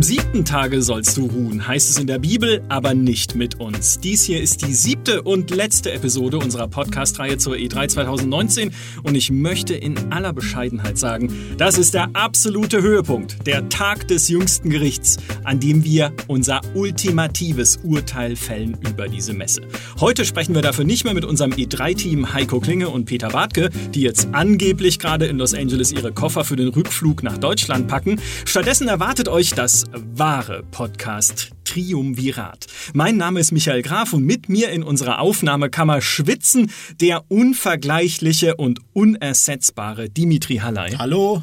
um 0.00 0.19
sieben 0.40 0.44
Tage 0.44 0.80
sollst 0.80 1.18
du 1.18 1.26
ruhen, 1.26 1.66
heißt 1.68 1.90
es 1.90 1.98
in 1.98 2.06
der 2.06 2.18
Bibel, 2.18 2.62
aber 2.70 2.94
nicht 2.94 3.34
mit 3.34 3.60
uns. 3.60 4.00
Dies 4.00 4.24
hier 4.24 4.40
ist 4.40 4.66
die 4.66 4.72
siebte 4.72 5.20
und 5.20 5.50
letzte 5.50 5.92
Episode 5.92 6.38
unserer 6.38 6.66
Podcast-Reihe 6.66 7.36
zur 7.36 7.56
E3 7.56 7.88
2019 7.88 8.72
und 9.02 9.16
ich 9.16 9.30
möchte 9.30 9.74
in 9.74 10.10
aller 10.10 10.32
Bescheidenheit 10.32 10.96
sagen, 10.96 11.30
das 11.58 11.76
ist 11.76 11.92
der 11.92 12.08
absolute 12.14 12.80
Höhepunkt, 12.80 13.46
der 13.46 13.68
Tag 13.68 14.08
des 14.08 14.30
jüngsten 14.30 14.70
Gerichts, 14.70 15.18
an 15.44 15.60
dem 15.60 15.84
wir 15.84 16.12
unser 16.26 16.62
ultimatives 16.74 17.78
Urteil 17.82 18.34
fällen 18.34 18.78
über 18.88 19.08
diese 19.08 19.34
Messe. 19.34 19.60
Heute 19.98 20.24
sprechen 20.24 20.54
wir 20.54 20.62
dafür 20.62 20.84
nicht 20.84 21.04
mehr 21.04 21.12
mit 21.14 21.26
unserem 21.26 21.52
E3-Team 21.52 22.32
Heiko 22.32 22.60
Klinge 22.60 22.88
und 22.88 23.04
Peter 23.04 23.28
Bartke, 23.28 23.68
die 23.94 24.00
jetzt 24.00 24.28
angeblich 24.32 24.98
gerade 24.98 25.26
in 25.26 25.36
Los 25.36 25.52
Angeles 25.52 25.92
ihre 25.92 26.12
Koffer 26.12 26.44
für 26.44 26.56
den 26.56 26.68
Rückflug 26.68 27.22
nach 27.22 27.36
Deutschland 27.36 27.88
packen. 27.88 28.18
Stattdessen 28.46 28.88
erwartet 28.88 29.28
euch 29.28 29.50
das 29.50 29.84
wahre 30.14 30.29
Podcast 30.70 31.50
Triumvirat. 31.64 32.68
Mein 32.94 33.16
Name 33.16 33.40
ist 33.40 33.50
Michael 33.50 33.82
Graf 33.82 34.12
und 34.12 34.24
mit 34.24 34.48
mir 34.48 34.70
in 34.70 34.84
unserer 34.84 35.18
Aufnahmekammer 35.18 36.00
schwitzen 36.00 36.70
der 37.00 37.24
unvergleichliche 37.28 38.54
und 38.54 38.78
unersetzbare 38.92 40.08
Dimitri 40.08 40.58
Hallei. 40.58 40.90
Hallo. 40.96 41.42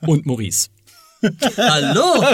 Und 0.00 0.24
Maurice. 0.24 0.71
Hallo! 1.56 2.24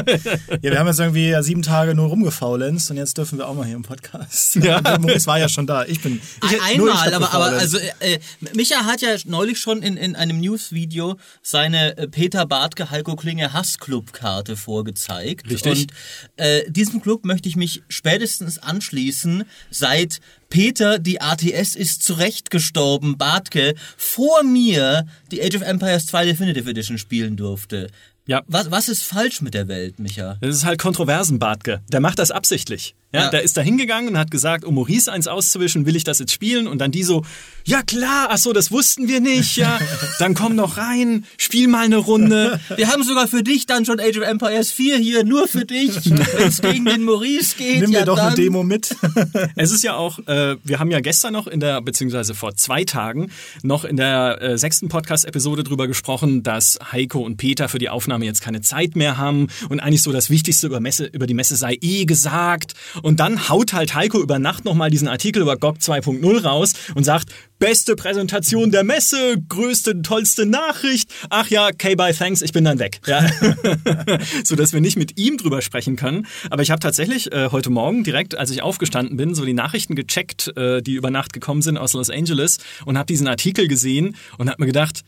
Ja, 0.63 0.73
wir 0.73 0.79
haben 0.79 0.87
jetzt 0.87 0.99
irgendwie 0.99 1.35
sieben 1.43 1.63
Tage 1.63 1.95
nur 1.95 2.09
rumgefaulenzt 2.09 2.91
und 2.91 2.97
jetzt 2.97 3.17
dürfen 3.17 3.39
wir 3.39 3.49
auch 3.49 3.55
mal 3.55 3.65
hier 3.65 3.77
im 3.77 3.83
Podcast. 3.83 4.57
Ja. 4.57 4.81
Maurice 5.01 5.27
war 5.27 5.39
ja 5.39 5.49
schon 5.49 5.67
da. 5.67 5.85
Ich 5.85 6.01
bin. 6.01 6.21
Ich, 6.45 6.63
Einmal, 6.63 7.15
aber, 7.15 7.33
aber 7.33 7.45
also 7.47 7.79
äh, 7.79 8.19
Micha 8.55 8.85
hat 8.85 9.01
ja 9.01 9.11
neulich 9.27 9.59
schon 9.59 9.83
in, 9.83 9.97
in 9.97 10.17
einem 10.17 10.41
News-Video 10.41 11.17
seine 11.43 11.97
äh, 11.97 12.09
Peter 12.09 12.47
Bartke 12.47 12.91
Heiko 12.91 13.15
Klinge 13.17 13.53
Hassclub-Karte 13.53 14.57
vorgezeigt. 14.57 15.49
Richtig. 15.51 15.81
Und 15.81 15.93
äh, 16.37 16.71
diesem 16.71 17.01
Club 17.01 17.25
möchte 17.25 17.49
ich 17.49 17.57
mich 17.57 17.83
spätestens 17.89 18.59
anschließen, 18.59 19.45
seit 19.71 20.21
Peter, 20.49 20.99
die 20.99 21.21
ATS 21.21 21.75
ist 21.77 22.03
zurecht 22.03 22.51
gestorben, 22.51 23.19
Bartke, 23.19 23.75
vor 23.97 24.43
mir 24.43 25.07
die 25.31 25.43
Age 25.43 25.57
of 25.57 25.63
Empires 25.63 26.07
2 26.07 26.25
Definitive 26.25 26.71
Edition 26.71 26.99
spielen 26.99 27.37
durfte. 27.37 27.89
Ja. 28.29 28.43
Was, 28.47 28.71
was 28.71 28.91
ist 28.91 29.05
falsch 29.05 29.41
mit 29.41 29.55
der 29.55 29.69
Welt, 29.69 29.99
Micha? 29.99 30.37
Das 30.43 30.55
ist 30.55 30.67
halt 30.67 30.79
Kontroversen, 30.79 31.39
Bartke. 31.39 31.81
Der 31.91 32.01
macht 32.01 32.19
das 32.19 32.31
absichtlich. 32.31 32.95
Ja, 33.11 33.23
ja. 33.23 33.31
Der 33.31 33.43
ist 33.43 33.57
da 33.57 33.63
hingegangen 33.63 34.11
und 34.11 34.19
hat 34.19 34.31
gesagt, 34.31 34.65
um 34.65 34.75
Maurice 34.75 35.11
eins 35.11 35.29
auszuwischen, 35.29 35.87
will 35.87 35.97
ich 35.97 36.05
das 36.05 36.19
jetzt 36.19 36.33
spielen? 36.33 36.67
Und 36.67 36.79
dann 36.79 36.91
die 36.91 37.03
so, 37.03 37.25
ja 37.65 37.83
klar, 37.83 38.29
ach 38.31 38.37
so, 38.37 38.53
das 38.53 38.71
wussten 38.71 39.09
wir 39.09 39.21
nicht, 39.21 39.57
ja. 39.57 39.79
Dann 40.19 40.35
komm 40.35 40.57
noch 40.57 40.79
rein, 40.79 41.25
spiel 41.37 41.69
mal 41.69 41.85
eine 41.85 41.97
Runde. 41.97 42.61
Wir 42.77 42.89
haben 42.89 43.03
sogar 43.03 43.29
für 43.29 43.43
dich 43.43 43.67
dann 43.67 43.85
schon 43.85 44.01
Age 44.01 44.19
of 44.19 44.25
Empires 44.25 44.71
4 44.73 44.99
hier, 44.99 45.25
nur 45.25 45.49
für 45.49 45.65
dich, 45.65 45.95
wenn 46.05 46.49
es 46.49 46.61
gegen 46.61 46.85
den 46.85 47.05
Maurice 47.05 47.57
geht. 47.57 47.81
Nimm 47.81 47.93
ja 47.93 48.01
mir 48.01 48.07
doch 48.07 48.17
dann. 48.17 48.29
eine 48.29 48.37
Demo 48.37 48.63
mit. 48.63 48.95
es 49.57 49.71
ist 49.71 49.85
ja 49.85 49.95
auch, 49.97 50.19
äh, 50.27 50.57
wir 50.65 50.79
haben 50.79 50.91
ja 50.91 51.01
gestern 51.01 51.33
noch 51.33 51.47
in 51.47 51.61
der, 51.61 51.81
beziehungsweise 51.81 52.35
vor 52.35 52.57
zwei 52.57 52.85
Tagen, 52.85 53.31
noch 53.63 53.85
in 53.85 53.97
der 53.97 54.43
äh, 54.43 54.59
sechsten 54.59 54.89
Podcast-Episode 54.89 55.63
drüber 55.63 55.87
gesprochen, 55.87 56.43
dass 56.43 56.79
Heiko 56.93 57.21
und 57.21 57.37
Peter 57.37 57.69
für 57.69 57.79
die 57.79 57.89
Aufnahme 57.89 58.25
jetzt 58.25 58.43
keine 58.43 58.61
Zeit 58.61 58.97
mehr 58.97 59.17
haben 59.19 59.49
und 59.69 59.81
eigentlich 59.81 60.03
so 60.03 60.13
das 60.13 60.31
Wichtigste 60.31 60.67
über, 60.67 60.81
Messe, 60.81 61.07
über 61.07 61.27
die 61.27 61.35
Messe 61.35 61.57
sei 61.57 61.79
eh 61.81 62.05
gesagt. 62.05 62.75
Und 63.03 63.21
dann 63.21 63.49
haut 63.49 63.73
halt 63.73 63.95
Heiko 63.95 64.21
über 64.21 64.39
Nacht 64.39 64.65
nochmal 64.65 64.91
diesen 64.91 65.09
Artikel 65.09 65.43
über 65.43 65.57
GOG 65.57 65.79
2.0 65.79 66.43
raus 66.43 66.73
und 66.95 67.05
sagt, 67.05 67.31
beste 67.59 67.97
Präsentation 67.97 68.71
der 68.71 68.85
Messe, 68.85 69.37
größte, 69.49 70.03
tollste 70.03 70.47
Nachricht. 70.47 71.11
Ach 71.31 71.49
ja, 71.49 71.69
okay, 71.69 71.97
bye, 71.97 72.15
thanks, 72.15 72.43
ich 72.43 72.53
bin 72.53 72.65
dann 72.65 72.79
weg. 72.79 73.01
Ja. 73.07 73.27
so 74.45 74.57
dass 74.57 74.73
wir 74.73 74.81
nicht 74.81 74.97
mit 74.97 75.19
ihm 75.19 75.37
drüber 75.37 75.63
sprechen 75.63 75.97
können. 75.97 76.27
Aber 76.51 76.63
ich 76.63 76.71
habe 76.71 76.81
tatsächlich 76.81 77.33
äh, 77.33 77.51
heute 77.51 77.71
Morgen 77.71 78.05
direkt, 78.05 78.37
als 78.37 78.51
ich 78.51 78.63
aufgestanden 78.63 79.17
bin, 79.17 79.35
so 79.35 79.45
die 79.45 79.55
Nachrichten 79.55 79.95
gecheckt, 79.95 80.57
äh, 80.57 80.83
die 80.83 80.95
über 80.95 81.11
Nacht 81.11 81.33
gekommen 81.33 81.63
sind 81.63 81.79
aus 81.79 81.93
Los 81.93 82.11
Angeles 82.11 82.59
und 82.85 82.97
habe 82.97 83.07
diesen 83.07 83.27
Artikel 83.27 83.69
gesehen 83.69 84.17
und 84.39 84.49
habe 84.49 84.63
mir 84.63 84.67
gedacht, 84.67 85.03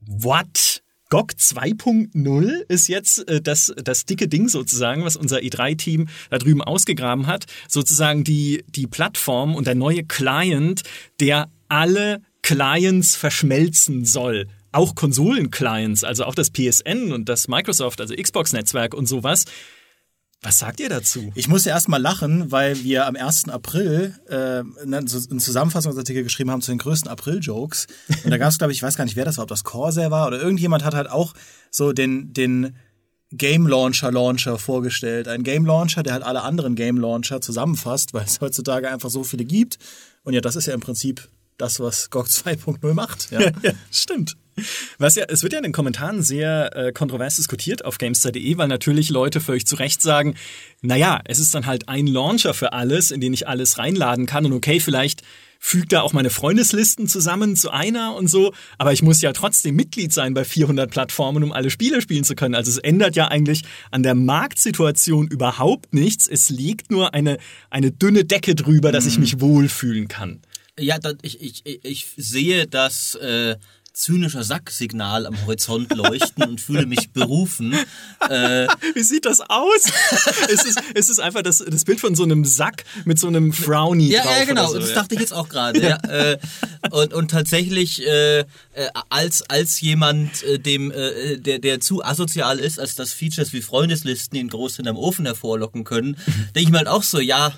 what? 0.00 0.83
GOG 1.14 1.30
2.0 1.38 2.64
ist 2.66 2.88
jetzt 2.88 3.28
äh, 3.28 3.40
das, 3.40 3.72
das 3.76 4.04
dicke 4.04 4.26
Ding 4.26 4.48
sozusagen, 4.48 5.04
was 5.04 5.14
unser 5.14 5.36
E3-Team 5.36 6.08
da 6.28 6.38
drüben 6.38 6.60
ausgegraben 6.60 7.28
hat. 7.28 7.44
Sozusagen 7.68 8.24
die, 8.24 8.64
die 8.66 8.88
Plattform 8.88 9.54
und 9.54 9.68
der 9.68 9.76
neue 9.76 10.02
Client, 10.02 10.82
der 11.20 11.52
alle 11.68 12.20
Clients 12.42 13.14
verschmelzen 13.14 14.04
soll. 14.04 14.48
Auch 14.72 14.96
Konsolen-Clients, 14.96 16.02
also 16.02 16.24
auch 16.24 16.34
das 16.34 16.50
PSN 16.50 17.12
und 17.12 17.28
das 17.28 17.46
Microsoft, 17.46 18.00
also 18.00 18.12
Xbox-Netzwerk 18.12 18.92
und 18.92 19.06
sowas. 19.06 19.44
Was 20.44 20.58
sagt 20.58 20.78
ihr 20.78 20.90
dazu? 20.90 21.32
Ich 21.34 21.48
musste 21.48 21.70
erst 21.70 21.88
mal 21.88 21.96
lachen, 21.96 22.52
weil 22.52 22.84
wir 22.84 23.06
am 23.06 23.16
1. 23.16 23.48
April 23.48 24.14
äh, 24.28 24.62
einen 24.82 25.08
Zusammenfassungsartikel 25.08 26.22
geschrieben 26.22 26.50
haben 26.50 26.60
zu 26.60 26.70
den 26.70 26.76
größten 26.76 27.10
April-Jokes. 27.10 27.86
Und 28.24 28.30
da 28.30 28.36
gab 28.36 28.50
es, 28.50 28.58
glaube 28.58 28.70
ich, 28.70 28.78
ich 28.78 28.82
weiß 28.82 28.96
gar 28.96 29.06
nicht, 29.06 29.16
wer 29.16 29.24
das 29.24 29.38
war, 29.38 29.44
ob 29.44 29.48
das 29.48 29.64
Corsair 29.64 30.10
war 30.10 30.26
oder 30.26 30.38
irgendjemand 30.38 30.84
hat 30.84 30.94
halt 30.94 31.08
auch 31.08 31.32
so 31.70 31.92
den, 31.92 32.34
den 32.34 32.76
Game 33.32 33.66
Launcher 33.66 34.12
Launcher 34.12 34.58
vorgestellt. 34.58 35.28
Ein 35.28 35.44
Game 35.44 35.64
Launcher, 35.64 36.02
der 36.02 36.12
halt 36.12 36.22
alle 36.22 36.42
anderen 36.42 36.74
Game 36.74 36.98
Launcher 36.98 37.40
zusammenfasst, 37.40 38.12
weil 38.12 38.26
es 38.26 38.42
heutzutage 38.42 38.90
einfach 38.90 39.08
so 39.08 39.24
viele 39.24 39.46
gibt. 39.46 39.78
Und 40.24 40.34
ja, 40.34 40.42
das 40.42 40.56
ist 40.56 40.66
ja 40.66 40.74
im 40.74 40.80
Prinzip 40.80 41.26
das, 41.56 41.80
was 41.80 42.10
GOG 42.10 42.26
2.0 42.28 42.92
macht. 42.92 43.30
Ja. 43.30 43.40
ja, 43.62 43.72
stimmt. 43.90 44.36
Was 44.98 45.14
ja, 45.14 45.24
es 45.28 45.42
wird 45.42 45.52
ja 45.52 45.58
in 45.58 45.64
den 45.64 45.72
Kommentaren 45.72 46.22
sehr 46.22 46.76
äh, 46.76 46.92
kontrovers 46.92 47.36
diskutiert 47.36 47.84
auf 47.84 47.98
Gamestar.de, 47.98 48.56
weil 48.56 48.68
natürlich 48.68 49.10
Leute 49.10 49.40
völlig 49.40 49.66
zu 49.66 49.76
Recht 49.76 50.02
sagen, 50.02 50.34
naja, 50.82 51.20
es 51.24 51.38
ist 51.38 51.54
dann 51.54 51.66
halt 51.66 51.88
ein 51.88 52.06
Launcher 52.06 52.54
für 52.54 52.72
alles, 52.72 53.10
in 53.10 53.20
den 53.20 53.32
ich 53.32 53.48
alles 53.48 53.78
reinladen 53.78 54.26
kann 54.26 54.46
und 54.46 54.52
okay, 54.52 54.80
vielleicht 54.80 55.22
fügt 55.64 55.92
da 55.92 56.02
auch 56.02 56.12
meine 56.12 56.28
Freundeslisten 56.28 57.08
zusammen 57.08 57.56
zu 57.56 57.70
einer 57.70 58.14
und 58.14 58.28
so, 58.28 58.52
aber 58.76 58.92
ich 58.92 59.02
muss 59.02 59.22
ja 59.22 59.32
trotzdem 59.32 59.74
Mitglied 59.74 60.12
sein 60.12 60.34
bei 60.34 60.44
400 60.44 60.90
Plattformen, 60.90 61.42
um 61.42 61.52
alle 61.52 61.70
Spiele 61.70 62.02
spielen 62.02 62.22
zu 62.22 62.34
können. 62.34 62.54
Also 62.54 62.70
es 62.70 62.76
ändert 62.76 63.16
ja 63.16 63.28
eigentlich 63.28 63.62
an 63.90 64.02
der 64.02 64.14
Marktsituation 64.14 65.26
überhaupt 65.26 65.94
nichts. 65.94 66.28
Es 66.28 66.50
liegt 66.50 66.90
nur 66.90 67.14
eine, 67.14 67.38
eine 67.70 67.90
dünne 67.90 68.26
Decke 68.26 68.54
drüber, 68.54 68.92
dass 68.92 69.06
ich 69.06 69.18
mich 69.18 69.40
wohlfühlen 69.40 70.06
kann. 70.06 70.42
Ja, 70.78 70.98
ich, 71.22 71.40
ich, 71.40 71.64
ich 71.64 72.08
sehe 72.18 72.66
das 72.66 73.14
äh, 73.14 73.56
zynischer 73.94 74.42
Sacksignal 74.42 75.24
am 75.26 75.40
Horizont 75.42 75.94
leuchten 75.94 76.42
und 76.44 76.60
fühle 76.60 76.84
mich 76.84 77.10
berufen. 77.10 77.72
Äh, 78.28 78.66
Wie 78.94 79.02
sieht 79.02 79.24
das 79.24 79.40
aus? 79.40 79.84
es, 80.50 80.64
ist, 80.64 80.82
es 80.94 81.08
ist 81.08 81.20
einfach 81.20 81.42
das, 81.42 81.58
das 81.58 81.84
Bild 81.84 82.00
von 82.00 82.14
so 82.14 82.24
einem 82.24 82.44
Sack 82.44 82.84
mit 83.04 83.18
so 83.18 83.28
einem 83.28 83.52
Frowny 83.52 84.08
ja, 84.08 84.22
drauf. 84.22 84.38
Ja, 84.38 84.44
genau. 84.44 84.66
So, 84.66 84.80
das 84.80 84.90
ja. 84.90 84.94
dachte 84.96 85.14
ich 85.14 85.20
jetzt 85.20 85.32
auch 85.32 85.48
gerade. 85.48 85.80
ja. 85.80 85.96
äh, 86.08 86.38
und, 86.90 87.14
und 87.14 87.30
tatsächlich 87.30 88.04
äh, 88.04 88.40
äh, 88.40 88.44
als, 89.08 89.48
als 89.48 89.80
jemand, 89.80 90.42
äh, 90.42 90.58
dem, 90.58 90.90
äh, 90.90 91.38
der, 91.38 91.60
der 91.60 91.80
zu 91.80 92.04
asozial 92.04 92.58
ist, 92.58 92.80
als 92.80 92.96
dass 92.96 93.12
Features 93.12 93.52
wie 93.52 93.62
Freundeslisten 93.62 94.36
ihn 94.38 94.48
groß 94.48 94.76
hinterm 94.76 94.96
Ofen 94.96 95.24
hervorlocken 95.24 95.84
können, 95.84 96.16
denke 96.54 96.60
ich 96.60 96.70
mir 96.70 96.78
halt 96.78 96.88
auch 96.88 97.04
so, 97.04 97.20
ja, 97.20 97.54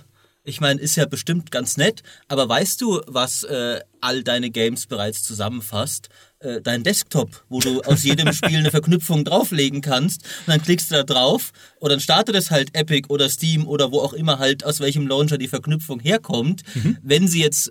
ich 0.46 0.60
meine, 0.60 0.80
ist 0.80 0.96
ja 0.96 1.06
bestimmt 1.06 1.50
ganz 1.50 1.76
nett, 1.76 2.04
aber 2.28 2.48
weißt 2.48 2.80
du, 2.80 3.02
was 3.06 3.42
äh, 3.42 3.80
all 4.00 4.22
deine 4.22 4.50
Games 4.50 4.86
bereits 4.86 5.24
zusammenfasst? 5.24 6.08
Äh, 6.40 6.60
dein 6.60 6.82
Desktop, 6.82 7.44
wo 7.48 7.60
du 7.60 7.80
aus 7.82 8.04
jedem 8.04 8.30
Spiel 8.34 8.58
eine 8.58 8.70
Verknüpfung 8.70 9.24
drauflegen 9.24 9.80
kannst 9.80 10.22
und 10.22 10.48
dann 10.48 10.60
klickst 10.60 10.90
du 10.90 10.96
da 10.96 11.02
drauf 11.02 11.52
und 11.80 11.90
dann 11.90 11.98
startet 11.98 12.36
es 12.36 12.50
halt 12.50 12.76
Epic 12.76 13.08
oder 13.08 13.30
Steam 13.30 13.66
oder 13.66 13.90
wo 13.90 14.00
auch 14.00 14.12
immer 14.12 14.38
halt 14.38 14.62
aus 14.62 14.80
welchem 14.80 15.06
Launcher 15.06 15.38
die 15.38 15.48
Verknüpfung 15.48 15.98
herkommt. 15.98 16.62
Mhm. 16.74 16.98
Wenn 17.02 17.26
sie 17.26 17.40
jetzt 17.40 17.70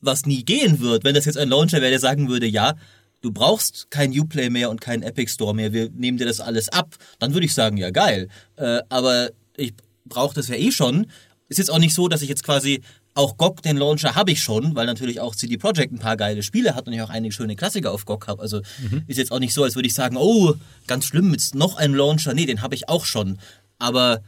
was 0.00 0.24
nie 0.24 0.44
gehen 0.44 0.78
wird, 0.78 1.02
wenn 1.02 1.16
das 1.16 1.24
jetzt 1.24 1.36
ein 1.36 1.48
Launcher 1.48 1.80
wäre, 1.80 1.90
der 1.90 1.98
sagen 1.98 2.28
würde, 2.28 2.46
ja, 2.46 2.76
du 3.22 3.32
brauchst 3.32 3.90
kein 3.90 4.16
Uplay 4.16 4.50
mehr 4.50 4.70
und 4.70 4.80
keinen 4.80 5.02
Epic 5.02 5.32
Store 5.32 5.52
mehr, 5.54 5.72
wir 5.72 5.90
nehmen 5.90 6.16
dir 6.16 6.26
das 6.26 6.40
alles 6.40 6.68
ab, 6.68 6.94
dann 7.18 7.34
würde 7.34 7.46
ich 7.46 7.54
sagen, 7.54 7.76
ja 7.76 7.90
geil. 7.90 8.28
Äh, 8.54 8.82
aber 8.88 9.30
ich 9.56 9.74
brauche 10.04 10.34
das 10.36 10.46
ja 10.46 10.54
eh 10.54 10.70
schon 10.70 11.08
ist 11.48 11.58
jetzt 11.58 11.70
auch 11.70 11.78
nicht 11.78 11.94
so, 11.94 12.08
dass 12.08 12.22
ich 12.22 12.28
jetzt 12.28 12.44
quasi 12.44 12.82
auch 13.16 13.36
GOG, 13.36 13.62
den 13.62 13.76
Launcher, 13.76 14.14
habe 14.14 14.30
ich 14.30 14.42
schon, 14.42 14.74
weil 14.76 14.86
natürlich 14.86 15.20
auch 15.20 15.34
CD 15.34 15.56
Projekt 15.56 15.92
ein 15.92 15.98
paar 15.98 16.16
geile 16.16 16.42
Spiele 16.42 16.74
hat 16.74 16.86
und 16.86 16.92
ich 16.92 17.00
auch 17.00 17.10
einige 17.10 17.32
schöne 17.32 17.56
Klassiker 17.56 17.92
auf 17.92 18.04
GOG 18.04 18.26
habe. 18.26 18.42
Also 18.42 18.60
mhm. 18.90 19.04
ist 19.06 19.16
jetzt 19.16 19.32
auch 19.32 19.38
nicht 19.38 19.54
so, 19.54 19.64
als 19.64 19.74
würde 19.74 19.88
ich 19.88 19.94
sagen, 19.94 20.16
oh, 20.16 20.54
ganz 20.86 21.06
schlimm, 21.06 21.32
jetzt 21.32 21.54
noch 21.54 21.76
ein 21.76 21.94
Launcher. 21.94 22.34
Nee, 22.34 22.46
den 22.46 22.62
habe 22.62 22.74
ich 22.74 22.88
auch 22.88 23.04
schon. 23.04 23.38
Aber 23.78 24.22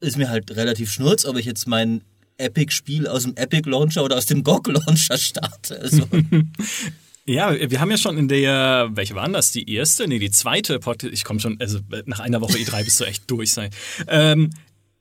ist 0.00 0.16
mir 0.16 0.28
halt 0.28 0.50
relativ 0.54 0.90
schnurz, 0.92 1.24
ob 1.24 1.36
ich 1.36 1.46
jetzt 1.46 1.66
mein 1.66 2.02
Epic-Spiel 2.36 3.06
aus 3.06 3.22
dem 3.24 3.36
Epic-Launcher 3.36 4.04
oder 4.04 4.16
aus 4.16 4.26
dem 4.26 4.42
GOG-Launcher 4.44 5.18
starte. 5.18 5.80
Also. 5.80 6.06
Ja, 7.26 7.54
wir 7.70 7.80
haben 7.80 7.90
ja 7.90 7.98
schon 7.98 8.18
in 8.18 8.28
der, 8.28 8.88
welche 8.92 9.14
waren 9.14 9.32
das? 9.32 9.52
Die 9.52 9.72
erste? 9.72 10.08
Nee, 10.08 10.18
die 10.18 10.30
zweite 10.30 10.78
Podcast. 10.78 11.12
Ich 11.12 11.22
komme 11.22 11.38
schon, 11.38 11.60
also 11.60 11.78
nach 12.06 12.18
einer 12.18 12.40
Woche 12.40 12.58
E3 12.58 12.84
bist 12.84 12.98
du 12.98 13.04
echt 13.04 13.30
durch 13.30 13.52
sein. 13.52 13.70
Ähm, 14.08 14.50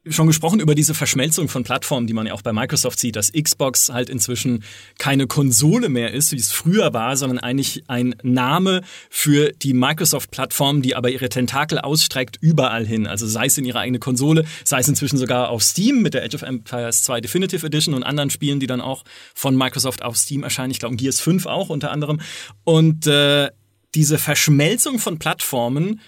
schon 0.08 0.28
gesprochen 0.28 0.62
über 0.62 0.76
diese 0.76 0.94
Verschmelzung 0.94 1.50
von 1.50 1.64
Plattformen, 1.64 2.08
die 2.08 2.14
man 2.14 2.26
ja 2.26 2.34
auch 2.34 2.42
bei 2.42 2.54
Microsoft 2.54 3.00
sieht, 3.00 3.18
dass 3.18 3.34
Xbox 3.34 3.90
halt 3.90 4.10
inzwischen 4.10 4.64
keine 4.98 5.28
Konsole 5.28 5.90
mehr 5.90 6.14
ist, 6.14 6.32
wie 6.32 6.38
es 6.38 6.52
früher 6.52 6.94
war, 6.94 7.18
sondern 7.18 7.40
eigentlich 7.40 7.84
ein 7.88 8.16
Name 8.24 8.82
für 9.10 9.52
die 9.52 9.74
Microsoft-Plattform, 9.74 10.82
die 10.82 10.96
aber 10.96 11.10
ihre 11.10 11.28
Tentakel 11.28 11.80
ausstreckt 11.80 12.38
überall 12.40 12.86
hin. 12.86 13.08
Also 13.08 13.28
sei 13.28 13.48
es 13.48 13.58
in 13.58 13.66
ihre 13.66 13.80
eigene 13.80 14.00
Konsole, 14.00 14.46
sei 14.64 14.80
es 14.80 14.88
inzwischen 14.88 15.18
sogar 15.18 15.50
auf 15.50 15.64
Steam 15.64 16.02
mit 16.02 16.14
der 16.14 16.24
Age 16.24 16.36
of 16.36 16.42
Empires 16.44 17.04
2 17.04 17.20
Definitive 17.20 17.66
Edition 17.66 17.94
und 17.94 18.04
anderen 18.04 18.30
Spielen, 18.30 18.62
die 18.62 18.68
dann 18.68 18.82
auch 18.82 19.04
von 19.36 19.56
Microsoft 19.56 20.02
auf 20.02 20.16
Steam 20.16 20.44
erscheinen. 20.44 20.72
Ich 20.72 20.80
glaube, 20.80 20.96
Gears 20.96 21.20
5 21.20 21.46
auch 21.46 21.70
unter 21.70 21.92
anderem. 21.92 22.22
Und 22.64 23.06
äh, 23.06 23.50
diese 23.96 24.18
Verschmelzung 24.18 25.00
von 25.00 25.20
Plattformen 25.20 26.00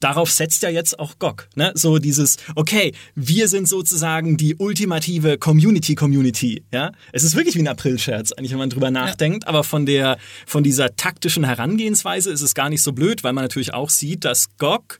darauf 0.00 0.30
setzt 0.30 0.62
ja 0.62 0.70
jetzt 0.70 0.98
auch 0.98 1.18
GOG. 1.18 1.48
Ne? 1.54 1.72
So 1.74 1.98
dieses, 1.98 2.38
okay, 2.56 2.92
wir 3.14 3.48
sind 3.48 3.68
sozusagen 3.68 4.36
die 4.36 4.56
ultimative 4.56 5.38
Community-Community. 5.38 6.64
Ja? 6.72 6.92
Es 7.12 7.22
ist 7.22 7.36
wirklich 7.36 7.54
wie 7.54 7.60
ein 7.60 7.68
April-Scherz, 7.68 8.32
eigentlich, 8.32 8.50
wenn 8.50 8.58
man 8.58 8.70
drüber 8.70 8.90
nachdenkt, 8.90 9.44
ja. 9.44 9.48
aber 9.48 9.62
von 9.62 9.86
der, 9.86 10.18
von 10.46 10.64
dieser 10.64 10.96
taktischen 10.96 11.44
Herangehensweise 11.44 12.30
ist 12.30 12.40
es 12.40 12.54
gar 12.54 12.70
nicht 12.70 12.82
so 12.82 12.92
blöd, 12.92 13.22
weil 13.22 13.32
man 13.32 13.44
natürlich 13.44 13.74
auch 13.74 13.90
sieht, 13.90 14.24
dass 14.24 14.56
GOG 14.56 14.98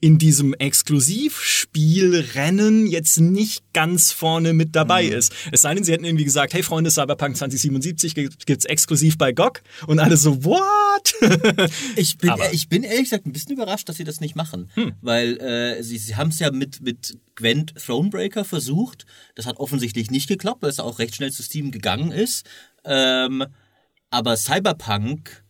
in 0.00 0.18
diesem 0.18 0.52
Exklusivspielrennen 0.52 2.86
jetzt 2.86 3.18
nicht 3.18 3.64
ganz 3.72 4.12
vorne 4.12 4.52
mit 4.52 4.76
dabei 4.76 5.04
mhm. 5.04 5.12
ist. 5.12 5.32
Es 5.52 5.62
sei 5.62 5.74
denn, 5.74 5.84
sie 5.84 5.92
hätten 5.92 6.04
irgendwie 6.04 6.26
gesagt, 6.26 6.52
hey 6.52 6.62
Freunde, 6.62 6.90
Cyberpunk 6.90 7.34
2077 7.36 8.14
gibt's 8.14 8.66
exklusiv 8.66 9.16
bei 9.16 9.32
GOG 9.32 9.62
und 9.86 9.98
alle 9.98 10.18
so, 10.18 10.44
what? 10.44 11.14
ich, 11.96 12.18
bin, 12.18 12.34
ich 12.52 12.68
bin 12.68 12.82
ehrlich 12.82 13.04
gesagt 13.04 13.24
ein 13.26 13.32
bisschen 13.32 13.52
überrascht, 13.52 13.88
dass 13.88 13.96
sie 13.96 14.04
das 14.04 14.20
nicht 14.20 14.36
machen, 14.36 14.70
hm. 14.74 14.92
weil 15.00 15.38
äh, 15.38 15.82
sie, 15.82 15.96
sie 15.96 16.16
haben 16.16 16.28
es 16.28 16.40
ja 16.40 16.50
mit, 16.50 16.82
mit 16.82 17.18
Gwent 17.34 17.74
Thronebreaker 17.76 18.44
versucht. 18.44 19.06
Das 19.34 19.46
hat 19.46 19.56
offensichtlich 19.56 20.10
nicht 20.10 20.28
geklappt, 20.28 20.60
weil 20.62 20.68
es 20.70 20.80
auch 20.80 20.98
recht 20.98 21.14
schnell 21.14 21.32
zu 21.32 21.42
Steam 21.42 21.70
gegangen 21.70 22.12
ist. 22.12 22.46
Ähm, 22.84 23.46
aber 24.10 24.36
Cyberpunk 24.36 25.45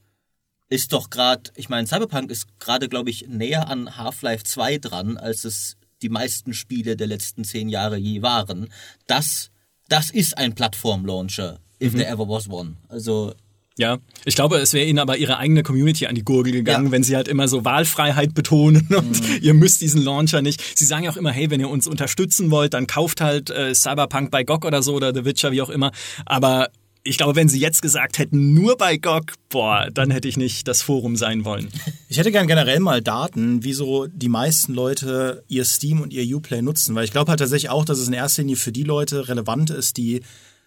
ist 0.69 0.93
doch 0.93 1.11
gerade, 1.11 1.51
ich 1.55 1.69
meine, 1.69 1.87
Cyberpunk 1.87 2.31
ist 2.31 2.47
gerade, 2.59 2.89
glaube 2.89 3.11
ich, 3.11 3.27
näher 3.29 3.69
an 3.69 3.97
Half-Life 3.97 4.45
2 4.45 4.79
dran, 4.79 5.17
als 5.17 5.45
es 5.45 5.77
die 6.03 6.09
meisten 6.09 6.53
Spiele 6.53 6.97
der 6.97 7.07
letzten 7.07 7.45
zehn 7.45 7.69
Jahre 7.69 7.97
je 7.97 8.23
waren. 8.23 8.69
Das, 9.07 9.51
das 9.89 10.11
ist 10.11 10.37
ein 10.37 10.55
Plattform-Launcher, 10.55 11.61
if 11.81 11.93
mhm. 11.93 11.99
there 11.99 12.11
ever 12.11 12.29
was 12.29 12.49
one. 12.49 12.77
Also 12.89 13.33
ja, 13.79 13.99
ich 14.25 14.35
glaube, 14.35 14.57
es 14.57 14.73
wäre 14.73 14.87
ihnen 14.87 14.99
aber 14.99 15.19
ihre 15.19 15.37
eigene 15.37 15.63
Community 15.63 16.07
an 16.07 16.15
die 16.15 16.25
Gurgel 16.25 16.51
gegangen, 16.51 16.87
ja. 16.87 16.93
wenn 16.93 17.03
sie 17.03 17.15
halt 17.15 17.29
immer 17.29 17.47
so 17.47 17.67
Wahlfreiheit 17.67 18.33
betonen 18.33 18.87
und 18.89 19.23
mhm. 19.23 19.39
ihr 19.43 19.53
müsst 19.53 19.83
diesen 19.83 20.03
Launcher 20.03 20.41
nicht. 20.41 20.79
Sie 20.79 20.87
sagen 20.87 21.05
ja 21.05 21.11
auch 21.11 21.19
immer, 21.19 21.31
hey, 21.31 21.51
wenn 21.51 21.61
ihr 21.61 21.69
uns 21.69 21.87
unterstützen 21.87 22.51
wollt, 22.51 22.73
dann 22.73 22.87
kauft 22.87 23.21
halt 23.21 23.51
äh, 23.51 23.75
Cyberpunk 23.75 24.31
bei 24.31 24.45
GOG 24.45 24.65
oder 24.65 24.83
so 24.83 24.95
oder 24.95 25.13
The 25.15 25.27
Witcher, 25.27 25.53
wie 25.53 25.61
auch 25.61 25.69
immer. 25.69 25.93
Aber 26.25 26.71
ich 27.07 27.17
glaube, 27.19 27.37
wenn 27.37 27.49
sie 27.49 27.61
jetzt 27.61 27.83
gesagt 27.83 28.19
hätten, 28.19 28.53
nur 28.53 28.77
bei 28.77 28.97
GOG, 28.97 29.33
boah, 29.49 29.89
dann 29.93 30.11
hätte 30.11 30.29
ich 30.29 30.37
nicht 30.37 30.67
das 30.67 30.83
Forum 30.83 31.17
sein 31.17 31.45
wollen. 31.45 31.69
Ich 32.09 32.19
hätte 32.19 32.33
gern 32.33 32.47
generell 32.47 32.81
mal 32.81 33.03
Daten, 33.03 33.65
wieso 33.65 34.07
die 34.07 34.29
meisten 34.29 34.75
Leute 34.75 35.45
ihr 35.49 35.65
Steam 35.65 36.01
und 36.01 36.13
ihr 36.13 36.37
Uplay 36.37 36.63
nutzen, 36.63 36.95
weil 36.95 37.05
ich 37.05 37.11
glaube 37.11 37.31
halt 37.31 37.41
tatsächlich 37.41 37.71
auch, 37.71 37.85
dass 37.85 37.99
es 37.99 38.09
in 38.09 38.15
erster 38.15 38.43
Linie 38.43 38.57
für 38.57 38.73
die 38.73 38.85
Leute 38.85 39.29
relevant 39.29 39.71
ist, 39.71 39.97
die 39.97 40.23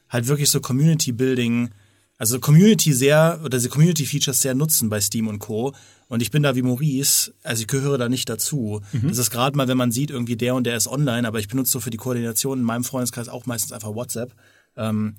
halt 0.09 0.27
wirklich 0.27 0.50
so 0.50 0.59
Community 0.59 1.12
Building, 1.12 1.69
also 2.18 2.39
Community 2.39 2.94
sehr 2.94 3.39
oder 3.41 3.57
diese 3.57 3.69
Community 3.69 4.06
Features 4.06 4.41
sehr 4.41 4.53
nutzen 4.53 4.89
bei 4.89 5.00
Steam 5.01 5.27
und 5.27 5.39
Co. 5.39 5.74
Und 6.07 6.21
ich 6.21 6.31
bin 6.31 6.44
da 6.44 6.56
wie 6.56 6.62
Maurice, 6.62 7.33
also 7.44 7.62
ich 7.62 7.68
gehöre 7.68 7.97
da 7.97 8.09
nicht 8.09 8.27
dazu. 8.27 8.81
Mhm. 8.91 9.09
Das 9.09 9.18
ist 9.18 9.30
gerade 9.30 9.56
mal, 9.56 9.68
wenn 9.68 9.77
man 9.77 9.91
sieht, 9.91 10.09
irgendwie 10.09 10.36
der 10.36 10.56
und 10.56 10.65
der 10.65 10.75
ist 10.75 10.88
online, 10.88 11.27
aber 11.27 11.39
ich 11.39 11.47
benutze 11.47 11.71
so 11.71 11.80
für 11.80 11.91
die 11.91 11.97
Koordination 11.97 12.59
in 12.59 12.65
meinem 12.65 12.83
Freundeskreis 12.83 13.30
auch 13.30 13.45
meistens 13.45 13.71
einfach 13.71 13.94
WhatsApp. 13.94 14.33
Ähm, 14.75 15.15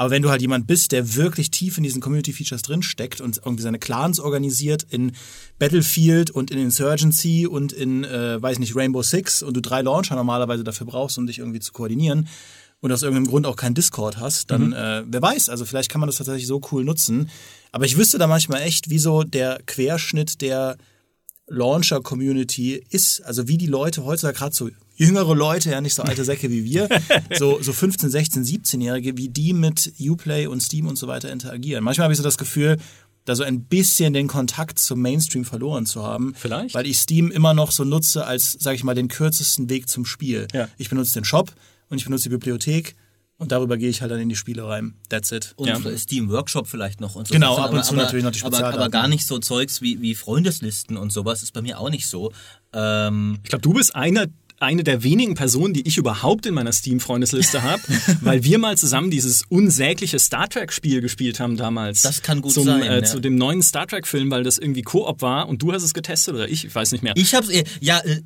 aber 0.00 0.12
wenn 0.12 0.22
du 0.22 0.30
halt 0.30 0.40
jemand 0.40 0.66
bist, 0.66 0.92
der 0.92 1.14
wirklich 1.14 1.50
tief 1.50 1.76
in 1.76 1.82
diesen 1.82 2.00
Community 2.00 2.32
Features 2.32 2.62
drinsteckt 2.62 3.20
und 3.20 3.36
irgendwie 3.44 3.62
seine 3.62 3.78
Clans 3.78 4.18
organisiert 4.18 4.86
in 4.88 5.12
Battlefield 5.58 6.30
und 6.30 6.50
in 6.50 6.58
Insurgency 6.58 7.46
und 7.46 7.74
in, 7.74 8.04
äh, 8.04 8.40
weiß 8.40 8.60
nicht, 8.60 8.74
Rainbow 8.74 9.02
Six 9.02 9.42
und 9.42 9.58
du 9.58 9.60
drei 9.60 9.82
Launcher 9.82 10.16
normalerweise 10.16 10.64
dafür 10.64 10.86
brauchst, 10.86 11.18
um 11.18 11.26
dich 11.26 11.40
irgendwie 11.40 11.60
zu 11.60 11.72
koordinieren 11.72 12.28
und 12.80 12.90
aus 12.90 13.02
irgendeinem 13.02 13.26
Grund 13.26 13.44
auch 13.44 13.56
kein 13.56 13.74
Discord 13.74 14.16
hast, 14.16 14.50
dann 14.50 14.68
mhm. 14.68 14.72
äh, 14.72 15.02
wer 15.06 15.20
weiß, 15.20 15.50
also 15.50 15.66
vielleicht 15.66 15.90
kann 15.90 16.00
man 16.00 16.08
das 16.08 16.16
tatsächlich 16.16 16.46
so 16.46 16.62
cool 16.72 16.82
nutzen. 16.82 17.28
Aber 17.70 17.84
ich 17.84 17.98
wüsste 17.98 18.16
da 18.16 18.26
manchmal 18.26 18.62
echt, 18.62 18.88
wieso 18.88 19.22
der 19.22 19.60
Querschnitt 19.66 20.40
der 20.40 20.78
Launcher-Community 21.50 22.82
ist, 22.90 23.20
also 23.22 23.48
wie 23.48 23.58
die 23.58 23.66
Leute 23.66 24.04
heutzutage 24.04 24.38
gerade 24.38 24.54
so 24.54 24.70
jüngere 24.96 25.34
Leute, 25.34 25.70
ja 25.70 25.80
nicht 25.80 25.94
so 25.94 26.02
alte 26.02 26.24
Säcke 26.24 26.50
wie 26.50 26.64
wir, 26.64 26.88
so, 27.38 27.60
so 27.60 27.72
15, 27.72 28.08
16, 28.08 28.44
17-Jährige, 28.44 29.16
wie 29.16 29.28
die 29.28 29.52
mit 29.52 29.92
Uplay 30.00 30.46
und 30.46 30.62
Steam 30.62 30.86
und 30.86 30.96
so 30.96 31.08
weiter 31.08 31.30
interagieren. 31.30 31.84
Manchmal 31.84 32.04
habe 32.04 32.12
ich 32.12 32.18
so 32.18 32.22
das 32.22 32.38
Gefühl, 32.38 32.78
da 33.24 33.34
so 33.34 33.42
ein 33.42 33.64
bisschen 33.64 34.12
den 34.12 34.28
Kontakt 34.28 34.78
zum 34.78 35.00
Mainstream 35.02 35.44
verloren 35.44 35.86
zu 35.86 36.02
haben. 36.02 36.34
Vielleicht. 36.34 36.74
Weil 36.74 36.86
ich 36.86 36.98
Steam 36.98 37.30
immer 37.30 37.54
noch 37.54 37.70
so 37.70 37.84
nutze 37.84 38.26
als, 38.26 38.52
sage 38.52 38.76
ich 38.76 38.84
mal, 38.84 38.94
den 38.94 39.08
kürzesten 39.08 39.68
Weg 39.68 39.88
zum 39.88 40.06
Spiel. 40.06 40.48
Ja. 40.54 40.68
Ich 40.78 40.88
benutze 40.88 41.14
den 41.14 41.24
Shop 41.24 41.52
und 41.90 41.98
ich 41.98 42.04
benutze 42.04 42.24
die 42.24 42.30
Bibliothek 42.30 42.96
und 43.40 43.52
darüber 43.52 43.78
gehe 43.78 43.88
ich 43.88 44.02
halt 44.02 44.10
dann 44.10 44.20
in 44.20 44.28
die 44.28 44.36
Spiele 44.36 44.68
rein. 44.68 44.94
That's 45.08 45.32
it. 45.32 45.54
Und 45.56 45.66
ja. 45.66 45.96
Steam 45.96 46.28
Workshop 46.28 46.68
vielleicht 46.68 47.00
noch 47.00 47.14
und 47.14 47.26
so. 47.26 47.32
Genau, 47.32 47.56
ab 47.56 47.72
und 47.72 47.82
zu 47.82 47.94
aber, 47.94 48.02
natürlich 48.02 48.22
noch 48.22 48.32
die 48.32 48.44
aber, 48.44 48.62
aber 48.62 48.90
gar 48.90 49.08
nicht 49.08 49.26
so 49.26 49.38
Zeugs 49.38 49.80
wie, 49.80 50.02
wie 50.02 50.14
Freundeslisten 50.14 50.98
und 50.98 51.10
sowas 51.10 51.42
ist 51.42 51.52
bei 51.52 51.62
mir 51.62 51.80
auch 51.80 51.88
nicht 51.88 52.06
so. 52.06 52.32
Ähm, 52.74 53.38
ich 53.42 53.48
glaube, 53.48 53.62
du 53.62 53.72
bist 53.72 53.96
einer 53.96 54.26
eine 54.60 54.84
der 54.84 55.02
wenigen 55.02 55.34
Personen, 55.34 55.72
die 55.72 55.88
ich 55.88 55.96
überhaupt 55.96 56.44
in 56.44 56.52
meiner 56.52 56.72
Steam-Freundesliste 56.72 57.62
habe, 57.62 57.82
weil 58.20 58.44
wir 58.44 58.58
mal 58.58 58.76
zusammen 58.76 59.10
dieses 59.10 59.42
unsägliche 59.48 60.18
Star 60.18 60.48
Trek-Spiel 60.48 61.00
gespielt 61.00 61.40
haben 61.40 61.56
damals. 61.56 62.02
Das 62.02 62.20
kann 62.20 62.42
gut 62.42 62.52
zum, 62.52 62.64
sein. 62.64 62.82
Äh, 62.82 62.96
ja. 62.96 63.02
Zu 63.02 63.20
dem 63.20 63.36
neuen 63.36 63.62
Star 63.62 63.86
Trek-Film, 63.86 64.30
weil 64.30 64.42
das 64.42 64.58
irgendwie 64.58 64.82
Koop 64.82 65.22
war 65.22 65.48
und 65.48 65.62
du 65.62 65.72
hast 65.72 65.82
es 65.82 65.94
getestet 65.94 66.34
oder 66.34 66.48
ich, 66.48 66.66
ich 66.66 66.74
weiß 66.74 66.92
nicht 66.92 67.02
mehr. 67.02 67.14
Ich 67.16 67.34
hab's, 67.34 67.48
äh, 67.48 67.64
ja, 67.80 68.00
äh, 68.00 68.20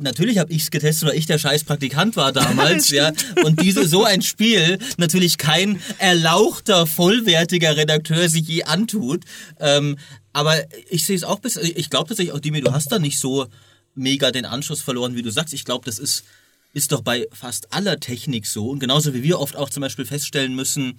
natürlich 0.00 0.38
habe 0.38 0.52
ich 0.52 0.62
es 0.62 0.70
getestet, 0.70 1.08
weil 1.08 1.18
ich 1.18 1.26
der 1.26 1.38
scheiß 1.38 1.64
Praktikant 1.64 2.14
war 2.16 2.30
damals, 2.32 2.90
ja. 2.90 3.10
Und 3.44 3.60
diese, 3.60 3.88
so 3.88 4.04
ein 4.04 4.22
Spiel 4.22 4.78
natürlich 4.96 5.38
kein 5.38 5.80
erlauchter, 5.98 6.86
vollwertiger 6.86 7.76
Redakteur 7.76 8.28
sich 8.28 8.46
je 8.46 8.62
antut. 8.62 9.24
Ähm, 9.58 9.96
aber 10.32 10.54
ich 10.88 11.04
sehe 11.04 11.16
es 11.16 11.24
auch 11.24 11.40
bis, 11.40 11.56
ich 11.56 11.90
glaube 11.90 12.08
tatsächlich 12.08 12.32
auch, 12.32 12.40
Dimi, 12.40 12.60
du 12.60 12.72
hast 12.72 12.92
da 12.92 13.00
nicht 13.00 13.18
so 13.18 13.48
mega 13.94 14.30
den 14.30 14.44
Anschluss 14.44 14.82
verloren, 14.82 15.14
wie 15.14 15.22
du 15.22 15.30
sagst. 15.30 15.54
Ich 15.54 15.64
glaube, 15.64 15.84
das 15.84 15.98
ist, 15.98 16.24
ist 16.72 16.92
doch 16.92 17.02
bei 17.02 17.26
fast 17.32 17.72
aller 17.72 18.00
Technik 18.00 18.46
so. 18.46 18.68
Und 18.68 18.78
genauso 18.78 19.14
wie 19.14 19.22
wir 19.22 19.38
oft 19.38 19.56
auch 19.56 19.70
zum 19.70 19.80
Beispiel 19.80 20.04
feststellen 20.04 20.54
müssen, 20.54 20.98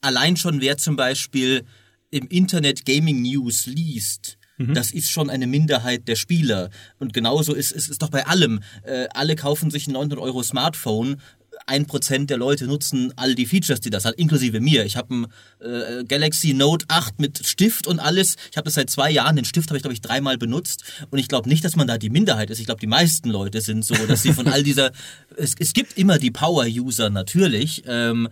allein 0.00 0.36
schon 0.36 0.60
wer 0.60 0.76
zum 0.76 0.96
Beispiel 0.96 1.64
im 2.10 2.28
Internet 2.28 2.84
Gaming 2.84 3.22
News 3.22 3.66
liest, 3.66 4.38
mhm. 4.58 4.74
das 4.74 4.92
ist 4.92 5.10
schon 5.10 5.30
eine 5.30 5.46
Minderheit 5.46 6.06
der 6.06 6.16
Spieler. 6.16 6.70
Und 6.98 7.12
genauso 7.12 7.54
ist 7.54 7.72
es 7.72 7.84
ist, 7.84 7.90
ist 7.90 8.02
doch 8.02 8.10
bei 8.10 8.26
allem. 8.26 8.60
Äh, 8.82 9.08
alle 9.14 9.36
kaufen 9.36 9.70
sich 9.70 9.86
ein 9.86 9.92
900 9.92 10.18
Euro 10.18 10.42
Smartphone, 10.42 11.20
ein 11.66 11.86
Prozent 11.86 12.30
der 12.30 12.36
Leute 12.36 12.66
nutzen 12.66 13.12
all 13.16 13.34
die 13.34 13.46
Features, 13.46 13.80
die 13.80 13.90
das 13.90 14.04
hat, 14.04 14.14
inklusive 14.16 14.60
mir. 14.60 14.84
Ich 14.84 14.96
habe 14.96 15.14
ein 15.14 15.26
äh, 15.60 16.04
Galaxy 16.04 16.54
Note 16.54 16.84
8 16.88 17.18
mit 17.20 17.46
Stift 17.46 17.86
und 17.86 18.00
alles. 18.00 18.36
Ich 18.50 18.56
habe 18.56 18.64
das 18.64 18.74
seit 18.74 18.90
zwei 18.90 19.10
Jahren. 19.10 19.36
Den 19.36 19.44
Stift 19.44 19.70
habe 19.70 19.76
ich, 19.76 19.82
glaube 19.82 19.94
ich, 19.94 20.00
dreimal 20.00 20.38
benutzt. 20.38 20.84
Und 21.10 21.18
ich 21.18 21.28
glaube 21.28 21.48
nicht, 21.48 21.64
dass 21.64 21.76
man 21.76 21.86
da 21.86 21.98
die 21.98 22.10
Minderheit 22.10 22.50
ist. 22.50 22.58
Ich 22.58 22.66
glaube, 22.66 22.80
die 22.80 22.86
meisten 22.86 23.30
Leute 23.30 23.60
sind 23.60 23.84
so, 23.84 23.94
dass 24.06 24.22
sie 24.22 24.32
von 24.32 24.48
all 24.48 24.62
dieser... 24.62 24.92
es, 25.36 25.54
es 25.58 25.72
gibt 25.72 25.96
immer 25.96 26.18
die 26.18 26.30
Power-User 26.30 27.10
natürlich. 27.10 27.82
Ähm, 27.86 28.28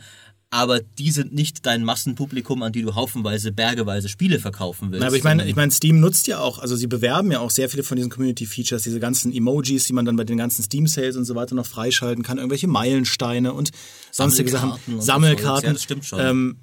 aber 0.53 0.81
die 0.81 1.11
sind 1.11 1.33
nicht 1.33 1.65
dein 1.65 1.83
Massenpublikum, 1.83 2.63
an 2.63 2.73
die 2.73 2.83
du 2.83 2.95
haufenweise, 2.95 3.53
bergeweise 3.53 4.11
Spiele 4.11 4.39
verkaufen 4.39 4.91
willst. 4.91 5.01
Na, 5.01 5.07
aber 5.07 5.17
ich 5.17 5.25
meine, 5.25 5.49
ich 5.49 5.57
meine, 5.57 5.73
Steam 5.73 5.99
nutzt 5.99 6.27
ja 6.27 6.41
auch, 6.41 6.59
also 6.59 6.77
sie 6.77 6.87
bewerben 6.87 7.33
ja 7.33 7.41
auch 7.41 7.51
sehr 7.51 7.71
viele 7.71 7.83
von 7.83 7.97
diesen 7.97 8.11
Community-Features, 8.11 8.83
diese 8.83 9.01
ganzen 9.01 9.33
Emojis, 9.33 9.85
die 9.85 9.95
man 9.95 10.05
dann 10.05 10.15
bei 10.15 10.25
den 10.25 10.37
ganzen 10.37 10.63
Steam-Sales 10.63 11.17
und 11.17 11.25
so 11.25 11.35
weiter 11.35 11.55
noch 11.55 11.65
freischalten 11.65 12.23
kann, 12.23 12.37
irgendwelche 12.37 12.69
Meilensteine 12.69 13.55
und 13.55 13.71
sonstige 14.11 14.51
Sachen, 14.51 14.75
Sammelkarten. 15.01 15.69
Ja, 15.69 15.73
das 15.73 15.85
stimmt 15.85 16.05
schon. 16.05 16.21
Ähm, 16.21 16.57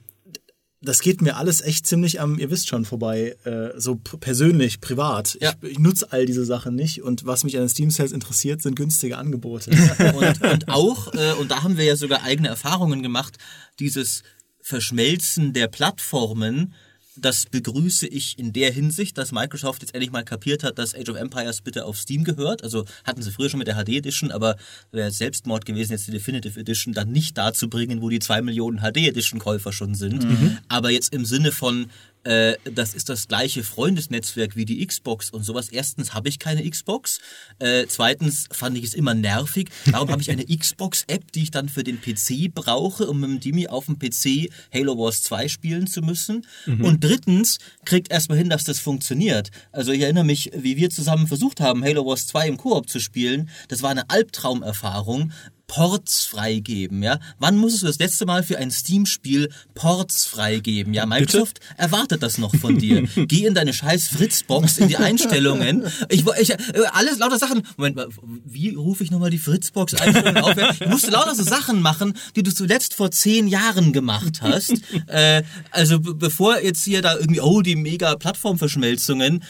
das 0.82 1.00
geht 1.00 1.22
mir 1.22 1.36
alles 1.36 1.62
echt 1.62 1.86
ziemlich 1.86 2.22
am, 2.22 2.40
ihr 2.40 2.50
wisst 2.50 2.70
schon, 2.70 2.86
vorbei, 2.86 3.36
äh, 3.44 3.78
so 3.78 3.96
persönlich, 3.96 4.80
privat. 4.80 5.38
Ja. 5.42 5.54
Ich, 5.62 5.72
ich 5.72 5.80
nutze 5.80 6.12
all 6.12 6.26
diese 6.26 6.46
Sachen 6.46 6.76
nicht 6.76 7.02
und 7.02 7.26
was 7.26 7.44
mich 7.44 7.58
an 7.58 7.64
den 7.64 7.70
Steam 7.70 7.92
Sales 7.92 8.14
interessiert, 8.14 8.62
sind 8.62 8.76
günstige 8.76 9.18
Angebote. 9.18 9.72
und, 10.16 10.42
und 10.42 10.70
auch, 10.70 11.14
äh, 11.14 11.34
und 11.34 11.52
da 11.52 11.64
haben 11.64 11.78
wir 11.78 11.86
ja 11.86 11.96
sogar 11.96 12.24
eigene 12.24 12.48
Erfahrungen 12.48 13.04
gemacht, 13.04 13.38
dieses 13.80 14.24
Verschmelzen 14.62 15.52
der 15.54 15.68
Plattformen 15.68 16.74
das 17.16 17.46
begrüße 17.46 18.08
ich 18.08 18.38
in 18.38 18.54
der 18.54 18.72
Hinsicht, 18.72 19.18
dass 19.18 19.32
Microsoft 19.32 19.82
jetzt 19.82 19.94
endlich 19.94 20.12
mal 20.12 20.24
kapiert 20.24 20.64
hat, 20.64 20.78
dass 20.78 20.96
Age 20.96 21.10
of 21.10 21.18
Empires 21.18 21.62
bitte 21.62 21.86
auf 21.86 21.98
Steam 21.98 22.24
gehört. 22.24 22.64
Also 22.64 22.86
hatten 23.04 23.22
sie 23.22 23.32
früher 23.32 23.50
schon 23.50 23.58
mit 23.58 23.68
der 23.68 23.76
HD 23.76 23.90
Edition, 23.90 24.32
aber 24.32 24.56
wäre 24.92 25.12
Selbstmord 25.12 25.66
gewesen, 25.66 25.94
jetzt 25.94 26.08
die 26.08 26.12
Definitive 26.12 26.60
Edition 26.60 26.94
dann 26.94 27.12
nicht 27.12 27.38
dazu 27.38 27.70
bringen, 27.70 28.02
wo 28.02 28.10
die 28.10 28.20
zwei 28.20 28.42
Millionen 28.42 28.80
HD 28.80 28.98
Edition 29.08 29.40
Käufer 29.40 29.74
schon 29.74 29.96
sind. 29.96 30.24
Mhm. 30.24 30.58
Aber 30.68 30.92
jetzt 30.92 31.14
im 31.14 31.26
Sinne 31.26 31.52
von 31.52 31.90
äh, 32.24 32.56
das 32.66 32.94
ist 32.94 33.10
das 33.10 33.28
gleiche 33.28 33.64
Freundesnetzwerk 33.64 34.56
wie 34.56 34.66
die 34.66 34.86
Xbox 34.86 35.30
und 35.30 35.44
sowas. 35.44 35.70
Erstens 35.70 36.14
habe 36.14 36.30
ich 36.30 36.40
keine 36.40 36.70
Xbox. 36.70 37.20
Äh, 37.60 37.86
zweitens 37.88 38.48
fand 38.52 38.78
ich 38.78 38.84
es 38.84 38.94
immer 38.94 39.14
nervig. 39.14 39.70
Darum 39.92 40.10
habe 40.10 40.22
ich 40.22 40.30
eine 40.30 40.46
Xbox-App, 40.58 41.32
die 41.32 41.44
ich 41.44 41.52
dann 41.52 41.70
für 41.70 41.84
den 41.84 42.02
PC 42.02 42.54
brauche, 42.54 43.08
um 43.08 43.22
mit 43.22 43.30
dem 43.30 43.40
Dimi 43.40 43.68
auf 43.68 43.86
dem 43.86 43.98
PC 43.98 44.52
Halo 44.74 44.98
Wars 44.98 45.24
2 45.24 45.48
spielen 45.48 45.88
zu 45.88 46.02
müssen. 46.02 46.46
Mhm. 46.66 46.84
Und 46.84 47.04
drittens 47.04 47.60
kriegt 47.86 48.12
erstmal 48.12 48.38
hin, 48.38 48.50
dass 48.50 48.64
das 48.64 48.80
funktioniert. 48.80 49.52
Also 49.72 49.92
ich 49.92 50.02
erinnere 50.02 50.26
mich, 50.26 50.52
wie 50.56 50.78
wir 50.78 50.90
zusammen 50.90 51.28
versucht 51.28 51.62
haben, 51.62 51.84
Halo 51.84 52.06
Wars 52.06 52.28
2 52.28 52.48
im 52.48 52.58
Koop 52.58 52.90
zu 52.90 53.00
spielen. 53.00 53.50
Das 53.70 53.82
war 53.82 53.92
eine 53.92 54.10
Albtraumerfahrung. 54.10 55.32
Ports 55.70 56.26
freigeben, 56.26 57.04
ja? 57.04 57.20
Wann 57.38 57.56
musstest 57.56 57.84
du 57.84 57.88
das 57.88 58.00
letzte 58.00 58.26
Mal 58.26 58.42
für 58.42 58.58
ein 58.58 58.72
Steam-Spiel 58.72 59.50
Ports 59.76 60.26
freigeben? 60.26 60.96
Ja, 60.96 61.06
Microsoft 61.06 61.60
Bitte? 61.60 61.80
erwartet 61.80 62.24
das 62.24 62.40
noch 62.40 62.56
von 62.56 62.80
dir. 62.80 63.08
Geh 63.16 63.46
in 63.46 63.54
deine 63.54 63.72
scheiß 63.72 64.08
Fritzbox 64.08 64.80
in 64.80 64.88
die 64.88 64.98
Einstellungen. 64.98 65.86
Ich, 66.10 66.26
ich 66.40 66.56
alles 66.92 67.20
lauter 67.20 67.38
Sachen. 67.38 67.62
Moment, 67.78 68.00
wie 68.46 68.74
rufe 68.74 69.04
ich 69.04 69.12
nochmal 69.12 69.30
die 69.30 69.38
Fritzbox 69.38 69.94
Einstellungen 69.94 70.44
auf? 70.44 70.56
Ich 70.58 70.88
musste 70.88 71.12
lauter 71.12 71.36
so 71.36 71.44
Sachen 71.44 71.82
machen, 71.82 72.14
die 72.36 72.42
du 72.42 72.52
zuletzt 72.52 72.96
vor 72.96 73.12
zehn 73.12 73.48
Jahren 73.48 73.94
gemacht 73.94 74.42
hast. 74.42 74.74
äh, 75.08 75.44
also 75.70 76.00
bevor 76.00 76.60
jetzt 76.62 76.84
hier 76.84 77.04
da 77.04 77.16
irgendwie, 77.16 77.42
oh, 77.42 77.62
die 77.62 77.76
mega 77.76 78.16
Plattformverschmelzungen, 78.16 79.44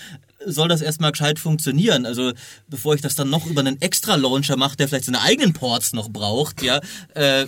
soll 0.46 0.67
das 0.67 0.81
erstmal 0.81 1.12
gescheit 1.12 1.39
funktionieren. 1.39 2.05
Also 2.05 2.31
bevor 2.67 2.96
ich 2.96 3.01
das 3.01 3.15
dann 3.15 3.29
noch 3.29 3.46
über 3.46 3.62
einen 3.62 3.81
extra 3.81 4.15
Launcher 4.15 4.58
mache, 4.58 4.77
der 4.77 4.88
vielleicht 4.88 5.05
seine 5.05 5.22
eigenen 5.22 5.53
Ports 5.53 5.93
noch 5.93 6.10
braucht, 6.10 6.62
ja, 6.62 6.79
äh, 7.15 7.46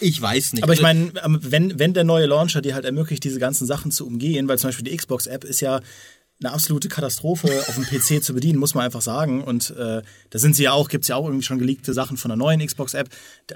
ich 0.00 0.20
weiß 0.20 0.54
nicht. 0.54 0.62
Aber 0.62 0.72
ich 0.72 0.84
also 0.84 0.94
meine, 0.94 1.12
ähm, 1.24 1.38
wenn, 1.42 1.78
wenn 1.78 1.94
der 1.94 2.04
neue 2.04 2.26
Launcher 2.26 2.60
dir 2.60 2.74
halt 2.74 2.84
ermöglicht, 2.84 3.24
diese 3.24 3.38
ganzen 3.38 3.66
Sachen 3.66 3.90
zu 3.90 4.06
umgehen, 4.06 4.48
weil 4.48 4.58
zum 4.58 4.68
Beispiel 4.68 4.84
die 4.84 4.96
Xbox-App 4.96 5.44
ist 5.44 5.60
ja 5.60 5.80
eine 6.40 6.52
absolute 6.52 6.88
Katastrophe 6.88 7.64
auf 7.68 7.74
dem 7.74 7.84
PC 7.84 8.22
zu 8.22 8.34
bedienen, 8.34 8.58
muss 8.58 8.74
man 8.74 8.84
einfach 8.84 9.02
sagen. 9.02 9.42
Und 9.42 9.70
äh, 9.70 10.02
da 10.30 10.38
sind 10.38 10.56
sie 10.56 10.64
ja 10.64 10.72
auch, 10.72 10.88
gibt 10.88 11.04
es 11.04 11.08
ja 11.08 11.16
auch 11.16 11.24
irgendwie 11.24 11.44
schon 11.44 11.58
geleakte 11.58 11.94
Sachen 11.94 12.16
von 12.16 12.28
der 12.28 12.36
neuen 12.36 12.64
Xbox-App. 12.64 13.08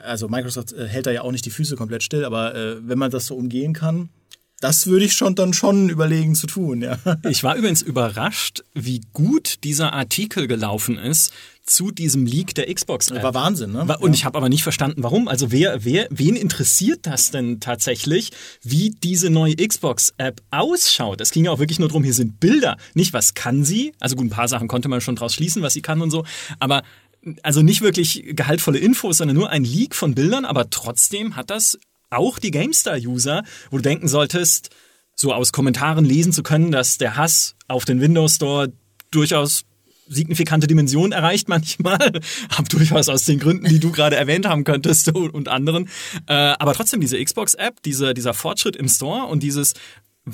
Also 0.02 0.28
Microsoft 0.28 0.72
äh, 0.72 0.86
hält 0.86 1.06
da 1.06 1.10
ja 1.10 1.22
auch 1.22 1.32
nicht 1.32 1.44
die 1.44 1.50
Füße 1.50 1.76
komplett 1.76 2.02
still, 2.02 2.24
aber 2.24 2.54
äh, 2.54 2.76
wenn 2.88 2.98
man 2.98 3.10
das 3.10 3.26
so 3.26 3.34
umgehen 3.34 3.72
kann, 3.72 4.10
das 4.60 4.86
würde 4.86 5.04
ich 5.04 5.12
schon 5.12 5.34
dann 5.34 5.52
schon 5.52 5.88
überlegen 5.88 6.34
zu 6.34 6.46
tun, 6.46 6.82
ja. 6.82 6.98
Ich 7.28 7.44
war 7.44 7.54
übrigens 7.56 7.82
überrascht, 7.82 8.64
wie 8.74 9.00
gut 9.12 9.62
dieser 9.64 9.92
Artikel 9.92 10.48
gelaufen 10.48 10.98
ist 10.98 11.32
zu 11.64 11.90
diesem 11.90 12.26
Leak 12.26 12.54
der 12.54 12.72
Xbox. 12.72 13.12
-App. 13.12 13.22
War 13.22 13.34
Wahnsinn, 13.34 13.72
ne? 13.72 13.98
Und 13.98 14.14
ich 14.14 14.24
habe 14.24 14.38
aber 14.38 14.48
nicht 14.48 14.62
verstanden, 14.62 15.02
warum. 15.02 15.28
Also 15.28 15.52
wer, 15.52 15.84
wer, 15.84 16.08
wen 16.10 16.34
interessiert 16.34 17.00
das 17.02 17.30
denn 17.30 17.60
tatsächlich, 17.60 18.30
wie 18.62 18.90
diese 18.90 19.30
neue 19.30 19.54
Xbox-App 19.54 20.40
ausschaut? 20.50 21.20
Es 21.20 21.30
ging 21.30 21.44
ja 21.44 21.50
auch 21.50 21.58
wirklich 21.58 21.78
nur 21.78 21.88
darum, 21.88 22.02
hier 22.02 22.14
sind 22.14 22.40
Bilder, 22.40 22.78
nicht 22.94 23.12
was 23.12 23.34
kann 23.34 23.64
sie. 23.64 23.92
Also 24.00 24.16
gut, 24.16 24.26
ein 24.26 24.30
paar 24.30 24.48
Sachen 24.48 24.66
konnte 24.66 24.88
man 24.88 25.00
schon 25.00 25.16
draus 25.16 25.34
schließen, 25.34 25.62
was 25.62 25.74
sie 25.74 25.82
kann 25.82 26.00
und 26.00 26.10
so. 26.10 26.24
Aber 26.58 26.82
also 27.42 27.62
nicht 27.62 27.82
wirklich 27.82 28.24
gehaltvolle 28.28 28.78
Infos, 28.78 29.18
sondern 29.18 29.36
nur 29.36 29.50
ein 29.50 29.64
Leak 29.64 29.94
von 29.94 30.14
Bildern, 30.14 30.44
aber 30.44 30.70
trotzdem 30.70 31.36
hat 31.36 31.50
das 31.50 31.78
auch 32.10 32.38
die 32.38 32.50
GameStar-User, 32.50 33.44
wo 33.70 33.76
du 33.76 33.82
denken 33.82 34.08
solltest, 34.08 34.70
so 35.14 35.32
aus 35.32 35.52
Kommentaren 35.52 36.04
lesen 36.04 36.32
zu 36.32 36.42
können, 36.42 36.70
dass 36.70 36.98
der 36.98 37.16
Hass 37.16 37.56
auf 37.66 37.84
den 37.84 38.00
Windows 38.00 38.36
Store 38.36 38.72
durchaus 39.10 39.64
signifikante 40.08 40.66
Dimensionen 40.66 41.12
erreicht 41.12 41.48
manchmal, 41.48 41.98
hab 42.56 42.68
durchaus 42.68 43.08
aus 43.08 43.24
den 43.24 43.38
Gründen, 43.38 43.68
die 43.68 43.78
du 43.78 43.92
gerade 43.92 44.16
erwähnt 44.16 44.46
haben 44.46 44.64
könntest 44.64 45.08
und 45.14 45.48
anderen. 45.48 45.88
Äh, 46.26 46.32
aber 46.32 46.72
trotzdem 46.74 47.00
diese 47.00 47.22
Xbox-App, 47.22 47.82
diese, 47.82 48.14
dieser 48.14 48.34
Fortschritt 48.34 48.76
im 48.76 48.88
Store 48.88 49.26
und 49.26 49.42
dieses 49.42 49.74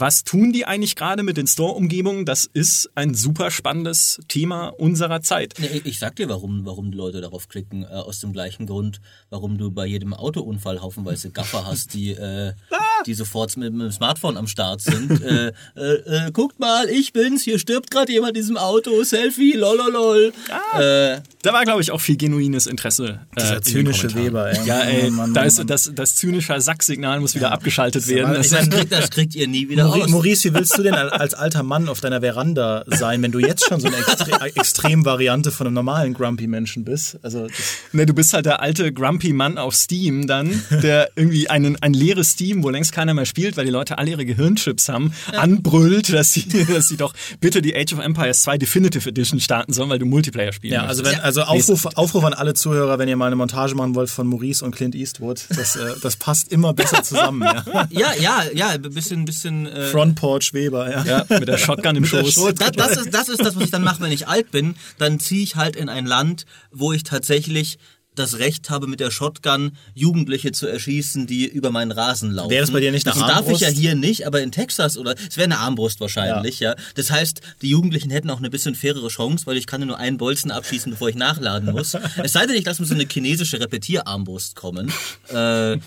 was 0.00 0.24
tun 0.24 0.52
die 0.52 0.64
eigentlich 0.66 0.96
gerade 0.96 1.22
mit 1.22 1.36
den 1.36 1.46
Store-Umgebungen? 1.46 2.24
Das 2.24 2.44
ist 2.44 2.90
ein 2.94 3.14
super 3.14 3.50
spannendes 3.50 4.20
Thema 4.28 4.68
unserer 4.68 5.20
Zeit. 5.20 5.54
Ich 5.84 5.98
sag 5.98 6.16
dir, 6.16 6.28
warum, 6.28 6.64
warum 6.64 6.90
die 6.90 6.96
Leute 6.96 7.20
darauf 7.20 7.48
klicken. 7.48 7.82
Äh, 7.82 7.86
aus 7.86 8.20
dem 8.20 8.32
gleichen 8.32 8.66
Grund, 8.66 9.00
warum 9.30 9.58
du 9.58 9.70
bei 9.70 9.86
jedem 9.86 10.14
Autounfall 10.14 10.80
haufenweise 10.80 11.30
Gaffer 11.30 11.66
hast, 11.66 11.94
die, 11.94 12.10
äh, 12.10 12.52
ah! 12.70 12.76
die 13.06 13.14
sofort 13.14 13.56
mit, 13.56 13.72
mit, 13.72 13.82
dem 13.82 13.92
Smartphone 13.92 14.36
am 14.36 14.46
Start 14.46 14.80
sind. 14.80 15.22
äh, 15.22 15.52
äh, 15.76 16.26
äh, 16.26 16.30
guckt 16.32 16.58
mal, 16.58 16.88
ich 16.88 17.12
bin's, 17.12 17.42
hier 17.42 17.58
stirbt 17.58 17.90
gerade 17.90 18.12
jemand 18.12 18.36
in 18.36 18.42
diesem 18.42 18.56
Auto, 18.56 19.02
Selfie, 19.04 19.52
lololol. 19.52 20.32
Ah, 20.50 20.80
äh, 20.80 21.20
da 21.42 21.52
war, 21.52 21.64
glaube 21.64 21.82
ich, 21.82 21.90
auch 21.90 22.00
viel 22.00 22.16
genuines 22.16 22.66
Interesse. 22.66 23.20
Äh, 23.36 23.40
Dieser 23.40 23.62
zynische 23.62 24.14
Weber, 24.14 24.50
ey. 24.50 24.66
Ja, 24.66 24.80
ey, 24.80 25.08
oh 25.08 25.10
Mann, 25.10 25.34
da 25.34 25.42
ist 25.42 25.62
das, 25.66 25.92
das 25.94 26.16
zynische 26.16 26.60
Sack-Signal 26.60 27.20
muss 27.20 27.34
wieder 27.34 27.52
abgeschaltet 27.52 28.06
werden. 28.08 28.34
Das, 28.34 28.50
das, 28.50 28.70
kriegt, 28.70 28.92
das 28.92 29.10
kriegt 29.10 29.34
ihr 29.34 29.48
nie 29.48 29.68
wieder 29.68 29.83
Maurice, 29.84 30.10
Maurice, 30.10 30.44
wie 30.44 30.54
willst 30.54 30.78
du 30.78 30.82
denn 30.82 30.94
als 30.94 31.34
alter 31.34 31.62
Mann 31.62 31.88
auf 31.88 32.00
deiner 32.00 32.20
Veranda 32.20 32.84
sein, 32.86 33.22
wenn 33.22 33.32
du 33.32 33.38
jetzt 33.38 33.66
schon 33.68 33.80
so 33.80 33.88
eine 33.88 33.96
Extre 33.96 34.40
Extremvariante 34.54 35.50
von 35.50 35.66
einem 35.66 35.74
normalen 35.74 36.14
Grumpy-Menschen 36.14 36.84
bist? 36.84 37.18
Also 37.22 37.46
ne, 37.92 38.06
du 38.06 38.14
bist 38.14 38.32
halt 38.32 38.46
der 38.46 38.60
alte 38.60 38.92
Grumpy-Mann 38.92 39.58
auf 39.58 39.74
Steam 39.74 40.26
dann, 40.26 40.62
der 40.70 41.10
irgendwie 41.16 41.48
einen, 41.48 41.76
ein 41.82 41.94
leeres 41.94 42.30
Steam, 42.30 42.62
wo 42.62 42.70
längst 42.70 42.92
keiner 42.92 43.14
mehr 43.14 43.26
spielt, 43.26 43.56
weil 43.56 43.64
die 43.64 43.70
Leute 43.70 43.98
alle 43.98 44.10
ihre 44.10 44.24
Gehirnchips 44.24 44.88
haben, 44.88 45.12
anbrüllt, 45.36 46.12
dass 46.12 46.32
sie, 46.32 46.46
dass 46.48 46.88
sie 46.88 46.96
doch 46.96 47.14
bitte 47.40 47.62
die 47.62 47.74
Age 47.74 47.92
of 47.92 47.98
Empires 48.00 48.42
2 48.42 48.58
Definitive 48.58 49.08
Edition 49.08 49.40
starten 49.40 49.72
sollen, 49.72 49.90
weil 49.90 49.98
du 49.98 50.06
Multiplayer 50.06 50.52
spielen 50.52 50.74
Ja, 50.74 50.86
also, 50.86 51.04
wenn, 51.04 51.18
also 51.20 51.42
Aufruf, 51.42 51.86
Aufruf 51.94 52.24
an 52.24 52.34
alle 52.34 52.54
Zuhörer, 52.54 52.98
wenn 52.98 53.08
ihr 53.08 53.16
mal 53.16 53.26
eine 53.26 53.36
Montage 53.36 53.74
machen 53.74 53.94
wollt 53.94 54.10
von 54.10 54.26
Maurice 54.26 54.64
und 54.64 54.74
Clint 54.74 54.94
Eastwood, 54.94 55.44
das, 55.50 55.76
äh, 55.76 55.94
das 56.02 56.16
passt 56.16 56.52
immer 56.52 56.72
besser 56.72 57.02
zusammen. 57.02 57.42
Ja, 57.42 57.86
ja, 57.90 58.12
ja, 58.18 58.42
ja 58.54 58.68
ein 58.68 58.82
bisschen, 58.82 59.24
bisschen 59.24 59.63
äh, 59.66 59.86
Front 59.88 60.16
Porch 60.16 60.52
Weber, 60.52 60.90
ja. 60.90 61.04
ja. 61.04 61.38
Mit 61.38 61.48
der 61.48 61.58
Shotgun 61.58 61.96
im 61.96 62.04
Schoß. 62.04 62.34
Das, 62.56 62.72
das, 62.72 62.96
ist, 62.96 63.14
das 63.14 63.28
ist 63.28 63.44
das, 63.44 63.56
was 63.56 63.64
ich 63.64 63.70
dann 63.70 63.82
mache, 63.82 64.02
wenn 64.02 64.12
ich 64.12 64.28
alt 64.28 64.50
bin. 64.50 64.76
Dann 64.98 65.20
ziehe 65.20 65.42
ich 65.42 65.56
halt 65.56 65.76
in 65.76 65.88
ein 65.88 66.06
Land, 66.06 66.46
wo 66.70 66.92
ich 66.92 67.02
tatsächlich 67.02 67.78
das 68.14 68.38
Recht 68.38 68.70
habe, 68.70 68.86
mit 68.86 69.00
der 69.00 69.10
Shotgun 69.10 69.72
Jugendliche 69.94 70.52
zu 70.52 70.66
erschießen, 70.66 71.26
die 71.26 71.46
über 71.46 71.70
meinen 71.70 71.90
Rasen 71.90 72.30
laufen. 72.30 72.50
Wäre 72.50 72.62
das 72.62 72.70
bei 72.70 72.80
dir 72.80 72.92
nicht 72.92 73.06
eine 73.06 73.14
das 73.14 73.22
Armbrust? 73.22 73.48
darf 73.48 73.54
ich 73.54 73.60
ja 73.60 73.68
hier 73.68 73.94
nicht, 73.94 74.26
aber 74.26 74.42
in 74.42 74.52
Texas 74.52 74.96
oder 74.96 75.14
es 75.16 75.36
wäre 75.36 75.46
eine 75.46 75.58
Armbrust 75.58 76.00
wahrscheinlich, 76.00 76.60
ja. 76.60 76.70
ja. 76.70 76.76
Das 76.94 77.10
heißt, 77.10 77.40
die 77.62 77.68
Jugendlichen 77.68 78.10
hätten 78.10 78.30
auch 78.30 78.38
eine 78.38 78.50
bisschen 78.50 78.74
fairere 78.74 79.08
Chance, 79.08 79.46
weil 79.46 79.56
ich 79.56 79.66
kann 79.66 79.84
nur 79.84 79.98
einen 79.98 80.16
Bolzen 80.16 80.50
abschießen, 80.50 80.92
bevor 80.92 81.08
ich 81.08 81.16
nachladen 81.16 81.72
muss. 81.72 81.94
es 82.22 82.32
sei 82.32 82.46
denn, 82.46 82.56
ich 82.56 82.64
lasse 82.64 82.82
mir 82.82 82.88
so 82.88 82.94
eine 82.94 83.06
chinesische 83.10 83.60
Repetierarmbrust 83.60 84.56
kommen. 84.56 84.92
Äh, 85.28 85.78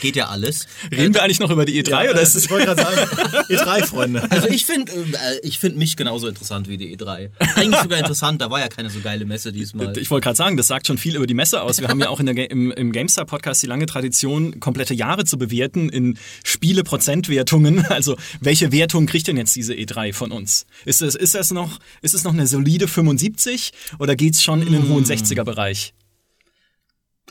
Geht 0.00 0.16
ja 0.16 0.28
alles. 0.28 0.66
Reden 0.90 1.14
wir 1.14 1.22
eigentlich 1.22 1.40
noch 1.40 1.50
über 1.50 1.64
die 1.64 1.82
E3 1.82 2.04
ja, 2.04 2.10
oder 2.10 2.20
ist 2.20 2.34
es? 2.34 2.44
Ich 2.44 2.50
wollte 2.50 2.66
gerade 2.66 2.82
sagen, 2.82 2.96
E3, 3.48 3.86
Freunde. 3.86 4.30
Also 4.30 4.48
ich 4.48 4.64
finde 4.64 4.92
äh, 4.92 5.40
ich 5.42 5.58
finde 5.58 5.78
mich 5.78 5.96
genauso 5.96 6.28
interessant 6.28 6.68
wie 6.68 6.76
die 6.76 6.96
E3. 6.96 7.30
Eigentlich 7.56 7.80
sogar 7.80 7.98
interessant, 7.98 8.40
da 8.40 8.50
war 8.50 8.60
ja 8.60 8.68
keine 8.68 8.90
so 8.90 9.00
geile 9.00 9.24
Messe 9.24 9.52
diesmal. 9.52 9.96
Ich 9.98 10.10
wollte 10.10 10.24
gerade 10.24 10.36
sagen, 10.36 10.56
das 10.56 10.66
sagt 10.66 10.86
schon 10.86 10.98
viel 10.98 11.16
über 11.16 11.26
die 11.26 11.34
Messe 11.34 11.62
aus. 11.62 11.80
Wir 11.80 11.88
haben 11.88 12.00
ja 12.00 12.08
auch 12.08 12.20
in 12.20 12.26
der, 12.26 12.50
im, 12.50 12.70
im 12.72 12.92
GameStar-Podcast 12.92 13.62
die 13.62 13.66
lange 13.66 13.86
Tradition, 13.86 14.60
komplette 14.60 14.94
Jahre 14.94 15.24
zu 15.24 15.38
bewerten 15.38 15.88
in 15.88 16.18
Spiele-Prozentwertungen. 16.44 17.86
Also 17.92 18.16
welche 18.40 18.72
Wertung 18.72 19.06
kriegt 19.06 19.28
denn 19.28 19.36
jetzt 19.36 19.54
diese 19.54 19.74
E3 19.74 20.12
von 20.14 20.32
uns? 20.32 20.66
Ist 20.86 21.02
es, 21.02 21.14
ist 21.14 21.34
das 21.34 21.50
noch, 21.50 21.78
ist 22.00 22.14
es 22.14 22.24
noch 22.24 22.32
eine 22.32 22.46
solide 22.46 22.88
75 22.88 23.72
oder 23.98 24.16
geht 24.16 24.34
es 24.34 24.42
schon 24.42 24.62
in 24.62 24.72
den 24.72 24.88
hohen 24.88 25.04
60er-Bereich? 25.04 25.92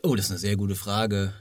Oh, 0.03 0.15
das 0.15 0.25
ist 0.25 0.32
eine 0.32 0.39
sehr 0.39 0.56
gute 0.56 0.75
Frage. 0.75 1.34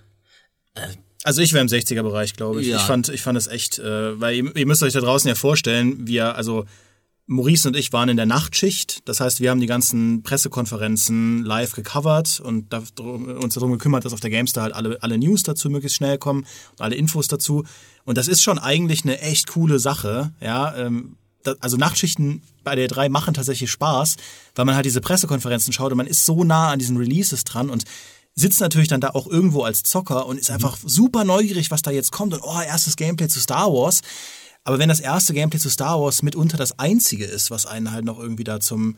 Äh, 0.74 0.88
also 1.24 1.42
ich 1.42 1.52
wäre 1.52 1.62
im 1.62 1.68
60er-Bereich, 1.68 2.34
glaube 2.34 2.62
ich. 2.62 2.68
Ja. 2.68 2.76
Ich 2.76 2.82
fand, 2.82 3.08
ich 3.08 3.22
fand 3.22 3.36
es 3.36 3.46
echt, 3.46 3.78
äh, 3.78 4.20
weil 4.20 4.36
ihr, 4.36 4.56
ihr, 4.56 4.66
müsst 4.66 4.82
euch 4.82 4.92
da 4.92 5.00
draußen 5.00 5.28
ja 5.28 5.34
vorstellen, 5.34 6.06
wir, 6.06 6.34
also 6.34 6.64
Maurice 7.26 7.68
und 7.68 7.76
ich 7.76 7.92
waren 7.92 8.08
in 8.08 8.16
der 8.16 8.26
Nachtschicht. 8.26 9.08
Das 9.08 9.20
heißt, 9.20 9.40
wir 9.40 9.50
haben 9.50 9.60
die 9.60 9.66
ganzen 9.66 10.22
Pressekonferenzen 10.22 11.44
live 11.44 11.72
gecovert 11.72 12.40
und 12.40 12.72
da, 12.72 12.82
uns 12.98 13.54
darum 13.54 13.70
gekümmert, 13.72 14.04
dass 14.04 14.12
auf 14.12 14.20
der 14.20 14.30
Gamestar 14.30 14.64
halt 14.64 14.74
alle, 14.74 15.00
alle 15.02 15.16
News 15.16 15.44
dazu 15.44 15.70
möglichst 15.70 15.96
schnell 15.96 16.18
kommen 16.18 16.46
und 16.72 16.80
alle 16.80 16.96
Infos 16.96 17.28
dazu. 17.28 17.64
Und 18.04 18.18
das 18.18 18.26
ist 18.26 18.42
schon 18.42 18.58
eigentlich 18.58 19.04
eine 19.04 19.20
echt 19.20 19.46
coole 19.48 19.78
Sache, 19.78 20.32
ja. 20.40 20.74
Ähm, 20.76 21.16
also 21.60 21.76
Nachtschichten 21.76 22.42
bei 22.64 22.74
der 22.74 22.88
3 22.88 23.08
machen 23.08 23.32
tatsächlich 23.32 23.70
Spaß, 23.70 24.16
weil 24.54 24.64
man 24.64 24.74
halt 24.74 24.84
diese 24.84 25.00
Pressekonferenzen 25.00 25.72
schaut 25.72 25.92
und 25.92 25.96
man 25.96 26.06
ist 26.06 26.26
so 26.26 26.44
nah 26.44 26.70
an 26.70 26.78
diesen 26.78 26.96
Releases 26.96 27.44
dran 27.44 27.70
und 27.70 27.84
sitzt 28.34 28.60
natürlich 28.60 28.88
dann 28.88 29.00
da 29.00 29.10
auch 29.10 29.26
irgendwo 29.26 29.62
als 29.62 29.82
Zocker 29.82 30.26
und 30.26 30.38
ist 30.38 30.48
mhm. 30.48 30.56
einfach 30.56 30.78
super 30.84 31.24
neugierig, 31.24 31.70
was 31.70 31.82
da 31.82 31.90
jetzt 31.90 32.12
kommt 32.12 32.34
und 32.34 32.42
oh, 32.42 32.60
erstes 32.60 32.96
Gameplay 32.96 33.28
zu 33.28 33.40
Star 33.40 33.72
Wars. 33.72 34.00
Aber 34.64 34.78
wenn 34.78 34.88
das 34.88 35.00
erste 35.00 35.32
Gameplay 35.32 35.58
zu 35.58 35.70
Star 35.70 36.00
Wars 36.00 36.22
mitunter 36.22 36.56
das 36.56 36.78
einzige 36.78 37.24
ist, 37.24 37.50
was 37.50 37.66
einen 37.66 37.92
halt 37.92 38.04
noch 38.04 38.18
irgendwie 38.18 38.44
da 38.44 38.60
zum 38.60 38.96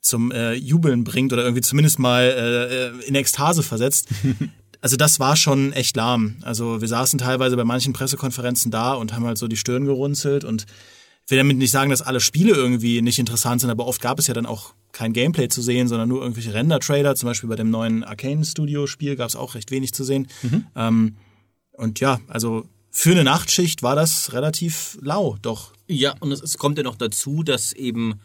zum 0.00 0.32
äh, 0.32 0.52
Jubeln 0.52 1.02
bringt 1.02 1.32
oder 1.32 1.44
irgendwie 1.44 1.62
zumindest 1.62 1.98
mal 1.98 2.24
äh, 2.24 2.88
äh 2.88 3.06
in 3.06 3.14
Ekstase 3.14 3.62
versetzt. 3.62 4.08
Also 4.84 4.98
das 4.98 5.18
war 5.18 5.34
schon 5.34 5.72
echt 5.72 5.96
lahm. 5.96 6.36
Also 6.42 6.82
wir 6.82 6.88
saßen 6.88 7.18
teilweise 7.18 7.56
bei 7.56 7.64
manchen 7.64 7.94
Pressekonferenzen 7.94 8.70
da 8.70 8.92
und 8.92 9.14
haben 9.14 9.24
halt 9.24 9.38
so 9.38 9.48
die 9.48 9.56
Stirn 9.56 9.86
gerunzelt 9.86 10.44
und 10.44 10.66
ich 11.24 11.30
will 11.30 11.38
damit 11.38 11.56
nicht 11.56 11.70
sagen, 11.70 11.90
dass 11.90 12.02
alle 12.02 12.20
Spiele 12.20 12.52
irgendwie 12.52 13.00
nicht 13.00 13.18
interessant 13.18 13.62
sind, 13.62 13.70
aber 13.70 13.86
oft 13.86 14.02
gab 14.02 14.18
es 14.18 14.26
ja 14.26 14.34
dann 14.34 14.44
auch 14.44 14.74
kein 14.92 15.14
Gameplay 15.14 15.48
zu 15.48 15.62
sehen, 15.62 15.88
sondern 15.88 16.08
nur 16.08 16.20
irgendwelche 16.20 16.52
Render-Trailer. 16.52 17.16
Zum 17.16 17.28
Beispiel 17.28 17.48
bei 17.48 17.56
dem 17.56 17.70
neuen 17.70 18.04
Arcane 18.04 18.44
Studio-Spiel 18.44 19.16
gab 19.16 19.28
es 19.28 19.36
auch 19.36 19.54
recht 19.54 19.70
wenig 19.70 19.94
zu 19.94 20.04
sehen. 20.04 20.28
Mhm. 20.42 20.66
Ähm, 20.76 21.16
und 21.72 22.00
ja, 22.00 22.20
also 22.28 22.68
für 22.90 23.12
eine 23.12 23.24
Nachtschicht 23.24 23.82
war 23.82 23.96
das 23.96 24.32
relativ 24.34 24.98
lau, 25.00 25.36
doch. 25.40 25.72
Ja, 25.88 26.14
und 26.20 26.30
es, 26.30 26.42
es 26.42 26.58
kommt 26.58 26.76
ja 26.78 26.84
noch 26.84 26.96
dazu, 26.96 27.42
dass 27.42 27.72
eben 27.72 28.20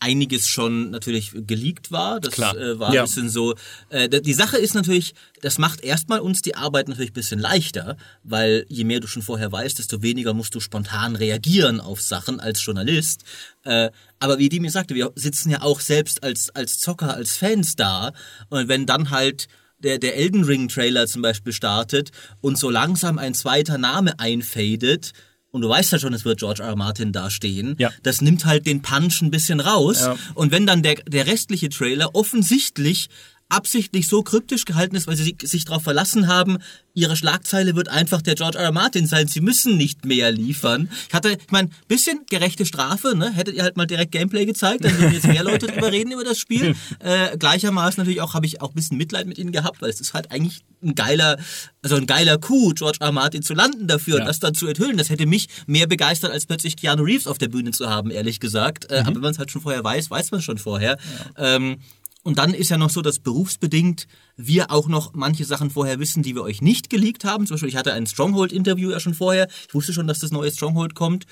einiges 0.00 0.48
schon 0.48 0.90
natürlich 0.90 1.30
geleakt 1.34 1.92
war. 1.92 2.20
Das 2.20 2.32
Klar. 2.34 2.56
Äh, 2.56 2.78
war 2.78 2.92
Ja. 2.92 3.02
ein 3.02 3.06
bisschen 3.06 3.28
so. 3.28 3.54
Äh, 3.90 4.08
die 4.08 4.32
Sache 4.34 4.56
ist 4.56 4.74
natürlich, 4.74 5.14
das 5.42 5.58
macht 5.58 5.82
erstmal 5.82 6.20
uns 6.20 6.42
die 6.42 6.56
Arbeit 6.56 6.88
natürlich 6.88 7.10
ein 7.10 7.14
bisschen 7.14 7.38
leichter, 7.38 7.96
weil 8.24 8.64
je 8.68 8.84
mehr 8.84 9.00
du 9.00 9.06
schon 9.06 9.22
vorher 9.22 9.52
weißt, 9.52 9.78
desto 9.78 10.02
weniger 10.02 10.32
musst 10.34 10.54
du 10.54 10.60
spontan 10.60 11.16
reagieren 11.16 11.80
auf 11.80 12.00
Sachen 12.00 12.40
als 12.40 12.64
Journalist. 12.64 13.24
Äh, 13.64 13.90
aber 14.18 14.38
wie 14.38 14.48
die 14.48 14.60
mir 14.60 14.70
sagte, 14.70 14.94
wir 14.94 15.12
sitzen 15.14 15.50
ja 15.50 15.62
auch 15.62 15.80
selbst 15.80 16.22
als, 16.22 16.50
als 16.50 16.78
Zocker, 16.78 17.14
als 17.14 17.36
Fans 17.36 17.76
da. 17.76 18.12
Und 18.48 18.68
wenn 18.68 18.86
dann 18.86 19.10
halt 19.10 19.48
der, 19.82 19.98
der 19.98 20.16
Elden 20.16 20.44
Ring 20.44 20.68
Trailer 20.68 21.06
zum 21.06 21.22
Beispiel 21.22 21.52
startet 21.52 22.10
und 22.40 22.58
so 22.58 22.68
langsam 22.70 23.18
ein 23.18 23.34
zweiter 23.34 23.78
Name 23.78 24.18
einfadet, 24.18 25.12
und 25.52 25.62
du 25.62 25.68
weißt 25.68 25.92
ja 25.92 25.98
schon, 25.98 26.12
es 26.14 26.24
wird 26.24 26.38
George 26.38 26.62
R. 26.62 26.68
R. 26.70 26.76
Martin 26.76 27.12
dastehen, 27.12 27.74
Ja. 27.78 27.90
das 28.02 28.20
nimmt 28.20 28.44
halt 28.44 28.66
den 28.66 28.82
Punch 28.82 29.20
ein 29.22 29.30
bisschen 29.30 29.60
raus. 29.60 30.00
Ja. 30.00 30.16
Und 30.34 30.52
wenn 30.52 30.66
dann 30.66 30.82
der, 30.82 30.94
der 31.06 31.26
restliche 31.26 31.68
Trailer 31.68 32.14
offensichtlich 32.14 33.08
absichtlich 33.50 34.08
so 34.08 34.22
kryptisch 34.22 34.64
gehalten 34.64 34.96
ist, 34.96 35.06
weil 35.06 35.16
sie 35.16 35.36
sich- 35.42 35.64
darauf 35.64 35.82
verlassen 35.82 36.26
haben, 36.28 36.58
ihre 36.94 37.16
Schlagzeile 37.16 37.76
wird 37.76 37.88
einfach 37.88 38.22
der 38.22 38.34
George 38.34 38.58
R. 38.58 38.64
R. 38.64 38.72
Martin 38.72 39.06
sein, 39.06 39.28
sie 39.28 39.40
müssen 39.40 39.76
nicht 39.76 40.04
mehr 40.04 40.32
liefern. 40.32 40.90
Ich 41.08 41.14
hatte, 41.14 41.32
ich 41.32 41.50
meine, 41.50 41.68
bisschen 41.86 42.20
gerechte 42.30 42.64
Strafe, 42.66 43.14
ne? 43.16 43.32
Hättet 43.32 43.54
ihr 43.56 43.62
halt 43.62 43.76
mal 43.76 43.86
direkt 43.86 44.12
Gameplay 44.12 44.46
gezeigt, 44.46 44.84
dann 44.84 44.98
würden 44.98 45.12
jetzt 45.12 45.26
mehr 45.26 45.44
Leute 45.44 45.66
drüber 45.66 45.92
reden 45.92 46.12
über 46.12 46.24
das 46.24 46.38
Spiel. 46.38 46.74
Äh, 47.00 47.36
gleichermaßen 47.38 48.00
natürlich 48.00 48.20
auch, 48.20 48.34
habe 48.34 48.46
ich 48.46 48.60
auch 48.60 48.70
ein 48.70 48.74
bisschen 48.74 48.96
Mitleid 48.96 49.26
mit 49.26 49.38
ihnen 49.38 49.52
gehabt, 49.52 49.82
weil 49.82 49.90
es 49.90 50.00
ist 50.00 50.14
halt 50.14 50.30
eigentlich 50.30 50.60
ein 50.82 50.94
geiler, 50.94 51.36
also 51.82 51.96
ein 51.96 52.06
geiler 52.06 52.38
Coup, 52.38 52.74
George 52.74 52.98
R. 53.00 53.06
R. 53.08 53.12
Martin 53.12 53.42
zu 53.42 53.54
landen 53.54 53.86
dafür 53.86 54.16
Ja. 54.16 54.20
und 54.22 54.26
das 54.28 54.38
dann 54.40 54.54
zu 54.54 54.66
enthüllen. 54.66 54.96
Das 54.96 55.10
hätte 55.10 55.26
mich 55.26 55.48
mehr 55.66 55.86
begeistert, 55.86 56.32
als 56.32 56.46
plötzlich 56.46 56.76
Keanu 56.76 57.02
Reeves 57.04 57.26
auf 57.26 57.38
der 57.38 57.48
Bühne 57.48 57.70
zu 57.72 57.88
haben, 57.90 58.10
ehrlich 58.10 58.40
gesagt. 58.40 58.90
Äh, 58.90 59.00
aber 59.00 59.14
wenn 59.16 59.20
man 59.22 59.32
es 59.32 59.38
halt 59.38 59.50
schon 59.50 59.60
vorher 59.62 59.84
weiß, 59.84 60.10
weiß 60.10 60.30
man 60.30 60.40
schon 60.42 60.58
vorher. 60.58 60.96
Ähm, 61.36 61.78
und 62.22 62.38
dann 62.38 62.52
ist 62.52 62.68
ja 62.68 62.76
noch 62.76 62.90
so, 62.90 63.00
dass 63.00 63.18
berufsbedingt 63.18 64.06
wir 64.36 64.70
auch 64.70 64.88
noch 64.88 65.14
manche 65.14 65.44
Sachen 65.44 65.70
vorher 65.70 65.98
wissen, 66.00 66.22
die 66.22 66.34
wir 66.34 66.42
euch 66.42 66.60
nicht 66.60 66.90
geleakt 66.90 67.24
haben. 67.24 67.46
Zum 67.46 67.54
Beispiel, 67.54 67.70
ich 67.70 67.76
hatte 67.76 67.94
ein 67.94 68.06
Stronghold-Interview 68.06 68.90
ja 68.90 69.00
schon 69.00 69.14
vorher. 69.14 69.48
Ich 69.68 69.74
wusste 69.74 69.92
schon, 69.92 70.06
dass 70.06 70.18
das 70.18 70.30
neue 70.30 70.50
Stronghold 70.50 70.94
kommt. 70.94 71.24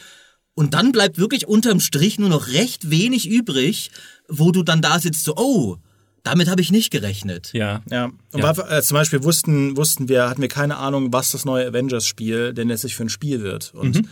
Und 0.55 0.75
dann 0.75 0.91
bleibt 0.93 1.19
wirklich 1.19 1.47
unterm 1.47 1.81
Strich 1.81 2.19
nur 2.19 2.31
noch 2.31 2.49
recht 2.49 2.91
wenig 2.91 3.29
übrig, 3.29 3.91
wo 4.29 4.51
du 4.51 4.63
dann 4.63 4.83
da 4.83 4.99
sitzt 4.99 5.25
so, 5.25 5.37
oh, 5.37 5.77
damit 6.23 6.49
habe 6.49 6.63
ich 6.63 6.73
nicht 6.73 6.91
gerechnet. 6.91 7.51
Ja. 7.53 7.83
Ja. 7.91 8.07
Und 8.33 8.41
Ja. 8.41 8.57
War, 8.57 8.73
äh, 8.73 8.83
zum 8.83 8.97
Beispiel 8.97 9.23
wussten, 9.23 9.77
wussten 9.77 10.09
wir, 10.09 10.29
hatten 10.29 10.41
wir 10.41 10.49
keine 10.49 10.79
Ahnung, 10.79 11.13
was 11.13 11.31
das 11.31 11.45
neue 11.45 11.67
Avengers-Spiel 11.69 12.55
denn 12.55 12.69
letztlich 12.69 12.97
für 12.97 13.05
ein 13.05 13.09
Spiel 13.09 13.43
wird. 13.43 13.73
Und 13.75 14.03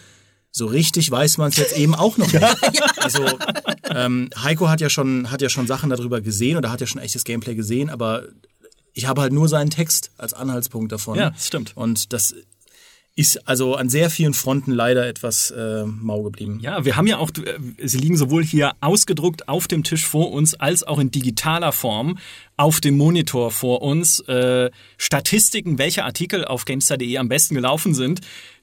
so 0.57 0.65
richtig 0.65 1.11
weiß 1.11 1.37
man 1.37 1.51
es 1.51 1.59
jetzt 1.59 1.77
eben 1.77 1.95
auch 1.95 2.17
noch 2.17 2.33
nicht. 2.33 2.43
Also 2.97 3.27
ähm, 3.91 4.31
Heiko 4.43 4.71
hat 4.71 4.81
ja 4.81 4.89
schon 4.89 5.31
hat 5.31 5.43
ja 5.43 5.51
schon 5.51 5.67
Sachen 5.67 5.91
darüber 5.91 6.23
gesehen 6.23 6.57
oder 6.57 6.73
hat 6.73 6.81
ja 6.81 6.87
schon 6.87 7.01
echtes 7.01 7.25
Gameplay 7.25 7.55
gesehen, 7.55 7.91
aber 7.91 8.23
ich 8.95 9.07
habe 9.07 9.21
halt 9.21 9.35
nur 9.35 9.49
seinen 9.49 9.69
Text 9.69 10.13
als 10.17 10.33
Anhaltspunkt 10.33 10.93
davon. 10.93 11.19
Ja, 11.19 11.35
stimmt. 11.39 11.77
Und 11.77 12.15
das 12.15 12.35
ist 13.17 13.47
also 13.47 13.75
an 13.75 13.91
sehr 13.91 14.09
vielen 14.09 14.33
Fronten 14.33 14.73
leider 14.73 15.07
etwas 15.07 15.51
äh, 15.51 15.85
mau 15.85 16.23
geblieben. 16.23 16.59
Ja, 16.61 16.87
wir 16.87 16.97
haben 16.97 17.07
ja 17.07 17.19
auch, 17.19 17.31
äh, 17.31 17.59
sie 17.87 17.99
liegen 17.99 18.17
sowohl 18.17 18.43
hier 18.43 18.73
ausgedruckt 18.81 19.49
auf 19.49 19.69
dem 19.69 19.85
Tisch 19.85 20.07
vor 20.07 20.33
uns, 20.33 20.55
als 20.55 20.85
auch 20.85 20.99
in 20.99 21.11
digitaler 21.11 21.73
Form 21.73 22.19
auf 22.57 22.81
dem 22.81 22.97
Monitor 22.97 23.51
vor 23.51 23.83
uns 23.83 24.21
äh, 24.21 24.71
Statistiken, 24.97 25.79
welche 25.79 26.05
Artikel 26.05 26.47
auf 26.47 26.65
GameStar.de 26.65 27.19
am 27.19 27.29
besten 27.29 27.55
gelaufen 27.55 27.95
sind, 27.95 28.21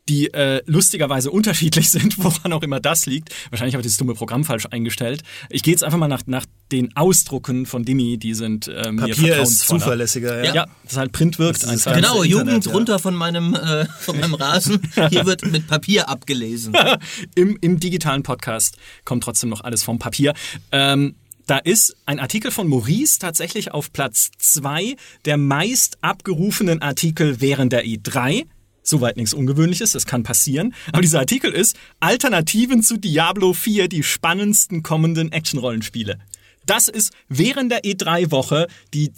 die 0.09 0.33
äh, 0.33 0.61
lustigerweise 0.65 1.31
unterschiedlich 1.31 1.89
sind, 1.91 2.17
woran 2.23 2.53
auch 2.53 2.63
immer 2.63 2.79
das 2.79 3.05
liegt. 3.05 3.29
Wahrscheinlich 3.49 3.75
habe 3.75 3.81
ich 3.81 3.87
das 3.87 3.97
dumme 3.97 4.13
Programm 4.13 4.43
falsch 4.43 4.67
eingestellt. 4.69 5.23
Ich 5.49 5.63
gehe 5.63 5.73
jetzt 5.73 5.83
einfach 5.83 5.97
mal 5.97 6.07
nach, 6.07 6.23
nach 6.25 6.45
den 6.71 6.95
Ausdrucken 6.95 7.65
von 7.65 7.85
Dimi, 7.85 8.17
die 8.17 8.33
sind 8.33 8.67
äh, 8.67 8.91
mir 8.91 9.07
Papier 9.07 9.41
ist 9.41 9.67
zuverlässiger. 9.67 10.43
Ja. 10.43 10.53
Ja, 10.53 10.67
das 10.85 10.97
halt 10.97 11.11
Print 11.11 11.39
wirkt 11.39 11.63
Das 11.63 11.71
ist 11.71 11.87
einfach. 11.87 11.95
Genau, 11.95 12.23
Internet, 12.23 12.47
Jugend 12.47 12.65
ja. 12.65 12.71
runter 12.71 12.99
von 12.99 13.15
meinem, 13.15 13.53
äh, 13.53 13.85
von 13.85 14.19
meinem 14.19 14.33
Rasen. 14.33 14.81
Hier 15.09 15.25
wird 15.25 15.45
mit 15.51 15.67
Papier 15.67 16.09
abgelesen. 16.09 16.75
Im, 17.35 17.57
Im 17.61 17.79
digitalen 17.79 18.23
Podcast 18.23 18.77
kommt 19.05 19.23
trotzdem 19.23 19.49
noch 19.49 19.61
alles 19.61 19.83
vom 19.83 19.99
Papier. 19.99 20.33
Ähm, 20.71 21.15
da 21.45 21.57
ist 21.57 21.95
ein 22.05 22.19
Artikel 22.19 22.51
von 22.51 22.67
Maurice 22.67 23.19
tatsächlich 23.19 23.71
auf 23.71 23.91
Platz 23.91 24.31
zwei 24.37 24.95
der 25.25 25.37
meist 25.37 25.97
abgerufenen 26.01 26.81
Artikel 26.81 27.41
während 27.41 27.73
der 27.73 27.85
E3. 27.85 28.45
Soweit 28.83 29.17
nichts 29.17 29.33
Ungewöhnliches, 29.33 29.93
das 29.93 30.05
kann 30.05 30.23
passieren. 30.23 30.73
Aber 30.91 31.01
dieser 31.01 31.19
Artikel 31.19 31.51
ist 31.51 31.77
Alternativen 32.01 32.83
zu 32.83 32.97
Diablo 32.97 33.53
4, 33.53 33.87
die 33.87 34.03
spannendsten 34.03 34.83
kommenden 34.83 35.31
Action-Rollenspiele. 35.31 36.19
Das 36.65 36.87
ist 36.89 37.11
während 37.29 37.71
der 37.71 37.83
E3-Woche 37.83 38.67
die 38.93 39.11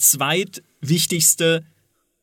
zweitwichtigste 0.82 1.63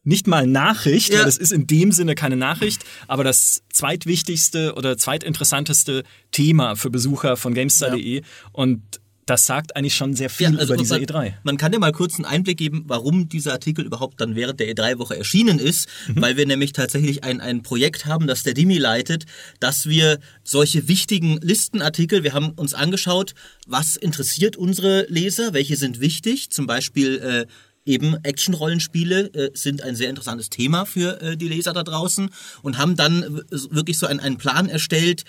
nicht 0.04 0.26
mal 0.26 0.46
Nachricht, 0.48 1.10
Ja. 1.12 1.18
weil 1.20 1.26
das 1.26 1.36
ist 1.36 1.52
in 1.52 1.68
dem 1.68 1.92
Sinne 1.92 2.16
keine 2.16 2.36
Nachricht, 2.36 2.82
aber 3.06 3.22
das 3.22 3.62
zweitwichtigste 3.72 4.74
oder 4.74 4.98
zweitinteressanteste 4.98 6.02
Thema 6.32 6.74
für 6.74 6.90
Besucher 6.90 7.36
von 7.36 7.54
GameStar.de 7.54 8.22
und 8.50 8.82
das 9.26 9.46
sagt 9.46 9.76
eigentlich 9.76 9.94
schon 9.94 10.14
sehr 10.14 10.30
viel 10.30 10.48
über 10.60 10.76
diese 10.76 10.96
E 10.96 11.00
also 11.00 11.14
man, 11.14 11.26
E3. 11.26 11.32
Man 11.44 11.56
kann 11.56 11.72
dir 11.72 11.78
mal 11.78 11.92
kurz 11.92 12.16
einen 12.16 12.24
Einblick 12.24 12.58
geben, 12.58 12.84
warum 12.86 13.28
dieser 13.28 13.52
Artikel 13.52 13.84
überhaupt 13.84 14.20
dann 14.20 14.34
während 14.34 14.58
der 14.60 14.68
E3-Woche 14.74 15.16
erschienen 15.16 15.58
ist, 15.58 15.88
Mhm. 16.08 16.20
weil 16.22 16.36
wir 16.36 16.46
nämlich 16.46 16.72
tatsächlich 16.72 17.22
ein, 17.24 17.40
ein 17.40 17.62
Projekt 17.62 18.06
haben, 18.06 18.26
das 18.26 18.42
der 18.42 18.54
Dimi 18.54 18.78
leitet, 18.78 19.26
dass 19.60 19.88
wir 19.88 20.18
solche 20.42 20.88
wichtigen 20.88 21.38
Listenartikel, 21.40 22.24
wir 22.24 22.32
haben 22.32 22.50
uns 22.50 22.74
angeschaut, 22.74 23.34
was 23.66 23.96
interessiert 23.96 24.56
unsere 24.56 25.06
Leser, 25.08 25.52
welche 25.52 25.76
sind 25.76 26.00
wichtig, 26.00 26.50
zum 26.50 26.66
Beispiel 26.66 27.18
äh, 27.18 27.46
eben 27.84 28.16
Action-Rollenspiele 28.22 29.34
äh, 29.34 29.50
sind 29.54 29.82
ein 29.82 29.96
sehr 29.96 30.08
interessantes 30.08 30.50
Thema 30.50 30.84
für 30.84 31.20
äh, 31.20 31.36
die 31.36 31.48
Leser 31.48 31.72
da 31.72 31.82
draußen 31.82 32.30
und 32.62 32.78
haben 32.78 32.96
dann 32.96 33.22
w- 33.22 33.42
wirklich 33.70 33.98
so 33.98 34.06
einen, 34.06 34.20
einen 34.20 34.38
Plan 34.38 34.68
erstellt, 34.68 35.24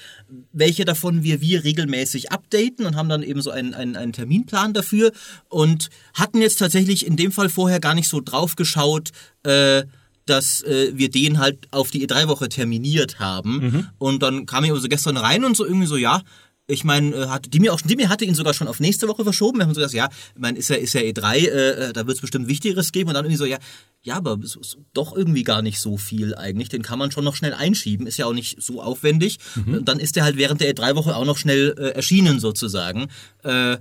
welche 0.51 0.85
davon 0.85 1.23
wir 1.23 1.41
wie 1.41 1.55
regelmäßig 1.55 2.31
updaten 2.31 2.85
und 2.85 2.95
haben 2.95 3.09
dann 3.09 3.23
eben 3.23 3.41
so 3.41 3.49
einen, 3.51 3.73
einen, 3.73 3.95
einen 3.95 4.13
Terminplan 4.13 4.73
dafür 4.73 5.11
und 5.49 5.89
hatten 6.13 6.41
jetzt 6.41 6.59
tatsächlich 6.59 7.05
in 7.07 7.15
dem 7.17 7.31
Fall 7.31 7.49
vorher 7.49 7.79
gar 7.79 7.95
nicht 7.95 8.07
so 8.07 8.21
drauf 8.21 8.55
geschaut, 8.55 9.09
äh, 9.43 9.83
dass 10.25 10.61
äh, 10.61 10.91
wir 10.95 11.09
den 11.11 11.39
halt 11.39 11.67
auf 11.71 11.91
die 11.91 12.07
E3-Woche 12.07 12.47
terminiert 12.47 13.19
haben. 13.19 13.89
Und 13.97 14.23
dann 14.23 14.45
kam 14.45 14.63
ich 14.63 14.71
also 14.71 14.87
gestern 14.87 15.17
rein 15.17 15.43
und 15.43 15.57
so 15.57 15.65
irgendwie 15.65 15.87
so, 15.87 15.97
ja, 15.97 16.21
ich 16.67 16.83
meine, 16.83 17.15
äh, 17.15 17.27
hatte 17.27 17.49
Dimi 17.49 17.69
auch 17.69 17.81
Dimi 17.81 18.03
hatte 18.03 18.25
ihn 18.25 18.35
sogar 18.35 18.53
schon 18.53 18.67
auf 18.67 18.79
nächste 18.79 19.07
Woche 19.07 19.23
verschoben. 19.23 19.59
Wir 19.59 19.65
haben 19.65 19.73
so 19.73 19.81
gesagt, 19.81 19.93
ja, 19.93 20.09
ich 20.33 20.41
meine, 20.41 20.57
ist 20.57 20.69
ja, 20.69 20.77
ist 20.77 20.93
ja 20.93 21.01
E3, 21.01 21.35
äh, 21.35 21.47
äh, 21.89 21.93
da 21.93 22.07
wird 22.07 22.15
es 22.15 22.21
bestimmt 22.21 22.47
Wichtigeres 22.47 22.91
geben. 22.91 23.09
Und 23.09 23.15
dann 23.15 23.25
irgendwie 23.25 23.37
so, 23.37 23.45
ja, 23.45 23.57
ja, 24.01 24.15
aber 24.15 24.37
es 24.43 24.55
ist 24.55 24.77
doch 24.93 25.15
irgendwie 25.15 25.43
gar 25.43 25.61
nicht 25.61 25.79
so 25.79 25.97
viel 25.97 26.35
eigentlich. 26.35 26.69
Den 26.69 26.81
kann 26.81 26.99
man 26.99 27.11
schon 27.11 27.23
noch 27.23 27.35
schnell 27.35 27.53
einschieben. 27.53 28.07
Ist 28.07 28.17
ja 28.17 28.25
auch 28.25 28.33
nicht 28.33 28.61
so 28.61 28.81
aufwendig. 28.81 29.39
Und 29.65 29.87
dann 29.87 29.99
ist 29.99 30.15
der 30.15 30.23
halt 30.23 30.37
während 30.37 30.61
der 30.61 30.73
E3-Woche 30.73 31.15
auch 31.15 31.25
noch 31.25 31.37
schnell 31.37 31.75
äh, 31.77 31.89
erschienen 31.89 32.39
sozusagen. 32.39 33.07
Äh, 33.43 33.77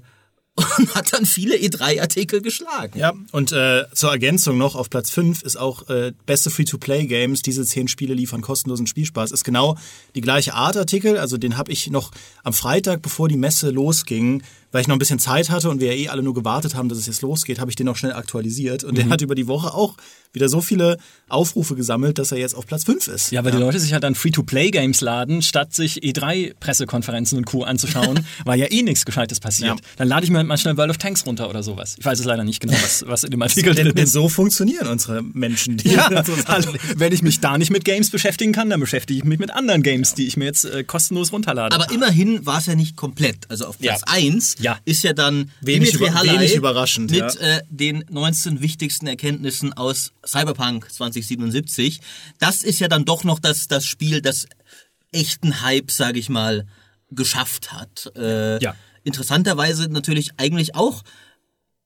und 0.55 0.95
hat 0.95 1.13
dann 1.13 1.25
viele 1.25 1.57
E3-Artikel 1.57 2.43
geschlagen. 2.43 2.99
Ja, 2.99 3.15
und 3.33 3.53
äh, 3.53 3.85
zur 3.95 4.11
Ergänzung 4.11 4.59
noch 4.59 4.75
auf 4.75 4.91
Platz 4.91 5.11
5 5.11 5.43
ist 5.43 5.57
auch 5.57 5.89
äh, 5.89 6.13
beste 6.27 6.51
Free-to-Play-Games. 6.51 7.43
Diese 7.43 7.65
zehn 7.65 7.89
Spiele 7.89 8.15
liefern 8.15 8.43
kostenlosen 8.43 8.87
Spielspaß. 8.87 9.31
Ist 9.31 9.45
genau 9.45 9.77
die 10.15 10.21
gleiche 10.21 10.55
Art 10.55 10.77
Artikel. 10.77 11.17
Also 11.17 11.39
den 11.39 11.57
habe 11.57 11.73
ich 11.73 11.91
noch 11.91 12.11
am 12.43 12.53
Freitag, 12.53 13.01
bevor 13.01 13.29
die 13.29 13.37
Messe 13.37 13.71
losging, 13.71 14.43
weil 14.73 14.81
ich 14.83 14.89
noch 14.89 14.97
ein 14.97 14.99
bisschen 14.99 15.19
Zeit 15.19 15.51
hatte 15.51 15.71
und 15.71 15.81
wir 15.81 15.95
ja 15.95 16.03
eh 16.03 16.09
alle 16.09 16.23
nur 16.23 16.35
gewartet 16.35 16.75
haben, 16.75 16.89
dass 16.89 16.99
es 16.99 17.07
jetzt 17.07 17.23
losgeht, 17.23 17.61
habe 17.61 17.71
ich 17.71 17.77
den 17.77 17.87
noch 17.87 17.97
schnell 17.97 18.13
aktualisiert. 18.15 18.83
Und 18.85 18.99
der 18.99 19.09
hat 19.09 19.21
über 19.23 19.35
die 19.35 19.47
Woche 19.47 19.73
auch 19.75 19.97
wieder 20.33 20.49
so 20.49 20.61
viele 20.63 20.97
Aufrufe 21.29 21.77
gesammelt, 21.77 22.19
dass 22.19 22.33
er 22.33 22.39
jetzt 22.39 22.55
auf 22.55 22.67
Platz 22.67 22.85
5 22.85 23.07
ist. 23.09 23.31
Ja, 23.33 23.45
weil 23.45 23.53
die 23.53 23.59
Leute 23.59 23.79
sich 23.79 23.93
halt 23.93 24.03
dann 24.03 24.15
Free-to-Play-Games 24.15 25.01
laden, 25.03 25.43
statt 25.43 25.75
sich 25.75 26.03
E3-Pressekonferenzen 26.03 27.37
und 27.37 27.45
Co. 27.45 27.65
anzuschauen, 27.65 28.27
weil 28.45 28.59
ja 28.59 28.67
eh 28.71 28.83
nichts 28.83 29.05
Gescheites 29.05 29.41
passiert. 29.41 29.71
Ja. 29.71 29.77
Dann 29.97 30.09
lade 30.09 30.25
ich 30.25 30.31
mir 30.31 30.39
halt 30.39 30.47
mal 30.49 30.57
schnell 30.59 30.77
World 30.77 30.91
of 30.91 30.99
Tanks 30.99 31.27
runter 31.27 31.49
oder 31.51 31.63
sowas. 31.63 31.97
Ich 31.99 32.05
weiß 32.05 32.19
es 32.19 32.25
leider 32.25 32.45
nicht 32.45 32.61
genau, 32.61 32.75
was, 32.75 33.05
was 33.07 33.25
in 33.25 33.31
dem 33.31 33.43
Artikel 33.43 33.75
drin 33.75 33.95
denn 33.95 34.05
ist. 34.05 34.13
so 34.13 34.29
funktionieren 34.29 34.87
unsere 34.89 35.23
Menschen. 35.23 35.77
Die 35.77 35.89
Ja, 35.93 36.07
also, 36.47 36.73
wenn 36.97 37.13
ich 37.13 37.23
mich 37.23 37.41
da 37.41 37.59
nicht 37.59 37.71
mit 37.71 37.85
Games 37.85 38.11
beschäftigen 38.11 38.53
kann, 38.53 38.71
dann 38.71 38.81
beschäftige 38.81 39.19
ich 39.19 39.25
mich 39.25 39.39
mit 39.39 39.51
anderen 39.51 39.83
Games, 39.83 40.15
die 40.15 40.27
ich 40.27 40.37
mir 40.39 40.47
jetzt 40.47 40.65
äh, 40.65 40.85
kostenlos 40.85 41.33
runterlade. 41.33 41.75
Aber 41.75 41.91
immerhin 41.93 42.45
war 42.47 42.59
es 42.59 42.67
ja 42.67 42.75
nicht 42.75 42.97
komplett. 42.97 43.37
Also 43.51 43.67
auf 43.67 43.79
Platz 43.79 44.01
Ja. 44.07 44.13
1 44.13 44.57
Ja. 44.63 44.79
ist 44.85 45.03
ja 45.05 45.13
dann 45.13 45.51
Wenig 45.61 45.95
über- 45.95 46.07
wenig 46.23 46.55
überraschend, 46.55 47.11
mit 47.11 47.21
ja. 47.21 47.29
äh, 47.29 47.63
den 47.69 48.05
19 48.11 48.61
wichtigsten 48.61 49.07
Erkenntnissen 49.07 49.73
aus 49.73 50.13
Cyberpunk 50.27 50.91
2077. 50.93 52.01
Das 52.39 52.63
ist 52.63 52.81
ja 52.81 52.89
dann 52.89 53.05
doch 53.05 53.25
noch 53.25 53.39
das, 53.39 53.69
das 53.69 53.85
Spiel, 53.85 54.21
das 54.23 54.47
echten 55.13 55.61
Hype, 55.63 55.91
sage 55.91 56.19
ich 56.19 56.29
mal, 56.29 56.67
geschafft 57.11 57.73
hat. 57.73 58.11
Äh, 58.17 58.63
Ja. 58.63 58.75
Interessanterweise 59.05 59.89
natürlich 59.89 60.31
eigentlich 60.37 60.75
auch 60.77 61.03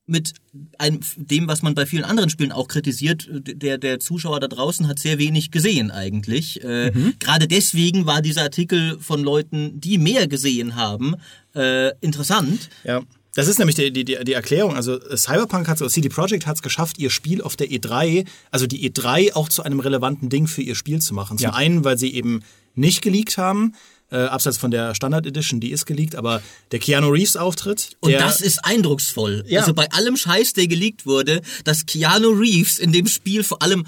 mit 0.07 0.35
einem, 0.79 1.01
dem, 1.17 1.49
was 1.49 1.63
man 1.63 1.75
bei 1.75 1.85
vielen 1.85 2.05
anderen 2.05 2.31
Spielen 2.31 2.53
auch 2.53 2.69
kritisiert, 2.69 3.29
der, 3.31 3.77
der 3.79 3.99
Zuschauer 3.99 4.41
da 4.41 4.49
draußen 4.49 4.87
hat 4.87 4.99
sehr 4.99 5.19
wenig 5.19 5.51
gesehen 5.51 5.91
eigentlich. 5.91 6.63
Äh, 6.63 6.93
mhm. 6.93 7.15
Gerade 7.19 7.49
deswegen 7.49 8.07
war 8.07 8.23
dieser 8.23 8.43
Artikel 8.43 8.99
von 9.01 9.23
Leuten, 9.23 9.81
die 9.81 9.99
mehr 9.99 10.29
gesehen 10.29 10.77
haben, 10.77 11.17
äh, 11.55 11.91
interessant. 12.01 12.71
Ja. 12.85 13.03
Das 13.35 13.49
ist 13.49 13.59
nämlich 13.59 13.77
die, 13.77 13.93
die, 13.93 14.05
die 14.05 14.33
Erklärung. 14.33 14.77
Also 14.77 14.99
Cyberpunk 15.15 15.69
hat 15.69 15.81
es, 15.81 15.93
CD 15.93 16.09
Projekt 16.09 16.47
hat 16.47 16.57
es 16.57 16.63
geschafft, 16.63 16.99
ihr 16.99 17.11
Spiel 17.11 17.43
auf 17.43 17.55
der 17.55 17.69
E3, 17.69 18.27
also 18.51 18.67
die 18.67 18.91
E3 18.91 19.35
auch 19.35 19.51
zu 19.51 19.63
einem 19.63 19.81
relevanten 19.81 20.31
Ding 20.31 20.47
für 20.47 20.63
ihr 20.63 20.75
Spiel 20.75 21.01
zu 21.01 21.13
machen. 21.13 21.37
Zum 21.37 21.51
ja. 21.51 21.55
einen, 21.55 21.85
weil 21.85 21.99
sie 21.99 22.15
eben 22.15 22.43
nicht 22.75 23.03
geleakt 23.03 23.37
haben, 23.37 23.75
äh, 24.11 24.17
abseits 24.17 24.59
von 24.59 24.71
der 24.71 24.95
Standard 24.95 25.27
Edition, 25.27 25.61
die 25.61 25.71
ist 25.71 25.87
geleakt, 25.87 26.15
aber 26.15 26.43
der 26.73 26.79
Keanu 26.79 27.09
Reeves 27.09 27.37
Auftritt. 27.37 27.97
Und 28.01 28.13
das 28.13 28.41
ist 28.41 28.65
eindrucksvoll. 28.65 29.45
Ja. 29.47 29.61
Also 29.61 29.75
bei 29.75 29.91
allem 29.91 30.17
Scheiß, 30.17 30.53
der 30.53 30.69
geleakt 30.69 31.07
wurde, 31.07 31.43
dass 31.65 31.87
Keanu 31.87 32.31
Reeves 32.31 32.79
in 32.79 32.93
dem 32.93 33.07
Spiel 33.07 33.43
vor 33.43 33.63
allem 33.63 33.87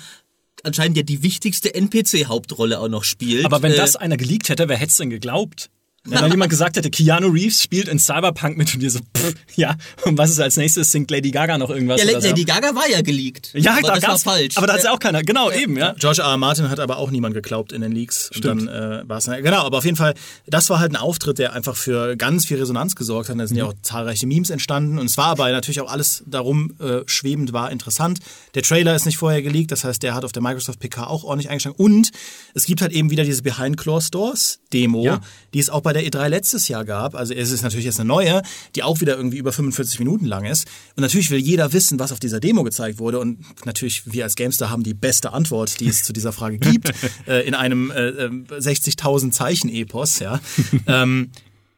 anscheinend 0.64 0.96
ja 0.96 1.02
die 1.02 1.22
wichtigste 1.22 1.74
NPC-Hauptrolle 1.74 2.80
auch 2.80 2.88
noch 2.88 3.04
spielt. 3.04 3.44
Aber 3.44 3.62
wenn 3.62 3.72
äh, 3.72 3.76
das 3.76 3.96
einer 3.96 4.16
geleakt 4.16 4.48
hätte, 4.48 4.68
wer 4.68 4.76
hätte 4.76 4.90
es 4.90 4.96
denn 4.96 5.10
geglaubt? 5.10 5.70
Wenn 6.04 6.20
dann 6.20 6.30
jemand 6.30 6.50
gesagt 6.50 6.76
hätte, 6.76 6.90
Keanu 6.90 7.28
Reeves 7.28 7.62
spielt 7.62 7.88
in 7.88 7.98
Cyberpunk 7.98 8.56
mit 8.56 8.72
und 8.72 8.80
dir 8.80 8.90
so, 8.90 9.00
pff, 9.00 9.34
ja, 9.56 9.76
und 10.04 10.16
was 10.16 10.30
ist 10.30 10.40
als 10.40 10.56
nächstes? 10.56 10.90
Singt 10.90 11.10
Lady 11.10 11.30
Gaga 11.30 11.58
noch 11.58 11.70
irgendwas? 11.70 12.02
Ja, 12.02 12.18
Lady 12.18 12.40
so? 12.40 12.46
Gaga 12.46 12.74
war 12.74 12.88
ja 12.88 13.02
geleakt. 13.02 13.50
Ja, 13.54 13.72
aber 13.72 13.88
da 13.88 13.94
das 13.94 14.04
war 14.04 14.18
falsch. 14.18 14.56
Aber 14.56 14.66
da 14.66 14.74
hat 14.74 14.84
ja 14.84 14.92
auch 14.92 14.98
keiner, 14.98 15.22
genau, 15.22 15.50
ja. 15.50 15.58
eben, 15.58 15.76
ja. 15.76 15.94
George 15.98 16.22
R. 16.22 16.28
R. 16.28 16.36
Martin 16.36 16.70
hat 16.70 16.80
aber 16.80 16.96
auch 16.96 17.10
niemand 17.10 17.34
geglaubt 17.34 17.72
in 17.72 17.82
den 17.82 17.92
Leaks. 17.92 18.30
Stimmt. 18.32 18.62
Und 18.62 18.66
dann 18.68 19.02
äh, 19.02 19.08
war 19.08 19.18
es, 19.18 19.26
genau, 19.26 19.64
aber 19.64 19.78
auf 19.78 19.84
jeden 19.84 19.96
Fall, 19.96 20.14
das 20.46 20.70
war 20.70 20.80
halt 20.80 20.92
ein 20.92 20.96
Auftritt, 20.96 21.38
der 21.38 21.52
einfach 21.52 21.76
für 21.76 22.16
ganz 22.16 22.46
viel 22.46 22.58
Resonanz 22.58 22.94
gesorgt 22.94 23.28
hat. 23.28 23.38
Da 23.38 23.46
sind 23.46 23.56
mhm. 23.56 23.58
ja 23.58 23.64
auch 23.66 23.74
zahlreiche 23.82 24.26
Memes 24.26 24.50
entstanden 24.50 24.98
und 24.98 25.06
es 25.06 25.18
war 25.18 25.26
aber 25.26 25.50
natürlich 25.50 25.80
auch 25.80 25.90
alles 25.90 26.24
darum 26.26 26.74
äh, 26.80 27.00
schwebend 27.06 27.52
war 27.52 27.70
interessant. 27.70 28.20
Der 28.54 28.62
Trailer 28.62 28.94
ist 28.94 29.04
nicht 29.04 29.18
vorher 29.18 29.42
geleakt, 29.42 29.72
das 29.72 29.84
heißt, 29.84 30.02
der 30.02 30.14
hat 30.14 30.24
auf 30.24 30.32
der 30.32 30.42
Microsoft 30.42 30.80
PK 30.80 31.06
auch 31.06 31.24
ordentlich 31.24 31.50
eingeschlagen 31.50 31.76
und 31.76 32.10
es 32.54 32.64
gibt 32.64 32.80
halt 32.80 32.92
eben 32.92 33.10
wieder 33.10 33.24
diese 33.24 33.42
Behind 33.42 33.76
Closed 33.76 34.14
Doors 34.14 34.60
Demo, 34.72 35.04
ja. 35.04 35.20
die 35.54 35.58
es 35.58 35.70
auch 35.70 35.80
bei 35.80 35.92
der 35.92 35.97
E3 36.02 36.28
letztes 36.28 36.68
Jahr 36.68 36.84
gab. 36.84 37.14
Also 37.14 37.34
es 37.34 37.50
ist 37.50 37.62
natürlich 37.62 37.86
jetzt 37.86 38.00
eine 38.00 38.08
neue, 38.08 38.42
die 38.74 38.82
auch 38.82 39.00
wieder 39.00 39.16
irgendwie 39.16 39.38
über 39.38 39.52
45 39.52 39.98
Minuten 39.98 40.26
lang 40.26 40.44
ist. 40.44 40.66
Und 40.96 41.02
natürlich 41.02 41.30
will 41.30 41.38
jeder 41.38 41.72
wissen, 41.72 41.98
was 41.98 42.12
auf 42.12 42.20
dieser 42.20 42.40
Demo 42.40 42.62
gezeigt 42.62 42.98
wurde. 42.98 43.18
Und 43.18 43.38
natürlich, 43.64 44.12
wir 44.12 44.24
als 44.24 44.36
Gamester 44.36 44.70
haben 44.70 44.82
die 44.82 44.94
beste 44.94 45.32
Antwort, 45.32 45.80
die 45.80 45.88
es 45.88 46.02
zu 46.02 46.12
dieser 46.12 46.32
Frage 46.32 46.58
gibt, 46.58 46.92
äh, 47.26 47.46
in 47.46 47.54
einem 47.54 47.90
äh, 47.90 48.28
60.000 48.58 49.28
äh, 49.28 49.30
Zeichen 49.30 49.68
Epos. 49.68 50.18
Ja. 50.18 50.40
ähm, 50.86 51.30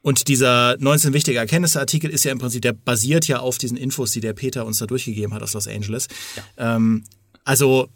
und 0.03 0.29
dieser 0.29 0.77
19 0.79 1.13
wichtige 1.13 1.39
Erkenntnisse-Artikel 1.39 2.11
ist 2.11 2.25
ja 2.25 2.33
im 2.33 2.39
Prinzip, 2.39 2.63
der 2.63 2.73
basiert 2.73 3.27
ja 3.29 3.41
auf 3.41 3.59
diesen 3.59 3.77
Infos, 3.77 4.13
die 4.13 4.21
der 4.21 4.33
Peter 4.33 4.65
uns 4.65 4.79
da 4.79 4.87
durchgegeben 4.87 5.35
hat 5.35 5.43
aus 5.43 5.53
Los 5.53 5.69
Angeles. 5.69 6.09
Ja. 6.37 6.77
Ähm, 6.77 7.05
also 7.45 7.89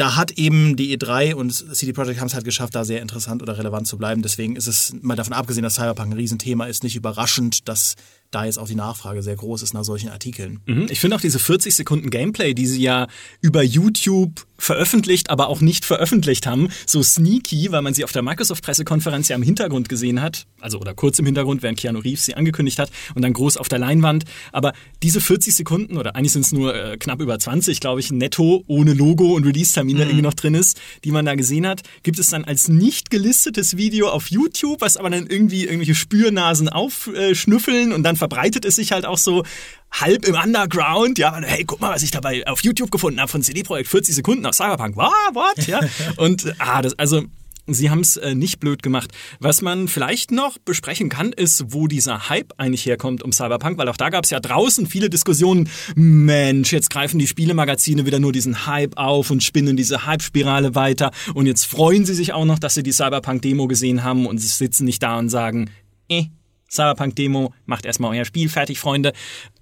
da 0.00 0.16
hat 0.16 0.30
eben 0.38 0.76
die 0.76 0.96
E3 0.96 1.34
und 1.34 1.52
CD 1.52 1.92
Projekt 1.92 2.20
haben 2.20 2.28
es 2.28 2.32
halt 2.32 2.46
geschafft, 2.46 2.74
da 2.74 2.86
sehr 2.86 3.02
interessant 3.02 3.42
oder 3.42 3.58
relevant 3.58 3.86
zu 3.86 3.98
bleiben. 3.98 4.22
Deswegen 4.22 4.56
ist 4.56 4.66
es, 4.66 4.94
mal 5.02 5.14
davon 5.14 5.34
abgesehen, 5.34 5.62
dass 5.62 5.74
Cyberpunk 5.74 6.12
ein 6.12 6.16
Riesenthema 6.16 6.64
ist, 6.64 6.82
nicht 6.82 6.96
überraschend, 6.96 7.68
dass 7.68 7.96
da 8.30 8.46
jetzt 8.46 8.58
auch 8.58 8.66
die 8.66 8.76
Nachfrage 8.76 9.22
sehr 9.22 9.36
groß 9.36 9.60
ist 9.60 9.74
nach 9.74 9.84
solchen 9.84 10.08
Artikeln. 10.08 10.60
Mhm. 10.64 10.86
Ich 10.88 11.00
finde 11.00 11.16
auch 11.16 11.20
diese 11.20 11.38
40 11.38 11.74
Sekunden 11.74 12.08
Gameplay, 12.08 12.54
die 12.54 12.66
sie 12.66 12.80
ja 12.80 13.08
über 13.42 13.62
YouTube 13.62 14.46
veröffentlicht, 14.60 15.30
aber 15.30 15.48
auch 15.48 15.60
nicht 15.60 15.84
veröffentlicht 15.84 16.46
haben, 16.46 16.68
so 16.86 17.02
sneaky, 17.02 17.72
weil 17.72 17.82
man 17.82 17.94
sie 17.94 18.04
auf 18.04 18.12
der 18.12 18.22
Microsoft-Pressekonferenz 18.22 19.28
ja 19.28 19.36
im 19.36 19.42
Hintergrund 19.42 19.88
gesehen 19.88 20.22
hat, 20.22 20.46
also 20.60 20.78
oder 20.78 20.94
kurz 20.94 21.18
im 21.18 21.26
Hintergrund, 21.26 21.62
während 21.62 21.78
Keanu 21.78 22.00
Reeves 22.00 22.24
sie 22.24 22.34
angekündigt 22.34 22.78
hat 22.78 22.90
und 23.14 23.22
dann 23.22 23.32
groß 23.32 23.56
auf 23.56 23.68
der 23.68 23.78
Leinwand. 23.78 24.24
Aber 24.52 24.72
diese 25.02 25.20
40 25.20 25.54
Sekunden, 25.54 25.96
oder 25.96 26.16
eigentlich 26.16 26.32
sind 26.32 26.44
es 26.44 26.52
nur 26.52 26.74
äh, 26.74 26.96
knapp 26.96 27.20
über 27.20 27.38
20, 27.38 27.80
glaube 27.80 28.00
ich, 28.00 28.12
netto, 28.12 28.64
ohne 28.66 28.92
Logo 28.92 29.34
und 29.34 29.44
Release-Termin, 29.44 29.96
der 29.96 30.06
mhm. 30.06 30.10
irgendwie 30.10 30.26
noch 30.26 30.34
drin 30.34 30.54
ist, 30.54 30.80
die 31.04 31.10
man 31.10 31.24
da 31.24 31.34
gesehen 31.34 31.66
hat, 31.66 31.82
gibt 32.02 32.18
es 32.18 32.28
dann 32.28 32.44
als 32.44 32.68
nicht 32.68 33.10
gelistetes 33.10 33.76
Video 33.76 34.08
auf 34.08 34.30
YouTube, 34.30 34.80
was 34.80 34.96
aber 34.96 35.10
dann 35.10 35.26
irgendwie 35.26 35.64
irgendwelche 35.64 35.94
Spürnasen 35.94 36.68
aufschnüffeln 36.68 37.92
und 37.92 38.02
dann 38.02 38.16
verbreitet 38.16 38.64
es 38.64 38.76
sich 38.76 38.92
halt 38.92 39.06
auch 39.06 39.18
so 39.18 39.44
halb 39.92 40.26
im 40.26 40.34
Underground, 40.34 41.18
ja, 41.18 41.38
hey, 41.42 41.64
guck 41.64 41.80
mal, 41.80 41.90
was 41.90 42.02
ich 42.02 42.10
dabei 42.10 42.46
auf 42.46 42.62
YouTube 42.62 42.90
gefunden 42.90 43.20
habe 43.20 43.30
von 43.30 43.42
CD 43.42 43.62
Projekt 43.62 43.88
40 43.88 44.14
Sekunden 44.14 44.42
nach 44.42 44.54
Cyberpunk. 44.54 44.96
Wow, 44.96 45.10
what? 45.32 45.66
Ja. 45.66 45.80
Und 46.16 46.54
ah, 46.58 46.82
das 46.82 46.98
also 46.98 47.24
Sie 47.72 47.90
haben 47.90 48.00
es 48.00 48.16
äh, 48.16 48.34
nicht 48.34 48.58
blöd 48.58 48.82
gemacht. 48.82 49.12
Was 49.38 49.62
man 49.62 49.88
vielleicht 49.88 50.32
noch 50.32 50.58
besprechen 50.58 51.08
kann, 51.08 51.32
ist, 51.32 51.66
wo 51.68 51.86
dieser 51.86 52.28
Hype 52.28 52.52
eigentlich 52.56 52.84
herkommt 52.86 53.22
um 53.22 53.32
Cyberpunk, 53.32 53.78
weil 53.78 53.88
auch 53.88 53.96
da 53.96 54.10
gab 54.10 54.24
es 54.24 54.30
ja 54.30 54.40
draußen 54.40 54.86
viele 54.86 55.10
Diskussionen. 55.10 55.68
Mensch, 55.94 56.72
jetzt 56.72 56.90
greifen 56.90 57.18
die 57.18 57.26
Spielemagazine 57.26 58.06
wieder 58.06 58.18
nur 58.18 58.32
diesen 58.32 58.66
Hype 58.66 58.96
auf 58.96 59.30
und 59.30 59.42
spinnen 59.42 59.76
diese 59.76 60.06
Hype-Spirale 60.06 60.74
weiter. 60.74 61.12
Und 61.34 61.46
jetzt 61.46 61.64
freuen 61.64 62.04
sie 62.04 62.14
sich 62.14 62.32
auch 62.32 62.44
noch, 62.44 62.58
dass 62.58 62.74
sie 62.74 62.82
die 62.82 62.92
Cyberpunk-Demo 62.92 63.68
gesehen 63.68 64.02
haben 64.02 64.26
und 64.26 64.38
sitzen 64.38 64.84
nicht 64.84 65.02
da 65.02 65.18
und 65.18 65.28
sagen, 65.28 65.70
eh, 66.08 66.26
Cyberpunk-Demo, 66.70 67.52
macht 67.66 67.84
erstmal 67.84 68.16
euer 68.16 68.24
Spiel 68.24 68.48
fertig, 68.48 68.78
Freunde. 68.78 69.12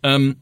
Ähm, 0.03 0.37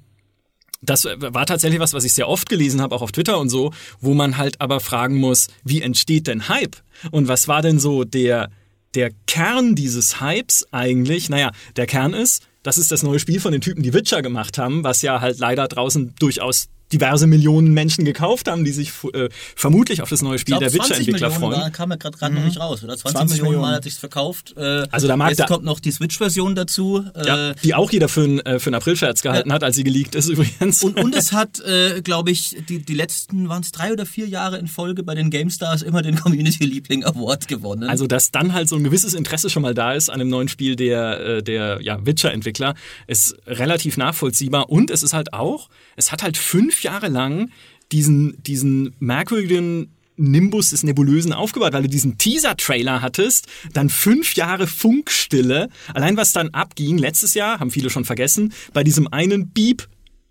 das 0.83 1.05
war 1.05 1.47
tatsächlich 1.47 1.81
was, 1.81 1.95
was 1.95 2.05
ich 2.05 2.15
sehr 2.15 2.29
oft 2.29 2.49
gelesen 2.49 2.81
habe, 2.81 2.95
auch 2.95 3.03
auf 3.03 3.13
Twitter 3.13 3.39
und 3.39 3.49
so, 3.49 3.73
wo 4.01 4.15
man 4.15 4.37
halt 4.37 4.61
aber 4.61 4.81
fragen 4.81 5.17
muss, 5.17 5.49
wie 5.65 5.83
entsteht 5.83 6.27
denn 6.27 6.49
Hype? 6.49 6.77
Und 7.11 7.29
was 7.29 7.49
war 7.49 7.63
denn 7.63 7.79
so 7.79 8.05
der, 8.05 8.51
der 8.95 9.11
Kern 9.27 9.75
dieses 9.75 10.21
Hypes 10.21 10.67
eigentlich? 10.73 11.29
Naja, 11.29 11.51
der 11.77 11.87
Kern 11.87 12.13
ist, 12.13 12.47
das 12.63 12.79
ist 12.79 12.93
das 12.93 13.03
neue 13.03 13.19
Spiel 13.19 13.41
von 13.41 13.53
den 13.53 13.61
Typen, 13.61 13.83
die 13.83 13.95
Witcher 13.95 14.23
gemacht 14.23 14.59
haben, 14.59 14.85
was 14.85 15.03
ja 15.03 15.21
halt 15.21 15.39
leider 15.39 15.67
draußen 15.69 16.15
durchaus 16.19 16.69
diverse 16.93 17.27
Millionen 17.27 17.73
Menschen 17.73 18.05
gekauft 18.05 18.49
haben, 18.49 18.65
die 18.65 18.73
sich 18.73 18.93
äh, 19.13 19.29
vermutlich 19.55 20.03
auf 20.03 20.09
das 20.09 20.23
neue 20.23 20.39
Spiel 20.39 20.57
glaub, 20.57 20.61
der 20.61 20.73
Witcher-Entwickler 20.73 21.31
freuen. 21.31 21.61
War, 21.61 21.71
kam 21.71 21.91
ja 21.91 21.97
gerade 21.97 22.33
mhm. 22.33 22.41
noch 22.41 22.47
nicht 22.47 22.61
raus, 22.61 22.85
oder? 22.85 22.97
20, 22.97 23.19
20 23.19 23.43
Millionen, 23.43 23.63
Mal 23.63 23.77
hat 23.77 23.85
sich's 23.85 23.99
verkauft. 23.99 24.55
Äh, 24.57 24.87
also 24.91 25.09
da 25.09 25.17
mag 25.17 25.31
Jetzt 25.31 25.41
da, 25.41 25.47
kommt 25.47 25.65
noch 25.65 25.81
die 25.81 25.91
Switch-Version 25.91 26.55
dazu. 26.55 27.05
Äh, 27.15 27.27
ja, 27.27 27.55
die 27.55 27.75
auch 27.75 27.91
jeder 27.91 28.09
für 28.09 28.25
einen 28.25 28.41
äh, 28.41 28.59
für 28.61 28.69
einen 28.69 28.77
Aprilscherz 28.77 29.23
gehalten 29.23 29.53
hat, 29.53 29.65
als 29.65 29.77
sie 29.77 29.85
geleakt 29.85 30.15
ist 30.15 30.29
übrigens. 30.29 30.83
Und, 30.83 30.99
und 30.99 31.15
es 31.15 31.33
hat, 31.33 31.61
äh, 31.61 32.03
glaube 32.03 32.31
ich, 32.31 32.57
die, 32.69 32.79
die 32.79 32.95
letzten, 32.95 33.49
waren 33.49 33.63
es 33.63 33.73
drei 33.73 33.93
oder 33.93 34.07
vier 34.07 34.29
Jahre 34.29 34.59
in 34.59 34.69
Folge 34.69 35.03
bei 35.03 35.15
den 35.15 35.31
GameStars 35.31 35.83
immer 35.83 36.03
den 36.03 36.17
Community-Liebling 36.21 37.05
Award 37.05 37.49
gewonnen. 37.49 37.89
Also 37.89 38.07
dass 38.07 38.31
dann 38.31 38.53
halt 38.53 38.69
so 38.69 38.77
ein 38.77 38.85
gewisses 38.85 39.15
Interesse 39.15 39.51
schon 39.51 39.63
mal 39.63 39.75
da 39.75 39.93
ist 39.93 40.09
an 40.09 40.21
einem 40.21 40.31
neuen 40.31 40.49
Spiel 40.49 40.77
der, 40.77 41.21
äh, 41.21 41.43
der 41.43 41.81
ja, 41.83 42.05
Witcher-Entwickler, 42.05 42.75
ist 43.07 43.37
relativ 43.47 43.97
nachvollziehbar. 43.97 44.71
Und 44.71 44.91
es 44.91 45.03
ist 45.03 45.13
halt 45.13 45.33
auch, 45.33 45.69
es 45.97 46.13
hat 46.13 46.23
halt 46.23 46.37
fünf 46.37 46.76
Jahre 46.83 47.09
lang 47.09 47.51
diesen, 47.93 48.43
diesen 48.43 48.95
merkwürdigen 48.99 49.91
Nimbus 50.17 50.71
des 50.71 50.83
Nebulösen 50.83 51.33
aufgebaut, 51.33 51.73
weil 51.73 51.83
du 51.83 51.89
diesen 51.89 52.19
Teaser-Trailer 52.19 53.03
hattest, 53.03 53.47
dann 53.73 53.91
fünf 53.91 54.35
Jahre 54.35 54.67
Funkstille. 54.67 55.69
Allein 55.93 56.17
was 56.17 56.33
dann 56.33 56.51
abging, 56.51 56.99
letztes 56.99 57.35
Jahr, 57.35 57.61
haben 57.61 57.71
viele 57.71 57.91
schon 57.91 58.05
vergessen, 58.05 58.53
bei 58.73 58.83
diesem 58.83 59.13
einen 59.13 59.51
Beep 59.51 59.87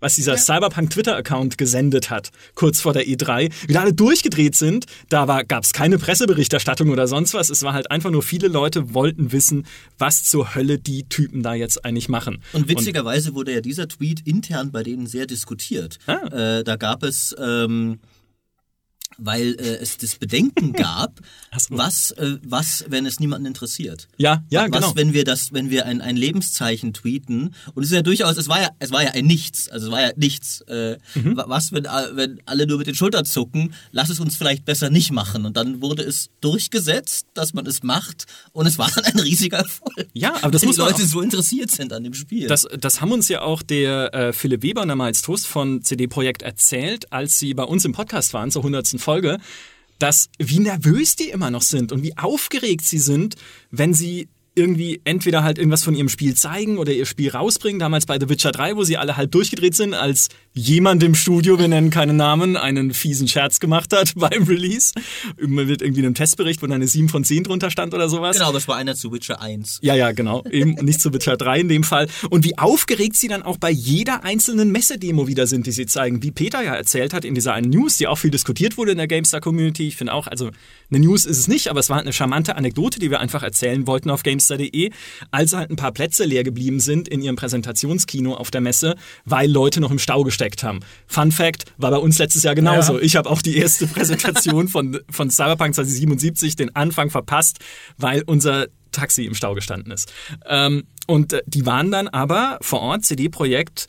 was 0.06 0.14
dieser 0.14 0.34
ja. 0.34 0.38
Cyberpunk 0.38 0.90
Twitter-Account 0.90 1.58
gesendet 1.58 2.10
hat, 2.10 2.30
kurz 2.54 2.80
vor 2.80 2.92
der 2.92 3.06
E3, 3.06 3.52
wie 3.66 3.76
alle 3.76 3.92
durchgedreht 3.92 4.54
sind. 4.54 4.86
Da 5.08 5.42
gab 5.42 5.64
es 5.64 5.72
keine 5.72 5.98
Presseberichterstattung 5.98 6.90
oder 6.90 7.08
sonst 7.08 7.34
was. 7.34 7.50
Es 7.50 7.64
war 7.64 7.72
halt 7.72 7.90
einfach 7.90 8.12
nur, 8.12 8.22
viele 8.22 8.46
Leute 8.46 8.94
wollten 8.94 9.32
wissen, 9.32 9.66
was 9.98 10.22
zur 10.22 10.54
Hölle 10.54 10.78
die 10.78 11.08
Typen 11.08 11.42
da 11.42 11.54
jetzt 11.54 11.84
eigentlich 11.84 12.08
machen. 12.08 12.40
Und 12.52 12.68
witzigerweise 12.68 13.30
Und, 13.30 13.34
wurde 13.34 13.54
ja 13.54 13.60
dieser 13.60 13.88
Tweet 13.88 14.20
intern 14.24 14.70
bei 14.70 14.84
denen 14.84 15.08
sehr 15.08 15.26
diskutiert. 15.26 15.98
Ah. 16.06 16.58
Äh, 16.58 16.62
da 16.62 16.76
gab 16.76 17.02
es... 17.02 17.34
Ähm 17.40 17.98
weil 19.18 19.54
äh, 19.58 19.76
es 19.76 19.98
das 19.98 20.16
Bedenken 20.16 20.72
gab, 20.72 21.20
so. 21.56 21.76
was, 21.76 22.10
äh, 22.12 22.38
was, 22.44 22.84
wenn 22.88 23.06
es 23.06 23.20
niemanden 23.20 23.46
interessiert. 23.46 24.08
Ja, 24.16 24.44
ja, 24.50 24.66
was, 24.70 24.80
genau. 24.80 24.96
wenn 24.96 25.12
wir 25.12 25.24
das, 25.24 25.52
wenn 25.52 25.70
wir 25.70 25.86
ein, 25.86 26.00
ein 26.00 26.16
Lebenszeichen 26.16 26.92
tweeten 26.92 27.54
und 27.74 27.82
es 27.82 27.90
ist 27.90 27.96
ja 27.96 28.02
durchaus, 28.02 28.36
es 28.36 28.48
war 28.48 28.60
ja, 28.60 28.68
es 28.78 28.90
war 28.90 29.02
ja 29.02 29.10
ein 29.10 29.26
Nichts, 29.26 29.68
also 29.68 29.86
es 29.86 29.92
war 29.92 30.00
ja 30.00 30.10
nichts. 30.16 30.60
Äh, 30.62 30.98
mhm. 31.14 31.36
Was, 31.46 31.72
wenn, 31.72 31.84
wenn 31.84 32.40
alle 32.46 32.66
nur 32.66 32.78
mit 32.78 32.86
den 32.86 32.94
Schultern 32.94 33.24
zucken, 33.24 33.74
lass 33.92 34.08
es 34.08 34.20
uns 34.20 34.36
vielleicht 34.36 34.64
besser 34.64 34.90
nicht 34.90 35.12
machen. 35.12 35.44
Und 35.44 35.56
dann 35.56 35.82
wurde 35.82 36.02
es 36.02 36.30
durchgesetzt, 36.40 37.26
dass 37.34 37.54
man 37.54 37.66
es 37.66 37.82
macht 37.82 38.26
und 38.52 38.66
es 38.66 38.78
war 38.78 38.90
dann 38.94 39.04
ein 39.12 39.18
riesiger 39.18 39.58
Erfolg. 39.58 40.08
Ja, 40.12 40.34
aber 40.42 40.50
das 40.50 40.64
muss 40.64 40.76
die 40.76 40.82
Leute 40.82 41.06
so 41.06 41.20
interessiert 41.20 41.70
sind 41.70 41.92
an 41.92 42.04
dem 42.04 42.14
Spiel. 42.14 42.46
Das, 42.46 42.66
das 42.78 43.00
haben 43.00 43.12
uns 43.12 43.28
ja 43.28 43.42
auch 43.42 43.62
der 43.62 44.14
äh, 44.14 44.32
Philipp 44.32 44.62
Weber, 44.62 44.86
damals 44.86 45.22
Toast 45.22 45.46
von 45.46 45.82
CD 45.82 46.06
Projekt 46.06 46.42
erzählt, 46.42 47.12
als 47.12 47.38
sie 47.38 47.54
bei 47.54 47.64
uns 47.64 47.84
im 47.84 47.92
Podcast 47.92 48.34
waren 48.34 48.50
zur 48.50 48.62
100. 48.62 48.86
Folge, 49.06 49.38
dass 49.98 50.28
wie 50.38 50.58
nervös 50.58 51.16
die 51.16 51.30
immer 51.30 51.50
noch 51.50 51.62
sind 51.62 51.92
und 51.92 52.02
wie 52.02 52.18
aufgeregt 52.18 52.84
sie 52.84 52.98
sind, 52.98 53.36
wenn 53.70 53.94
sie 53.94 54.28
irgendwie 54.56 55.00
entweder 55.04 55.44
halt 55.44 55.58
irgendwas 55.58 55.84
von 55.84 55.94
ihrem 55.94 56.08
Spiel 56.08 56.34
zeigen 56.34 56.78
oder 56.78 56.92
ihr 56.92 57.06
Spiel 57.06 57.30
rausbringen. 57.30 57.78
Damals 57.78 58.06
bei 58.06 58.18
The 58.18 58.28
Witcher 58.28 58.52
3, 58.52 58.76
wo 58.76 58.84
sie 58.84 58.96
alle 58.96 59.16
halb 59.16 59.30
durchgedreht 59.30 59.74
sind, 59.74 59.94
als 59.94 60.28
jemand 60.56 61.02
im 61.02 61.14
Studio, 61.14 61.58
wir 61.58 61.68
nennen 61.68 61.90
keinen 61.90 62.16
Namen, 62.16 62.56
einen 62.56 62.94
fiesen 62.94 63.28
Scherz 63.28 63.60
gemacht 63.60 63.92
hat 63.92 64.14
beim 64.16 64.44
Release. 64.44 64.94
Man 65.38 65.68
wird 65.68 65.82
irgendwie 65.82 66.00
in 66.00 66.06
einem 66.06 66.14
Testbericht, 66.14 66.62
wo 66.62 66.66
eine 66.66 66.88
7 66.88 67.10
von 67.10 67.24
10 67.24 67.44
drunter 67.44 67.70
stand 67.70 67.92
oder 67.92 68.08
sowas. 68.08 68.38
Genau, 68.38 68.52
das 68.52 68.66
war 68.66 68.76
einer 68.76 68.94
zu 68.94 69.12
Witcher 69.12 69.42
1. 69.42 69.80
Ja, 69.82 69.94
ja, 69.94 70.12
genau. 70.12 70.42
Eben 70.50 70.72
nicht 70.84 71.02
zu 71.02 71.12
Witcher 71.12 71.36
3 71.36 71.60
in 71.60 71.68
dem 71.68 71.84
Fall. 71.84 72.08
Und 72.30 72.44
wie 72.44 72.56
aufgeregt 72.56 73.16
sie 73.16 73.28
dann 73.28 73.42
auch 73.42 73.58
bei 73.58 73.70
jeder 73.70 74.24
einzelnen 74.24 74.72
Messedemo 74.72 75.28
wieder 75.28 75.46
sind, 75.46 75.66
die 75.66 75.72
sie 75.72 75.84
zeigen. 75.84 76.22
Wie 76.22 76.30
Peter 76.30 76.62
ja 76.62 76.74
erzählt 76.74 77.12
hat 77.12 77.26
in 77.26 77.34
dieser 77.34 77.52
einen 77.52 77.68
News, 77.68 77.98
die 77.98 78.06
auch 78.06 78.16
viel 78.16 78.30
diskutiert 78.30 78.78
wurde 78.78 78.92
in 78.92 78.98
der 78.98 79.08
GameStar-Community. 79.08 79.86
Ich 79.86 79.96
finde 79.96 80.14
auch, 80.14 80.26
also 80.26 80.50
eine 80.90 81.00
News 81.00 81.26
ist 81.26 81.36
es 81.36 81.48
nicht, 81.48 81.68
aber 81.68 81.80
es 81.80 81.90
war 81.90 82.00
eine 82.00 82.14
charmante 82.14 82.56
Anekdote, 82.56 82.98
die 82.98 83.10
wir 83.10 83.20
einfach 83.20 83.42
erzählen 83.42 83.86
wollten 83.86 84.08
auf 84.08 84.22
GameStar.de, 84.22 84.90
als 85.30 85.52
halt 85.52 85.70
ein 85.70 85.76
paar 85.76 85.92
Plätze 85.92 86.24
leer 86.24 86.44
geblieben 86.44 86.80
sind 86.80 87.08
in 87.08 87.20
ihrem 87.20 87.36
Präsentationskino 87.36 88.34
auf 88.34 88.50
der 88.50 88.62
Messe, 88.62 88.96
weil 89.26 89.50
Leute 89.50 89.82
noch 89.82 89.90
im 89.90 89.98
Stau 89.98 90.24
gesteckt 90.24 90.45
haben. 90.62 90.80
Fun 91.06 91.32
Fact, 91.32 91.64
war 91.76 91.90
bei 91.90 91.98
uns 91.98 92.18
letztes 92.18 92.42
Jahr 92.42 92.54
genauso. 92.54 92.94
Ja. 92.94 93.02
Ich 93.02 93.16
habe 93.16 93.30
auch 93.30 93.42
die 93.42 93.56
erste 93.56 93.86
Präsentation 93.86 94.68
von, 94.68 94.98
von 95.10 95.30
Cyberpunk 95.30 95.74
2077, 95.74 96.56
den 96.56 96.74
Anfang 96.74 97.10
verpasst, 97.10 97.58
weil 97.96 98.22
unser 98.26 98.66
Taxi 98.92 99.24
im 99.24 99.34
Stau 99.34 99.54
gestanden 99.54 99.92
ist. 99.92 100.12
Ähm, 100.46 100.84
und 101.06 101.32
äh, 101.32 101.42
die 101.46 101.66
waren 101.66 101.90
dann 101.90 102.08
aber 102.08 102.58
vor 102.62 102.80
Ort, 102.80 103.04
CD-Projekt, 103.04 103.88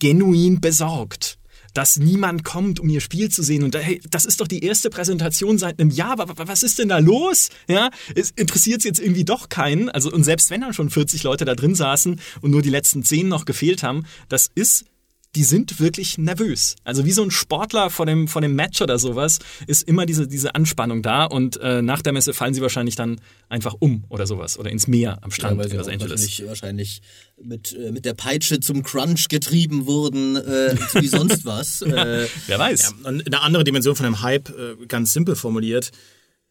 genuin 0.00 0.60
besorgt 0.60 1.38
dass 1.74 1.98
niemand 1.98 2.44
kommt, 2.44 2.80
um 2.80 2.88
ihr 2.88 3.00
Spiel 3.00 3.30
zu 3.30 3.42
sehen. 3.42 3.62
Und 3.62 3.74
hey, 3.76 4.00
das 4.10 4.24
ist 4.24 4.40
doch 4.40 4.48
die 4.48 4.64
erste 4.64 4.90
Präsentation 4.90 5.58
seit 5.58 5.80
einem 5.80 5.90
Jahr. 5.90 6.16
Was 6.18 6.62
ist 6.62 6.78
denn 6.78 6.88
da 6.88 6.98
los? 6.98 7.48
Ja, 7.68 7.90
es 8.14 8.30
interessiert 8.30 8.84
jetzt 8.84 9.00
irgendwie 9.00 9.24
doch 9.24 9.48
keinen. 9.48 9.88
Also 9.88 10.12
und 10.12 10.24
selbst 10.24 10.50
wenn 10.50 10.60
dann 10.60 10.74
schon 10.74 10.90
40 10.90 11.22
Leute 11.22 11.44
da 11.44 11.54
drin 11.54 11.74
saßen 11.74 12.20
und 12.40 12.50
nur 12.50 12.62
die 12.62 12.70
letzten 12.70 13.02
10 13.02 13.28
noch 13.28 13.44
gefehlt 13.44 13.82
haben, 13.82 14.04
das 14.28 14.50
ist 14.54 14.84
die 15.34 15.44
sind 15.44 15.80
wirklich 15.80 16.18
nervös. 16.18 16.76
Also 16.84 17.06
wie 17.06 17.12
so 17.12 17.22
ein 17.22 17.30
Sportler 17.30 17.88
vor 17.88 18.04
dem, 18.04 18.28
vor 18.28 18.42
dem 18.42 18.54
Match 18.54 18.82
oder 18.82 18.98
sowas 18.98 19.38
ist 19.66 19.82
immer 19.88 20.04
diese, 20.04 20.28
diese 20.28 20.54
Anspannung 20.54 21.02
da 21.02 21.24
und 21.24 21.58
äh, 21.58 21.80
nach 21.80 22.02
der 22.02 22.12
Messe 22.12 22.34
fallen 22.34 22.52
sie 22.52 22.60
wahrscheinlich 22.60 22.96
dann 22.96 23.18
einfach 23.48 23.74
um 23.78 24.04
oder 24.10 24.26
sowas 24.26 24.58
oder 24.58 24.70
ins 24.70 24.88
Meer 24.88 25.18
am 25.22 25.30
Strand 25.30 25.58
ja, 25.58 25.70
in 25.70 25.76
Los 25.76 25.88
Angeles. 25.88 26.20
Wahrscheinlich, 26.20 26.46
wahrscheinlich 26.46 27.02
mit, 27.42 27.72
äh, 27.72 27.92
mit 27.92 28.04
der 28.04 28.12
Peitsche 28.12 28.60
zum 28.60 28.82
Crunch 28.82 29.28
getrieben 29.28 29.86
wurden, 29.86 30.36
äh, 30.36 30.76
wie 31.00 31.08
sonst 31.08 31.44
was. 31.46 31.80
äh, 31.80 32.28
Wer 32.46 32.58
weiß. 32.58 32.94
Ja, 33.02 33.08
und 33.08 33.26
eine 33.26 33.40
andere 33.40 33.64
Dimension 33.64 33.96
von 33.96 34.04
dem 34.04 34.20
Hype, 34.20 34.50
äh, 34.50 34.86
ganz 34.86 35.14
simpel 35.14 35.34
formuliert, 35.34 35.92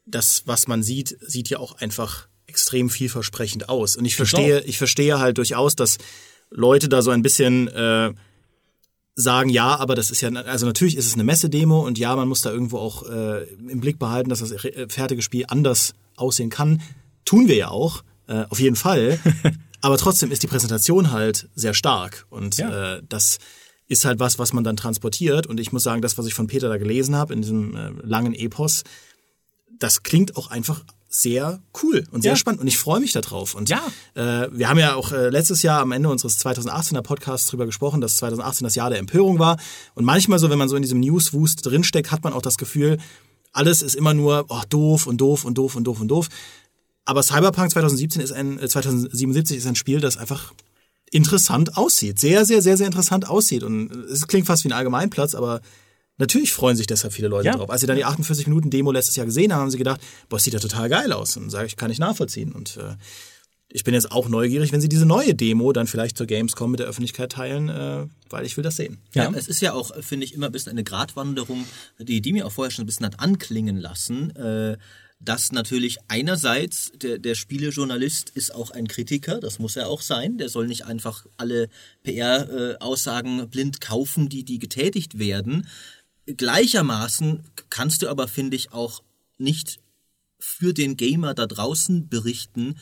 das, 0.05 0.43
was 0.47 0.67
man 0.67 0.81
sieht, 0.81 1.17
sieht 1.21 1.49
ja 1.49 1.59
auch 1.59 1.77
einfach 1.77 2.27
extrem 2.47 2.89
vielversprechend 2.89 3.69
aus. 3.69 3.95
Und 3.95 4.05
ich 4.05 4.15
verstehe, 4.15 4.61
ich 4.61 4.79
verstehe 4.79 5.19
halt 5.19 5.37
durchaus, 5.37 5.75
dass 5.75 5.99
Leute 6.49 6.89
da 6.89 7.01
so 7.01 7.11
ein 7.11 7.21
bisschen 7.21 7.67
äh, 7.69 8.11
sagen, 9.15 9.49
ja, 9.49 9.75
aber 9.75 9.95
das 9.95 10.09
ist 10.09 10.21
ja, 10.21 10.29
also 10.29 10.65
natürlich 10.65 10.95
ist 10.97 11.05
es 11.05 11.13
eine 11.13 11.23
Messedemo 11.23 11.85
und 11.85 11.97
ja, 11.97 12.15
man 12.15 12.27
muss 12.27 12.41
da 12.41 12.51
irgendwo 12.51 12.77
auch 12.77 13.03
äh, 13.09 13.43
im 13.43 13.81
Blick 13.81 13.99
behalten, 13.99 14.29
dass 14.29 14.39
das 14.39 14.53
fertige 14.87 15.21
Spiel 15.21 15.45
anders 15.47 15.93
aussehen 16.15 16.49
kann. 16.49 16.81
Tun 17.25 17.47
wir 17.47 17.55
ja 17.55 17.69
auch, 17.69 18.03
äh, 18.27 18.45
auf 18.49 18.59
jeden 18.59 18.75
Fall. 18.75 19.19
aber 19.81 19.97
trotzdem 19.97 20.31
ist 20.31 20.43
die 20.43 20.47
Präsentation 20.47 21.11
halt 21.11 21.49
sehr 21.55 21.73
stark 21.73 22.25
und 22.29 22.57
Ja. 22.57 22.95
äh, 22.97 23.03
das 23.07 23.39
ist 23.87 24.05
halt 24.05 24.19
was, 24.19 24.39
was 24.39 24.53
man 24.53 24.63
dann 24.63 24.77
transportiert. 24.77 25.47
Und 25.47 25.59
ich 25.59 25.73
muss 25.73 25.83
sagen, 25.83 26.01
das, 26.01 26.17
was 26.17 26.25
ich 26.25 26.33
von 26.33 26.47
Peter 26.47 26.69
da 26.69 26.77
gelesen 26.77 27.15
habe 27.15 27.33
in 27.33 27.41
diesem 27.41 27.75
äh, 27.75 27.89
langen 28.03 28.33
Epos, 28.33 28.83
das 29.77 30.03
klingt 30.03 30.37
auch 30.37 30.49
einfach 30.49 30.85
sehr 31.13 31.61
cool 31.83 32.05
und 32.11 32.21
sehr 32.21 32.31
Ja. 32.31 32.35
spannend 32.37 32.61
und 32.61 32.67
ich 32.67 32.77
freue 32.77 33.01
mich 33.01 33.11
darauf. 33.11 33.53
Und 33.53 33.69
Ja. 33.69 33.81
äh, 34.15 34.47
wir 34.51 34.69
haben 34.69 34.79
ja 34.79 34.95
auch 34.95 35.11
äh, 35.11 35.29
letztes 35.29 35.61
Jahr 35.61 35.81
am 35.81 35.91
Ende 35.91 36.07
unseres 36.09 36.39
2018er 36.39 37.01
Podcasts 37.01 37.47
drüber 37.47 37.65
gesprochen, 37.65 37.99
dass 37.99 38.15
2018 38.17 38.63
das 38.63 38.75
Jahr 38.75 38.89
der 38.89 38.97
Empörung 38.99 39.37
war. 39.37 39.57
Und 39.93 40.05
manchmal 40.05 40.39
so, 40.39 40.49
wenn 40.49 40.57
man 40.57 40.69
so 40.69 40.77
in 40.77 40.81
diesem 40.81 41.01
Newswust 41.01 41.65
drinsteckt, 41.65 42.11
hat 42.11 42.23
man 42.23 42.31
auch 42.31 42.41
das 42.41 42.57
Gefühl, 42.57 42.97
alles 43.51 43.81
ist 43.81 43.95
immer 43.95 44.13
nur 44.13 44.45
oh, 44.47 44.61
doof 44.69 45.05
und 45.05 45.17
doof 45.19 45.43
und 45.43 45.57
doof 45.57 45.75
und 45.75 45.83
doof 45.83 45.99
und 45.99 46.07
doof. 46.07 46.29
Aber 47.03 47.21
Cyberpunk 47.23 47.71
2017 47.71 48.21
ist 48.21 48.31
ein, 48.31 48.57
äh, 48.57 48.69
2077 48.69 49.57
ist 49.57 49.67
ein 49.67 49.75
Spiel, 49.75 49.99
das 49.99 50.15
einfach 50.15 50.53
interessant 51.11 51.75
aussieht. 51.75 52.19
Sehr, 52.19 52.45
sehr, 52.45 52.61
sehr, 52.61 52.77
sehr 52.77 52.85
interessant 52.87 53.27
aussieht. 53.29 53.63
Und 53.63 53.91
es 53.91 54.25
klingt 54.27 54.47
fast 54.47 54.63
wie 54.63 54.69
ein 54.69 54.73
Allgemeinplatz, 54.73 55.35
aber 55.35 55.59
natürlich 56.17 56.51
freuen 56.53 56.77
sich 56.77 56.87
deshalb 56.87 57.13
viele 57.13 57.27
Leute 57.27 57.47
Ja. 57.47 57.55
drauf. 57.55 57.69
Als 57.69 57.81
sie 57.81 57.87
dann 57.87 57.95
die 57.97 58.05
48 58.05 58.47
Minuten 58.47 58.69
Demo 58.69 58.91
letztes 58.91 59.15
Jahr 59.15 59.25
gesehen 59.25 59.53
haben, 59.53 59.61
haben 59.61 59.71
sie 59.71 59.77
gedacht, 59.77 60.01
boah, 60.29 60.37
das 60.37 60.43
sieht 60.43 60.53
ja 60.53 60.59
total 60.59 60.89
geil 60.89 61.11
aus. 61.13 61.37
Und 61.37 61.49
sage 61.49 61.67
ich, 61.67 61.75
kann 61.77 61.91
ich 61.91 61.99
nachvollziehen. 61.99 62.51
Und 62.51 62.77
äh, 62.77 62.95
ich 63.73 63.83
bin 63.85 63.93
jetzt 63.93 64.11
auch 64.11 64.27
neugierig, 64.27 64.71
wenn 64.73 64.81
sie 64.81 64.89
diese 64.89 65.05
neue 65.05 65.33
Demo 65.33 65.71
dann 65.71 65.87
vielleicht 65.87 66.17
zur 66.17 66.27
Gamescom 66.27 66.71
mit 66.71 66.79
der 66.81 66.87
Öffentlichkeit 66.87 67.31
teilen, 67.31 67.69
äh, 67.69 68.05
weil 68.29 68.45
ich 68.45 68.57
will 68.57 68.63
das 68.63 68.75
sehen. 68.75 68.97
Ja. 69.13 69.31
es 69.33 69.47
ist 69.47 69.61
ja 69.61 69.73
auch, 69.73 69.91
finde 70.03 70.25
ich, 70.25 70.33
immer 70.33 70.47
ein 70.47 70.51
bisschen 70.51 70.71
eine 70.73 70.83
Gratwanderung, 70.83 71.65
die, 71.97 72.21
die 72.21 72.33
mir 72.33 72.45
auch 72.45 72.51
vorher 72.51 72.71
schon 72.71 72.83
ein 72.83 72.85
bisschen 72.87 73.05
hat 73.05 73.19
anklingen 73.19 73.77
lassen, 73.77 74.35
äh, 74.35 74.77
dass 75.23 75.51
natürlich 75.51 75.99
einerseits 76.07 76.91
der, 76.95 77.19
der 77.19 77.35
Spielejournalist 77.35 78.31
ist 78.31 78.55
auch 78.55 78.71
ein 78.71 78.87
Kritiker, 78.87 79.39
das 79.39 79.59
muss 79.59 79.75
er 79.75 79.87
auch 79.87 80.01
sein, 80.01 80.37
der 80.39 80.49
soll 80.49 80.67
nicht 80.67 80.85
einfach 80.85 81.25
alle 81.37 81.69
PR-Aussagen 82.03 83.47
blind 83.49 83.81
kaufen, 83.81 84.29
die, 84.29 84.43
die 84.43 84.59
getätigt 84.59 85.19
werden. 85.19 85.67
Gleichermaßen 86.35 87.43
kannst 87.69 88.01
du 88.01 88.09
aber, 88.09 88.27
finde 88.27 88.55
ich, 88.55 88.71
auch 88.71 89.03
nicht 89.37 89.79
für 90.39 90.73
den 90.73 90.97
Gamer 90.97 91.33
da 91.33 91.45
draußen 91.45 92.09
berichten, 92.09 92.75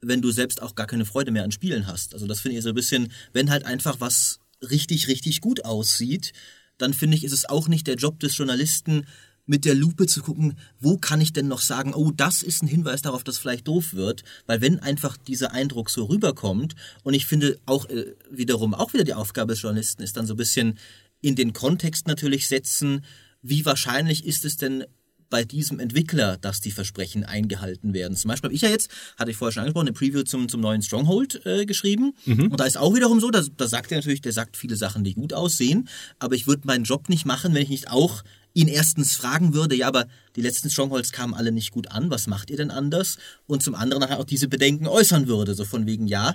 wenn 0.00 0.22
du 0.22 0.30
selbst 0.30 0.62
auch 0.62 0.74
gar 0.74 0.86
keine 0.86 1.04
Freude 1.04 1.30
mehr 1.30 1.44
an 1.44 1.52
Spielen 1.52 1.86
hast. 1.86 2.14
Also 2.14 2.26
das 2.26 2.40
finde 2.40 2.58
ich 2.58 2.62
so 2.62 2.70
ein 2.70 2.74
bisschen, 2.74 3.12
wenn 3.32 3.50
halt 3.50 3.64
einfach 3.64 4.00
was 4.00 4.40
richtig, 4.62 5.08
richtig 5.08 5.40
gut 5.40 5.64
aussieht, 5.64 6.32
dann 6.76 6.94
finde 6.94 7.16
ich, 7.16 7.24
ist 7.24 7.32
es 7.32 7.48
auch 7.48 7.68
nicht 7.68 7.86
der 7.86 7.96
Job 7.96 8.20
des 8.20 8.36
Journalisten, 8.36 9.06
mit 9.48 9.64
der 9.64 9.74
Lupe 9.74 10.06
zu 10.06 10.22
gucken, 10.22 10.58
wo 10.78 10.98
kann 10.98 11.22
ich 11.22 11.32
denn 11.32 11.48
noch 11.48 11.62
sagen, 11.62 11.94
oh, 11.94 12.12
das 12.14 12.42
ist 12.42 12.62
ein 12.62 12.68
Hinweis 12.68 13.00
darauf, 13.00 13.24
dass 13.24 13.38
vielleicht 13.38 13.66
doof 13.66 13.94
wird, 13.94 14.22
weil 14.46 14.60
wenn 14.60 14.78
einfach 14.78 15.16
dieser 15.16 15.52
Eindruck 15.52 15.88
so 15.88 16.04
rüberkommt 16.04 16.74
und 17.02 17.14
ich 17.14 17.24
finde 17.24 17.58
auch 17.64 17.88
äh, 17.88 18.14
wiederum 18.30 18.74
auch 18.74 18.92
wieder 18.92 19.04
die 19.04 19.14
Aufgabe 19.14 19.54
des 19.54 19.62
Journalisten 19.62 20.02
ist 20.02 20.18
dann 20.18 20.26
so 20.26 20.34
ein 20.34 20.36
bisschen 20.36 20.78
in 21.20 21.36
den 21.36 21.52
Kontext 21.52 22.06
natürlich 22.06 22.48
setzen, 22.48 23.04
wie 23.42 23.64
wahrscheinlich 23.64 24.24
ist 24.24 24.44
es 24.44 24.56
denn 24.56 24.84
bei 25.30 25.44
diesem 25.44 25.78
Entwickler, 25.78 26.38
dass 26.38 26.60
die 26.60 26.70
Versprechen 26.70 27.24
eingehalten 27.24 27.92
werden. 27.92 28.16
Zum 28.16 28.30
Beispiel 28.30 28.48
habe 28.48 28.54
ich 28.54 28.62
ja 28.62 28.70
jetzt, 28.70 28.90
hatte 29.18 29.30
ich 29.30 29.36
vorher 29.36 29.52
schon 29.52 29.60
angesprochen, 29.60 29.88
eine 29.88 29.94
Preview 29.94 30.22
zum, 30.22 30.48
zum 30.48 30.60
neuen 30.60 30.82
Stronghold 30.82 31.44
äh, 31.44 31.66
geschrieben. 31.66 32.14
Und 32.50 32.60
da 32.60 32.64
ist 32.64 32.78
auch 32.78 32.94
wiederum 32.94 33.20
so, 33.20 33.30
da, 33.30 33.42
da 33.56 33.68
sagt 33.68 33.92
er 33.92 33.98
natürlich, 33.98 34.22
der 34.22 34.32
sagt 34.32 34.56
viele 34.56 34.76
Sachen, 34.76 35.04
die 35.04 35.14
gut 35.14 35.32
aussehen, 35.34 35.88
aber 36.18 36.34
ich 36.34 36.46
würde 36.46 36.66
meinen 36.66 36.84
Job 36.84 37.08
nicht 37.08 37.26
machen, 37.26 37.54
wenn 37.54 37.62
ich 37.62 37.68
nicht 37.68 37.90
auch 37.90 38.22
ihn 38.54 38.68
erstens 38.68 39.14
fragen 39.14 39.54
würde, 39.54 39.76
ja, 39.76 39.86
aber 39.86 40.06
die 40.34 40.40
letzten 40.40 40.70
Strongholds 40.70 41.12
kamen 41.12 41.34
alle 41.34 41.52
nicht 41.52 41.70
gut 41.70 41.90
an, 41.92 42.10
was 42.10 42.26
macht 42.26 42.50
ihr 42.50 42.56
denn 42.56 42.70
anders? 42.70 43.18
Und 43.46 43.62
zum 43.62 43.74
anderen 43.74 44.00
nachher 44.00 44.18
auch 44.18 44.24
diese 44.24 44.48
Bedenken 44.48 44.86
äußern 44.86 45.28
würde, 45.28 45.54
so 45.54 45.64
von 45.64 45.86
wegen, 45.86 46.06
ja, 46.06 46.34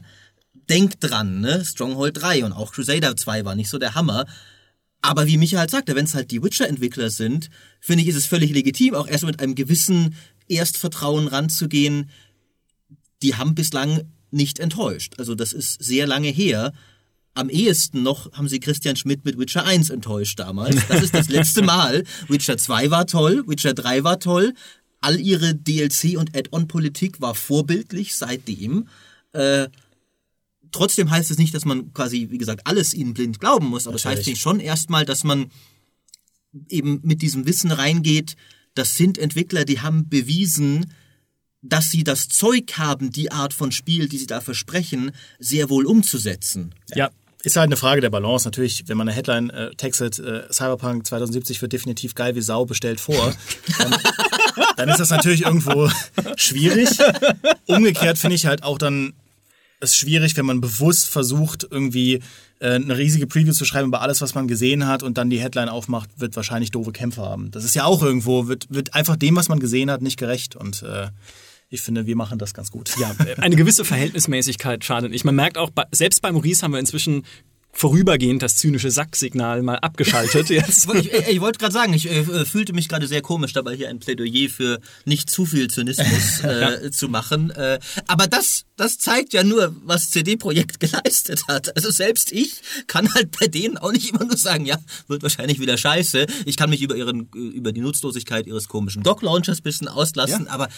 denkt 0.70 0.98
dran, 1.00 1.42
ne? 1.42 1.66
Stronghold 1.66 2.22
3 2.22 2.46
und 2.46 2.54
auch 2.54 2.72
Crusader 2.72 3.18
2 3.18 3.44
war 3.44 3.56
nicht 3.56 3.70
so 3.70 3.78
der 3.78 3.96
Hammer. 3.96 4.26
Aber 5.06 5.28
wie 5.28 5.38
Michael 5.38 5.70
sagte, 5.70 5.96
wenn 5.96 6.06
es 6.06 6.16
halt 6.16 6.32
die 6.32 6.42
Witcher-Entwickler 6.42 7.10
sind, 7.10 7.50
finde 7.82 8.04
ich, 8.04 8.08
ist 8.08 8.16
es 8.16 8.26
völlig 8.26 8.52
legitim, 8.52 8.96
auch 8.96 9.08
erst 9.08 9.26
mit 9.26 9.42
einem 9.42 9.54
gewissen 9.54 10.16
Erstvertrauen 10.48 11.28
ranzugehen. 11.28 12.10
Die 13.22 13.36
haben 13.36 13.54
bislang 13.54 14.04
nicht 14.32 14.60
enttäuscht. 14.60 15.16
Also 15.18 15.36
das 15.36 15.52
ist 15.52 15.84
sehr 15.84 16.08
lange 16.08 16.30
her. 16.30 16.72
Am 17.34 17.50
ehesten 17.50 18.02
noch 18.02 18.32
haben 18.32 18.48
sie 18.48 18.62
Christian 18.62 18.96
Schmidt 18.96 19.26
mit 19.26 19.38
Witcher 19.38 19.66
1 19.66 19.90
enttäuscht 19.90 20.40
damals. 20.40 20.78
Das 20.88 21.04
ist 21.04 21.14
das 21.14 21.28
letzte 21.28 21.62
Mal. 21.64 22.06
Witcher 22.30 22.58
2 22.58 22.90
war 22.90 23.06
toll, 23.06 23.44
Witcher 23.46 23.74
3 23.74 24.06
war 24.06 24.22
toll. 24.22 24.54
All 25.02 25.20
ihre 25.20 25.50
DLC- 25.50 26.16
und 26.16 26.34
Add-on-Politik 26.34 27.20
war 27.20 27.36
vorbildlich 27.36 28.16
seitdem. 28.16 28.88
Äh, 29.34 29.68
trotzdem 30.74 31.10
heißt 31.10 31.32
es 31.32 31.38
nicht, 31.38 31.54
dass 31.54 31.66
man 31.66 31.94
quasi, 31.94 32.28
wie 32.30 32.38
gesagt, 32.38 32.68
alles 32.68 32.94
ihnen 32.94 33.14
blind 33.14 33.40
glauben 33.40 33.68
muss, 33.68 33.88
aber 33.88 33.96
es 33.96 34.06
heißt 34.06 34.18
Natürlich. 34.18 34.28
nicht 34.28 34.42
schon 34.42 34.60
erstmal, 34.60 35.06
dass 35.06 35.24
man 35.24 35.52
eben 36.70 37.00
mit 37.04 37.22
diesem 37.22 37.46
Wissen 37.46 37.72
reingeht, 37.72 38.36
das 38.76 38.96
sind 38.96 39.18
Entwickler, 39.18 39.66
die 39.66 39.82
haben 39.82 40.10
bewiesen, 40.10 40.94
dass 41.62 41.90
sie 41.90 42.04
das 42.04 42.28
Zeug 42.28 42.74
haben, 42.78 43.12
die 43.12 43.32
Art 43.32 43.54
von 43.54 43.72
Spiel, 43.72 44.10
die 44.10 44.18
sie 44.18 44.28
da 44.28 44.42
versprechen, 44.42 45.12
sehr 45.40 45.70
wohl 45.70 45.86
umzusetzen. 45.86 46.76
Ja. 46.94 47.10
Ist 47.46 47.58
halt 47.58 47.66
eine 47.66 47.76
Frage 47.76 48.00
der 48.00 48.10
Balance. 48.10 48.48
Natürlich, 48.48 48.88
wenn 48.88 48.96
man 48.96 49.10
eine 49.10 49.18
Headline 49.18 49.50
äh, 49.50 49.76
textet, 49.76 50.18
äh, 50.18 50.44
Cyberpunk 50.50 51.06
2070 51.06 51.62
wird 51.62 51.74
definitiv 51.74 52.16
geil 52.16 52.36
wie 52.36 52.42
Sau 52.42 52.66
bestellt 52.66 53.02
vor, 53.02 53.36
dann, 53.80 53.96
dann 54.78 54.90
ist 54.90 55.02
das 55.02 55.10
natürlich 55.10 55.42
irgendwo 55.42 55.92
schwierig. 56.38 56.88
Umgekehrt 57.66 58.18
finde 58.18 58.36
ich 58.36 58.46
halt 58.46 58.64
auch 58.64 58.78
dann 58.78 59.12
es 59.84 59.96
schwierig, 59.96 60.36
wenn 60.38 60.46
man 60.46 60.62
bewusst 60.62 61.10
versucht, 61.10 61.68
irgendwie 61.70 62.22
äh, 62.60 62.76
eine 62.76 62.98
riesige 62.98 63.28
Preview 63.28 63.54
zu 63.54 63.66
schreiben 63.66 63.90
über 63.90 64.02
alles, 64.02 64.22
was 64.22 64.36
man 64.36 64.48
gesehen 64.48 64.88
hat 64.88 65.04
und 65.04 65.18
dann 65.18 65.30
die 65.30 65.40
Headline 65.40 65.70
aufmacht, 65.70 66.10
wird 66.18 66.36
wahrscheinlich 66.36 66.72
doofe 66.72 66.92
Kämpfe 66.92 67.22
haben. 67.22 67.52
Das 67.52 67.64
ist 67.64 67.76
ja 67.76 67.86
auch 67.86 68.02
irgendwo, 68.02 68.48
wird, 68.48 68.68
wird 68.70 68.94
einfach 68.94 69.16
dem, 69.16 69.36
was 69.36 69.50
man 69.50 69.60
gesehen 69.60 69.92
hat, 69.92 70.02
nicht 70.02 70.18
gerecht. 70.18 70.56
Und 70.56 70.84
äh, 70.84 71.08
ich 71.70 71.82
finde, 71.82 72.06
wir 72.06 72.16
machen 72.16 72.40
das 72.40 72.54
ganz 72.54 72.72
gut. 72.72 72.96
Ja, 72.98 73.16
eine 73.38 73.56
gewisse 73.56 73.84
Verhältnismäßigkeit 73.84 74.84
schadet 74.86 75.12
nicht. 75.12 75.26
Man 75.26 75.36
merkt 75.36 75.58
auch, 75.58 75.72
selbst 75.92 76.22
bei 76.22 76.32
Maurice 76.32 76.62
haben 76.64 76.72
wir 76.72 76.80
inzwischen 76.80 77.24
vorübergehend 77.74 78.42
das 78.44 78.56
zynische 78.56 78.92
Sack-Signal 78.92 79.64
mal 79.64 79.78
abgeschaltet 79.78 80.50
jetzt. 80.50 80.88
ich, 80.94 81.12
ich, 81.12 81.28
ich 81.28 81.42
wollte 81.42 81.58
gerade 81.58 81.74
sagen, 81.74 81.94
ich 81.94 82.10
äh, 82.10 82.46
fühlte 82.46 82.72
mich 82.72 82.88
gerade 82.88 83.08
sehr 83.08 83.22
komisch 83.22 83.52
dabei, 83.52 83.76
hier 83.76 83.90
ein 83.90 84.00
Plädoyer 84.00 84.48
für 84.48 84.80
nicht 85.06 85.30
zu 85.30 85.46
viel 85.46 85.70
Zynismus 85.70 86.40
äh, 86.44 86.92
zu 86.92 87.10
machen. 87.10 87.50
Äh, 87.50 87.80
aber 88.08 88.28
das, 88.28 88.66
das 88.78 89.00
zeigt 89.00 89.34
ja 89.34 89.44
nur, 89.44 89.76
was 89.84 90.12
CD-Projekt 90.12 90.80
geleistet 90.80 91.42
hat. 91.48 91.76
Also 91.76 91.90
selbst 91.90 92.32
ich 92.32 92.62
kann 92.88 93.12
halt 93.14 93.38
bei 93.38 93.48
denen 93.48 93.78
auch 93.78 93.92
nicht 93.92 94.12
immer 94.12 94.24
nur 94.24 94.38
sagen, 94.38 94.66
ja, 94.66 94.78
wird 95.08 95.24
wahrscheinlich 95.24 95.60
wieder 95.60 95.78
scheiße. 95.78 96.28
Ich 96.46 96.56
kann 96.56 96.70
mich 96.70 96.82
über 96.82 96.96
ihren 96.96 97.28
über 97.34 97.72
die 97.72 97.82
Nutzlosigkeit 97.82 98.46
ihres 98.46 98.68
komischen 98.68 99.02
Dock-Launchers 99.04 99.62
bisschen 99.62 99.88
auslassen, 99.88 100.46
ja. 100.46 100.52
aber 100.52 100.70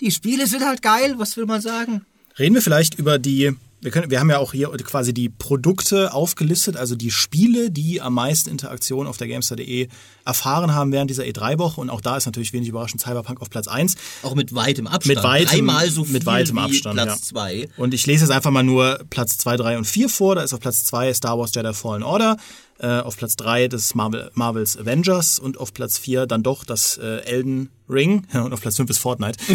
die 0.00 0.10
Spiele 0.10 0.46
sind 0.46 0.64
halt 0.64 0.80
geil, 0.80 1.14
was 1.18 1.36
will 1.36 1.46
man 1.46 1.60
sagen? 1.60 2.06
Reden 2.38 2.54
wir 2.54 2.62
vielleicht 2.62 2.94
über 2.94 3.18
die 3.18 3.54
wir, 3.80 3.90
können, 3.90 4.10
wir 4.10 4.18
haben 4.18 4.30
ja 4.30 4.38
auch 4.38 4.52
hier 4.52 4.68
quasi 4.84 5.14
die 5.14 5.28
Produkte 5.28 6.12
aufgelistet, 6.12 6.76
also 6.76 6.96
die 6.96 7.10
Spiele, 7.10 7.70
die 7.70 8.00
am 8.00 8.14
meisten 8.14 8.50
Interaktion 8.50 9.06
auf 9.06 9.16
der 9.16 9.28
Gamestar.de 9.28 9.88
erfahren 10.24 10.74
haben 10.74 10.92
während 10.92 11.10
dieser 11.10 11.24
E3-Woche. 11.24 11.80
Und 11.80 11.90
auch 11.90 12.00
da 12.00 12.16
ist 12.16 12.26
natürlich 12.26 12.52
wenig 12.52 12.68
überraschend 12.68 13.00
Cyberpunk 13.00 13.40
auf 13.40 13.50
Platz 13.50 13.68
1. 13.68 13.94
Auch 14.22 14.34
mit 14.34 14.54
weitem 14.54 14.86
Abstand. 14.86 15.16
Mit 15.16 15.24
weitem, 15.24 15.48
Dreimal 15.48 15.90
so 15.90 16.04
viel 16.04 16.14
mit 16.14 16.26
weitem 16.26 16.58
Abstand, 16.58 16.96
Platz 16.96 17.22
2. 17.28 17.54
Ja. 17.54 17.66
Und 17.76 17.94
ich 17.94 18.06
lese 18.06 18.24
jetzt 18.24 18.32
einfach 18.32 18.50
mal 18.50 18.62
nur 18.64 19.00
Platz 19.10 19.38
2, 19.38 19.56
3 19.56 19.78
und 19.78 19.84
4 19.84 20.08
vor. 20.08 20.34
Da 20.34 20.42
ist 20.42 20.52
auf 20.52 20.60
Platz 20.60 20.84
2 20.84 21.14
Star 21.14 21.38
Wars 21.38 21.54
Jedi 21.54 21.72
Fallen 21.72 22.02
Order. 22.02 22.36
Äh, 22.80 23.00
auf 23.00 23.16
Platz 23.16 23.34
3 23.34 23.66
das 23.66 23.96
Marvel, 23.96 24.30
Marvels 24.34 24.76
Avengers 24.76 25.40
und 25.40 25.58
auf 25.58 25.74
Platz 25.74 25.98
4 25.98 26.26
dann 26.26 26.44
doch 26.44 26.64
das 26.64 26.96
äh, 26.96 27.24
Elden 27.24 27.70
Ring 27.90 28.24
und 28.32 28.52
auf 28.52 28.60
Platz 28.60 28.76
5 28.76 28.88
ist 28.90 28.98
Fortnite. 28.98 29.36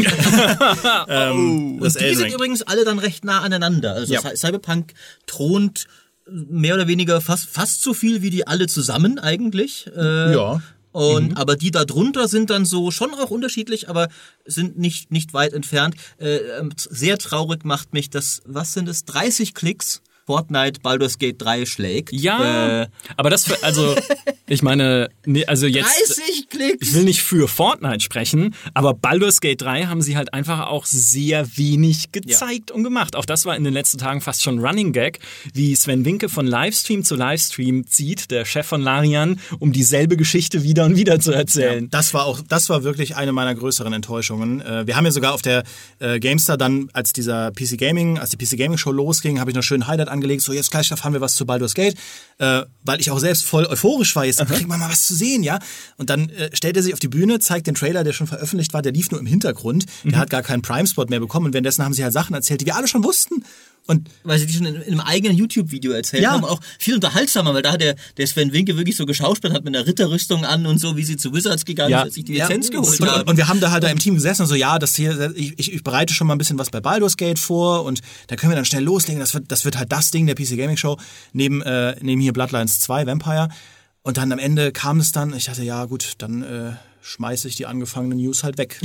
ähm, 1.08 1.80
oh. 1.80 1.86
und 1.86 2.00
die 2.02 2.16
sind 2.16 2.34
übrigens 2.34 2.64
alle 2.64 2.84
dann 2.84 3.00
recht 3.00 3.24
nah 3.24 3.40
aneinander. 3.40 3.94
Also 3.94 4.14
ja. 4.14 4.36
Cyberpunk 4.36 4.94
thront 5.26 5.88
mehr 6.30 6.76
oder 6.76 6.88
weniger 6.88 7.22
fast, 7.22 7.46
fast 7.46 7.82
so 7.82 7.94
viel 7.94 8.22
wie 8.22 8.30
die 8.30 8.46
alle 8.46 8.68
zusammen 8.68 9.20
eigentlich. 9.20 9.90
Äh, 9.96 10.34
ja. 10.34 10.62
Und 10.92 11.30
mhm. 11.30 11.38
aber 11.38 11.56
die 11.56 11.72
da 11.72 11.86
drunter 11.86 12.28
sind 12.28 12.50
dann 12.50 12.66
so 12.66 12.92
schon 12.92 13.14
auch 13.14 13.32
unterschiedlich, 13.32 13.90
aber 13.90 14.10
sind 14.46 14.78
nicht 14.78 15.12
nicht 15.12 15.34
weit 15.34 15.54
entfernt. 15.54 15.96
Äh, 16.20 16.36
ähm, 16.60 16.74
sehr 16.76 17.18
traurig 17.18 17.64
macht 17.64 17.94
mich 17.94 18.10
das. 18.10 18.42
Was 18.46 18.74
sind 18.74 18.90
es? 18.90 19.06
30 19.06 19.54
Klicks 19.54 20.02
Fortnite 20.26 20.80
Baldur's 20.82 21.18
Gate 21.18 21.42
3 21.42 21.66
schlägt. 21.66 22.14
Ja, 22.14 22.84
äh, 22.84 22.88
aber 23.18 23.30
das, 23.30 23.46
für, 23.46 23.62
also, 23.64 23.96
ich 24.48 24.62
meine, 24.62 25.10
nee, 25.26 25.46
also 25.46 25.68
jetzt. 25.68 26.18
30 26.18 26.50
Klicks! 26.50 26.88
Ich 26.88 26.94
will 26.94 27.04
nicht 27.04 27.22
für 27.22 27.48
Fortnite 27.48 28.00
sprechen, 28.00 28.56
aber 28.74 28.94
Baldur's 28.94 29.42
Gate 29.42 29.62
3 29.62 29.86
haben 29.86 30.02
sie 30.02 30.16
halt 30.16 30.34
einfach 30.34 30.68
auch 30.68 30.86
sehr 30.86 31.58
wenig 31.58 32.12
gezeigt 32.12 32.70
ja. 32.70 32.76
und 32.76 32.84
gemacht. 32.84 33.16
Auch 33.16 33.26
das 33.26 33.46
war 33.46 33.58
in 33.58 33.64
den 33.64 33.74
letzten 33.74 33.98
Tagen 33.98 34.22
fast 34.22 34.44
schon 34.44 34.60
Running 34.60 34.94
Gag, 34.94 35.20
wie 35.54 35.76
Sven 35.76 36.06
Winke 36.06 36.30
von 36.30 36.48
Livestream 36.48 37.04
zu 37.04 37.16
Livestream 37.16 37.86
zieht, 37.88 38.32
der 38.32 38.46
Chef 38.46 38.66
von 38.66 38.82
Larian, 38.82 39.40
um 39.60 39.74
dieselbe 39.74 40.16
Geschichte 40.16 40.64
wieder 40.64 40.86
und 40.86 40.96
wieder 40.96 41.20
zu 41.20 41.34
erzählen. 41.34 41.84
Ja, 41.84 41.90
das 41.92 42.14
war 42.14 42.26
auch, 42.26 42.40
das 42.48 42.70
war 42.70 42.84
wirklich 42.84 43.18
eine 43.18 43.34
meiner 43.34 43.56
größeren 43.56 43.92
Enttäuschungen. 43.92 44.62
Äh, 44.62 44.88
wir 44.88 44.96
haben 44.96 45.06
ja 45.06 45.12
sogar 45.12 45.34
auf 45.34 45.42
der 45.42 45.64
äh, 46.00 46.20
Gamestar 46.20 46.58
dann, 46.58 46.90
als 46.94 47.12
dieser 47.12 47.52
PC 47.52 47.78
Gaming, 47.78 48.20
als 48.20 48.30
die 48.30 48.38
PC 48.38 48.58
Gaming 48.58 48.78
Show 48.78 48.92
losging, 48.92 49.40
habe 49.40 49.52
ich 49.52 49.56
noch 49.56 49.64
schön 49.64 49.88
Highlight 49.88 50.13
angelegt, 50.14 50.42
so 50.42 50.54
jetzt 50.54 50.72
gleich 50.72 50.90
erfahren 50.90 51.14
wir 51.14 51.22
was 51.22 51.36
zu 51.36 51.46
Baldur's 51.46 51.74
Gate, 51.74 51.96
äh, 52.38 52.62
weil 52.84 53.02
ich 53.02 53.12
auch 53.12 53.20
selbst 53.20 53.46
voll 53.46 53.66
euphorisch 53.66 54.16
war, 54.16 54.26
jetzt 54.26 54.42
Aha. 54.42 54.54
kriegt 54.54 54.68
man 54.68 54.80
mal 54.80 54.90
was 54.90 55.06
zu 55.06 55.16
sehen, 55.16 55.44
ja. 55.44 55.60
Und 55.98 56.10
dann 56.10 56.30
äh, 56.30 56.50
stellt 56.56 56.78
er 56.78 56.84
sich 56.84 56.94
auf 56.94 57.00
die 57.00 57.10
Bühne, 57.10 57.40
zeigt 57.40 57.68
den 57.68 57.76
Trailer, 57.76 58.04
der 58.04 58.14
schon 58.14 58.28
veröffentlicht 58.28 58.74
war, 58.74 58.82
der 58.82 58.94
lief 58.94 59.12
nur 59.12 59.20
im 59.20 59.26
Hintergrund, 59.26 59.86
der 60.04 60.14
mhm. 60.14 60.18
hat 60.18 60.30
gar 60.30 60.44
keinen 60.44 60.62
Prime-Spot 60.62 61.06
mehr 61.10 61.20
bekommen 61.20 61.48
und 61.48 61.54
währenddessen 61.54 61.84
haben 61.84 61.94
sie 61.94 62.04
halt 62.04 62.14
Sachen 62.14 62.34
erzählt, 62.34 62.62
die 62.62 62.66
wir 62.66 62.76
alle 62.76 62.88
schon 62.88 63.04
wussten. 63.04 63.44
Und 63.86 64.10
weil 64.24 64.40
sie 64.40 64.46
die 64.46 64.54
schon 64.54 64.66
in, 64.66 64.76
in 64.76 64.94
einem 64.94 65.00
eigenen 65.02 65.36
YouTube-Video 65.36 65.92
erzählt 65.92 66.24
ja. 66.24 66.32
haben, 66.32 66.46
auch 66.46 66.62
viel 66.80 66.96
unterhaltsamer, 66.96 67.54
weil 67.54 67.62
da 67.62 67.74
hat 67.74 67.82
der, 67.82 67.96
der 68.16 68.28
Sven 68.28 68.54
Winke 68.54 68.78
wirklich 68.78 68.96
so 68.96 69.06
geschauspielt, 69.06 69.54
hat 69.54 69.66
mit 69.66 69.76
einer 69.76 69.86
Ritterrüstung 69.86 70.46
an 70.46 70.66
und 70.66 70.80
so, 70.80 70.96
wie 70.96 71.04
sie 71.04 71.18
zu 71.18 71.34
Wizards 71.34 71.66
gegangen 71.66 71.92
ja. 71.92 72.04
ist, 72.04 72.14
sich 72.14 72.24
die 72.24 72.34
Lizenz 72.34 72.68
ja. 72.68 72.80
geholt 72.80 73.02
und, 73.02 73.10
haben. 73.10 73.30
Und 73.30 73.36
wir 73.36 73.50
haben 73.50 73.60
da 73.60 73.72
halt 73.72 73.84
da 73.84 73.90
im 73.90 74.00
Team 74.00 74.16
gesessen 74.16 74.44
und 74.44 74.48
so, 74.48 74.56
ja, 74.56 74.80
das 74.80 74.96
hier, 74.96 75.34
ich, 75.36 75.60
ich, 75.60 75.74
ich 75.74 75.84
bereite 75.84 76.14
schon 76.14 76.28
mal 76.28 76.36
ein 76.36 76.38
bisschen 76.38 76.58
was 76.58 76.70
bei 76.70 76.80
Baldur's 76.80 77.18
Gate 77.18 77.40
vor 77.40 77.84
und 77.84 78.00
da 78.28 78.38
können 78.38 78.54
wir 78.54 78.56
dann 78.56 78.66
schnell 78.66 78.84
loslegen. 78.84 79.20
Das 79.20 79.34
wird, 79.34 79.52
das 79.52 79.66
wird 79.66 79.78
halt 79.78 79.92
das 79.92 80.12
Ding 80.12 80.28
der 80.28 80.36
PC 80.36 80.56
Gaming 80.56 80.78
Show 80.78 80.98
neben, 81.34 81.62
äh, 81.62 81.96
neben 82.02 82.22
hier 82.22 82.32
Bloodlines 82.32 82.80
2, 82.80 83.06
Vampire. 83.06 83.50
Und 84.02 84.18
dann 84.18 84.32
am 84.32 84.40
Ende 84.40 84.72
kam 84.72 85.00
es 85.00 85.12
dann, 85.12 85.34
ich 85.34 85.46
dachte, 85.46 85.64
ja 85.64 85.84
gut, 85.86 86.14
dann 86.20 86.42
äh, 86.44 86.72
schmeiße 87.04 87.50
ich 87.50 87.56
die 87.56 87.66
angefangenen 87.66 88.18
News 88.18 88.44
halt 88.44 88.58
weg. 88.58 88.80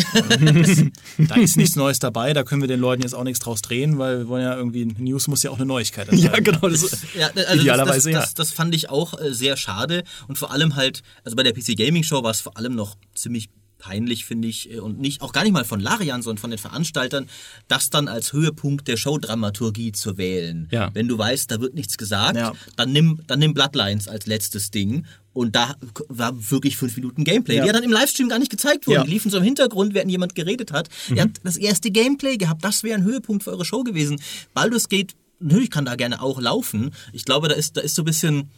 da 1.18 1.36
ist 1.36 1.56
nichts 1.56 1.76
Neues 1.76 2.00
dabei, 2.00 2.32
da 2.32 2.42
können 2.42 2.60
wir 2.60 2.68
den 2.68 2.80
Leuten 2.80 3.02
jetzt 3.02 3.14
auch 3.14 3.22
nichts 3.22 3.38
draus 3.38 3.62
drehen, 3.62 3.98
weil 3.98 4.18
wir 4.18 4.28
wollen 4.28 4.42
ja 4.42 4.56
irgendwie, 4.56 4.84
News 4.86 5.28
muss 5.28 5.42
ja 5.44 5.50
auch 5.50 5.56
eine 5.56 5.66
Neuigkeit 5.66 6.08
sein. 6.08 6.18
Ja, 6.18 6.32
genau. 6.40 6.68
Das, 6.68 6.82
ja, 7.18 7.28
also 7.28 7.62
idealerweise, 7.62 8.10
das, 8.10 8.20
das, 8.20 8.34
das, 8.34 8.48
das, 8.48 8.52
fand 8.52 8.74
ich 8.74 8.90
auch 8.90 9.18
äh, 9.18 9.32
sehr 9.32 9.56
schade 9.56 10.02
und 10.26 10.36
vor 10.36 10.50
allem 10.50 10.74
halt, 10.74 11.02
also 11.24 11.36
bei 11.36 11.44
der 11.44 11.52
PC 11.52 11.76
Gaming 11.76 12.02
Show 12.02 12.22
war 12.22 12.32
es 12.32 12.40
vor 12.40 12.56
allem 12.56 12.74
noch 12.74 12.96
ziemlich 13.14 13.48
peinlich, 13.78 14.24
finde 14.24 14.48
ich, 14.48 14.72
äh, 14.72 14.80
und 14.80 15.00
nicht, 15.00 15.22
auch 15.22 15.32
gar 15.32 15.44
nicht 15.44 15.52
mal 15.52 15.64
von 15.64 15.80
Larian, 15.80 16.22
sondern 16.22 16.38
von 16.38 16.50
den 16.50 16.58
Veranstaltern, 16.58 17.28
das 17.68 17.90
dann 17.90 18.08
als 18.08 18.32
Höhepunkt 18.32 18.88
der 18.88 18.96
Showdramaturgie 18.96 19.92
zu 19.92 20.18
wählen. 20.18 20.68
Ja. 20.70 20.90
Wenn 20.92 21.08
du 21.08 21.16
weißt, 21.16 21.50
da 21.50 21.60
wird 21.60 21.74
nichts 21.74 21.96
gesagt, 21.96 22.36
ja. 22.36 22.52
dann 22.76 22.92
nimm, 22.92 23.20
dann 23.26 23.38
nimm 23.38 23.54
Bloodlines 23.54 24.08
als 24.08 24.26
letztes 24.26 24.70
Ding. 24.70 25.06
Und 25.32 25.54
da 25.54 25.76
war 26.08 26.50
wirklich 26.50 26.76
fünf 26.76 26.96
Minuten 26.96 27.22
Gameplay. 27.22 27.56
Ja. 27.56 27.62
Die 27.62 27.66
ja 27.68 27.72
dann 27.72 27.84
im 27.84 27.92
Livestream 27.92 28.28
gar 28.28 28.40
nicht 28.40 28.50
gezeigt 28.50 28.86
wurden. 28.86 28.96
Ja. 28.96 29.04
Die 29.04 29.10
liefen 29.10 29.30
so 29.30 29.38
im 29.38 29.44
Hintergrund, 29.44 29.94
während 29.94 30.10
jemand 30.10 30.34
geredet 30.34 30.72
hat. 30.72 30.88
Mhm. 31.08 31.16
Ihr 31.16 31.22
habt 31.22 31.40
das 31.44 31.56
erste 31.56 31.90
Gameplay 31.90 32.36
gehabt. 32.36 32.64
Das 32.64 32.82
wäre 32.82 32.98
ein 32.98 33.04
Höhepunkt 33.04 33.44
für 33.44 33.52
eure 33.52 33.64
Show 33.64 33.84
gewesen. 33.84 34.20
Baldur's 34.52 34.88
Gate, 34.88 35.14
natürlich 35.38 35.70
kann 35.70 35.84
da 35.84 35.94
gerne 35.94 36.20
auch 36.22 36.40
laufen. 36.40 36.90
Ich 37.12 37.24
glaube, 37.24 37.48
da 37.48 37.54
ist, 37.54 37.76
da 37.76 37.82
ist 37.82 37.94
so 37.94 38.02
ein 38.02 38.06
bisschen, 38.06 38.50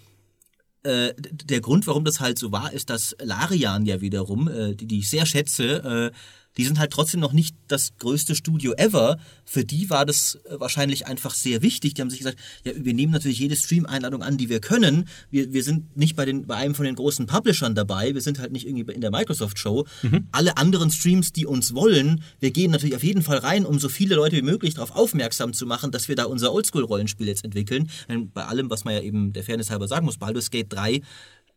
äh, 0.82 1.14
der 1.16 1.60
Grund, 1.60 1.86
warum 1.86 2.04
das 2.04 2.20
halt 2.20 2.38
so 2.38 2.52
war, 2.52 2.72
ist, 2.72 2.90
dass 2.90 3.16
Larian 3.20 3.84
ja 3.86 4.00
wiederum, 4.00 4.48
äh, 4.48 4.74
die, 4.74 4.86
die 4.86 4.98
ich 5.00 5.10
sehr 5.10 5.26
schätze, 5.26 6.12
äh, 6.12 6.16
die 6.60 6.66
sind 6.66 6.78
halt 6.78 6.90
trotzdem 6.90 7.20
noch 7.20 7.32
nicht 7.32 7.56
das 7.68 7.96
größte 7.96 8.34
Studio 8.34 8.74
ever. 8.76 9.16
Für 9.46 9.64
die 9.64 9.88
war 9.88 10.04
das 10.04 10.34
äh, 10.44 10.60
wahrscheinlich 10.60 11.06
einfach 11.06 11.32
sehr 11.32 11.62
wichtig. 11.62 11.94
Die 11.94 12.02
haben 12.02 12.10
sich 12.10 12.18
gesagt, 12.18 12.36
ja, 12.66 12.72
wir 12.76 12.92
nehmen 12.92 13.14
natürlich 13.14 13.38
jede 13.38 13.56
Stream-Einladung 13.56 14.22
an, 14.22 14.36
die 14.36 14.50
wir 14.50 14.60
können. 14.60 15.08
Wir, 15.30 15.54
wir 15.54 15.62
sind 15.62 15.96
nicht 15.96 16.16
bei, 16.16 16.26
den, 16.26 16.46
bei 16.46 16.56
einem 16.56 16.74
von 16.74 16.84
den 16.84 16.96
großen 16.96 17.24
Publishern 17.24 17.74
dabei. 17.74 18.12
Wir 18.12 18.20
sind 18.20 18.38
halt 18.38 18.52
nicht 18.52 18.66
irgendwie 18.66 18.92
in 18.92 19.00
der 19.00 19.10
Microsoft-Show. 19.10 19.86
Mhm. 20.02 20.28
Alle 20.32 20.58
anderen 20.58 20.90
Streams, 20.90 21.32
die 21.32 21.46
uns 21.46 21.74
wollen, 21.74 22.22
wir 22.40 22.50
gehen 22.50 22.72
natürlich 22.72 22.94
auf 22.94 23.04
jeden 23.04 23.22
Fall 23.22 23.38
rein, 23.38 23.64
um 23.64 23.78
so 23.78 23.88
viele 23.88 24.16
Leute 24.16 24.36
wie 24.36 24.42
möglich 24.42 24.74
darauf 24.74 24.94
aufmerksam 24.94 25.54
zu 25.54 25.64
machen, 25.64 25.92
dass 25.92 26.08
wir 26.08 26.16
da 26.16 26.24
unser 26.24 26.52
Oldschool-Rollenspiel 26.52 27.26
jetzt 27.26 27.42
entwickeln. 27.42 27.88
Denn 28.06 28.32
bei 28.32 28.44
allem, 28.44 28.68
was 28.68 28.84
man 28.84 28.92
ja 28.92 29.00
eben 29.00 29.32
der 29.32 29.44
Fairness 29.44 29.70
halber 29.70 29.88
sagen 29.88 30.04
muss, 30.04 30.18
Baldur's 30.18 30.50
Gate 30.50 30.70
3 30.70 31.00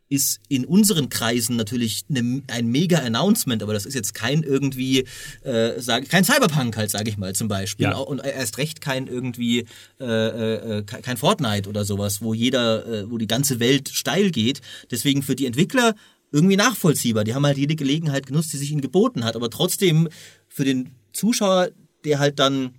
ist 0.09 0.39
in 0.47 0.65
unseren 0.65 1.09
Kreisen 1.09 1.55
natürlich 1.55 2.03
eine, 2.09 2.43
ein 2.47 2.67
mega 2.67 2.99
Announcement, 2.99 3.63
aber 3.63 3.73
das 3.73 3.85
ist 3.85 3.95
jetzt 3.95 4.13
kein 4.13 4.43
irgendwie, 4.43 5.05
äh, 5.43 5.79
sag, 5.79 6.07
kein 6.09 6.23
Cyberpunk 6.23 6.77
halt, 6.77 6.91
sage 6.91 7.09
ich 7.09 7.17
mal 7.17 7.33
zum 7.33 7.47
Beispiel. 7.47 7.85
Ja. 7.85 7.97
Und 7.97 8.19
erst 8.23 8.57
recht 8.57 8.81
kein 8.81 9.07
irgendwie, 9.07 9.65
äh, 9.99 10.77
äh, 10.77 10.83
kein 10.83 11.17
Fortnite 11.17 11.67
oder 11.67 11.85
sowas, 11.85 12.21
wo 12.21 12.33
jeder, 12.33 12.85
äh, 12.85 13.09
wo 13.09 13.17
die 13.17 13.27
ganze 13.27 13.59
Welt 13.59 13.89
steil 13.89 14.31
geht. 14.31 14.61
Deswegen 14.91 15.23
für 15.23 15.35
die 15.35 15.45
Entwickler 15.45 15.95
irgendwie 16.31 16.57
nachvollziehbar. 16.57 17.23
Die 17.23 17.33
haben 17.33 17.45
halt 17.45 17.57
jede 17.57 17.75
Gelegenheit 17.75 18.25
genutzt, 18.25 18.53
die 18.53 18.57
sich 18.57 18.71
ihnen 18.71 18.81
geboten 18.81 19.23
hat, 19.23 19.35
aber 19.35 19.49
trotzdem 19.49 20.09
für 20.47 20.65
den 20.65 20.95
Zuschauer, 21.13 21.69
der 22.03 22.19
halt 22.19 22.39
dann 22.39 22.73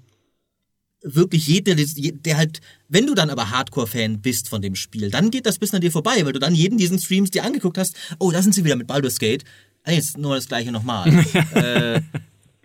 wirklich 1.05 1.47
jeder, 1.47 1.75
der 1.77 2.37
halt, 2.37 2.61
wenn 2.89 3.07
du 3.07 3.15
dann 3.15 3.31
aber 3.31 3.51
Hardcore-Fan 3.51 4.21
bist 4.21 4.49
von 4.49 4.63
dem 4.63 4.75
Spiel, 4.75 5.11
dann 5.11 5.31
geht 5.31 5.47
das 5.47 5.59
bis 5.59 5.73
an 5.75 5.83
dir 5.83 5.93
vorbei, 5.93 6.25
weil 6.25 6.33
du 6.33 6.41
dann 6.41 6.55
jeden 6.55 6.79
diesen 6.79 6.99
Streams 6.99 7.31
dir 7.31 7.45
angeguckt 7.45 7.79
hast, 7.79 7.95
oh, 8.19 8.31
da 8.31 8.43
sind 8.43 8.55
sie 8.55 8.65
wieder 8.65 8.77
mit 8.77 8.87
Baldur's 8.87 9.19
Gate. 9.19 9.45
Ah, 9.85 9.93
jetzt 9.93 10.17
nur 10.17 10.35
das 10.35 10.49
gleiche 10.49 10.73
nochmal. 10.73 11.09
äh, 11.55 12.01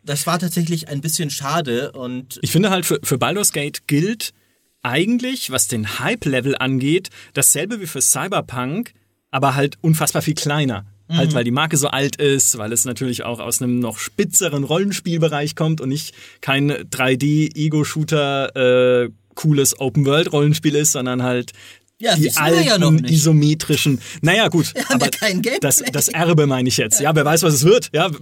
das 0.04 0.26
war 0.26 0.40
tatsächlich 0.40 0.88
ein 0.88 1.02
bisschen 1.02 1.30
schade 1.30 1.92
und. 1.92 2.40
Ich 2.42 2.52
finde 2.52 2.70
halt, 2.70 2.86
für, 2.86 3.00
für 3.04 3.18
Baldur's 3.18 3.52
Gate 3.52 3.88
gilt 3.88 4.34
eigentlich, 4.82 5.52
was 5.52 5.68
den 5.68 6.00
Hype-Level 6.00 6.56
angeht, 6.58 7.10
dasselbe 7.34 7.82
wie 7.82 7.88
für 7.88 8.02
Cyberpunk, 8.02 8.94
aber 9.32 9.56
halt 9.56 9.78
unfassbar 9.82 10.22
viel 10.22 10.36
kleiner. 10.36 10.86
Halt, 11.10 11.32
mhm. 11.32 11.36
weil 11.36 11.44
die 11.44 11.52
Marke 11.52 11.76
so 11.76 11.88
alt 11.88 12.18
ist, 12.18 12.60
weil 12.60 12.72
es 12.72 12.86
natürlich 12.86 13.24
auch 13.24 13.40
aus 13.40 13.62
einem 13.62 13.80
noch 13.80 13.98
spitzeren 13.98 14.64
Rollenspielbereich 14.64 15.56
kommt 15.56 15.82
und 15.82 15.90
nicht 15.90 16.14
kein 16.42 16.72
3D-Ego-Shooter, 16.72 19.06
äh, 19.06 19.10
cooles 19.34 19.80
Open-World-Rollenspiel 19.80 20.76
ist, 20.76 20.92
sondern 20.92 21.24
halt 21.24 21.54
ja, 22.02 22.16
die 22.16 22.32
alten 22.36 23.04
ja 23.04 23.10
isometrischen. 23.10 24.00
Naja, 24.22 24.48
gut. 24.48 24.74
aber 24.90 25.10
ja 25.22 25.58
das, 25.60 25.84
das 25.92 26.08
Erbe 26.08 26.48
meine 26.48 26.70
ich 26.70 26.78
jetzt. 26.78 27.02
Ja, 27.02 27.14
wer 27.14 27.26
weiß, 27.26 27.44
was 27.44 27.56
es 27.56 27.64
wird. 27.66 27.90
Ja, 27.92 28.12
wir 28.12 28.20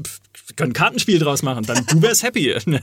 können 0.56 0.71
ein 0.71 0.73
Kartenspiel 0.73 1.19
draus 1.19 1.43
machen. 1.43 1.63
Dann 1.65 1.86
du 1.86 2.02
wärst 2.02 2.23
happy. 2.23 2.52
ich 2.56 2.65
nee, 2.65 2.80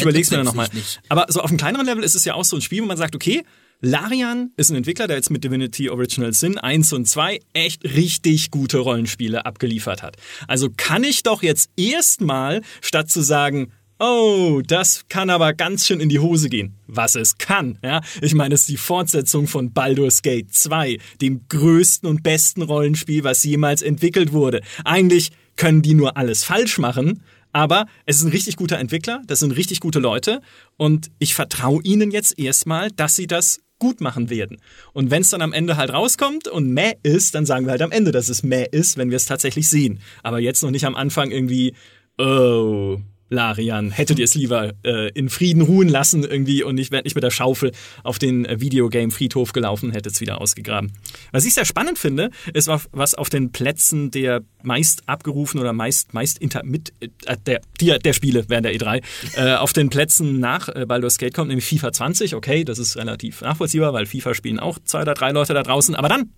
überleg's 0.00 0.30
mir 0.30 0.38
dann 0.38 0.46
nochmal. 0.46 0.68
Aber 1.08 1.26
so 1.28 1.40
auf 1.40 1.50
einem 1.50 1.58
kleineren 1.58 1.86
Level 1.86 2.02
ist 2.02 2.16
es 2.16 2.24
ja 2.24 2.34
auch 2.34 2.44
so 2.44 2.56
ein 2.56 2.62
Spiel, 2.62 2.82
wo 2.82 2.86
man 2.86 2.96
sagt, 2.96 3.14
okay, 3.14 3.44
Larian 3.84 4.52
ist 4.56 4.70
ein 4.70 4.76
Entwickler, 4.76 5.08
der 5.08 5.16
jetzt 5.16 5.30
mit 5.30 5.42
Divinity 5.42 5.90
Original 5.90 6.32
Sin 6.32 6.56
1 6.56 6.92
und 6.92 7.08
2 7.08 7.40
echt 7.52 7.82
richtig 7.82 8.52
gute 8.52 8.78
Rollenspiele 8.78 9.44
abgeliefert 9.44 10.04
hat. 10.04 10.16
Also 10.46 10.68
kann 10.76 11.02
ich 11.02 11.24
doch 11.24 11.42
jetzt 11.42 11.68
erstmal, 11.76 12.62
statt 12.80 13.10
zu 13.10 13.22
sagen, 13.22 13.72
Oh, 13.98 14.62
das 14.64 15.04
kann 15.08 15.30
aber 15.30 15.52
ganz 15.52 15.86
schön 15.86 16.00
in 16.00 16.08
die 16.08 16.20
Hose 16.20 16.48
gehen. 16.48 16.74
Was 16.86 17.16
es 17.16 17.38
kann, 17.38 17.78
ja. 17.84 18.02
Ich 18.20 18.34
meine, 18.34 18.54
es 18.54 18.62
ist 18.62 18.68
die 18.68 18.76
Fortsetzung 18.76 19.48
von 19.48 19.72
Baldur's 19.72 20.22
Gate 20.22 20.52
2, 20.52 20.98
dem 21.20 21.42
größten 21.48 22.08
und 22.08 22.22
besten 22.22 22.62
Rollenspiel, 22.62 23.24
was 23.24 23.42
jemals 23.42 23.82
entwickelt 23.82 24.32
wurde. 24.32 24.60
Eigentlich 24.84 25.30
können 25.56 25.82
die 25.82 25.94
nur 25.94 26.16
alles 26.16 26.44
falsch 26.44 26.78
machen, 26.78 27.22
aber 27.52 27.86
es 28.06 28.16
ist 28.16 28.22
ein 28.22 28.30
richtig 28.30 28.56
guter 28.56 28.78
Entwickler, 28.78 29.22
das 29.26 29.40
sind 29.40 29.52
richtig 29.52 29.80
gute 29.80 29.98
Leute 29.98 30.40
und 30.76 31.10
ich 31.18 31.34
vertraue 31.34 31.82
ihnen 31.82 32.10
jetzt 32.10 32.38
erstmal, 32.38 32.90
dass 32.90 33.14
sie 33.14 33.26
das 33.26 33.60
gut 33.82 34.00
machen 34.00 34.30
werden. 34.30 34.58
Und 34.92 35.10
wenn 35.10 35.22
es 35.22 35.30
dann 35.30 35.42
am 35.42 35.52
Ende 35.52 35.76
halt 35.76 35.92
rauskommt 35.92 36.46
und 36.46 36.72
meh 36.72 36.92
ist, 37.02 37.34
dann 37.34 37.46
sagen 37.46 37.66
wir 37.66 37.72
halt 37.72 37.82
am 37.82 37.90
Ende, 37.90 38.12
dass 38.12 38.28
es 38.28 38.44
meh 38.44 38.64
ist, 38.70 38.96
wenn 38.96 39.10
wir 39.10 39.16
es 39.16 39.26
tatsächlich 39.26 39.68
sehen. 39.68 39.98
Aber 40.22 40.38
jetzt 40.38 40.62
noch 40.62 40.70
nicht 40.70 40.86
am 40.86 40.94
Anfang 40.94 41.32
irgendwie, 41.32 41.74
oh, 42.16 42.98
Larian, 43.32 43.90
hättet 43.90 44.18
ihr 44.18 44.24
es 44.24 44.34
lieber 44.34 44.72
äh, 44.84 45.10
in 45.12 45.28
Frieden 45.28 45.62
ruhen 45.62 45.88
lassen 45.88 46.22
irgendwie 46.22 46.62
und 46.62 46.78
ich 46.78 46.90
wäre 46.90 47.02
nicht 47.02 47.14
mit 47.14 47.24
der 47.24 47.30
Schaufel 47.30 47.72
auf 48.04 48.18
den 48.18 48.44
äh, 48.44 48.60
Videogame-Friedhof 48.60 49.52
gelaufen, 49.52 49.90
hättet 49.92 50.12
es 50.12 50.20
wieder 50.20 50.40
ausgegraben. 50.40 50.92
Was 51.32 51.44
ich 51.44 51.54
sehr 51.54 51.64
spannend 51.64 51.98
finde, 51.98 52.30
ist, 52.52 52.68
was 52.92 53.14
auf 53.14 53.30
den 53.30 53.50
Plätzen 53.50 54.10
der 54.10 54.42
meist 54.62 55.08
abgerufen 55.08 55.60
oder 55.60 55.72
meist, 55.72 56.14
meist 56.14 56.38
inter, 56.38 56.62
mit, 56.64 56.92
äh, 57.00 57.36
der, 57.46 57.62
der, 57.80 57.98
der 57.98 58.12
Spiele 58.12 58.44
während 58.48 58.66
der 58.66 58.74
E3, 58.74 59.02
äh, 59.36 59.54
auf 59.56 59.72
den 59.72 59.90
Plätzen 59.90 60.38
nach 60.38 60.68
äh, 60.68 60.84
Baldur's 60.86 61.18
Gate 61.18 61.34
kommt, 61.34 61.48
nämlich 61.48 61.66
FIFA 61.66 61.92
20. 61.92 62.34
Okay, 62.34 62.64
das 62.64 62.78
ist 62.78 62.96
relativ 62.96 63.40
nachvollziehbar, 63.40 63.92
weil 63.92 64.06
FIFA 64.06 64.34
spielen 64.34 64.60
auch 64.60 64.78
zwei 64.84 65.02
oder 65.02 65.14
drei 65.14 65.32
Leute 65.32 65.54
da 65.54 65.62
draußen. 65.62 65.94
Aber 65.94 66.08
dann 66.08 66.30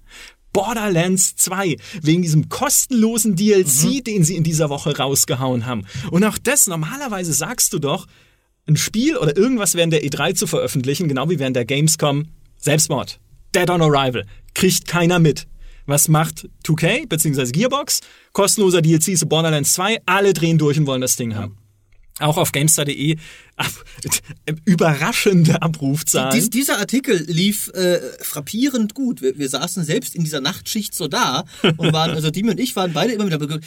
Borderlands 0.55 1.37
2 1.37 1.77
wegen 2.01 2.23
diesem 2.23 2.49
kostenlosen 2.49 3.37
DLC, 3.37 3.85
mhm. 3.85 4.05
den 4.05 4.25
sie 4.25 4.37
in 4.37 4.45
dieser 4.45 4.71
Woche 4.71 4.97
rausgehauen 4.97 5.67
haben. 5.67 5.85
Und 6.11 6.25
auch 6.25 6.39
das, 6.39 6.67
normalerweise 6.67 7.35
sagst 7.35 7.75
du 7.75 7.79
doch, 7.79 8.07
ein 8.67 8.79
Spiel 8.79 9.19
oder 9.19 9.37
irgendwas 9.37 9.75
während 9.75 9.93
der 9.93 10.03
E3 10.03 10.35
zu 10.35 10.47
veröffentlichen, 10.47 11.09
genau 11.09 11.29
wie 11.29 11.39
während 11.39 11.57
der 11.57 11.67
Gamescom, 11.67 12.29
Selbstmord. 12.57 13.21
Dead 13.55 13.69
on 13.69 13.83
Arrival. 13.83 14.25
Kriegt 14.55 14.89
keiner 14.89 15.19
mit. 15.19 15.47
Was 15.85 16.09
macht 16.09 16.49
2K 16.65 17.07
bzw. 17.07 17.51
Gearbox? 17.53 18.01
Kostenloser 18.33 18.81
DLC 18.81 19.19
zu 19.19 19.27
Borderlands 19.27 19.75
2. 19.75 19.99
Alle 20.07 20.33
drehen 20.33 20.57
durch 20.57 20.79
und 20.79 20.87
wollen 20.87 21.03
das 21.03 21.17
Ding 21.17 21.35
haben 21.35 21.59
auch 22.21 22.37
auf 22.37 22.53
Gamestar.de 22.53 23.17
ab, 23.57 23.73
überraschende 24.65 25.61
Abrufzahlen. 25.63 26.35
Dies, 26.35 26.51
dieser 26.51 26.79
Artikel 26.79 27.17
lief 27.27 27.69
äh, 27.75 28.01
frappierend 28.23 28.95
gut. 28.95 29.21
Wir, 29.21 29.39
wir, 29.39 29.49
saßen 29.49 29.85
selbst 29.85 30.15
in 30.15 30.23
dieser 30.25 30.41
Nachtschicht 30.41 30.95
so 30.95 31.09
da 31.09 31.45
und 31.77 31.93
waren, 31.93 32.13
also 32.13 32.31
Dimi 32.31 32.51
und 32.51 32.61
ich 32.61 32.77
waren 32.77 32.93
beide 32.93 33.13
immer 33.13 33.27
wieder, 33.27 33.61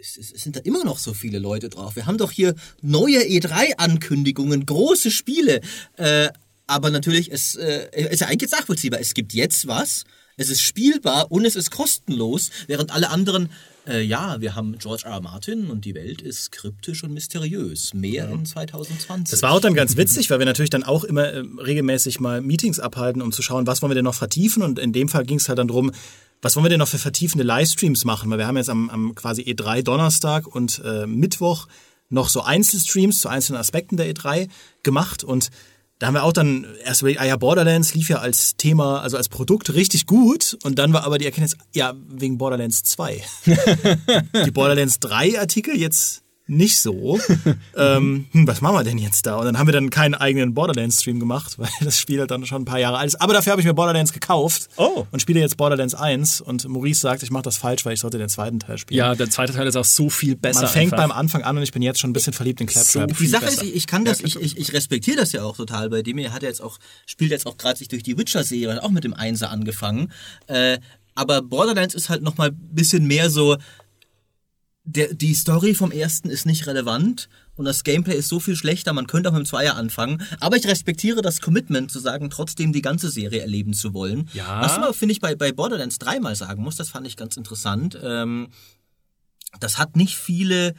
sind 0.00 0.56
da 0.56 0.60
immer 0.60 0.84
noch 0.84 0.98
so 0.98 1.14
viele 1.14 1.38
Leute 1.38 1.68
drauf. 1.68 1.96
Wir 1.96 2.06
haben 2.06 2.18
doch 2.18 2.30
hier 2.30 2.54
neue 2.82 3.20
E3-Ankündigungen, 3.20 4.66
große 4.66 5.10
Spiele. 5.10 5.60
Äh, 5.96 6.28
aber 6.66 6.90
natürlich, 6.90 7.32
es 7.32 7.56
äh, 7.56 7.88
ist 8.10 8.20
ja 8.20 8.28
eigentlich 8.28 8.50
nachvollziehbar. 8.50 9.00
Es 9.00 9.14
gibt 9.14 9.32
jetzt 9.32 9.66
was, 9.66 10.04
es 10.36 10.50
ist 10.50 10.62
spielbar 10.62 11.30
und 11.32 11.44
es 11.44 11.56
ist 11.56 11.70
kostenlos, 11.70 12.50
während 12.66 12.92
alle 12.92 13.10
anderen 13.10 13.50
äh, 13.90 14.02
ja, 14.02 14.40
wir 14.40 14.54
haben 14.54 14.78
George 14.78 15.02
R. 15.04 15.12
R. 15.12 15.20
Martin 15.20 15.70
und 15.70 15.84
die 15.84 15.94
Welt 15.94 16.22
ist 16.22 16.52
kryptisch 16.52 17.04
und 17.04 17.12
mysteriös. 17.12 17.92
Mehr 17.92 18.26
ja. 18.26 18.30
in 18.30 18.46
2020. 18.46 19.30
Das 19.30 19.42
war 19.42 19.52
auch 19.52 19.60
dann 19.60 19.74
ganz 19.74 19.96
witzig, 19.96 20.30
weil 20.30 20.38
wir 20.38 20.46
natürlich 20.46 20.70
dann 20.70 20.84
auch 20.84 21.04
immer 21.04 21.24
äh, 21.24 21.42
regelmäßig 21.58 22.20
mal 22.20 22.40
Meetings 22.40 22.80
abhalten, 22.80 23.20
um 23.22 23.32
zu 23.32 23.42
schauen, 23.42 23.66
was 23.66 23.82
wollen 23.82 23.90
wir 23.90 23.96
denn 23.96 24.04
noch 24.04 24.14
vertiefen. 24.14 24.62
Und 24.62 24.78
in 24.78 24.92
dem 24.92 25.08
Fall 25.08 25.24
ging 25.24 25.38
es 25.38 25.48
halt 25.48 25.58
dann 25.58 25.68
darum, 25.68 25.92
was 26.42 26.56
wollen 26.56 26.64
wir 26.64 26.70
denn 26.70 26.78
noch 26.78 26.88
für 26.88 26.98
vertiefende 26.98 27.44
Livestreams 27.44 28.04
machen? 28.04 28.30
Weil 28.30 28.38
wir 28.38 28.46
haben 28.46 28.56
jetzt 28.56 28.70
am, 28.70 28.88
am 28.90 29.14
quasi 29.14 29.42
E3 29.42 29.82
Donnerstag 29.82 30.46
und 30.46 30.80
äh, 30.84 31.06
Mittwoch 31.06 31.66
noch 32.08 32.28
so 32.28 32.42
Einzelstreams 32.42 33.20
zu 33.20 33.28
einzelnen 33.28 33.60
Aspekten 33.60 33.96
der 33.96 34.12
E3 34.12 34.48
gemacht 34.82 35.22
und 35.24 35.50
da 36.00 36.06
haben 36.06 36.14
wir 36.14 36.24
auch 36.24 36.32
dann 36.32 36.66
erst 36.82 37.02
überlegt, 37.02 37.20
ah 37.20 37.26
ja, 37.26 37.36
Borderlands 37.36 37.94
lief 37.94 38.08
ja 38.08 38.20
als 38.20 38.56
Thema, 38.56 39.02
also 39.02 39.18
als 39.18 39.28
Produkt 39.28 39.74
richtig 39.74 40.06
gut. 40.06 40.56
Und 40.64 40.78
dann 40.78 40.94
war 40.94 41.04
aber 41.04 41.18
die 41.18 41.26
Erkenntnis, 41.26 41.58
ja, 41.74 41.94
wegen 42.08 42.38
Borderlands 42.38 42.82
2. 42.84 43.22
die 44.46 44.50
Borderlands 44.50 44.98
3 45.00 45.38
Artikel 45.38 45.78
jetzt 45.78 46.22
nicht 46.50 46.80
so. 46.80 47.18
ähm, 47.76 48.26
hm, 48.32 48.46
was 48.46 48.60
machen 48.60 48.74
wir 48.74 48.84
denn 48.84 48.98
jetzt 48.98 49.24
da? 49.24 49.36
Und 49.36 49.44
dann 49.44 49.58
haben 49.58 49.68
wir 49.68 49.72
dann 49.72 49.88
keinen 49.88 50.14
eigenen 50.14 50.52
Borderlands-Stream 50.52 51.20
gemacht, 51.20 51.54
weil 51.58 51.70
das 51.80 51.98
Spiel 51.98 52.18
halt 52.20 52.30
dann 52.30 52.44
schon 52.44 52.62
ein 52.62 52.64
paar 52.64 52.78
Jahre 52.78 52.98
alt 52.98 53.06
ist. 53.06 53.20
Aber 53.20 53.32
dafür 53.32 53.52
habe 53.52 53.62
ich 53.62 53.66
mir 53.66 53.74
Borderlands 53.74 54.12
gekauft 54.12 54.68
oh. 54.76 55.06
und 55.10 55.20
spiele 55.20 55.40
jetzt 55.40 55.56
Borderlands 55.56 55.94
1. 55.94 56.40
Und 56.40 56.68
Maurice 56.68 57.00
sagt, 57.00 57.22
ich 57.22 57.30
mache 57.30 57.44
das 57.44 57.56
falsch, 57.56 57.84
weil 57.86 57.94
ich 57.94 58.00
sollte 58.00 58.18
den 58.18 58.28
zweiten 58.28 58.58
Teil 58.58 58.78
spielen. 58.78 58.98
Ja, 58.98 59.14
der 59.14 59.30
zweite 59.30 59.52
Teil 59.52 59.66
ist 59.66 59.76
auch 59.76 59.84
so 59.84 60.10
viel 60.10 60.36
besser. 60.36 60.62
Man 60.62 60.70
fängt 60.70 60.92
einfach. 60.92 61.08
beim 61.08 61.16
Anfang 61.16 61.42
an 61.42 61.56
und 61.56 61.62
ich 61.62 61.72
bin 61.72 61.82
jetzt 61.82 62.00
schon 62.00 62.10
ein 62.10 62.14
bisschen 62.14 62.32
verliebt 62.32 62.60
in 62.60 62.66
Claptrap. 62.66 63.10
So 63.10 63.16
die 63.16 63.26
Sache 63.26 63.44
besser. 63.46 63.62
ist, 63.62 63.74
ich 63.74 63.86
kann 63.86 64.04
das, 64.04 64.20
ich, 64.20 64.36
ich, 64.36 64.58
ich 64.58 64.72
respektiere 64.72 65.18
das 65.18 65.32
ja 65.32 65.44
auch 65.44 65.56
total 65.56 65.88
bei 65.88 66.02
dem. 66.02 66.18
Er 66.18 66.32
hat 66.32 66.42
jetzt 66.42 66.60
auch, 66.60 66.78
spielt 67.06 67.30
jetzt 67.30 67.46
auch 67.46 67.56
gerade 67.56 67.78
sich 67.78 67.88
durch 67.88 68.02
die 68.02 68.18
Witcher-Serie, 68.18 68.82
auch 68.82 68.90
mit 68.90 69.04
dem 69.04 69.14
Einser 69.14 69.50
angefangen. 69.50 70.12
Äh, 70.48 70.78
aber 71.14 71.42
Borderlands 71.42 71.94
ist 71.94 72.08
halt 72.08 72.22
nochmal 72.22 72.48
ein 72.48 72.58
bisschen 72.72 73.06
mehr 73.06 73.30
so, 73.30 73.56
der, 74.84 75.14
die 75.14 75.34
Story 75.34 75.74
vom 75.74 75.90
ersten 75.90 76.30
ist 76.30 76.46
nicht 76.46 76.66
relevant 76.66 77.28
und 77.54 77.64
das 77.66 77.84
Gameplay 77.84 78.16
ist 78.16 78.28
so 78.28 78.40
viel 78.40 78.56
schlechter, 78.56 78.92
man 78.92 79.06
könnte 79.06 79.28
auch 79.28 79.34
mit 79.34 79.42
dem 79.42 79.46
Zweier 79.46 79.76
anfangen. 79.76 80.22
Aber 80.40 80.56
ich 80.56 80.66
respektiere 80.66 81.20
das 81.20 81.40
Commitment 81.40 81.90
zu 81.90 81.98
sagen, 81.98 82.30
trotzdem 82.30 82.72
die 82.72 82.82
ganze 82.82 83.10
Serie 83.10 83.40
erleben 83.40 83.74
zu 83.74 83.92
wollen. 83.92 84.30
Ja. 84.32 84.62
Was 84.62 84.78
man, 84.78 84.94
finde 84.94 85.12
ich, 85.12 85.20
bei, 85.20 85.34
bei 85.34 85.52
Borderlands 85.52 85.98
3 85.98 86.20
mal 86.20 86.34
sagen 86.34 86.62
muss, 86.62 86.76
das 86.76 86.88
fand 86.88 87.06
ich 87.06 87.16
ganz 87.16 87.36
interessant. 87.36 87.98
Ähm, 88.02 88.48
das 89.58 89.78
hat 89.78 89.96
nicht 89.96 90.16
viele 90.16 90.74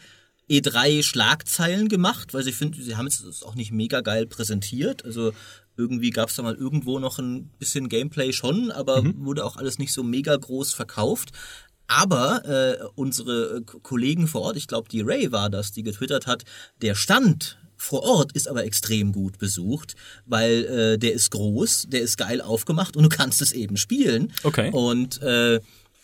E3-Schlagzeilen 0.49 1.88
gemacht, 1.88 2.34
weil 2.34 2.43
sie 2.43 2.52
finden, 2.52 2.82
sie 2.82 2.95
haben 2.95 3.08
es 3.08 3.43
auch 3.43 3.56
nicht 3.56 3.72
mega 3.72 4.02
geil 4.02 4.26
präsentiert. 4.26 5.06
Also 5.06 5.34
irgendwie 5.78 6.10
gab 6.10 6.30
es 6.30 6.36
da 6.36 6.43
mal 6.43 6.56
irgendwo 6.56 6.99
noch 6.99 7.20
ein 7.20 7.49
bisschen 7.60 7.89
Gameplay 7.89 8.34
schon, 8.34 8.72
aber 8.72 9.02
mhm. 9.02 9.26
wurde 9.26 9.45
auch 9.45 9.58
alles 9.58 9.78
nicht 9.78 9.93
so 9.93 10.04
mega 10.04 10.36
groß 10.36 10.74
verkauft. 10.74 11.32
Aber 11.88 12.46
äh, 12.46 12.86
unsere 12.96 13.58
äh, 13.58 13.62
Kollegen 13.82 14.28
vor 14.28 14.42
Ort, 14.42 14.58
ich 14.58 14.68
glaube, 14.68 14.90
die 14.90 15.02
Ray 15.02 15.32
war 15.32 15.50
das, 15.50 15.72
die 15.72 15.84
getwittert 15.84 16.28
hat, 16.28 16.44
der 16.82 16.96
Stand 16.96 17.58
vor 17.82 18.04
Ort 18.04 18.34
ist 18.34 18.48
aber 18.48 18.64
extrem 18.64 19.12
gut 19.12 19.40
besucht, 19.40 19.96
weil 20.28 20.66
äh, 20.66 20.98
der 21.00 21.14
ist 21.14 21.32
groß, 21.32 21.88
der 21.90 22.02
ist 22.02 22.16
geil 22.16 22.40
aufgemacht 22.40 22.96
und 22.96 23.04
du 23.04 23.10
kannst 23.10 23.42
es 23.42 23.52
eben 23.52 23.76
spielen. 23.76 24.32
Okay. 24.44 24.70
Und 24.72 25.20
äh, 25.24 25.60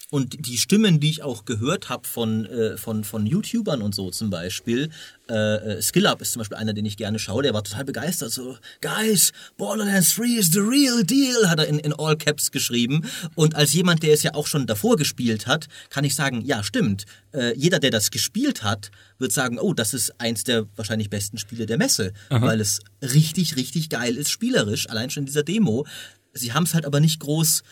und 0.09 0.47
die 0.47 0.57
Stimmen, 0.57 1.01
die 1.01 1.09
ich 1.09 1.23
auch 1.23 1.43
gehört 1.43 1.89
habe 1.89 2.07
von, 2.07 2.45
äh, 2.45 2.77
von, 2.77 3.03
von 3.03 3.25
YouTubern 3.25 3.81
und 3.81 3.93
so 3.93 4.09
zum 4.09 4.29
Beispiel, 4.29 4.89
äh, 5.29 5.33
äh 5.33 5.81
SkillUp 5.81 6.21
ist 6.21 6.31
zum 6.31 6.39
Beispiel 6.39 6.57
einer, 6.57 6.73
den 6.73 6.85
ich 6.85 6.95
gerne 6.95 7.19
schaue, 7.19 7.43
der 7.43 7.53
war 7.53 7.63
total 7.63 7.83
begeistert. 7.83 8.31
So, 8.31 8.57
Guys, 8.81 9.33
Borderlands 9.57 10.15
3 10.15 10.39
is 10.39 10.51
the 10.53 10.59
real 10.59 11.03
deal, 11.03 11.49
hat 11.49 11.59
er 11.59 11.67
in, 11.67 11.79
in 11.79 11.93
All 11.93 12.15
Caps 12.15 12.51
geschrieben. 12.51 13.03
Und 13.35 13.55
als 13.55 13.73
jemand, 13.73 14.01
der 14.01 14.13
es 14.13 14.23
ja 14.23 14.33
auch 14.33 14.47
schon 14.47 14.65
davor 14.65 14.95
gespielt 14.95 15.45
hat, 15.45 15.67
kann 15.89 16.05
ich 16.05 16.15
sagen, 16.15 16.41
ja, 16.45 16.63
stimmt. 16.63 17.05
Äh, 17.33 17.53
jeder, 17.57 17.79
der 17.79 17.91
das 17.91 18.09
gespielt 18.09 18.63
hat, 18.63 18.91
wird 19.19 19.33
sagen, 19.33 19.59
oh, 19.59 19.73
das 19.73 19.93
ist 19.93 20.21
eins 20.21 20.45
der 20.45 20.67
wahrscheinlich 20.77 21.09
besten 21.09 21.37
Spiele 21.37 21.65
der 21.65 21.77
Messe, 21.77 22.13
Aha. 22.29 22.45
weil 22.45 22.61
es 22.61 22.79
richtig, 23.01 23.57
richtig 23.57 23.89
geil 23.89 24.15
ist, 24.15 24.29
spielerisch, 24.29 24.89
allein 24.89 25.09
schon 25.09 25.23
in 25.23 25.27
dieser 25.27 25.43
Demo. 25.43 25.85
Sie 26.33 26.53
haben 26.53 26.63
es 26.63 26.73
halt 26.73 26.85
aber 26.85 26.99
nicht 26.99 27.19
groß 27.19 27.63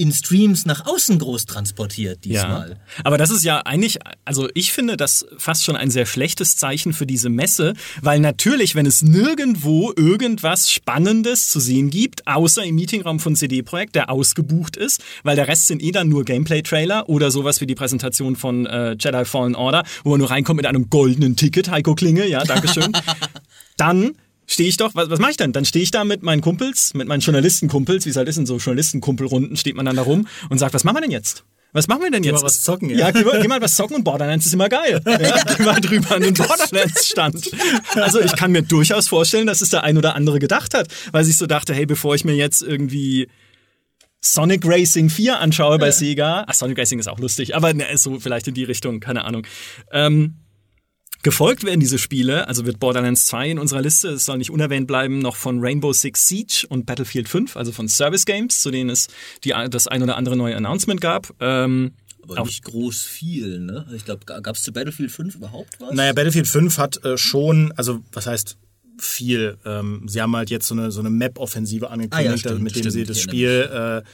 in 0.00 0.12
Streams 0.12 0.64
nach 0.64 0.86
außen 0.86 1.18
groß 1.18 1.44
transportiert 1.44 2.24
diesmal. 2.24 2.70
Ja. 2.70 2.76
Aber 3.04 3.18
das 3.18 3.30
ist 3.30 3.44
ja 3.44 3.58
eigentlich, 3.58 3.98
also 4.24 4.48
ich 4.54 4.72
finde 4.72 4.96
das 4.96 5.26
fast 5.36 5.62
schon 5.62 5.76
ein 5.76 5.90
sehr 5.90 6.06
schlechtes 6.06 6.56
Zeichen 6.56 6.94
für 6.94 7.04
diese 7.04 7.28
Messe, 7.28 7.74
weil 8.00 8.18
natürlich, 8.18 8.74
wenn 8.74 8.86
es 8.86 9.02
nirgendwo 9.02 9.92
irgendwas 9.94 10.72
Spannendes 10.72 11.50
zu 11.50 11.60
sehen 11.60 11.90
gibt, 11.90 12.26
außer 12.26 12.64
im 12.64 12.76
Meetingraum 12.76 13.20
von 13.20 13.36
CD 13.36 13.60
Projekt, 13.60 13.94
der 13.94 14.08
ausgebucht 14.08 14.78
ist, 14.78 15.04
weil 15.22 15.36
der 15.36 15.48
Rest 15.48 15.66
sind 15.66 15.82
eh 15.82 15.90
dann 15.90 16.08
nur 16.08 16.24
Gameplay-Trailer 16.24 17.10
oder 17.10 17.30
sowas 17.30 17.60
wie 17.60 17.66
die 17.66 17.74
Präsentation 17.74 18.36
von 18.36 18.64
äh, 18.64 18.96
Jedi 18.98 19.26
Fallen 19.26 19.54
Order, 19.54 19.84
wo 20.02 20.10
man 20.10 20.18
nur 20.20 20.30
reinkommt 20.30 20.56
mit 20.56 20.66
einem 20.66 20.88
goldenen 20.88 21.36
Ticket, 21.36 21.70
Heiko 21.70 21.94
Klinge, 21.94 22.26
ja, 22.26 22.42
Dankeschön. 22.42 22.90
dann 23.76 24.12
stehe 24.50 24.68
ich 24.68 24.76
doch, 24.76 24.94
was, 24.94 25.08
was 25.08 25.18
mache 25.18 25.30
ich 25.30 25.36
denn? 25.36 25.52
Dann 25.52 25.64
stehe 25.64 25.82
ich 25.82 25.90
da 25.90 26.04
mit 26.04 26.22
meinen 26.22 26.40
Kumpels, 26.40 26.92
mit 26.94 27.06
meinen 27.06 27.20
Journalistenkumpels, 27.20 28.04
wie 28.04 28.10
es 28.10 28.16
halt 28.16 28.28
ist 28.28 28.36
in 28.36 28.46
so 28.46 28.56
Journalistenkumpelrunden, 28.56 29.56
steht 29.56 29.76
man 29.76 29.86
dann 29.86 29.96
da 29.96 30.02
rum 30.02 30.26
und 30.48 30.58
sagt, 30.58 30.74
was 30.74 30.84
machen 30.84 30.96
wir 30.96 31.02
denn 31.02 31.10
jetzt? 31.10 31.44
Was 31.72 31.86
machen 31.86 32.02
wir 32.02 32.10
denn 32.10 32.24
jetzt? 32.24 32.34
Geh 32.34 32.40
mal 32.40 32.46
was 32.46 32.62
zocken, 32.62 32.90
ja. 32.90 32.98
Ja, 32.98 33.10
geh 33.12 33.22
mal, 33.22 33.40
geh 33.40 33.46
mal 33.46 33.62
was 33.62 33.76
zocken 33.76 33.94
und 33.94 34.02
Borderlands 34.02 34.44
ist 34.44 34.52
immer 34.52 34.68
geil. 34.68 35.00
Ja, 35.06 35.42
geh 35.56 35.62
mal 35.62 35.80
drüber 35.80 36.16
an 36.16 36.22
den 36.22 36.34
Borderlands-Stand. 36.34 37.50
Also 37.94 38.20
ich 38.20 38.34
kann 38.34 38.50
mir 38.50 38.62
durchaus 38.62 39.06
vorstellen, 39.08 39.46
dass 39.46 39.60
es 39.60 39.70
der 39.70 39.84
ein 39.84 39.96
oder 39.96 40.16
andere 40.16 40.40
gedacht 40.40 40.74
hat, 40.74 40.88
weil 41.12 41.24
sich 41.24 41.36
so 41.36 41.46
dachte, 41.46 41.72
hey, 41.72 41.86
bevor 41.86 42.16
ich 42.16 42.24
mir 42.24 42.34
jetzt 42.34 42.62
irgendwie 42.62 43.28
Sonic 44.20 44.62
Racing 44.64 45.10
4 45.10 45.38
anschaue 45.38 45.78
bei 45.78 45.92
Sega, 45.92 46.44
ach, 46.48 46.54
Sonic 46.54 46.78
Racing 46.78 46.98
ist 46.98 47.08
auch 47.08 47.20
lustig, 47.20 47.54
aber 47.54 47.72
ne, 47.72 47.86
so 47.96 48.18
vielleicht 48.18 48.48
in 48.48 48.54
die 48.54 48.64
Richtung, 48.64 48.98
keine 48.98 49.24
Ahnung. 49.24 49.46
Ähm, 49.92 50.39
Gefolgt 51.22 51.64
werden 51.64 51.80
diese 51.80 51.98
Spiele, 51.98 52.48
also 52.48 52.64
wird 52.64 52.80
Borderlands 52.80 53.26
2 53.26 53.50
in 53.50 53.58
unserer 53.58 53.82
Liste, 53.82 54.08
es 54.08 54.24
soll 54.24 54.38
nicht 54.38 54.50
unerwähnt 54.50 54.86
bleiben, 54.86 55.18
noch 55.18 55.36
von 55.36 55.60
Rainbow 55.60 55.92
Six 55.92 56.26
Siege 56.26 56.66
und 56.70 56.86
Battlefield 56.86 57.28
5, 57.28 57.56
also 57.58 57.72
von 57.72 57.88
Service 57.88 58.24
Games, 58.24 58.60
zu 58.62 58.70
denen 58.70 58.88
es 58.88 59.08
die, 59.44 59.54
das 59.70 59.86
ein 59.86 60.02
oder 60.02 60.16
andere 60.16 60.36
neue 60.36 60.56
Announcement 60.56 61.00
gab. 61.00 61.34
Ähm, 61.40 61.92
Aber 62.22 62.44
nicht 62.44 62.64
groß 62.64 63.02
viel, 63.02 63.60
ne? 63.60 63.86
Ich 63.94 64.06
glaube, 64.06 64.24
gab 64.24 64.56
es 64.56 64.62
zu 64.62 64.72
Battlefield 64.72 65.10
5 65.10 65.34
überhaupt 65.34 65.78
was? 65.78 65.92
Naja, 65.94 66.14
Battlefield 66.14 66.48
5 66.48 66.78
hat 66.78 67.04
äh, 67.04 67.18
schon, 67.18 67.72
also 67.76 68.00
was 68.12 68.26
heißt 68.26 68.56
viel, 68.96 69.58
ähm, 69.66 70.04
sie 70.06 70.22
haben 70.22 70.34
halt 70.34 70.48
jetzt 70.48 70.68
so 70.68 70.74
eine, 70.74 70.90
so 70.90 71.00
eine 71.00 71.10
Map-Offensive 71.10 71.90
angekündigt, 71.90 72.46
Ah, 72.46 72.48
stimmt, 72.50 72.62
mit 72.62 72.74
dem 72.74 72.78
stimmt, 72.80 72.92
sie 72.92 73.04
das 73.04 73.20
Spiel 73.20 74.02
äh, 74.04 74.08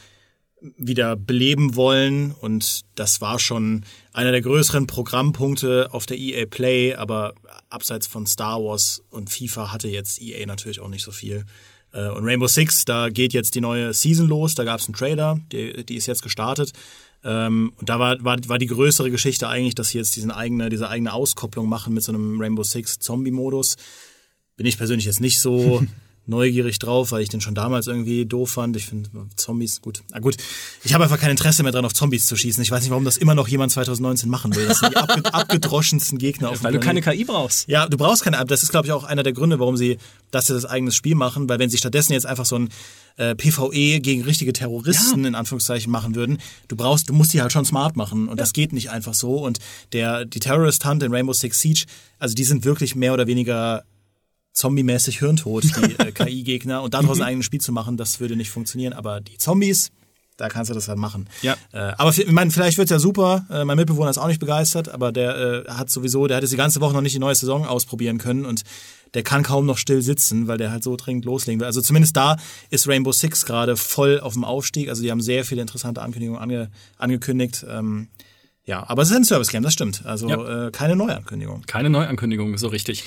wieder 0.60 1.16
beleben 1.16 1.76
wollen 1.76 2.32
und 2.32 2.82
das 2.94 3.20
war 3.20 3.38
schon 3.38 3.84
einer 4.12 4.32
der 4.32 4.40
größeren 4.40 4.86
Programmpunkte 4.86 5.88
auf 5.92 6.06
der 6.06 6.18
EA 6.18 6.46
Play, 6.46 6.94
aber 6.94 7.34
abseits 7.68 8.06
von 8.06 8.26
Star 8.26 8.62
Wars 8.62 9.02
und 9.10 9.30
FIFA 9.30 9.72
hatte 9.72 9.88
jetzt 9.88 10.20
EA 10.20 10.46
natürlich 10.46 10.80
auch 10.80 10.88
nicht 10.88 11.04
so 11.04 11.12
viel. 11.12 11.44
Äh, 11.92 12.08
Und 12.08 12.24
Rainbow 12.24 12.46
Six, 12.46 12.84
da 12.84 13.10
geht 13.10 13.32
jetzt 13.32 13.54
die 13.54 13.60
neue 13.60 13.92
Season 13.92 14.26
los, 14.28 14.54
da 14.54 14.64
gab 14.64 14.80
es 14.80 14.86
einen 14.86 14.94
Trailer, 14.94 15.38
die, 15.52 15.84
die 15.84 15.96
ist 15.96 16.06
jetzt 16.06 16.22
gestartet. 16.22 16.72
Ähm, 17.22 17.72
und 17.76 17.88
da 17.88 17.98
war, 17.98 18.22
war, 18.24 18.36
war 18.46 18.58
die 18.58 18.66
größere 18.66 19.10
Geschichte 19.10 19.48
eigentlich, 19.48 19.74
dass 19.74 19.90
sie 19.90 19.98
jetzt 19.98 20.16
diesen 20.16 20.30
eigene, 20.30 20.68
diese 20.68 20.88
eigene 20.88 21.12
Auskopplung 21.12 21.68
machen 21.68 21.92
mit 21.92 22.02
so 22.02 22.12
einem 22.12 22.40
Rainbow 22.40 22.62
Six 22.62 22.98
Zombie-Modus. 22.98 23.76
Bin 24.56 24.66
ich 24.66 24.78
persönlich 24.78 25.06
jetzt 25.06 25.20
nicht 25.20 25.40
so 25.40 25.82
neugierig 26.26 26.78
drauf, 26.78 27.12
weil 27.12 27.22
ich 27.22 27.28
den 27.28 27.40
schon 27.40 27.54
damals 27.54 27.86
irgendwie 27.86 28.26
doof 28.26 28.50
fand. 28.50 28.76
Ich 28.76 28.86
finde 28.86 29.08
Zombies 29.36 29.80
gut. 29.80 30.02
Na 30.10 30.18
gut, 30.18 30.36
ich 30.84 30.94
habe 30.94 31.04
einfach 31.04 31.18
kein 31.18 31.30
Interesse 31.30 31.62
mehr 31.62 31.72
dran, 31.72 31.84
auf 31.84 31.94
Zombies 31.94 32.26
zu 32.26 32.36
schießen. 32.36 32.62
Ich 32.62 32.70
weiß 32.70 32.82
nicht, 32.82 32.90
warum 32.90 33.04
das 33.04 33.16
immer 33.16 33.34
noch 33.34 33.48
jemand 33.48 33.72
2019 33.72 34.28
machen 34.28 34.54
will. 34.54 34.66
Das 34.66 34.80
sind 34.80 34.92
die 34.92 34.96
abge 34.96 35.22
abgedroschensten 35.32 36.18
Gegner 36.18 36.50
auf 36.50 36.58
dem 36.58 36.64
Weil 36.64 36.72
du 36.72 36.80
keine. 36.80 37.00
KI 37.00 37.24
brauchst. 37.24 37.68
Ja, 37.68 37.86
du 37.88 37.96
brauchst 37.96 38.24
keine 38.24 38.38
App. 38.38 38.48
Das 38.48 38.62
ist, 38.62 38.70
glaube 38.70 38.86
ich, 38.86 38.92
auch 38.92 39.04
einer 39.04 39.22
der 39.22 39.32
Gründe, 39.32 39.58
warum 39.60 39.76
sie 39.76 39.98
das 40.30 40.48
jetzt 40.48 40.56
als 40.56 40.64
eigenes 40.64 40.96
Spiel 40.96 41.14
machen, 41.14 41.48
weil 41.48 41.58
wenn 41.58 41.70
sie 41.70 41.78
stattdessen 41.78 42.12
jetzt 42.12 42.26
einfach 42.26 42.46
so 42.46 42.56
ein 42.56 42.68
äh, 43.16 43.34
PvE 43.34 44.00
gegen 44.00 44.22
richtige 44.22 44.52
Terroristen 44.52 45.24
in 45.24 45.34
Anführungszeichen 45.34 45.90
machen 45.90 46.14
würden, 46.14 46.38
du 46.68 46.76
brauchst, 46.76 47.08
du 47.08 47.14
musst 47.14 47.32
die 47.32 47.40
halt 47.40 47.52
schon 47.52 47.64
smart 47.64 47.96
machen 47.96 48.28
und 48.28 48.40
das 48.40 48.52
geht 48.52 48.72
nicht 48.72 48.90
einfach 48.90 49.14
so. 49.14 49.44
Und 49.44 49.58
der 49.92 50.24
die 50.24 50.40
Terrorist 50.40 50.84
Hunt 50.84 51.02
in 51.02 51.12
Rainbow 51.12 51.32
Six 51.32 51.60
Siege, 51.60 51.84
also 52.18 52.34
die 52.34 52.44
sind 52.44 52.64
wirklich 52.64 52.94
mehr 52.94 53.12
oder 53.12 53.26
weniger 53.26 53.84
zombie-mäßig 54.56 55.18
hirntot, 55.18 55.64
die 55.64 55.92
äh, 55.98 56.12
KI-Gegner. 56.12 56.82
Und 56.82 56.94
daraus 56.94 57.20
ein 57.20 57.26
eigenes 57.26 57.46
Spiel 57.46 57.60
zu 57.60 57.72
machen, 57.72 57.96
das 57.96 58.18
würde 58.20 58.36
nicht 58.36 58.50
funktionieren. 58.50 58.92
Aber 58.94 59.20
die 59.20 59.36
Zombies, 59.38 59.90
da 60.38 60.48
kannst 60.48 60.70
du 60.70 60.74
das 60.74 60.88
halt 60.88 60.98
machen. 60.98 61.28
Ja. 61.42 61.56
Äh, 61.72 61.92
aber 61.98 62.10
ich 62.10 62.26
meine, 62.30 62.50
vielleicht 62.50 62.78
wird's 62.78 62.90
ja 62.90 62.98
super. 62.98 63.46
Äh, 63.50 63.64
mein 63.64 63.76
Mitbewohner 63.76 64.10
ist 64.10 64.18
auch 64.18 64.26
nicht 64.28 64.40
begeistert, 64.40 64.88
aber 64.88 65.12
der 65.12 65.64
äh, 65.66 65.70
hat 65.70 65.90
sowieso, 65.90 66.26
der 66.26 66.38
hat 66.38 66.42
jetzt 66.42 66.52
die 66.52 66.56
ganze 66.58 66.80
Woche 66.80 66.94
noch 66.94 67.00
nicht 67.02 67.14
die 67.14 67.18
neue 67.20 67.34
Saison 67.34 67.64
ausprobieren 67.66 68.18
können 68.18 68.44
und 68.46 68.62
der 69.14 69.22
kann 69.22 69.42
kaum 69.42 69.64
noch 69.66 69.78
still 69.78 70.02
sitzen, 70.02 70.46
weil 70.48 70.58
der 70.58 70.70
halt 70.72 70.82
so 70.82 70.96
dringend 70.96 71.24
loslegen 71.24 71.60
will. 71.60 71.66
Also 71.66 71.80
zumindest 71.80 72.16
da 72.16 72.36
ist 72.70 72.88
Rainbow 72.88 73.12
Six 73.12 73.46
gerade 73.46 73.76
voll 73.76 74.20
auf 74.20 74.32
dem 74.34 74.44
Aufstieg. 74.44 74.88
Also 74.90 75.02
die 75.02 75.10
haben 75.10 75.20
sehr 75.22 75.44
viele 75.44 75.60
interessante 75.62 76.02
Ankündigungen 76.02 76.40
ange 76.42 76.70
angekündigt. 76.98 77.64
Ähm, 77.68 78.08
ja, 78.64 78.84
aber 78.88 79.02
es 79.02 79.10
ist 79.10 79.16
ein 79.16 79.24
Service-Game, 79.24 79.62
das 79.62 79.72
stimmt. 79.74 80.04
Also 80.04 80.28
Ja. 80.28 80.66
äh, 80.66 80.70
keine 80.70 80.96
Neuankündigung. 80.96 81.62
Keine 81.66 81.88
Neuankündigung, 81.88 82.58
so 82.58 82.66
richtig. 82.68 83.04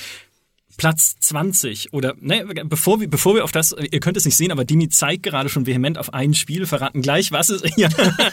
Platz 0.79 1.17
20 1.19 1.91
oder 1.93 2.15
ne, 2.21 2.45
bevor 2.65 3.01
wir 3.01 3.09
bevor 3.09 3.35
wir 3.35 3.43
auf 3.43 3.51
das 3.51 3.75
ihr 3.91 3.99
könnt 3.99 4.15
es 4.15 4.23
nicht 4.23 4.37
sehen, 4.37 4.51
aber 4.51 4.63
Dimi 4.63 4.87
zeigt 4.87 5.23
gerade 5.23 5.49
schon 5.49 5.67
vehement 5.67 5.97
auf 5.97 6.13
ein 6.13 6.33
Spiel, 6.33 6.65
verraten 6.65 7.01
gleich, 7.01 7.33
was 7.33 7.49
es 7.49 7.61
ja, 7.75 7.89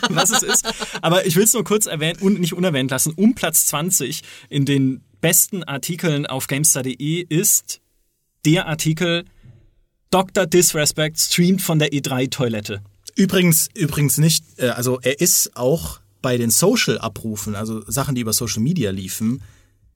was 0.09 0.31
es 0.31 0.43
ist, 0.43 0.65
aber 1.03 1.27
ich 1.27 1.35
will 1.35 1.43
es 1.43 1.53
nur 1.53 1.65
kurz 1.65 1.87
erwähnen 1.87 2.19
und 2.21 2.39
nicht 2.39 2.53
unerwähnt 2.53 2.91
lassen. 2.93 3.13
Um 3.17 3.35
Platz 3.35 3.67
20 3.67 4.23
in 4.49 4.65
den 4.65 5.03
besten 5.21 5.65
Artikeln 5.65 6.25
auf 6.25 6.47
gamestar.de 6.47 7.27
ist 7.29 7.81
der 8.45 8.67
Artikel 8.69 9.25
Dr. 10.11 10.47
Disrespect 10.47 11.19
streamt 11.19 11.63
von 11.63 11.81
der 11.81 11.91
E3 11.91 12.31
Toilette. 12.31 12.81
Übrigens, 13.17 13.69
übrigens 13.75 14.19
nicht, 14.19 14.45
äh, 14.59 14.69
also 14.69 15.01
er 15.01 15.21
ist 15.21 15.57
auch 15.57 15.99
bei 16.23 16.37
den 16.37 16.51
Social-Abrufen, 16.51 17.57
also 17.57 17.83
Sachen, 17.91 18.15
die 18.15 18.21
über 18.21 18.33
Social 18.33 18.63
Media 18.63 18.93
liefen, 18.93 19.43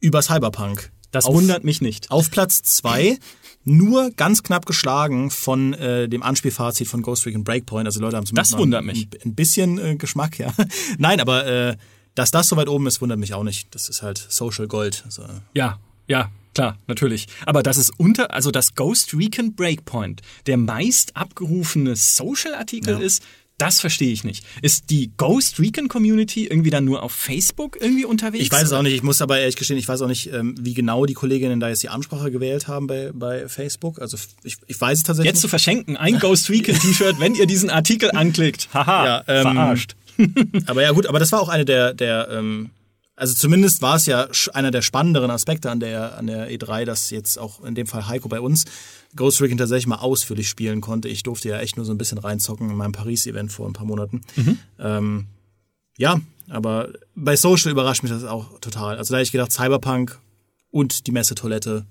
über 0.00 0.20
Cyberpunk. 0.20 0.90
Das 1.10 1.24
auf, 1.26 1.34
wundert 1.34 1.64
mich 1.64 1.80
nicht. 1.80 2.10
Auf 2.10 2.30
Platz 2.30 2.62
zwei 2.62 3.18
nur 3.64 4.10
ganz 4.12 4.42
knapp 4.42 4.64
geschlagen 4.64 5.30
von 5.30 5.74
äh, 5.74 6.08
dem 6.08 6.22
Anspielfazit 6.22 6.88
von 6.88 7.02
Ghost 7.02 7.26
Recon 7.26 7.44
Breakpoint. 7.44 7.86
Also 7.86 8.00
Leute 8.00 8.16
haben 8.16 8.24
zumindest 8.26 8.52
Das 8.52 8.56
mal 8.58 8.62
wundert 8.62 8.82
ein, 8.82 8.86
mich. 8.86 9.08
ein 9.24 9.34
bisschen 9.34 9.78
äh, 9.78 9.96
Geschmack, 9.96 10.38
ja. 10.38 10.52
Nein, 10.98 11.20
aber 11.20 11.46
äh, 11.46 11.76
dass 12.14 12.30
das 12.30 12.48
so 12.48 12.56
weit 12.56 12.68
oben 12.68 12.86
ist, 12.86 13.00
wundert 13.00 13.18
mich 13.18 13.34
auch 13.34 13.44
nicht. 13.44 13.74
Das 13.74 13.88
ist 13.88 14.02
halt 14.02 14.18
Social 14.28 14.66
Gold. 14.66 15.02
Also, 15.04 15.24
Ja, 15.54 15.78
ja, 16.08 16.30
klar, 16.54 16.78
natürlich. 16.86 17.28
Aber 17.46 17.62
das 17.62 17.76
ist 17.76 17.92
unter, 17.98 18.32
also 18.32 18.50
das 18.50 18.74
Ghost 18.74 19.14
Recon 19.14 19.54
Breakpoint, 19.54 20.22
der 20.46 20.56
meist 20.56 21.16
abgerufene 21.16 21.96
Social-Artikel 21.96 22.94
Ja. 22.94 22.98
ist, 22.98 23.22
das 23.60 23.80
verstehe 23.80 24.12
ich 24.12 24.24
nicht. 24.24 24.44
Ist 24.62 24.90
die 24.90 25.10
Ghost 25.16 25.60
Recon 25.60 25.88
Community 25.88 26.46
irgendwie 26.46 26.70
dann 26.70 26.84
nur 26.84 27.02
auf 27.02 27.12
Facebook 27.12 27.76
irgendwie 27.80 28.04
unterwegs? 28.04 28.44
Ich 28.44 28.50
weiß 28.50 28.64
es 28.64 28.72
auch 28.72 28.82
nicht, 28.82 28.94
ich 28.94 29.02
muss 29.02 29.20
aber 29.20 29.38
ehrlich 29.38 29.56
gestehen, 29.56 29.78
ich 29.78 29.86
weiß 29.86 30.00
auch 30.02 30.08
nicht, 30.08 30.32
ähm, 30.32 30.54
wie 30.58 30.74
genau 30.74 31.04
die 31.06 31.14
Kolleginnen 31.14 31.60
da 31.60 31.68
jetzt 31.68 31.82
die 31.82 31.88
Ansprache 31.88 32.30
gewählt 32.30 32.68
haben 32.68 32.86
bei, 32.86 33.10
bei 33.12 33.48
Facebook. 33.48 34.00
Also 34.00 34.16
ich, 34.42 34.56
ich 34.66 34.80
weiß 34.80 34.98
es 34.98 35.04
tatsächlich 35.04 35.32
Jetzt 35.32 35.42
zu 35.42 35.48
verschenken, 35.48 35.96
ein 35.96 36.18
Ghost 36.18 36.48
Recon 36.48 36.74
T-Shirt, 36.80 37.20
wenn 37.20 37.34
ihr 37.34 37.46
diesen 37.46 37.70
Artikel 37.70 38.10
anklickt. 38.12 38.68
Haha, 38.72 39.04
Ja, 39.04 39.24
ähm, 39.26 39.42
verarscht. 39.42 39.96
Aber 40.66 40.82
ja 40.82 40.92
gut, 40.92 41.06
aber 41.06 41.18
das 41.18 41.32
war 41.32 41.40
auch 41.40 41.48
eine 41.48 41.64
der, 41.64 41.94
der 41.94 42.28
ähm, 42.30 42.70
also 43.16 43.34
zumindest 43.34 43.82
war 43.82 43.96
es 43.96 44.06
ja 44.06 44.28
einer 44.54 44.70
der 44.70 44.80
spannenderen 44.80 45.30
Aspekte 45.30 45.70
an 45.70 45.78
der, 45.78 46.16
an 46.16 46.26
der 46.26 46.50
E3, 46.50 46.86
dass 46.86 47.10
jetzt 47.10 47.38
auch 47.38 47.62
in 47.62 47.74
dem 47.74 47.86
Fall 47.86 48.08
Heiko 48.08 48.28
bei 48.28 48.40
uns 48.40 48.64
Ghost 49.16 49.40
Recon 49.40 49.58
tatsächlich 49.58 49.86
mal 49.88 49.96
ausführlich 49.96 50.48
spielen 50.48 50.80
konnte. 50.80 51.08
Ich 51.08 51.22
durfte 51.22 51.48
ja 51.48 51.58
echt 51.58 51.76
nur 51.76 51.84
so 51.84 51.92
ein 51.92 51.98
bisschen 51.98 52.18
reinzocken 52.18 52.70
in 52.70 52.76
meinem 52.76 52.92
Paris-Event 52.92 53.50
vor 53.52 53.66
ein 53.66 53.72
paar 53.72 53.86
Monaten. 53.86 54.20
Ähm, 54.78 55.26
ja, 55.98 56.20
aber 56.48 56.90
bei 57.14 57.36
Social 57.36 57.72
überrascht 57.72 58.02
mich 58.02 58.12
das 58.12 58.24
auch 58.24 58.58
total. 58.60 58.96
Also 58.96 59.12
da 59.12 59.18
hätte 59.18 59.26
ich 59.26 59.32
gedacht, 59.32 59.52
Cyberpunk 59.52 60.18
und 60.70 61.06
die 61.06 61.12
Messe-Toilette 61.12 61.86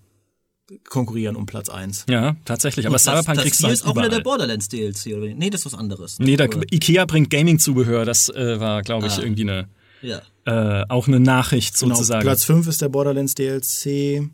konkurrieren 0.88 1.36
um 1.36 1.46
Platz 1.46 1.68
eins. 1.70 2.06
Ja, 2.08 2.36
tatsächlich. 2.46 2.86
Aber 2.88 3.00
Cyberpunk 3.00 3.36
das, 3.38 3.44
kriegst 3.44 3.56
das 3.56 3.62
du 3.62 3.68
halt 3.68 3.76
ist 3.76 3.86
auch 3.86 3.96
wieder 3.96 4.10
der. 4.10 4.20
Borderlands 4.22 4.70
DLC, 4.70 5.08
oder? 5.18 5.28
Nee, 5.28 5.50
das 5.50 5.62
ist 5.62 5.66
was 5.66 5.74
anderes. 5.74 6.20
Nee, 6.20 6.36
da, 6.38 6.46
Ikea 6.46 7.06
bringt 7.06 7.30
Gaming-Zubehör. 7.32 8.06
Das 8.06 8.30
äh, 8.30 8.60
war, 8.60 8.82
glaube 8.84 9.08
ich, 9.08 9.14
Ah. 9.14 9.22
irgendwie 9.24 9.42
eine, 9.50 9.68
Ja. 10.02 10.22
äh, 10.46 10.86
auch 10.88 11.08
eine 11.08 11.20
Nachricht 11.20 11.78
Genau, 11.80 11.96
sozusagen. 11.96 12.22
Platz 12.22 12.44
5 12.46 12.68
ist 12.68 12.82
der 12.82 12.90
Borderlands 12.90 13.34
DLC. 13.36 14.30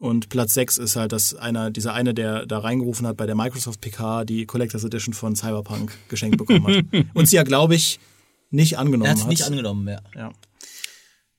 Und 0.00 0.30
Platz 0.30 0.54
6 0.54 0.78
ist 0.78 0.96
halt, 0.96 1.12
dass 1.12 1.34
einer, 1.34 1.70
dieser 1.70 1.92
eine, 1.92 2.14
der 2.14 2.46
da 2.46 2.60
reingerufen 2.60 3.06
hat 3.06 3.18
bei 3.18 3.26
der 3.26 3.34
Microsoft 3.34 3.82
PK, 3.82 4.24
die 4.24 4.46
Collectors 4.46 4.82
Edition 4.82 5.12
von 5.12 5.36
Cyberpunk 5.36 5.92
geschenkt 6.08 6.38
bekommen 6.38 6.66
hat. 6.66 7.04
Und 7.14 7.28
sie 7.28 7.36
ja, 7.36 7.42
glaube 7.42 7.74
ich, 7.74 8.00
nicht 8.50 8.78
angenommen 8.78 9.04
Er 9.04 9.10
hat 9.10 9.18
es 9.18 9.24
hat. 9.24 9.30
nicht 9.30 9.44
angenommen, 9.44 9.86
ja. 9.86 10.00
ja. 10.16 10.32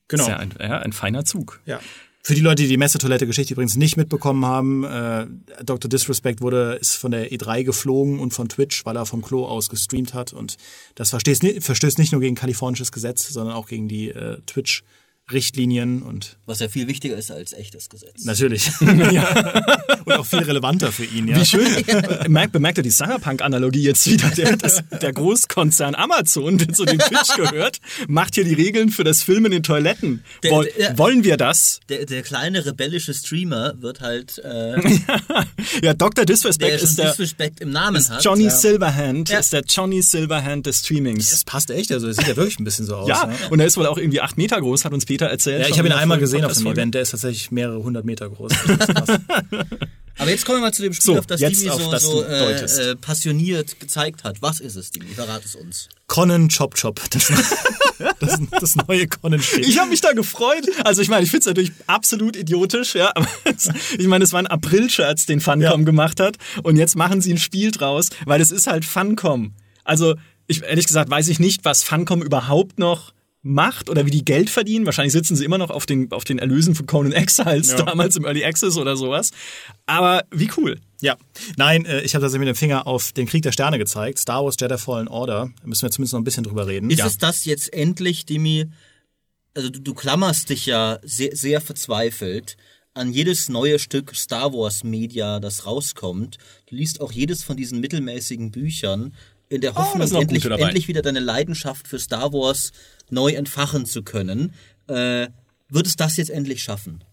Genau. 0.06 0.22
Ist 0.22 0.28
ja 0.28 0.36
ein, 0.36 0.54
ja, 0.60 0.78
ein 0.78 0.92
feiner 0.92 1.24
Zug. 1.24 1.60
Ja. 1.66 1.80
Für 2.22 2.36
die 2.36 2.40
Leute, 2.40 2.62
die 2.62 2.68
die 2.68 2.76
Messetoilette-Geschichte 2.76 3.52
übrigens 3.52 3.74
nicht 3.74 3.96
mitbekommen 3.96 4.46
haben, 4.46 4.84
äh, 4.84 5.26
Dr. 5.64 5.88
Disrespect 5.88 6.40
wurde, 6.40 6.74
ist 6.80 6.94
von 6.94 7.10
der 7.10 7.32
E3 7.32 7.64
geflogen 7.64 8.20
und 8.20 8.32
von 8.32 8.48
Twitch, 8.48 8.86
weil 8.86 8.96
er 8.96 9.06
vom 9.06 9.22
Klo 9.22 9.44
aus 9.44 9.70
gestreamt 9.70 10.14
hat. 10.14 10.32
Und 10.32 10.56
das 10.94 11.10
verstößt, 11.10 11.44
verstößt 11.58 11.98
nicht 11.98 12.12
nur 12.12 12.20
gegen 12.20 12.36
kalifornisches 12.36 12.92
Gesetz, 12.92 13.26
sondern 13.26 13.56
auch 13.56 13.66
gegen 13.66 13.88
die 13.88 14.10
äh, 14.10 14.40
Twitch-Richtlinien 15.28 16.02
und 16.02 16.36
Was 16.46 16.60
ja 16.60 16.68
viel 16.68 16.88
wichtiger 16.88 17.16
ist 17.16 17.30
als 17.30 17.52
echtes 17.52 17.88
Gesetz. 17.88 18.24
Natürlich. 18.24 18.70
Und 18.80 20.12
auch 20.14 20.26
viel 20.26 20.40
relevanter 20.40 20.90
für 20.90 21.04
ihn, 21.04 21.28
ja. 21.28 21.36
Wie 21.40 21.44
schön. 21.46 21.66
Merkt, 22.28 22.52
bemerkt 22.52 22.78
ihr 22.78 22.82
die 22.82 22.90
Cyberpunk-Analogie 22.90 23.82
jetzt 23.82 24.06
wieder? 24.10 24.28
Der, 24.30 24.56
das, 24.56 24.82
der 25.00 25.12
Großkonzern 25.12 25.94
Amazon, 25.94 26.58
der 26.58 26.72
zu 26.72 26.84
den 26.84 26.98
Twitch 26.98 27.36
gehört, 27.36 27.78
macht 28.08 28.34
hier 28.34 28.44
die 28.44 28.54
Regeln 28.54 28.90
für 28.90 29.04
das 29.04 29.22
Filmen 29.22 29.52
in 29.52 29.62
Toiletten. 29.62 30.24
Der- 30.42 30.50
Woll, 30.50 30.68
der- 30.76 30.98
wollen 30.98 31.22
wir 31.24 31.36
das? 31.36 31.80
Der, 31.88 32.04
der 32.04 32.22
kleine 32.22 32.66
rebellische 32.66 33.14
Streamer 33.14 33.74
wird 33.80 34.00
halt, 34.00 34.38
äh, 34.38 34.80
Ja, 35.82 35.94
Dr. 35.94 36.24
der 36.24 36.24
Disrespect 36.26 36.80
schon 36.80 36.88
ist 36.88 36.98
der 36.98 37.10
Disrespect 37.10 37.60
im 37.60 37.70
Namen 37.70 38.06
hat. 38.08 38.24
Johnny 38.24 38.44
ja. 38.44 38.50
Silverhand, 38.50 39.28
Ja. 39.30 39.38
ist 39.38 39.52
der 39.52 39.62
Johnny 39.62 40.02
Silverhand 40.02 40.66
des 40.66 40.80
Streamings. 40.80 41.30
Das 41.30 41.44
passt 41.44 41.70
echt, 41.70 41.92
also 41.92 42.08
es 42.08 42.16
sieht 42.16 42.26
ja 42.28 42.36
wirklich 42.36 42.58
ein 42.58 42.64
bisschen 42.64 42.86
so 42.86 42.96
aus. 42.96 43.08
Ja, 43.08 43.26
ne? 43.26 43.34
und 43.50 43.60
er 43.60 43.66
ist 43.66 43.76
wohl 43.76 43.86
auch 43.86 43.98
irgendwie 43.98 44.20
acht 44.20 44.36
Meter 44.36 44.60
groß, 44.60 44.84
hat 44.84 44.92
uns 44.92 45.04
Peter 45.12 45.26
erzählt. 45.26 45.60
Ja, 45.60 45.68
ich 45.68 45.78
habe 45.78 45.88
ihn 45.88 45.92
einmal 45.92 46.18
gesehen 46.18 46.42
auf 46.42 46.54
dem. 46.54 46.66
Event, 46.66 46.94
der 46.94 47.02
ist 47.02 47.10
tatsächlich 47.10 47.50
mehrere 47.50 47.82
hundert 47.82 48.06
Meter 48.06 48.30
groß. 48.30 48.50
Aber 50.18 50.30
jetzt 50.30 50.46
kommen 50.46 50.58
wir 50.58 50.62
mal 50.62 50.72
zu 50.72 50.80
dem 50.82 50.94
Spiel, 50.94 51.14
So, 51.14 51.18
auf 51.18 51.26
das 51.26 51.40
Dimi 51.40 51.54
so, 51.54 51.90
das 51.90 52.02
so 52.02 52.22
äh, 52.22 52.64
äh, 52.64 52.96
passioniert 52.96 53.78
gezeigt 53.78 54.24
hat. 54.24 54.40
Was 54.40 54.60
ist 54.60 54.76
es, 54.76 54.90
Dimi? 54.90 55.06
Verrat 55.14 55.44
es 55.44 55.54
uns. 55.54 55.88
Conan 56.06 56.48
Chop 56.48 56.76
Chop. 56.80 57.00
Das, 57.10 57.26
das, 58.20 58.40
das 58.58 58.76
neue 58.88 59.06
Conan-Spiel. 59.06 59.68
Ich 59.68 59.78
habe 59.78 59.90
mich 59.90 60.00
da 60.00 60.12
gefreut. 60.12 60.66
Also 60.84 61.02
ich 61.02 61.08
meine, 61.08 61.24
ich 61.24 61.30
finde 61.30 61.40
es 61.40 61.46
natürlich 61.46 61.72
absolut 61.86 62.36
idiotisch, 62.36 62.94
ja. 62.94 63.12
Aber 63.14 63.28
es, 63.44 63.68
ich 63.98 64.06
meine, 64.06 64.24
es 64.24 64.32
war 64.32 64.40
ein 64.40 64.46
April-Scherz, 64.46 65.26
den 65.26 65.40
Funcom 65.40 65.84
gemacht 65.84 66.20
hat. 66.20 66.36
Und 66.62 66.76
jetzt 66.76 66.96
machen 66.96 67.20
sie 67.20 67.34
ein 67.34 67.38
Spiel 67.38 67.70
draus, 67.70 68.08
weil 68.24 68.40
es 68.40 68.50
ist 68.50 68.66
halt 68.66 68.86
Funcom. 68.86 69.54
Also 69.84 70.14
ich, 70.46 70.62
ehrlich 70.62 70.86
gesagt 70.86 71.10
weiß 71.10 71.28
ich 71.28 71.38
nicht, 71.38 71.64
was 71.64 71.82
Funcom 71.82 72.22
überhaupt 72.22 72.78
noch 72.78 73.12
macht 73.42 73.90
oder 73.90 74.06
wie 74.06 74.10
die 74.10 74.24
Geld 74.24 74.50
verdienen. 74.50 74.86
Wahrscheinlich 74.86 75.12
sitzen 75.12 75.34
sie 75.36 75.44
immer 75.44 75.58
noch 75.58 75.70
auf 75.70 75.84
den, 75.84 76.10
auf 76.12 76.24
den 76.24 76.38
Erlösen 76.38 76.74
von 76.74 76.86
Conan 76.86 77.12
Exiles 77.12 77.72
Ja. 77.72 77.82
damals 77.82 78.16
im 78.16 78.24
Early 78.24 78.44
Access 78.44 78.76
oder 78.76 78.96
sowas. 78.96 79.30
Aber 79.84 80.24
wie 80.30 80.48
cool. 80.56 80.80
Ja, 81.00 81.16
nein, 81.56 81.84
äh, 81.84 82.02
ich 82.02 82.14
habe 82.14 82.22
tatsächlich 82.22 82.46
mit 82.46 82.56
dem 82.56 82.58
Finger 82.58 82.86
auf 82.86 83.12
den 83.12 83.26
Krieg 83.26 83.42
der 83.42 83.50
Sterne 83.52 83.78
gezeigt. 83.78 84.18
Star 84.18 84.44
Wars 84.44 84.56
Jedi 84.60 84.78
Fallen 84.78 85.08
Order. 85.08 85.50
Da 85.60 85.66
müssen 85.66 85.82
wir 85.82 85.90
zumindest 85.90 86.12
noch 86.12 86.20
ein 86.20 86.24
bisschen 86.24 86.44
drüber 86.44 86.68
reden. 86.68 86.88
Ist 86.90 87.00
ja. 87.00 87.06
es 87.06 87.18
das 87.18 87.44
jetzt 87.44 87.72
endlich, 87.72 88.24
Dimi? 88.24 88.66
Also 89.54 89.68
du, 89.68 89.80
du 89.80 89.92
klammerst 89.92 90.48
dich 90.48 90.66
ja 90.66 90.98
sehr, 91.02 91.34
sehr 91.34 91.60
verzweifelt 91.60 92.56
an 92.94 93.12
jedes 93.12 93.48
neue 93.48 93.78
Stück 93.78 94.14
Star 94.14 94.52
Wars 94.52 94.84
Media, 94.84 95.40
das 95.40 95.66
rauskommt. 95.66 96.38
Du 96.66 96.76
liest 96.76 97.00
auch 97.00 97.10
jedes 97.10 97.42
von 97.42 97.56
diesen 97.56 97.80
mittelmäßigen 97.80 98.50
Büchern 98.50 99.14
in 99.52 99.60
der 99.60 99.72
Oh, 99.72 99.76
Hoffnung, 99.76 100.10
auch 100.12 100.20
endlich, 100.20 100.44
endlich 100.44 100.88
wieder 100.88 101.02
deine 101.02 101.20
Leidenschaft 101.20 101.86
für 101.86 101.98
Star 101.98 102.32
Wars 102.32 102.72
neu 103.10 103.32
entfachen 103.32 103.86
zu 103.86 104.02
können. 104.02 104.54
Äh, 104.88 105.28
wird 105.68 105.86
es 105.86 105.96
das 105.96 106.16
jetzt 106.16 106.30
endlich 106.30 106.62
schaffen? 106.62 107.04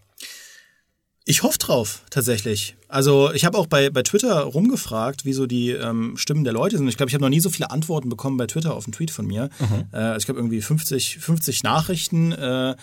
Ich 1.25 1.43
hoffe 1.43 1.59
drauf, 1.59 2.01
tatsächlich. 2.09 2.75
Also 2.87 3.31
ich 3.33 3.45
habe 3.45 3.57
auch 3.57 3.67
bei, 3.67 3.91
bei 3.91 4.01
Twitter 4.01 4.39
rumgefragt, 4.41 5.25
wie 5.25 5.33
so 5.33 5.45
die 5.45 5.69
ähm, 5.69 6.17
Stimmen 6.17 6.43
der 6.43 6.53
Leute 6.53 6.77
sind. 6.77 6.87
Ich 6.87 6.97
glaube, 6.97 7.09
ich 7.09 7.13
habe 7.13 7.23
noch 7.23 7.29
nie 7.29 7.39
so 7.39 7.51
viele 7.51 7.69
Antworten 7.69 8.09
bekommen 8.09 8.37
bei 8.37 8.47
Twitter 8.47 8.73
auf 8.73 8.85
einen 8.85 8.93
Tweet 8.93 9.11
von 9.11 9.27
mir. 9.27 9.49
Äh, 9.91 9.97
also 9.97 10.19
ich 10.19 10.25
glaube 10.25 10.39
irgendwie 10.39 10.61
50, 10.61 11.19
50 11.19 11.61
Nachrichten, 11.61 12.31
äh, 12.31 12.75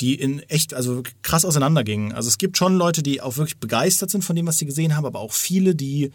die 0.00 0.14
in 0.14 0.38
echt, 0.48 0.74
also 0.74 1.02
krass 1.22 1.44
auseinandergingen. 1.44 2.12
Also 2.12 2.28
es 2.28 2.38
gibt 2.38 2.56
schon 2.56 2.76
Leute, 2.76 3.02
die 3.02 3.20
auch 3.20 3.36
wirklich 3.36 3.58
begeistert 3.58 4.10
sind 4.10 4.22
von 4.22 4.36
dem, 4.36 4.46
was 4.46 4.58
sie 4.58 4.66
gesehen 4.66 4.96
haben, 4.96 5.06
aber 5.06 5.18
auch 5.18 5.32
viele, 5.32 5.74
die 5.74 6.12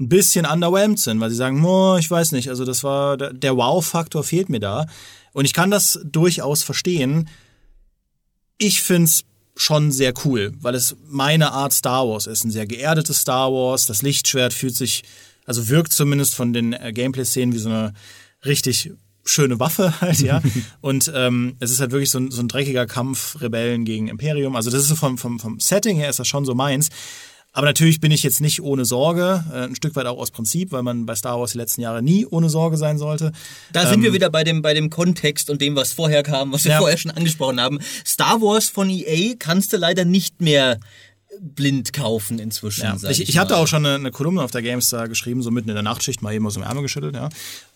ein 0.00 0.08
bisschen 0.08 0.46
underwhelmed 0.46 0.98
sind, 0.98 1.20
weil 1.20 1.30
sie 1.30 1.36
sagen, 1.36 1.62
oh, 1.64 1.96
ich 1.98 2.10
weiß 2.10 2.32
nicht, 2.32 2.48
also 2.48 2.64
das 2.64 2.82
war, 2.82 3.16
der 3.16 3.56
Wow-Faktor 3.56 4.24
fehlt 4.24 4.48
mir 4.48 4.60
da. 4.60 4.86
Und 5.32 5.44
ich 5.44 5.52
kann 5.52 5.70
das 5.70 6.00
durchaus 6.04 6.62
verstehen. 6.62 7.28
Ich 8.56 8.82
find's 8.82 9.24
schon 9.56 9.92
sehr 9.92 10.14
cool, 10.24 10.52
weil 10.60 10.74
es 10.74 10.96
meine 11.06 11.52
Art 11.52 11.74
Star 11.74 12.08
Wars 12.08 12.26
ist. 12.26 12.44
Ein 12.44 12.50
sehr 12.50 12.66
geerdetes 12.66 13.20
Star 13.20 13.52
Wars. 13.52 13.84
Das 13.84 14.00
Lichtschwert 14.00 14.54
fühlt 14.54 14.74
sich, 14.74 15.02
also 15.44 15.68
wirkt 15.68 15.92
zumindest 15.92 16.34
von 16.34 16.54
den 16.54 16.72
äh, 16.72 16.92
Gameplay-Szenen 16.92 17.54
wie 17.54 17.58
so 17.58 17.68
eine 17.68 17.92
richtig 18.44 18.92
schöne 19.22 19.60
Waffe 19.60 19.94
halt, 20.00 20.20
ja. 20.20 20.40
Und 20.80 21.12
ähm, 21.14 21.56
es 21.60 21.70
ist 21.70 21.80
halt 21.80 21.90
wirklich 21.90 22.10
so 22.10 22.18
ein, 22.18 22.30
so 22.30 22.40
ein 22.40 22.48
dreckiger 22.48 22.86
Kampf 22.86 23.38
Rebellen 23.42 23.84
gegen 23.84 24.08
Imperium. 24.08 24.56
Also 24.56 24.70
das 24.70 24.82
ist 24.82 24.88
so 24.88 24.96
vom, 24.96 25.18
vom, 25.18 25.38
vom 25.38 25.60
Setting 25.60 25.98
her 25.98 26.08
ist 26.08 26.18
das 26.18 26.26
schon 26.26 26.46
so 26.46 26.54
meins. 26.54 26.88
Aber 27.52 27.66
natürlich 27.66 28.00
bin 28.00 28.12
ich 28.12 28.22
jetzt 28.22 28.40
nicht 28.40 28.62
ohne 28.62 28.84
Sorge, 28.84 29.44
äh, 29.52 29.64
ein 29.64 29.74
Stück 29.74 29.96
weit 29.96 30.06
auch 30.06 30.18
aus 30.18 30.30
Prinzip, 30.30 30.70
weil 30.70 30.82
man 30.82 31.04
bei 31.04 31.16
Star 31.16 31.40
Wars 31.40 31.52
die 31.52 31.58
letzten 31.58 31.80
Jahre 31.80 32.00
nie 32.02 32.24
ohne 32.24 32.48
Sorge 32.48 32.76
sein 32.76 32.96
sollte. 32.96 33.32
Da 33.72 33.86
sind 33.86 34.02
wir 34.02 34.12
wieder 34.12 34.30
bei 34.30 34.44
dem, 34.44 34.62
bei 34.62 34.72
dem 34.72 34.88
Kontext 34.88 35.50
und 35.50 35.60
dem, 35.60 35.74
was 35.74 35.92
vorher 35.92 36.22
kam, 36.22 36.52
was 36.52 36.64
wir 36.64 36.72
Ja. 36.72 36.78
vorher 36.78 36.96
schon 36.96 37.10
angesprochen 37.10 37.60
haben. 37.60 37.80
Star 38.06 38.40
Wars 38.40 38.68
von 38.68 38.88
EA 38.88 39.34
kannst 39.38 39.72
du 39.72 39.78
leider 39.78 40.04
nicht 40.04 40.40
mehr 40.40 40.78
blind 41.40 41.92
kaufen 41.92 42.38
inzwischen. 42.38 42.82
Ja, 42.82 42.98
sag 42.98 43.12
ich, 43.12 43.28
ich 43.28 43.38
hatte 43.38 43.56
auch 43.56 43.66
schon 43.66 43.86
eine, 43.86 43.94
eine 43.96 44.10
Kolumne 44.10 44.42
auf 44.42 44.50
der 44.50 44.62
GameStar 44.62 45.08
geschrieben, 45.08 45.42
so 45.42 45.50
mitten 45.50 45.68
in 45.68 45.74
der 45.74 45.82
Nachtschicht 45.84 46.22
mal 46.22 46.34
eben 46.34 46.46
aus 46.46 46.54
dem 46.54 46.62
Ärmel 46.64 46.82
geschüttelt. 46.82 47.14
Ja. 47.14 47.28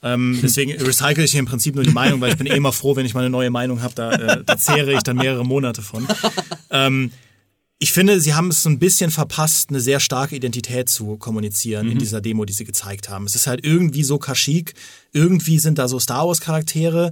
Ähm, 0.02 0.38
deswegen 0.42 0.72
recycle 0.82 1.24
ich 1.24 1.30
hier 1.32 1.40
im 1.40 1.46
Prinzip 1.46 1.74
nur 1.74 1.84
die 1.84 1.90
Meinung, 1.92 2.20
weil 2.20 2.30
ich 2.32 2.36
bin 2.38 2.46
eh 2.46 2.56
immer 2.56 2.72
froh, 2.72 2.96
wenn 2.96 3.06
ich 3.06 3.14
mal 3.14 3.20
eine 3.20 3.30
neue 3.30 3.50
Meinung 3.50 3.80
habe, 3.82 3.94
da, 3.94 4.12
äh, 4.12 4.44
da 4.44 4.56
zehre 4.58 4.92
ich 4.92 5.02
dann 5.02 5.16
mehrere 5.16 5.44
Monate 5.44 5.82
von. 5.82 6.06
Ähm, 6.70 7.12
ich 7.84 7.92
finde, 7.92 8.18
sie 8.18 8.32
haben 8.32 8.48
es 8.48 8.62
so 8.62 8.70
ein 8.70 8.78
bisschen 8.78 9.10
verpasst, 9.10 9.68
eine 9.68 9.78
sehr 9.78 10.00
starke 10.00 10.34
Identität 10.34 10.88
zu 10.88 11.18
kommunizieren 11.18 11.90
in 11.90 11.98
dieser 11.98 12.22
Demo, 12.22 12.46
die 12.46 12.54
sie 12.54 12.64
gezeigt 12.64 13.10
haben. 13.10 13.26
Es 13.26 13.34
ist 13.34 13.46
halt 13.46 13.62
irgendwie 13.62 14.04
so 14.04 14.16
kaschik, 14.16 14.72
irgendwie 15.12 15.58
sind 15.58 15.76
da 15.76 15.86
so 15.86 16.00
Star 16.00 16.26
Wars 16.26 16.40
Charaktere, 16.40 17.10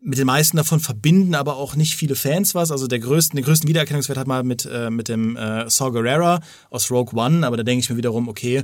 mit 0.00 0.16
den 0.16 0.24
meisten 0.24 0.56
davon 0.56 0.80
verbinden 0.80 1.34
aber 1.34 1.56
auch 1.56 1.76
nicht 1.76 1.94
viele 1.94 2.14
Fans 2.14 2.54
was. 2.54 2.72
Also 2.72 2.86
der 2.86 3.00
größten, 3.00 3.36
den 3.36 3.44
größten 3.44 3.68
Wiedererkennungswert 3.68 4.16
hat 4.16 4.26
man 4.26 4.46
mit, 4.46 4.64
äh, 4.64 4.88
mit 4.88 5.10
dem 5.10 5.36
äh, 5.36 5.68
Saw 5.68 5.90
Gerrera 5.90 6.40
aus 6.70 6.90
Rogue 6.90 7.12
One, 7.14 7.46
aber 7.46 7.58
da 7.58 7.62
denke 7.62 7.82
ich 7.82 7.90
mir 7.90 7.98
wiederum, 7.98 8.28
okay, 8.28 8.62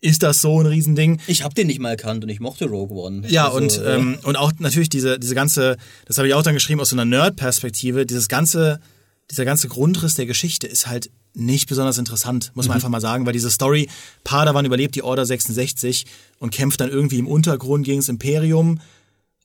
ist 0.00 0.24
das 0.24 0.40
so 0.40 0.58
ein 0.58 0.66
Riesending? 0.66 1.20
Ich 1.28 1.44
habe 1.44 1.54
den 1.54 1.68
nicht 1.68 1.78
mal 1.78 1.90
erkannt 1.90 2.24
und 2.24 2.30
ich 2.30 2.40
mochte 2.40 2.64
Rogue 2.64 2.98
One. 2.98 3.28
Ja, 3.28 3.44
Also, 3.44 3.58
und, 3.58 3.78
äh, 3.78 3.94
ähm, 3.94 4.18
und 4.24 4.34
auch 4.34 4.50
natürlich 4.58 4.88
diese, 4.88 5.20
diese 5.20 5.36
ganze, 5.36 5.76
das 6.06 6.18
habe 6.18 6.26
ich 6.26 6.34
auch 6.34 6.42
dann 6.42 6.54
geschrieben 6.54 6.80
aus 6.80 6.88
so 6.88 6.96
einer 6.96 7.04
Nerd-Perspektive, 7.04 8.06
dieses 8.06 8.26
ganze, 8.26 8.80
dieser 9.30 9.44
ganze 9.44 9.68
Grundriss 9.68 10.14
der 10.14 10.26
Geschichte 10.26 10.66
ist 10.66 10.86
halt 10.86 11.10
nicht 11.34 11.68
besonders 11.68 11.98
interessant, 11.98 12.50
muss 12.54 12.66
man 12.66 12.76
einfach 12.76 12.88
mal 12.88 13.00
sagen, 13.00 13.26
weil 13.26 13.32
diese 13.32 13.50
Story, 13.50 13.88
Padawan 14.24 14.64
überlebt 14.64 14.94
die 14.94 15.02
Order 15.02 15.24
66 15.26 16.06
und 16.38 16.50
kämpft 16.50 16.80
dann 16.80 16.90
irgendwie 16.90 17.18
im 17.18 17.26
Untergrund 17.28 17.84
gegen 17.84 18.00
das 18.00 18.08
Imperium, 18.08 18.80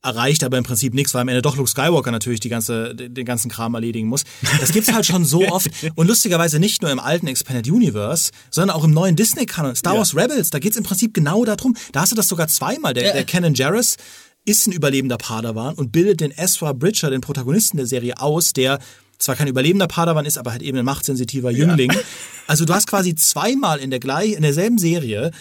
erreicht 0.02 0.44
aber 0.44 0.58
im 0.58 0.64
Prinzip 0.64 0.94
nichts, 0.94 1.14
weil 1.14 1.22
am 1.22 1.28
Ende 1.30 1.42
doch 1.42 1.56
Luke 1.56 1.70
Skywalker 1.70 2.12
natürlich 2.12 2.40
die 2.40 2.50
ganze, 2.50 2.94
den 2.96 3.26
ganzen 3.26 3.50
Kram 3.50 3.74
erledigen 3.74 4.08
muss. 4.08 4.24
Das 4.60 4.72
gibt's 4.72 4.92
halt 4.92 5.06
schon 5.06 5.24
so 5.24 5.48
oft 5.48 5.70
und 5.96 6.08
lustigerweise 6.08 6.60
nicht 6.60 6.82
nur 6.82 6.92
im 6.92 7.00
alten 7.00 7.28
Expanded 7.28 7.72
Universe, 7.72 8.32
sondern 8.50 8.76
auch 8.76 8.84
im 8.84 8.92
neuen 8.92 9.16
Disney-Kanon. 9.16 9.76
Star 9.76 9.96
Wars 9.96 10.16
Rebels, 10.16 10.50
da 10.50 10.60
geht's 10.60 10.76
im 10.78 10.84
Prinzip 10.84 11.14
genau 11.14 11.46
darum. 11.46 11.76
Da 11.92 12.02
hast 12.02 12.12
du 12.12 12.16
das 12.16 12.28
sogar 12.28 12.48
zweimal. 12.48 12.94
Der, 12.94 13.08
Ja. 13.08 13.14
der 13.14 13.24
Canon 13.26 13.54
Jarrus 13.54 13.98
ist 14.46 14.68
ein 14.68 14.74
überlebender 14.74 15.18
Padawan 15.18 15.76
und 15.76 15.94
bildet 15.94 16.20
den 16.20 16.32
Ezra 16.32 16.74
Bridger, 16.74 17.10
den 17.10 17.22
Protagonisten 17.22 17.78
der 17.78 17.86
Serie, 17.86 18.20
aus, 18.20 18.52
der 18.52 18.80
zwar 19.24 19.36
kein 19.36 19.48
überlebender 19.48 19.88
Padawan 19.88 20.26
ist, 20.26 20.38
aber 20.38 20.52
halt 20.52 20.62
eben 20.62 20.78
ein 20.78 20.86
machtsensitiver 20.86 21.52
Jüngling. 21.52 21.92
Also 22.46 22.66
du 22.66 22.74
hast 22.74 22.88
quasi 22.88 23.16
zweimal 23.16 23.80
in 23.80 23.90
der 23.90 24.02
gleich, 24.02 24.34
in 24.34 24.42
derselben 24.42 24.78
Serie 24.78 25.32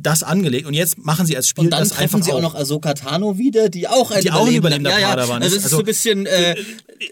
das 0.00 0.22
angelegt 0.22 0.66
und 0.66 0.74
jetzt 0.74 0.98
machen 0.98 1.26
sie 1.26 1.36
als 1.36 1.48
Spiel 1.48 1.64
und 1.64 1.70
dann 1.70 1.80
das 1.80 1.90
treffen 1.90 2.16
einfach 2.16 2.22
sie 2.26 2.32
auch 2.32 2.40
noch 2.42 2.54
Ahsoka 2.54 2.94
Tano 2.94 3.38
wieder, 3.38 3.68
die 3.68 3.88
auch 3.88 4.10
ein 4.10 4.22
Die 4.22 4.30
auch 4.30 4.46
ein 4.46 4.54
überlebender 4.54 4.90
ja, 4.90 4.98
ja. 4.98 5.08
Padawan 5.10 5.42
Also 5.42 5.56
ist. 5.56 5.60
es 5.62 5.66
ist 5.66 5.72
Also- 5.72 5.76
so 5.76 5.82
ein 5.82 5.86
bisschen 5.86 6.26
äh, 6.26 6.56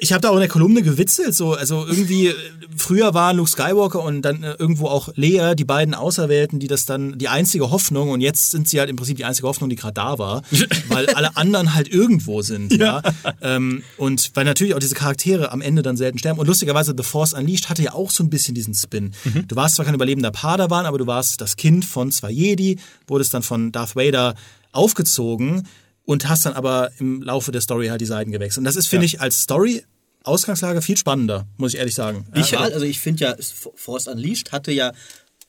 ich 0.01 0.13
habe 0.13 0.21
da 0.21 0.31
auch 0.31 0.35
in 0.35 0.41
der 0.41 0.49
Kolumne 0.49 0.83
gewitzelt, 0.83 1.35
so 1.35 1.53
also 1.55 1.87
irgendwie 1.87 2.27
äh, 2.29 2.35
früher 2.77 3.15
waren 3.15 3.37
Luke 3.37 3.49
Skywalker 3.51 4.03
und 4.03 4.23
dann 4.23 4.43
äh, 4.43 4.55
irgendwo 4.59 4.89
auch 4.89 5.11
Leia, 5.15 5.55
die 5.55 5.65
beiden 5.65 5.95
Auserwählten, 5.95 6.59
die 6.59 6.67
das 6.67 6.87
dann 6.87 7.19
die 7.19 7.29
einzige 7.29 7.71
Hoffnung 7.71 8.11
und 8.11 8.21
jetzt 8.21 8.51
sind 8.51 8.67
sie 8.69 8.81
halt 8.81 8.91
im 8.91 8.97
Prinzip 8.97 9.17
die 9.17 9.25
einzige 9.25 9.47
Hoffnung, 9.47 9.71
die 9.71 9.77
gerade 9.77 9.95
da 9.95 10.19
war, 10.19 10.43
weil 10.89 11.07
alle 11.11 11.37
anderen 11.37 11.75
halt 11.75 11.89
irgendwo 11.89 12.43
sind, 12.43 12.73
ja. 12.73 13.01
Ähm, 13.41 13.83
und 13.97 14.31
weil 14.35 14.45
natürlich 14.45 14.75
auch 14.75 14.81
diese 14.81 14.95
Charaktere 14.97 15.53
am 15.53 15.61
Ende 15.61 15.83
dann 15.83 15.97
selten 15.97 16.19
sterben 16.19 16.41
und 16.41 16.47
lustigerweise 16.49 16.93
The 16.97 17.05
Force 17.05 17.33
Unleashed 17.33 17.69
hatte 17.69 17.83
ja 17.83 17.93
auch 17.95 18.11
so 18.11 18.25
ein 18.25 18.31
bisschen 18.31 18.55
diesen 18.57 18.75
Spin. 18.75 19.13
Du 19.47 19.55
warst 19.57 19.77
zwar 19.77 19.85
kein 19.85 19.95
überlebender 19.95 20.33
Padawan, 20.33 20.87
aber 20.87 20.99
du 20.99 21.07
warst 21.07 21.41
das 21.41 21.55
Kind 21.57 21.85
von 21.85 22.11
zwei 22.11 22.31
Jedi, 22.31 22.76
wurdest 23.07 23.35
dann 23.35 23.43
von 23.43 23.73
Darth 23.73 23.97
Vader 23.97 24.35
aufgezogen 24.73 25.67
und 26.05 26.29
hast 26.29 26.47
dann 26.47 26.53
aber 26.55 26.91
im 26.99 27.23
Laufe 27.23 27.53
der 27.53 27.61
Story 27.61 27.89
halt 27.89 28.01
die 28.01 28.07
Seiten 28.07 28.31
gewechselt. 28.31 28.59
Und 28.59 28.65
das 28.65 28.77
ist, 28.77 28.87
finde 28.87 29.07
ich, 29.07 29.21
als 29.21 29.43
Story 29.43 29.85
Ausgangslage 30.23 30.83
viel 30.83 30.97
spannender, 30.97 31.47
muss 31.57 31.73
ich 31.75 31.79
ehrlich 31.79 31.95
sagen. 31.95 32.27
ich, 32.35 32.59
also 32.59 32.85
ich 32.85 32.99
finde 32.99 33.25
ja, 33.25 33.37
Force 33.77 34.09
Unleashed 34.09 34.51
hatte 34.53 34.73
ja 34.73 34.93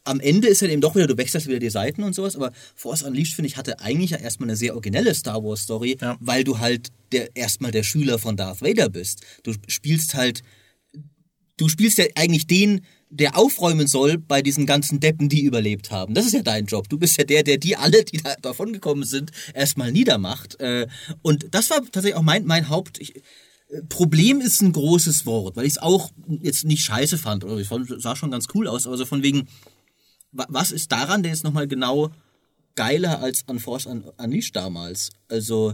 am 0.03 0.19
Ende 0.21 0.47
ist 0.47 0.61
ja 0.61 0.69
eben 0.69 0.81
doch 0.81 0.95
wieder, 0.95 1.05
du 1.07 1.17
wechselst 1.17 1.47
wieder 1.47 1.59
die 1.59 1.69
Seiten 1.69 2.01
und 2.03 2.13
sowas, 2.15 2.35
aber 2.37 2.51
Force 2.75 3.03
Unleashed, 3.03 3.33
finde 3.33 3.47
ich, 3.49 3.57
hatte 3.57 3.79
eigentlich 3.81 4.11
ja 4.11 4.17
erstmal 4.17 4.47
eine 4.49 4.55
sehr 4.55 4.73
originelle 4.73 5.13
Star 5.13 5.43
Wars 5.43 5.63
Story, 5.63 5.97
Ja. 5.99 6.15
weil 6.21 6.43
du 6.45 6.59
halt 6.59 6.89
der, 7.11 7.35
erstmal 7.35 7.71
der 7.71 7.83
Schüler 7.83 8.17
von 8.17 8.37
Darth 8.37 8.61
Vader 8.61 8.87
bist. 8.89 9.21
Du 9.43 9.53
spielst 9.67 10.15
halt, 10.15 10.43
du 11.57 11.67
spielst 11.67 11.97
ja 11.97 12.05
eigentlich 12.15 12.47
den, 12.47 12.85
der 13.09 13.37
aufräumen 13.37 13.87
soll 13.87 14.17
bei 14.17 14.41
diesen 14.41 14.65
ganzen 14.65 14.99
Deppen, 14.99 15.29
die 15.29 15.41
überlebt 15.41 15.91
haben. 15.91 16.13
Das 16.13 16.25
ist 16.25 16.33
ja 16.33 16.41
dein 16.41 16.65
Job. 16.65 16.89
Du 16.89 16.97
bist 16.97 17.17
ja 17.17 17.23
der, 17.23 17.43
der 17.43 17.57
die 17.57 17.75
alle, 17.77 18.03
die 18.03 18.17
da 18.17 18.35
davon 18.41 18.73
gekommen 18.73 19.03
sind, 19.05 19.31
erstmal 19.53 19.91
niedermacht. 19.91 20.59
Äh, 20.59 20.87
Und 21.21 21.47
das 21.51 21.69
war 21.69 21.77
tatsächlich 21.79 22.15
auch 22.15 22.21
mein, 22.21 22.45
mein 22.45 22.69
Haupt. 22.69 22.99
Ich, 22.99 23.21
Problem 23.89 24.39
ist 24.41 24.61
ein 24.61 24.71
großes 24.73 25.25
Wort, 25.25 25.55
weil 25.55 25.65
ich 25.65 25.73
es 25.73 25.77
auch 25.77 26.11
jetzt 26.41 26.65
nicht 26.65 26.83
scheiße 26.83 27.17
fand. 27.17 27.43
Oder 27.43 27.57
ich 27.57 27.67
fand, 27.67 27.89
sah 28.01 28.15
schon 28.15 28.31
ganz 28.31 28.47
cool 28.53 28.67
aus, 28.67 28.87
aber 28.87 28.97
so 28.97 29.05
von 29.05 29.23
wegen, 29.23 29.47
wa- 30.31 30.47
was 30.49 30.71
ist 30.71 30.91
daran 30.91 31.23
denn 31.23 31.31
jetzt 31.33 31.43
nochmal 31.43 31.67
genau 31.67 32.09
geiler 32.75 33.19
als 33.21 33.43
an 33.47 33.59
Force 33.59 33.85
Unleashed 33.85 34.55
damals? 34.55 35.11
Also 35.29 35.73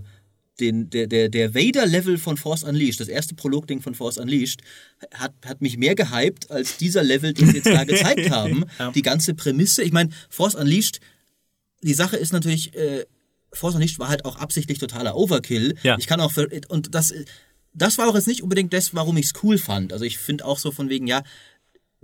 den, 0.59 0.89
der, 0.89 1.07
der, 1.07 1.29
der 1.29 1.55
Vader-Level 1.55 2.17
von 2.17 2.37
Force 2.37 2.63
Unleashed, 2.63 2.99
das 2.99 3.07
erste 3.07 3.33
Prolog-Ding 3.35 3.81
von 3.81 3.95
Force 3.95 4.17
Unleashed, 4.17 4.61
hat, 5.13 5.33
hat 5.45 5.61
mich 5.61 5.77
mehr 5.77 5.95
gehypt 5.95 6.51
als 6.51 6.77
dieser 6.77 7.03
Level, 7.03 7.33
den 7.33 7.49
sie 7.49 7.57
jetzt 7.57 7.67
da 7.67 7.83
gezeigt 7.83 8.29
haben. 8.29 8.65
Die 8.93 9.01
ganze 9.01 9.33
Prämisse, 9.33 9.83
ich 9.83 9.91
meine, 9.91 10.11
Force 10.29 10.55
Unleashed, 10.55 10.99
die 11.81 11.93
Sache 11.93 12.17
ist 12.17 12.33
natürlich, 12.33 12.75
äh, 12.75 13.05
Force 13.51 13.75
Unleashed 13.75 13.99
war 13.99 14.09
halt 14.09 14.25
auch 14.25 14.37
absichtlich 14.37 14.77
totaler 14.79 15.15
Overkill. 15.15 15.75
Ja. 15.83 15.97
Ich 15.97 16.07
kann 16.07 16.21
auch, 16.21 16.31
ver- 16.31 16.47
und 16.69 16.93
das, 16.93 17.13
das 17.73 17.97
war 17.97 18.07
auch 18.07 18.15
jetzt 18.15 18.27
nicht 18.27 18.43
unbedingt 18.43 18.73
das, 18.73 18.93
warum 18.93 19.17
ich 19.17 19.27
es 19.27 19.43
cool 19.43 19.57
fand. 19.57 19.91
Also 19.91 20.05
ich 20.05 20.17
finde 20.17 20.45
auch 20.45 20.59
so 20.59 20.71
von 20.71 20.89
wegen, 20.89 21.07
ja, 21.07 21.23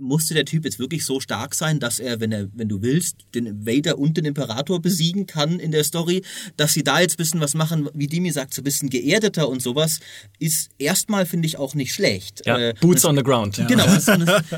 musste 0.00 0.34
der 0.34 0.44
Typ 0.44 0.64
jetzt 0.64 0.78
wirklich 0.78 1.04
so 1.04 1.20
stark 1.20 1.54
sein, 1.54 1.80
dass 1.80 1.98
er, 1.98 2.20
wenn 2.20 2.32
er, 2.32 2.48
wenn 2.54 2.68
du 2.68 2.82
willst, 2.82 3.16
den 3.34 3.66
Vader 3.66 3.98
und 3.98 4.16
den 4.16 4.24
Imperator 4.24 4.80
besiegen 4.80 5.26
kann 5.26 5.60
in 5.60 5.72
der 5.72 5.84
Story, 5.84 6.22
dass 6.56 6.72
sie 6.72 6.82
da 6.82 7.00
jetzt 7.00 7.14
ein 7.14 7.16
bisschen 7.18 7.40
was 7.40 7.54
machen, 7.54 7.88
wie 7.94 8.06
Dimi 8.06 8.30
sagt, 8.30 8.54
so 8.54 8.62
ein 8.62 8.64
bisschen 8.64 8.90
geerdeter 8.90 9.48
und 9.48 9.62
sowas, 9.62 10.00
ist 10.38 10.70
erstmal, 10.78 11.26
finde 11.26 11.46
ich, 11.46 11.58
auch 11.58 11.74
nicht 11.74 11.94
schlecht. 11.94 12.42
Ja, 12.46 12.58
Äh, 12.58 12.74
Boots 12.80 13.04
on 13.04 13.16
the 13.16 13.22
ground. 13.22 13.56
Genau. 13.68 13.84
Und 13.84 13.96
es, 13.96 14.08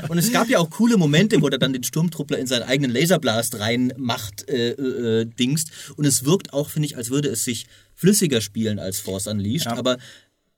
und 0.09 0.17
es 0.17 0.31
gab 0.31 0.49
ja 0.49 0.59
auch 0.59 0.69
coole 0.69 0.97
Momente, 0.97 1.41
wo 1.41 1.47
er 1.47 1.59
dann 1.59 1.73
den 1.73 1.83
Sturmtruppler 1.83 2.39
in 2.39 2.47
seinen 2.47 2.63
eigenen 2.63 2.91
Laserblast 2.91 3.59
reinmacht, 3.59 4.49
äh, 4.49 4.71
äh, 4.71 5.21
äh, 5.21 5.25
dingst. 5.25 5.69
Und 5.97 6.05
es 6.05 6.25
wirkt 6.25 6.53
auch, 6.53 6.69
finde 6.69 6.87
ich, 6.87 6.97
als 6.97 7.09
würde 7.09 7.29
es 7.29 7.43
sich 7.43 7.67
flüssiger 7.95 8.41
spielen 8.41 8.79
als 8.79 8.99
Force 8.99 9.27
Unleashed. 9.27 9.67
Aber 9.67 9.97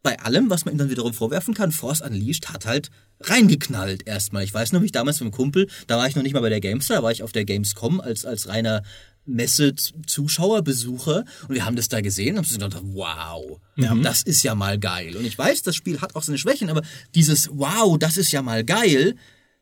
bei 0.06 0.20
allem, 0.20 0.52
was 0.52 0.66
man 0.66 0.76
ihm 0.76 0.78
dann 0.78 0.92
wiederum 0.92 1.16
vorwerfen 1.16 1.56
kann, 1.56 1.72
Force 1.72 2.00
Unleashed 2.00 2.54
hat 2.54 2.68
halt 2.68 2.92
reingeknallt 3.22 4.08
erstmal. 4.08 4.44
Ich 4.44 4.54
weiß 4.54 4.72
noch, 4.72 4.82
wie 4.82 4.86
ich 4.86 4.92
damals 4.92 5.20
mit 5.20 5.32
dem 5.32 5.36
Kumpel, 5.36 5.68
da 5.88 5.98
war 5.98 6.08
ich 6.08 6.16
noch 6.16 6.22
nicht 6.22 6.34
mal 6.34 6.42
bei 6.42 6.50
der 6.50 6.62
Gamestar, 6.62 6.98
da 6.98 7.04
war 7.04 7.12
ich 7.12 7.24
auf 7.24 7.32
der 7.32 7.44
Gamescom 7.44 8.00
als, 8.00 8.24
als 8.24 8.48
reiner 8.48 8.84
Messe-Zuschauer, 9.26 10.62
Besucher 10.62 11.26
und 11.48 11.56
wir 11.56 11.66
haben 11.66 11.76
das 11.76 11.90
da 11.90 12.02
gesehen 12.02 12.38
und 12.38 12.46
haben 12.46 12.54
gedacht, 12.54 12.84
wow, 12.84 13.60
ja, 13.78 13.96
das 13.96 14.22
ist 14.22 14.44
ja 14.44 14.54
mal 14.54 14.78
geil. 14.78 15.18
Und 15.18 15.26
ich 15.26 15.36
weiß, 15.36 15.64
das 15.64 15.76
Spiel 15.76 16.00
hat 16.02 16.16
auch 16.16 16.22
seine 16.22 16.38
Schwächen, 16.38 16.70
aber 16.70 16.84
dieses 17.16 17.50
wow, 17.52 17.98
das 17.98 18.18
ist 18.18 18.32
ja 18.32 18.44
mal 18.44 18.64
geil, 18.64 19.16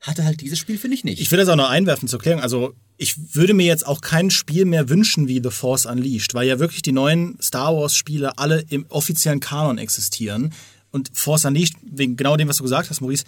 hatte 0.04 0.26
halt 0.26 0.42
dieses 0.42 0.60
Spiel, 0.60 0.78
finde 0.78 0.96
ich 0.96 1.04
nicht. 1.04 1.20
Ich 1.20 1.32
will 1.32 1.40
das 1.40 1.50
auch 1.50 1.56
noch 1.56 1.70
einwerfen 1.70 2.08
zur 2.08 2.20
Erklärung. 2.20 2.42
Also 2.42 2.76
ich 2.98 3.36
würde 3.36 3.54
mir 3.54 3.66
jetzt 3.66 3.88
auch 3.88 4.02
kein 4.02 4.30
Spiel 4.30 4.66
mehr 4.66 4.90
wünschen 4.90 5.28
wie 5.28 5.42
The 5.42 5.50
Force 5.50 5.86
Unleashed, 5.86 6.34
weil 6.34 6.48
ja 6.48 6.60
wirklich 6.60 6.82
die 6.82 6.92
neuen 6.92 7.38
Star 7.42 7.76
Wars-Spiele 7.76 8.38
alle 8.38 8.64
im 8.70 8.86
offiziellen 8.90 9.40
Kanon 9.40 9.78
existieren. 9.78 10.54
Und 10.92 11.10
Force 11.14 11.46
Unleashed, 11.46 11.76
wegen 11.82 12.18
genau 12.18 12.38
dem, 12.38 12.48
was 12.48 12.58
du 12.58 12.64
gesagt 12.64 12.90
hast, 12.90 13.02
Maurice, 13.02 13.24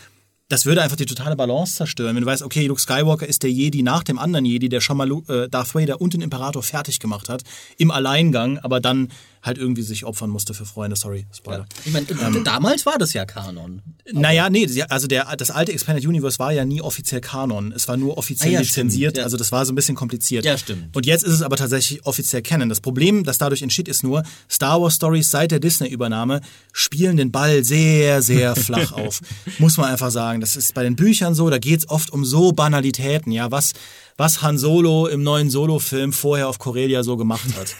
das 0.49 0.65
würde 0.65 0.83
einfach 0.83 0.97
die 0.97 1.07
totale 1.07 1.35
Balance 1.35 1.75
zerstören. 1.75 2.15
Wenn 2.15 2.21
du 2.21 2.27
weißt, 2.27 2.43
okay, 2.43 2.67
Luke 2.67 2.79
Skywalker 2.79 3.25
ist 3.25 3.41
der 3.41 3.51
Jedi 3.51 3.81
nach 3.81 4.03
dem 4.03 4.19
anderen 4.19 4.45
Jedi, 4.45 4.69
der 4.69 4.79
schon 4.79 4.97
mal 4.97 5.09
äh, 5.27 5.49
Darth 5.49 5.73
Vader 5.73 5.99
und 6.01 6.13
den 6.13 6.21
Imperator 6.21 6.61
fertig 6.61 6.99
gemacht 6.99 7.29
hat, 7.29 7.41
im 7.77 7.89
Alleingang, 7.89 8.59
aber 8.59 8.79
dann 8.79 9.09
halt 9.45 9.57
irgendwie 9.57 9.83
sich 9.83 10.05
opfern 10.05 10.29
musste 10.29 10.53
für 10.53 10.65
Freunde. 10.65 10.95
Sorry, 10.95 11.25
Spoiler. 11.33 11.59
Ja. 11.59 11.65
Ich 11.85 11.93
meine, 11.93 12.07
ähm, 12.09 12.43
damals 12.43 12.85
war 12.85 12.97
das 12.97 13.13
ja 13.13 13.25
Kanon. 13.25 13.81
Naja, 14.11 14.49
nee, 14.49 14.67
also 14.89 15.07
der, 15.07 15.35
das 15.35 15.51
alte 15.51 15.71
Expanded 15.71 16.05
Universe 16.05 16.39
war 16.39 16.51
ja 16.51 16.65
nie 16.65 16.81
offiziell 16.81 17.21
Kanon. 17.21 17.71
Es 17.71 17.87
war 17.87 17.97
nur 17.97 18.17
offiziell 18.17 18.49
ah, 18.49 18.53
ja, 18.53 18.59
lizenziert, 18.61 19.11
stimmt, 19.11 19.17
ja. 19.17 19.23
also 19.23 19.37
das 19.37 19.51
war 19.51 19.65
so 19.65 19.71
ein 19.71 19.75
bisschen 19.75 19.95
kompliziert. 19.95 20.45
Ja, 20.45 20.57
stimmt. 20.57 20.95
Und 20.95 21.05
jetzt 21.05 21.23
ist 21.23 21.33
es 21.33 21.41
aber 21.41 21.55
tatsächlich 21.57 22.05
offiziell 22.05 22.41
Canon. 22.41 22.69
Das 22.69 22.81
Problem, 22.81 23.23
das 23.23 23.37
dadurch 23.37 23.61
entsteht, 23.61 23.87
ist 23.87 24.03
nur, 24.03 24.23
Star 24.49 24.81
Wars 24.81 24.95
Stories 24.95 25.29
seit 25.29 25.51
der 25.51 25.59
Disney-Übernahme 25.59 26.41
spielen 26.73 27.17
den 27.17 27.31
Ball 27.31 27.63
sehr, 27.63 28.21
sehr 28.21 28.55
flach 28.55 28.91
auf. 28.93 29.21
Muss 29.59 29.77
man 29.77 29.91
einfach 29.91 30.11
sagen. 30.11 30.41
Das 30.41 30.55
ist 30.55 30.73
bei 30.73 30.83
den 30.83 30.95
Büchern 30.95 31.35
so, 31.35 31.49
da 31.49 31.59
geht 31.59 31.79
es 31.79 31.89
oft 31.89 32.11
um 32.11 32.25
so 32.25 32.51
Banalitäten. 32.51 33.31
Ja, 33.31 33.51
was 33.51 33.73
was 34.17 34.41
Han 34.41 34.57
Solo 34.57 35.07
im 35.07 35.23
neuen 35.23 35.49
Solo-Film 35.49 36.13
vorher 36.13 36.47
auf 36.47 36.57
Corellia 36.57 37.03
so 37.03 37.17
gemacht 37.17 37.47
hat. 37.57 37.75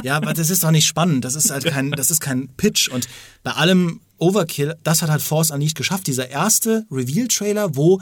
ja, 0.04 0.16
aber 0.16 0.32
das 0.32 0.48
ist 0.48 0.62
doch 0.62 0.70
nicht 0.70 0.86
spannend. 0.86 1.01
Das 1.20 1.34
ist 1.34 1.50
halt 1.50 1.64
kein, 1.64 1.90
das 1.92 2.10
ist 2.10 2.20
kein 2.20 2.48
Pitch. 2.56 2.88
Und 2.88 3.08
bei 3.42 3.52
allem 3.52 4.00
Overkill, 4.18 4.76
das 4.82 5.02
hat 5.02 5.10
halt 5.10 5.22
Force 5.22 5.50
Unleashed 5.50 5.76
geschafft. 5.76 6.06
Dieser 6.06 6.28
erste 6.28 6.86
Reveal-Trailer, 6.90 7.76
wo 7.76 8.00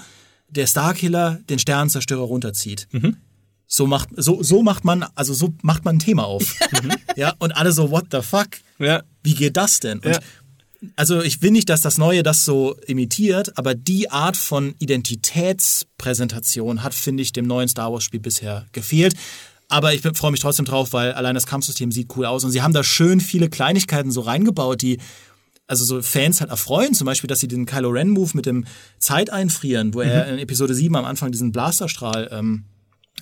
der 0.48 0.66
Starkiller 0.66 1.40
den 1.48 1.58
Sternenzerstörer 1.58 2.22
runterzieht. 2.22 2.88
Mhm. 2.92 3.16
So 3.66 3.86
macht, 3.86 4.08
so, 4.16 4.42
so 4.42 4.62
macht 4.62 4.84
man, 4.84 5.04
also 5.14 5.32
so 5.32 5.54
macht 5.62 5.84
man 5.84 5.96
ein 5.96 6.00
Thema 6.00 6.24
auf. 6.24 6.56
ja, 7.16 7.34
und 7.38 7.52
alle 7.52 7.72
so, 7.72 7.90
what 7.90 8.06
the 8.10 8.20
fuck? 8.20 8.48
Ja. 8.78 9.02
Wie 9.22 9.34
geht 9.34 9.56
das 9.56 9.78
denn? 9.78 10.00
Und 10.00 10.12
ja 10.12 10.20
also 10.96 11.22
ich 11.22 11.42
will 11.42 11.50
nicht, 11.50 11.68
dass 11.68 11.80
das 11.80 11.98
Neue 11.98 12.22
das 12.22 12.44
so 12.44 12.76
imitiert, 12.86 13.56
aber 13.58 13.74
die 13.74 14.10
Art 14.10 14.36
von 14.36 14.74
Identitätspräsentation 14.78 16.82
hat, 16.82 16.94
finde 16.94 17.22
ich, 17.22 17.32
dem 17.32 17.46
neuen 17.46 17.68
Star 17.68 17.92
Wars-Spiel 17.92 18.20
bisher 18.20 18.66
gefehlt. 18.72 19.14
Aber 19.70 19.94
ich 19.94 20.02
freue 20.02 20.32
mich 20.32 20.40
trotzdem 20.40 20.66
drauf, 20.66 20.92
weil 20.92 21.12
allein 21.12 21.34
das 21.34 21.46
Kampfsystem 21.46 21.92
sieht 21.92 22.14
cool 22.16 22.26
aus 22.26 22.44
und 22.44 22.50
sie 22.50 22.60
haben 22.60 22.74
da 22.74 22.82
schön 22.82 23.20
viele 23.20 23.48
Kleinigkeiten 23.48 24.10
so 24.10 24.20
reingebaut, 24.20 24.82
die 24.82 24.98
also 25.68 25.84
so 25.84 26.02
Fans 26.02 26.40
halt 26.40 26.50
erfreuen, 26.50 26.94
zum 26.94 27.04
Beispiel, 27.04 27.28
dass 27.28 27.38
sie 27.38 27.46
den 27.46 27.64
Kylo 27.64 27.90
Ren 27.90 28.10
Move 28.10 28.32
mit 28.34 28.44
dem 28.44 28.64
Zeit 28.98 29.30
einfrieren, 29.30 29.94
wo 29.94 30.00
er 30.00 30.26
mhm. 30.26 30.32
in 30.32 30.38
Episode 30.40 30.74
7 30.74 30.96
am 30.96 31.04
Anfang 31.04 31.30
diesen 31.30 31.52
Blasterstrahl 31.52 32.28
ähm, 32.32 32.64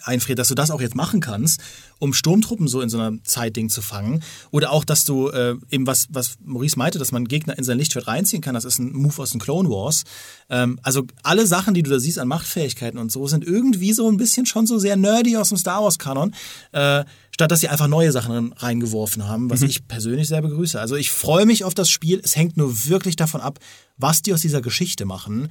einfriert, 0.04 0.38
dass 0.38 0.48
du 0.48 0.54
das 0.54 0.70
auch 0.70 0.80
jetzt 0.80 0.94
machen 0.94 1.20
kannst, 1.20 1.60
um 1.98 2.12
Sturmtruppen 2.12 2.68
so 2.68 2.80
in 2.80 2.88
so 2.88 2.98
einer 2.98 3.22
Zeitding 3.24 3.68
zu 3.68 3.82
fangen. 3.82 4.22
Oder 4.50 4.72
auch, 4.72 4.84
dass 4.84 5.04
du 5.04 5.28
äh, 5.28 5.56
eben 5.70 5.86
was, 5.86 6.06
was 6.10 6.36
Maurice 6.44 6.78
meinte, 6.78 6.98
dass 6.98 7.12
man 7.12 7.26
Gegner 7.26 7.58
in 7.58 7.64
sein 7.64 7.78
Lichtschwert 7.78 8.06
reinziehen 8.06 8.42
kann. 8.42 8.54
Das 8.54 8.64
ist 8.64 8.78
ein 8.78 8.92
Move 8.92 9.20
aus 9.20 9.30
den 9.30 9.40
Clone 9.40 9.68
Wars. 9.68 10.04
Ähm, 10.48 10.78
also 10.82 11.04
alle 11.22 11.46
Sachen, 11.46 11.74
die 11.74 11.82
du 11.82 11.90
da 11.90 11.98
siehst 11.98 12.18
an 12.18 12.28
Machtfähigkeiten 12.28 12.98
und 12.98 13.10
so, 13.10 13.26
sind 13.26 13.44
irgendwie 13.44 13.92
so 13.92 14.08
ein 14.08 14.16
bisschen 14.16 14.46
schon 14.46 14.66
so 14.66 14.78
sehr 14.78 14.96
nerdy 14.96 15.36
aus 15.36 15.48
dem 15.48 15.58
Star 15.58 15.82
Wars 15.82 15.98
Kanon. 15.98 16.34
Äh, 16.72 17.04
statt 17.30 17.50
dass 17.52 17.60
sie 17.60 17.68
einfach 17.68 17.86
neue 17.86 18.10
Sachen 18.10 18.52
reingeworfen 18.52 19.28
haben, 19.28 19.48
was 19.48 19.60
mhm. 19.60 19.68
ich 19.68 19.86
persönlich 19.86 20.26
sehr 20.26 20.42
begrüße. 20.42 20.80
Also 20.80 20.96
ich 20.96 21.12
freue 21.12 21.46
mich 21.46 21.62
auf 21.62 21.72
das 21.72 21.88
Spiel. 21.88 22.20
Es 22.22 22.34
hängt 22.34 22.56
nur 22.56 22.88
wirklich 22.88 23.14
davon 23.14 23.40
ab, 23.40 23.60
was 23.96 24.22
die 24.22 24.34
aus 24.34 24.40
dieser 24.40 24.60
Geschichte 24.60 25.04
machen 25.04 25.48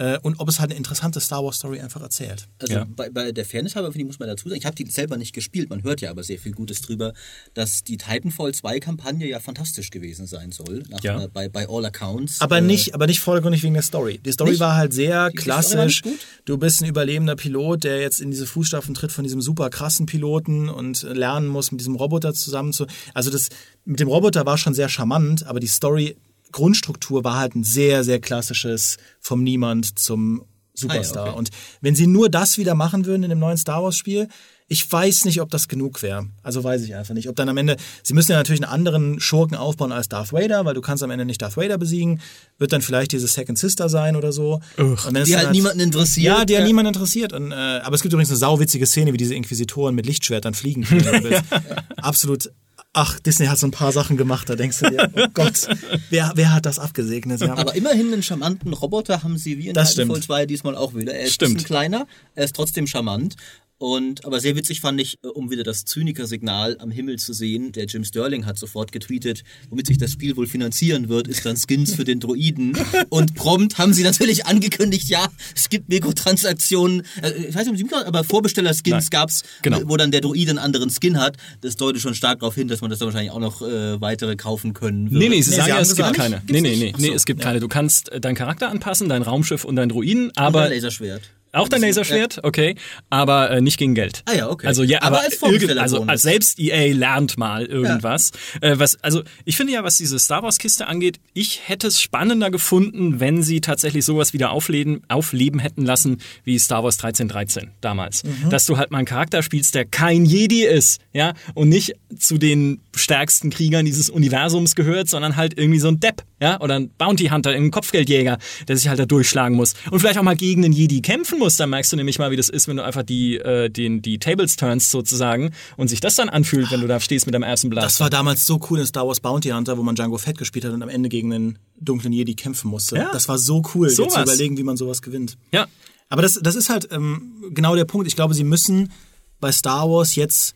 äh, 0.00 0.18
und 0.22 0.40
ob 0.40 0.48
es 0.48 0.58
halt 0.60 0.70
eine 0.70 0.78
interessante 0.78 1.20
Star 1.20 1.44
Wars 1.44 1.56
Story 1.56 1.78
einfach 1.78 2.00
erzählt. 2.00 2.48
Also 2.58 2.72
ja. 2.72 2.86
bei, 2.88 3.10
bei, 3.10 3.32
der 3.32 3.44
Fairness 3.44 3.76
halber, 3.76 3.88
finde 3.92 4.00
ich, 4.00 4.06
muss 4.06 4.18
man 4.18 4.28
dazu 4.28 4.48
sagen, 4.48 4.58
ich 4.58 4.64
habe 4.64 4.74
die 4.74 4.90
selber 4.90 5.18
nicht 5.18 5.34
gespielt, 5.34 5.68
man 5.68 5.82
hört 5.82 6.00
ja 6.00 6.08
aber 6.08 6.22
sehr 6.22 6.38
viel 6.38 6.52
Gutes 6.52 6.80
drüber, 6.80 7.12
dass 7.52 7.84
die 7.84 7.98
Titanfall 7.98 8.54
2 8.54 8.80
Kampagne 8.80 9.28
ja 9.28 9.40
fantastisch 9.40 9.90
gewesen 9.90 10.26
sein 10.26 10.52
soll, 10.52 10.84
nach, 10.88 11.02
ja. 11.02 11.26
bei, 11.26 11.50
bei 11.50 11.68
all 11.68 11.84
accounts. 11.84 12.40
Aber 12.40 12.58
äh, 12.58 12.62
nicht, 12.62 12.94
aber 12.94 13.06
nicht 13.06 13.20
vordergründig 13.20 13.62
wegen 13.62 13.74
der 13.74 13.82
Story. 13.82 14.18
Die 14.24 14.32
Story 14.32 14.52
nicht? 14.52 14.60
war 14.60 14.74
halt 14.74 14.94
sehr 14.94 15.28
die 15.28 15.36
klassisch. 15.36 16.00
Du 16.46 16.56
bist 16.56 16.80
ein 16.80 16.88
überlebender 16.88 17.36
Pilot, 17.36 17.84
der 17.84 18.00
jetzt 18.00 18.22
in 18.22 18.30
diese 18.30 18.46
Fußstapfen 18.46 18.94
tritt 18.94 19.12
von 19.12 19.24
diesem 19.24 19.42
super 19.42 19.68
krassen 19.68 20.06
Piloten 20.06 20.70
und 20.70 21.02
lernen 21.02 21.46
muss, 21.46 21.72
mit 21.72 21.80
diesem 21.80 21.96
Roboter 21.96 22.32
zusammen 22.32 22.72
zu. 22.72 22.86
Also 23.12 23.28
das 23.28 23.50
mit 23.84 24.00
dem 24.00 24.08
Roboter 24.08 24.46
war 24.46 24.56
schon 24.56 24.72
sehr 24.72 24.88
charmant, 24.88 25.44
aber 25.44 25.60
die 25.60 25.66
Story 25.66 26.16
Grundstruktur 26.52 27.24
war 27.24 27.36
halt 27.36 27.54
ein 27.54 27.64
sehr, 27.64 28.04
sehr 28.04 28.20
klassisches 28.20 28.96
vom 29.20 29.42
Niemand 29.42 29.98
zum 29.98 30.44
Superstar. 30.74 31.22
Ah, 31.22 31.26
ja, 31.26 31.32
okay. 31.32 31.38
Und 31.38 31.50
wenn 31.80 31.94
sie 31.94 32.06
nur 32.06 32.28
das 32.28 32.58
wieder 32.58 32.74
machen 32.74 33.04
würden 33.04 33.22
in 33.22 33.30
dem 33.30 33.38
neuen 33.38 33.56
Star 33.56 33.82
Wars 33.82 33.96
Spiel, 33.96 34.28
ich 34.72 34.90
weiß 34.90 35.24
nicht, 35.24 35.40
ob 35.40 35.50
das 35.50 35.66
genug 35.66 36.00
wäre. 36.00 36.28
Also 36.44 36.62
weiß 36.62 36.82
ich 36.82 36.94
einfach 36.94 37.12
nicht. 37.12 37.28
Ob 37.28 37.34
dann 37.34 37.48
am 37.48 37.56
Ende, 37.56 37.76
sie 38.04 38.14
müssen 38.14 38.30
ja 38.30 38.38
natürlich 38.38 38.62
einen 38.62 38.72
anderen 38.72 39.18
Schurken 39.18 39.56
aufbauen 39.56 39.90
als 39.90 40.08
Darth 40.08 40.32
Vader, 40.32 40.64
weil 40.64 40.74
du 40.74 40.80
kannst 40.80 41.02
am 41.02 41.10
Ende 41.10 41.24
nicht 41.24 41.42
Darth 41.42 41.56
Vader 41.56 41.76
besiegen. 41.76 42.20
Wird 42.56 42.72
dann 42.72 42.80
vielleicht 42.80 43.10
diese 43.10 43.26
Second 43.26 43.58
Sister 43.58 43.88
sein 43.88 44.14
oder 44.14 44.30
so. 44.30 44.60
die 44.78 44.84
halt, 44.84 45.34
halt 45.34 45.50
niemanden 45.50 45.80
interessiert. 45.80 46.24
Ja, 46.24 46.44
die 46.44 46.54
halt 46.54 46.66
niemanden 46.66 46.94
interessiert. 46.94 47.32
Und, 47.32 47.50
äh, 47.50 47.54
aber 47.54 47.96
es 47.96 48.02
gibt 48.02 48.12
übrigens 48.12 48.30
eine 48.30 48.38
sauwitzige 48.38 48.86
Szene, 48.86 49.12
wie 49.12 49.16
diese 49.16 49.34
Inquisitoren 49.34 49.96
mit 49.96 50.06
Lichtschwertern 50.06 50.54
fliegen 50.54 50.84
können. 50.84 51.42
Absolut 51.96 52.52
ach, 52.92 53.20
Disney 53.20 53.46
hat 53.46 53.58
so 53.58 53.66
ein 53.66 53.70
paar 53.70 53.92
Sachen 53.92 54.16
gemacht, 54.16 54.48
da 54.48 54.56
denkst 54.56 54.78
du 54.80 54.90
dir, 54.90 55.10
oh 55.14 55.26
Gott, 55.34 55.68
wer, 56.10 56.32
wer 56.34 56.52
hat 56.52 56.66
das 56.66 56.78
abgesegnet? 56.78 57.42
Aber 57.42 57.74
immerhin 57.74 58.12
einen 58.12 58.22
charmanten 58.22 58.72
Roboter 58.72 59.22
haben 59.22 59.38
sie 59.38 59.58
wie 59.58 59.68
in 59.68 59.74
Titanfall 59.74 60.22
2 60.22 60.46
diesmal 60.46 60.76
auch 60.76 60.94
wieder. 60.94 61.14
Er 61.14 61.26
ist 61.26 61.34
stimmt. 61.34 61.52
ein 61.52 61.54
bisschen 61.54 61.66
kleiner, 61.66 62.06
er 62.34 62.44
ist 62.44 62.56
trotzdem 62.56 62.86
charmant 62.86 63.36
und, 63.80 64.26
aber 64.26 64.40
sehr 64.40 64.56
witzig 64.56 64.82
fand 64.82 65.00
ich, 65.00 65.16
äh, 65.24 65.28
um 65.28 65.50
wieder 65.50 65.62
das 65.62 65.86
Zyniker-Signal 65.86 66.76
am 66.80 66.90
Himmel 66.90 67.18
zu 67.18 67.32
sehen, 67.32 67.72
der 67.72 67.86
Jim 67.86 68.04
Sterling 68.04 68.44
hat 68.44 68.58
sofort 68.58 68.92
getweetet, 68.92 69.42
womit 69.70 69.86
sich 69.86 69.96
das 69.96 70.12
Spiel 70.12 70.36
wohl 70.36 70.46
finanzieren 70.46 71.08
wird, 71.08 71.26
ist 71.26 71.46
dann 71.46 71.56
Skins 71.56 71.94
für 71.94 72.04
den 72.04 72.20
Droiden. 72.20 72.76
Und 73.08 73.34
prompt 73.36 73.78
haben 73.78 73.94
sie 73.94 74.02
natürlich 74.02 74.44
angekündigt, 74.44 75.08
ja, 75.08 75.26
es 75.56 75.70
gibt 75.70 75.88
Mikrotransaktionen, 75.88 77.06
äh, 77.22 77.30
ich 77.48 77.54
weiß 77.54 77.68
nicht, 77.68 77.90
aber 77.94 78.22
Vorbesteller-Skins 78.22 79.08
gab's, 79.08 79.44
genau. 79.62 79.80
wo 79.86 79.96
dann 79.96 80.10
der 80.10 80.20
Droide 80.20 80.50
einen 80.50 80.58
anderen 80.58 80.90
Skin 80.90 81.18
hat. 81.18 81.38
Das 81.62 81.76
deutet 81.76 82.02
schon 82.02 82.14
stark 82.14 82.40
darauf 82.40 82.54
hin, 82.54 82.68
dass 82.68 82.82
man 82.82 82.90
das 82.90 82.98
dann 82.98 83.06
wahrscheinlich 83.06 83.32
auch 83.32 83.40
noch 83.40 83.62
äh, 83.62 83.98
weitere 83.98 84.36
kaufen 84.36 84.74
können 84.74 85.10
wird. 85.10 85.22
Nee, 85.22 85.30
nee, 85.30 85.40
sie 85.40 85.52
nee, 85.52 85.56
sagen 85.56 85.68
ja, 85.70 85.80
es 85.80 85.96
gibt 85.96 86.12
keine. 86.12 86.42
Nee, 86.46 86.60
nee, 86.60 86.76
nee, 86.76 86.92
nee, 86.98 87.14
es 87.14 87.24
gibt 87.24 87.40
ja. 87.40 87.46
keine. 87.46 87.60
Du 87.60 87.68
kannst 87.68 88.12
äh, 88.12 88.20
deinen 88.20 88.34
Charakter 88.34 88.68
anpassen, 88.68 89.08
dein 89.08 89.22
Raumschiff 89.22 89.64
und 89.64 89.76
dein 89.76 89.88
Droiden, 89.88 90.32
aber... 90.36 90.58
Und 90.58 90.64
ein 90.66 90.72
Laserschwert. 90.72 91.22
Auch 91.52 91.68
dein 91.68 91.80
Laserschwert, 91.80 92.40
okay, 92.44 92.76
aber 93.08 93.50
äh, 93.50 93.60
nicht 93.60 93.76
gegen 93.76 93.96
Geld. 93.96 94.22
Ah 94.26 94.34
ja, 94.34 94.48
okay. 94.48 94.68
Also 94.68 94.84
ja, 94.84 95.02
aber, 95.02 95.18
aber 95.18 95.24
als 95.24 95.78
also 95.78 96.04
als 96.04 96.22
selbst 96.22 96.60
EA 96.60 96.94
lernt 96.94 97.38
mal 97.38 97.66
irgendwas. 97.66 98.30
Ja. 98.62 98.70
Äh, 98.70 98.78
was 98.78 99.02
also 99.02 99.22
ich 99.44 99.56
finde 99.56 99.72
ja, 99.72 99.82
was 99.82 99.96
diese 99.96 100.20
Star 100.20 100.44
Wars 100.44 100.58
Kiste 100.58 100.86
angeht, 100.86 101.18
ich 101.34 101.62
hätte 101.66 101.88
es 101.88 102.00
spannender 102.00 102.52
gefunden, 102.52 103.18
wenn 103.18 103.42
sie 103.42 103.60
tatsächlich 103.60 104.04
sowas 104.04 104.32
wieder 104.32 104.52
aufleben, 104.52 105.02
aufleben 105.08 105.58
hätten 105.58 105.84
lassen 105.84 106.18
wie 106.44 106.56
Star 106.56 106.84
Wars 106.84 107.02
1313 107.02 107.72
damals, 107.80 108.22
mhm. 108.22 108.50
dass 108.50 108.66
du 108.66 108.78
halt 108.78 108.92
mal 108.92 108.98
einen 108.98 109.06
Charakter 109.06 109.42
spielst, 109.42 109.74
der 109.74 109.84
kein 109.86 110.24
Jedi 110.24 110.62
ist, 110.62 111.00
ja, 111.12 111.34
und 111.54 111.68
nicht 111.68 111.94
zu 112.16 112.38
den 112.38 112.80
stärksten 112.94 113.50
Kriegern 113.50 113.84
dieses 113.84 114.08
Universums 114.08 114.76
gehört, 114.76 115.08
sondern 115.08 115.34
halt 115.34 115.58
irgendwie 115.58 115.80
so 115.80 115.88
ein 115.88 115.98
Depp, 115.98 116.22
ja, 116.40 116.60
oder 116.60 116.76
ein 116.76 116.90
Bounty 116.90 117.26
Hunter, 117.28 117.50
ein 117.50 117.72
Kopfgeldjäger, 117.72 118.38
der 118.68 118.76
sich 118.76 118.88
halt 118.88 119.00
da 119.00 119.06
durchschlagen 119.06 119.56
muss 119.56 119.74
und 119.90 119.98
vielleicht 119.98 120.18
auch 120.18 120.22
mal 120.22 120.36
gegen 120.36 120.64
einen 120.64 120.72
Jedi 120.72 121.00
kämpfen 121.00 121.39
muss, 121.40 121.56
dann 121.56 121.70
merkst 121.70 121.92
du 121.92 121.96
nämlich 121.96 122.20
mal, 122.20 122.30
wie 122.30 122.36
das 122.36 122.48
ist, 122.48 122.68
wenn 122.68 122.76
du 122.76 122.84
einfach 122.84 123.02
die, 123.02 123.38
äh, 123.38 123.68
den, 123.68 124.02
die 124.02 124.18
Tables 124.18 124.54
turnst 124.54 124.92
sozusagen 124.92 125.50
und 125.76 125.88
sich 125.88 126.00
das 126.00 126.14
dann 126.14 126.28
anfühlt, 126.28 126.70
wenn 126.70 126.80
du 126.80 126.86
da 126.86 127.00
stehst 127.00 127.26
mit 127.26 127.34
deinem 127.34 127.42
ersten 127.42 127.68
Blaster. 127.68 127.86
Das 127.86 128.00
war 128.00 128.10
damals 128.10 128.46
so 128.46 128.60
cool 128.70 128.78
in 128.78 128.86
Star 128.86 129.06
Wars 129.06 129.18
Bounty 129.18 129.48
Hunter, 129.48 129.76
wo 129.76 129.82
man 129.82 129.96
Django 129.96 130.18
Fett 130.18 130.38
gespielt 130.38 130.64
hat 130.64 130.72
und 130.72 130.82
am 130.82 130.88
Ende 130.88 131.08
gegen 131.08 131.32
einen 131.32 131.58
dunklen 131.80 132.12
Jedi 132.12 132.34
kämpfen 132.34 132.70
musste. 132.70 132.96
Ja. 132.96 133.10
Das 133.12 133.28
war 133.28 133.38
so 133.38 133.62
cool, 133.74 133.90
so 133.90 134.06
zu 134.06 134.20
überlegen, 134.20 134.56
wie 134.56 134.62
man 134.62 134.76
sowas 134.76 135.02
gewinnt. 135.02 135.36
Ja. 135.50 135.66
Aber 136.08 136.22
das, 136.22 136.38
das 136.42 136.54
ist 136.54 136.70
halt 136.70 136.88
ähm, 136.92 137.50
genau 137.50 137.74
der 137.74 137.84
Punkt. 137.84 138.06
Ich 138.06 138.14
glaube, 138.14 138.34
sie 138.34 138.44
müssen 138.44 138.92
bei 139.40 139.50
Star 139.50 139.88
Wars 139.88 140.14
jetzt 140.14 140.54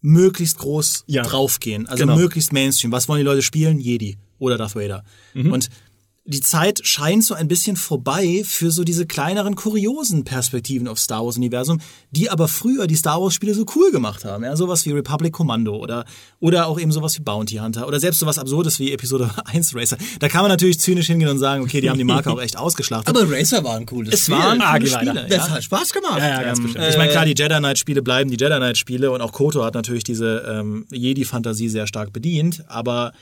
möglichst 0.00 0.58
groß 0.58 1.04
ja. 1.06 1.22
draufgehen. 1.22 1.86
Also 1.86 2.04
genau. 2.04 2.16
möglichst 2.16 2.52
Mainstream. 2.52 2.92
Was 2.92 3.08
wollen 3.08 3.18
die 3.18 3.24
Leute 3.24 3.42
spielen? 3.42 3.78
Jedi 3.78 4.16
oder 4.38 4.58
Darth 4.58 4.74
Vader. 4.74 5.04
Mhm. 5.34 5.52
Und 5.52 5.68
die 6.24 6.40
Zeit 6.40 6.80
scheint 6.86 7.24
so 7.24 7.34
ein 7.34 7.48
bisschen 7.48 7.74
vorbei 7.76 8.42
für 8.46 8.70
so 8.70 8.84
diese 8.84 9.06
kleineren, 9.06 9.56
kuriosen 9.56 10.22
Perspektiven 10.22 10.86
auf 10.86 11.00
Star 11.00 11.24
Wars-Universum, 11.24 11.80
die 12.12 12.30
aber 12.30 12.46
früher 12.46 12.86
die 12.86 12.94
Star 12.94 13.20
Wars-Spiele 13.20 13.54
so 13.54 13.66
cool 13.74 13.90
gemacht 13.90 14.24
haben. 14.24 14.44
Ja, 14.44 14.54
sowas 14.54 14.86
wie 14.86 14.92
Republic 14.92 15.32
Commando 15.32 15.74
oder, 15.74 16.04
oder 16.38 16.68
auch 16.68 16.78
eben 16.78 16.92
sowas 16.92 17.18
wie 17.18 17.22
Bounty 17.22 17.56
Hunter 17.56 17.88
oder 17.88 17.98
selbst 17.98 18.20
sowas 18.20 18.38
Absurdes 18.38 18.78
wie 18.78 18.92
Episode 18.92 19.30
1 19.46 19.74
Racer. 19.74 19.96
Da 20.20 20.28
kann 20.28 20.42
man 20.42 20.50
natürlich 20.50 20.78
zynisch 20.78 21.08
hingehen 21.08 21.28
und 21.28 21.38
sagen, 21.38 21.64
okay, 21.64 21.80
die 21.80 21.90
haben 21.90 21.98
die 21.98 22.04
Marke 22.04 22.30
auch 22.30 22.40
echt 22.40 22.56
ausgeschlachtet. 22.56 23.08
Aber 23.08 23.28
Racer 23.28 23.64
war 23.64 23.76
ein 23.76 23.86
cooles 23.86 24.14
es 24.14 24.22
Spiel. 24.22 24.36
waren 24.36 24.60
Ah, 24.62 24.78
coole. 24.78 24.90
Spiele. 24.90 25.26
das 25.28 25.48
ja. 25.48 25.50
hat 25.50 25.64
Spaß 25.64 25.92
gemacht. 25.92 26.18
Ja, 26.18 26.28
ja, 26.28 26.42
ganz 26.44 26.58
Ähm, 26.58 26.64
bestimmt. 26.64 26.84
ich 26.88 26.96
meine, 26.98 27.10
klar, 27.10 27.24
die 27.24 27.34
Jedi 27.36 27.56
Knight-Spiele 27.58 28.00
bleiben 28.02 28.30
die 28.30 28.36
Jedi 28.36 28.54
Knight-Spiele 28.56 29.10
und 29.10 29.22
auch 29.22 29.32
Koto 29.32 29.64
hat 29.64 29.74
natürlich 29.74 30.04
diese 30.04 30.44
ähm, 30.48 30.86
Jedi-Fantasie 30.92 31.68
sehr 31.68 31.88
stark 31.88 32.12
bedient, 32.12 32.62
aber 32.68 33.12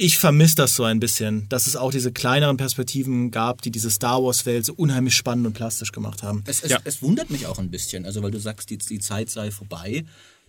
ich 0.00 0.16
vermisse 0.16 0.54
das 0.54 0.76
so 0.76 0.84
ein 0.84 1.00
bisschen, 1.00 1.48
dass 1.48 1.66
es 1.66 1.74
auch 1.76 1.90
diese 1.90 2.12
kleineren 2.12 2.56
Perspektiven 2.56 3.30
gab, 3.32 3.62
die 3.62 3.70
diese 3.72 3.90
Star 3.90 4.22
Wars-Welt 4.22 4.64
so 4.64 4.72
unheimlich 4.74 5.14
spannend 5.14 5.46
und 5.46 5.52
plastisch 5.54 5.90
gemacht 5.92 6.22
haben. 6.22 6.44
Es, 6.46 6.62
es, 6.62 6.70
Ja. 6.70 6.78
es 6.84 7.02
wundert 7.02 7.30
mich 7.30 7.46
auch 7.46 7.58
ein 7.58 7.70
bisschen, 7.70 8.06
also 8.06 8.22
weil 8.22 8.30
du 8.30 8.38
sagst, 8.38 8.70
die, 8.70 8.78
die 8.78 9.00
Zeit 9.00 9.28
sei 9.28 9.50
vorbei. 9.50 10.04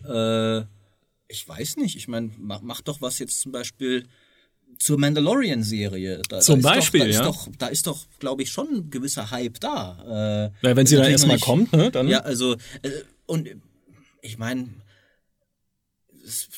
Äh, 0.08 0.60
ich 1.28 1.48
weiß 1.48 1.78
nicht, 1.78 1.96
ich 1.98 2.08
meine, 2.08 2.30
mach, 2.38 2.62
mach 2.62 2.82
doch 2.82 3.02
was 3.02 3.18
jetzt 3.20 3.40
zum 3.42 3.52
Beispiel 3.52 4.06
zur 4.78 5.00
Mandalorian-Serie. 5.00 6.22
Da, 6.30 6.40
Zum 6.42 6.62
da 6.62 6.74
ist 6.74 6.76
Beispiel, 6.92 7.00
doch, 7.02 7.08
da 7.08 7.12
ja. 7.12 7.30
Ist 7.30 7.36
doch, 7.48 7.48
da 7.58 7.68
ist 7.68 7.88
doch, 7.88 8.06
glaube 8.20 8.44
ich, 8.44 8.52
schon 8.52 8.68
ein 8.68 8.90
gewisser 8.92 9.32
Hype 9.32 9.60
da. 9.60 10.52
Äh, 10.62 10.68
Ja, 10.68 10.76
wenn 10.76 10.86
sie 10.86 10.96
dann 10.96 11.06
natürlich 11.12 11.12
erstmal 11.28 11.40
kommt, 11.40 11.74
ne, 11.74 11.90
dann- 11.90 12.08
Ja, 12.08 12.20
also, 12.20 12.54
äh, 12.84 12.90
und 13.26 13.50
ich 14.22 14.38
meine, 14.38 14.70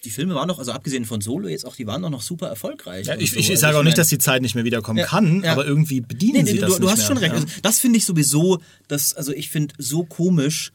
die 0.03 0.09
Filme 0.09 0.35
waren 0.35 0.47
doch, 0.47 0.59
also 0.59 0.71
abgesehen 0.71 1.05
von 1.05 1.21
Solo 1.21 1.47
jetzt 1.47 1.65
auch, 1.65 1.75
die 1.75 1.87
waren 1.87 2.01
doch 2.01 2.09
noch 2.09 2.21
super 2.21 2.47
erfolgreich. 2.47 3.07
Ja, 3.07 3.15
ich 3.17 3.31
so. 3.31 3.37
ich, 3.37 3.45
ich 3.45 3.49
Also 3.51 3.61
sage 3.61 3.77
auch 3.77 3.83
nicht, 3.83 3.97
dass 3.97 4.07
die 4.09 4.17
Zeit 4.17 4.41
nicht 4.41 4.55
mehr 4.55 4.63
wiederkommen 4.65 4.99
Ja, 4.99 5.05
kann, 5.05 5.43
ja. 5.43 5.51
aber 5.53 5.65
irgendwie 5.65 6.01
bedienen 6.01 6.43
Nee, 6.43 6.45
sie 6.45 6.53
nee, 6.55 6.59
das 6.59 6.73
du, 6.73 6.75
du 6.77 6.81
nicht 6.83 6.91
hast 6.91 6.97
mehr. 6.99 7.07
schon 7.07 7.17
recht. 7.17 7.33
Also, 7.33 7.47
das 7.61 7.79
finde 7.79 7.97
ich 7.97 8.05
sowieso, 8.05 8.59
das, 8.87 9.13
also 9.13 9.33
ich 9.33 9.49
finde 9.49 9.73
so 9.77 10.03
komisch, 10.03 10.71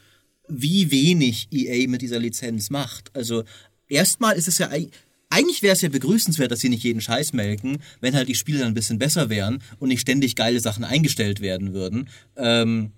wie 0.49 0.90
wenig 0.90 1.49
EA 1.51 1.88
mit 1.88 2.03
dieser 2.03 2.18
Lizenz 2.18 2.70
macht. 2.70 3.11
Also 3.14 3.44
erstmal 3.88 4.36
ist 4.36 4.49
es 4.49 4.59
ja 4.59 4.70
eig- 4.70 4.90
eigentlich 5.28 5.61
wäre 5.62 5.74
es 5.74 5.80
ja 5.82 5.88
begrüßenswert, 5.88 6.53
dass 6.53 6.61
sie 6.61 6.68
nicht 6.68 6.84
jeden 6.84 7.01
Scheiß 7.01 7.32
melken, 7.32 7.78
wenn 8.01 8.14
halt 8.14 8.28
die 8.28 8.36
Spiele 8.36 8.61
dann 8.61 8.68
ein 8.68 8.74
bisschen 8.74 8.99
besser 9.01 9.28
wären 9.28 9.61
und 9.80 9.88
nicht 9.88 10.01
ständig 10.01 10.36
geile 10.36 10.61
Sachen 10.61 10.84
eingestellt 10.84 11.40
werden 11.40 11.72
würden. 11.72 12.09
Ähm, 12.36 12.92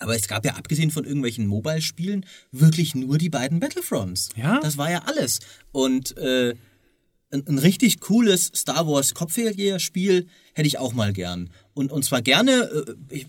aber 0.00 0.16
es 0.16 0.26
gab 0.26 0.44
ja 0.44 0.54
abgesehen 0.54 0.90
von 0.90 1.04
irgendwelchen 1.04 1.46
Mobile-Spielen 1.46 2.26
wirklich 2.52 2.94
nur 2.94 3.18
die 3.18 3.28
beiden 3.30 3.60
Battlefronts. 3.60 4.30
Ja? 4.36 4.58
Das 4.60 4.76
war 4.76 4.90
ja 4.90 5.02
alles. 5.06 5.40
Und 5.72 6.16
äh, 6.16 6.54
ein, 7.32 7.46
ein 7.46 7.58
richtig 7.58 8.00
cooles 8.00 8.50
Star 8.54 8.86
Wars 8.88 9.14
Kopfgeldjäger-Spiel 9.14 10.26
hätte 10.54 10.66
ich 10.66 10.78
auch 10.78 10.94
mal 10.94 11.12
gern. 11.12 11.50
Und, 11.74 11.92
und 11.92 12.04
zwar 12.04 12.22
gerne, 12.22 12.52
äh, 12.52 13.14
ich, 13.14 13.26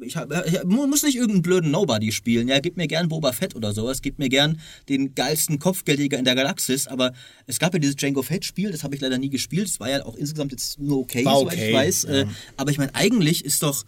ich, 0.00 0.16
hab, 0.16 0.32
ich 0.46 0.64
muss 0.64 1.02
nicht 1.02 1.16
irgendeinen 1.16 1.42
blöden 1.42 1.70
Nobody 1.70 2.12
spielen. 2.12 2.48
Ja, 2.48 2.58
gib 2.60 2.76
mir 2.76 2.88
gern 2.88 3.08
Boba 3.08 3.32
Fett 3.32 3.54
oder 3.54 3.72
sowas. 3.72 4.02
Gib 4.02 4.18
mir 4.18 4.28
gern 4.28 4.60
den 4.88 5.14
geilsten 5.14 5.58
Kopfgeldjäger 5.58 6.18
in 6.18 6.24
der 6.24 6.34
Galaxis. 6.34 6.88
Aber 6.88 7.12
es 7.46 7.58
gab 7.58 7.72
ja 7.72 7.78
dieses 7.78 7.96
Django 7.96 8.22
Fett-Spiel, 8.22 8.72
das 8.72 8.82
habe 8.82 8.94
ich 8.94 9.00
leider 9.00 9.18
nie 9.18 9.30
gespielt. 9.30 9.68
Das 9.68 9.80
war 9.80 9.90
ja 9.90 10.04
auch 10.04 10.16
insgesamt 10.16 10.52
jetzt 10.52 10.78
nur 10.80 10.98
okay, 10.98 11.24
War 11.24 11.38
soweit 11.38 11.52
okay, 11.52 11.68
ich 11.68 11.74
weiß. 11.74 12.02
ja. 12.04 12.14
Äh, 12.14 12.26
aber 12.56 12.70
ich 12.70 12.78
meine, 12.78 12.94
eigentlich 12.94 13.44
ist 13.44 13.62
doch 13.62 13.84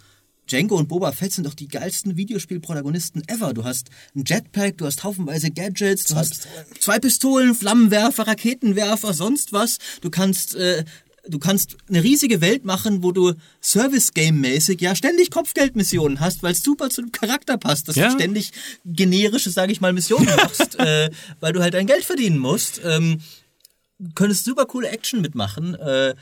Django 0.49 0.77
und 0.77 0.89
Boba 0.89 1.13
Fett 1.13 1.33
sind 1.33 1.45
doch 1.47 1.55
die 1.55 1.69
geilsten 1.69 2.17
Videospielprotagonisten 2.17 3.23
ever. 3.29 3.55
Du 3.55 3.65
hast 3.65 3.91
ein 4.17 4.25
Jetpack, 4.27 4.79
du 4.79 4.87
hast 4.87 5.05
haufenweise 5.05 5.51
Gadgets, 5.51 6.05
du 6.05 6.17
hast 6.17 6.49
zwei 6.81 6.99
Pistolen, 6.99 7.55
Flammenwerfer, 7.55 8.27
Raketenwerfer, 8.27 9.15
sonst 9.15 9.53
was. 9.53 9.79
Du 10.01 10.11
kannst 10.11 10.55
äh, 10.57 10.85
du 11.29 11.39
kannst 11.39 11.77
eine 11.91 12.03
riesige 12.03 12.41
Welt 12.41 12.65
machen, 12.65 13.03
wo 13.03 13.13
du 13.13 13.35
Service-Game-mäßig 13.61 14.81
ja 14.81 14.95
ständig 14.95 15.31
Kopfgeldmissionen 15.31 16.21
hast, 16.21 16.43
weil 16.43 16.53
es 16.53 16.63
super 16.63 16.91
zu 16.91 17.03
dem 17.03 17.13
Charakter 17.13 17.59
passt, 17.59 17.89
dass 17.89 17.97
Ja. 17.97 18.09
du 18.09 18.15
ständig 18.15 18.53
generische, 18.85 19.51
sage 19.51 19.73
ich 19.73 19.81
mal, 19.81 19.93
Missionen 19.93 20.27
machst, 20.37 20.75
äh, 20.79 21.11
weil 21.41 21.53
du 21.53 21.61
halt 21.61 21.75
dein 21.75 21.87
Geld 21.87 22.05
verdienen 22.05 22.39
musst. 22.39 22.81
Ähm, 22.85 23.21
könntest 24.15 24.45
super 24.45 24.65
coole 24.67 24.89
Action 24.89 25.21
mitmachen. 25.21 25.75
Äh, 25.75 26.15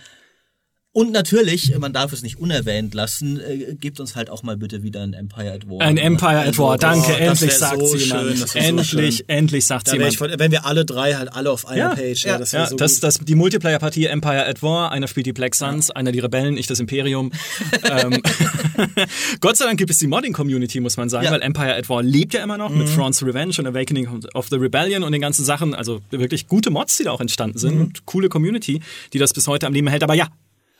und 0.96 1.12
natürlich, 1.12 1.76
man 1.78 1.92
darf 1.92 2.10
es 2.14 2.22
nicht 2.22 2.38
unerwähnt 2.38 2.94
lassen, 2.94 3.38
äh, 3.38 3.74
gibt 3.78 4.00
uns 4.00 4.16
halt 4.16 4.30
auch 4.30 4.42
mal 4.42 4.56
bitte 4.56 4.82
wieder 4.82 5.02
ein 5.02 5.12
Empire 5.12 5.52
at 5.52 5.68
War. 5.68 5.82
Ein 5.82 5.98
Empire 5.98 6.38
at 6.46 6.56
War, 6.56 6.78
danke, 6.78 7.12
oh, 7.12 7.16
endlich 7.18 7.52
sagt 7.52 7.86
so 7.86 7.94
jemand. 7.96 8.22
schön, 8.30 8.40
das 8.40 8.54
wär 8.54 8.62
so 8.62 8.68
endlich, 8.68 9.24
endlich 9.28 9.66
sagt 9.66 9.88
Da 9.88 9.92
ich, 9.92 10.16
voll- 10.16 10.32
wenn 10.38 10.50
wir 10.50 10.64
alle 10.64 10.86
drei 10.86 11.12
halt 11.12 11.30
alle 11.34 11.50
auf 11.50 11.66
einer 11.68 11.76
Ja, 11.78 11.94
Page, 11.94 12.24
ja, 12.24 12.32
ja, 12.32 12.38
das 12.38 12.54
wäre 12.54 12.62
Ja, 12.62 12.68
so 12.70 12.76
das, 12.76 12.94
gut. 12.94 13.02
das, 13.04 13.18
die 13.18 13.34
Multiplayer-Partie 13.34 14.06
Empire 14.06 14.46
at 14.46 14.62
War, 14.62 14.90
einer 14.90 15.06
spielt 15.06 15.26
die 15.26 15.34
Black 15.34 15.54
Suns, 15.54 15.90
einer 15.90 16.12
die 16.12 16.20
Rebellen, 16.20 16.56
ich 16.56 16.66
das 16.66 16.80
Imperium. 16.80 17.30
ähm, 17.90 18.22
Gott 19.40 19.56
sei 19.58 19.66
Dank 19.66 19.78
gibt 19.78 19.90
es 19.90 19.98
die 19.98 20.06
Modding-Community, 20.06 20.80
muss 20.80 20.96
man 20.96 21.08
sagen, 21.10 21.26
Ja. 21.26 21.30
weil 21.32 21.42
Empire 21.42 21.74
at 21.76 21.88
War 21.90 22.02
lebt 22.02 22.32
ja 22.34 22.42
immer 22.42 22.56
noch 22.56 22.70
Mhm. 22.70 22.78
mit 22.78 22.94
Thrawn's 22.94 23.22
Revenge 23.22 23.54
und 23.58 23.66
Awakening 23.66 24.08
of 24.34 24.48
the 24.48 24.56
Rebellion 24.56 25.02
und 25.02 25.12
den 25.12 25.20
ganzen 25.20 25.44
Sachen. 25.44 25.74
Also 25.74 26.00
wirklich 26.10 26.46
gute 26.46 26.70
Mods, 26.70 26.96
die 26.96 27.04
da 27.04 27.10
auch 27.12 27.20
entstanden 27.20 27.58
sind 27.58 27.74
Mhm. 27.74 27.80
und 27.82 28.06
coole 28.06 28.28
Community, 28.30 28.80
die 29.12 29.18
das 29.18 29.34
bis 29.34 29.46
heute 29.46 29.66
am 29.66 29.74
Leben 29.74 29.88
hält. 29.88 30.02
Aber 30.02 30.14
ja, 30.14 30.28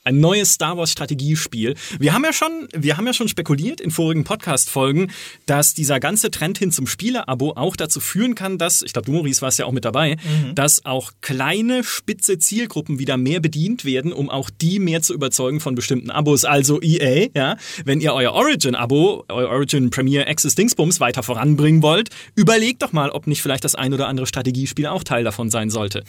ein 0.07 0.21
neues 0.21 0.53
Star 0.53 0.77
Wars 0.79 0.93
Strategiespiel. 0.93 1.75
Wir 1.99 2.13
haben 2.15 2.25
ja 2.25 2.33
schon, 2.33 2.69
wir 2.75 2.97
haben 2.97 3.07
ja 3.07 3.13
schon 3.13 3.29
spekuliert 3.29 3.81
in 3.81 3.91
vorigen 3.91 4.25
Podcast 4.25 4.71
Folgen, 4.71 5.11
dass 5.47 5.75
dieser 5.75 5.99
ganze 6.01 6.31
Trend 6.31 6.59
hin 6.59 6.71
zum 6.71 6.87
Spiele-Abo 6.87 7.53
auch 7.57 7.75
dazu 7.77 7.99
führen 8.01 8.35
kann, 8.37 8.57
dass, 8.57 8.83
ich 8.83 8.93
glaube, 8.93 9.07
du 9.07 9.13
Maurice 9.13 9.43
warst 9.43 9.59
ja 9.59 9.67
auch 9.67 9.73
mit 9.73 9.85
dabei, 9.85 10.17
Mhm. 10.17 10.55
dass 10.55 10.85
auch 10.85 11.13
kleine 11.21 11.83
spitze 11.85 12.39
Zielgruppen 12.39 12.99
wieder 12.99 13.17
mehr 13.17 13.41
bedient 13.41 13.85
werden, 13.85 14.13
um 14.13 14.31
auch 14.31 14.49
die 14.49 14.79
mehr 14.79 15.03
zu 15.03 15.13
überzeugen 15.13 15.59
von 15.61 15.75
bestimmten 15.75 16.11
Abos. 16.11 16.45
Also 16.45 16.81
EA, 16.81 17.29
ja, 17.35 17.57
wenn 17.85 18.01
ihr 18.01 18.15
euer 18.15 18.33
Origin-Abo, 18.33 19.25
euer 19.29 19.49
Origin 19.49 19.91
Premier 19.91 20.29
Access 20.29 20.55
Dingsbums 20.55 21.01
weiter 21.01 21.23
voranbringen 21.25 21.83
wollt, 21.83 22.11
überlegt 22.37 22.83
doch 22.83 22.93
mal, 22.93 23.11
ob 23.11 23.27
nicht 23.27 23.43
vielleicht 23.43 23.65
das 23.65 23.75
ein 23.75 23.93
oder 23.93 24.07
andere 24.07 24.27
Strategiespiel 24.27 24.87
auch 24.87 25.03
Teil 25.03 25.25
davon 25.25 25.51
sein 25.51 25.71
sollte. 25.71 26.05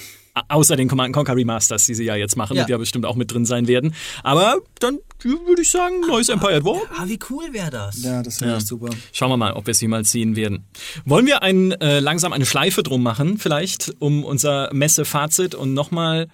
Außer 0.49 0.75
den 0.75 0.87
Command 0.87 1.15
Conquer 1.15 1.35
Remasters, 1.35 1.87
die 1.87 1.95
sie 1.95 2.03
ja 2.03 2.15
jetzt 2.15 2.37
machen 2.37 2.55
Ja. 2.55 2.61
und 2.63 2.67
die 2.67 2.71
ja 2.71 2.77
bestimmt 2.77 3.05
auch 3.07 3.15
mit 3.15 3.31
drin 3.33 3.43
sein 3.45 3.67
werden. 3.67 3.86
Aber 4.23 4.57
dann 4.79 4.99
würde 5.23 5.61
ich 5.61 5.71
sagen, 5.71 6.01
neues 6.01 6.29
Empire 6.29 6.55
at 6.55 6.63
War. 6.63 6.81
Ah, 6.97 7.05
wie 7.07 7.19
cool 7.29 7.51
wäre 7.51 7.71
das? 7.71 8.03
ja, 8.03 8.21
das 8.21 8.39
wäre 8.41 8.57
echt 8.57 8.67
super. 8.67 8.89
Schauen 9.11 9.29
wir 9.31 9.37
mal, 9.37 9.53
ob 9.53 9.65
wir 9.65 9.71
es 9.71 9.81
jemals 9.81 10.11
sehen 10.11 10.35
werden. 10.35 10.65
Wollen 11.05 11.25
wir 11.25 11.41
ein, 11.41 11.71
äh, 11.73 11.99
langsam 11.99 12.33
eine 12.33 12.45
Schleife 12.45 12.83
drum 12.83 13.03
machen, 13.03 13.37
vielleicht, 13.37 13.93
um 13.99 14.23
unser 14.23 14.71
Messe-Fazit 14.73 15.55
und 15.55 15.73
nochmal, 15.73 16.27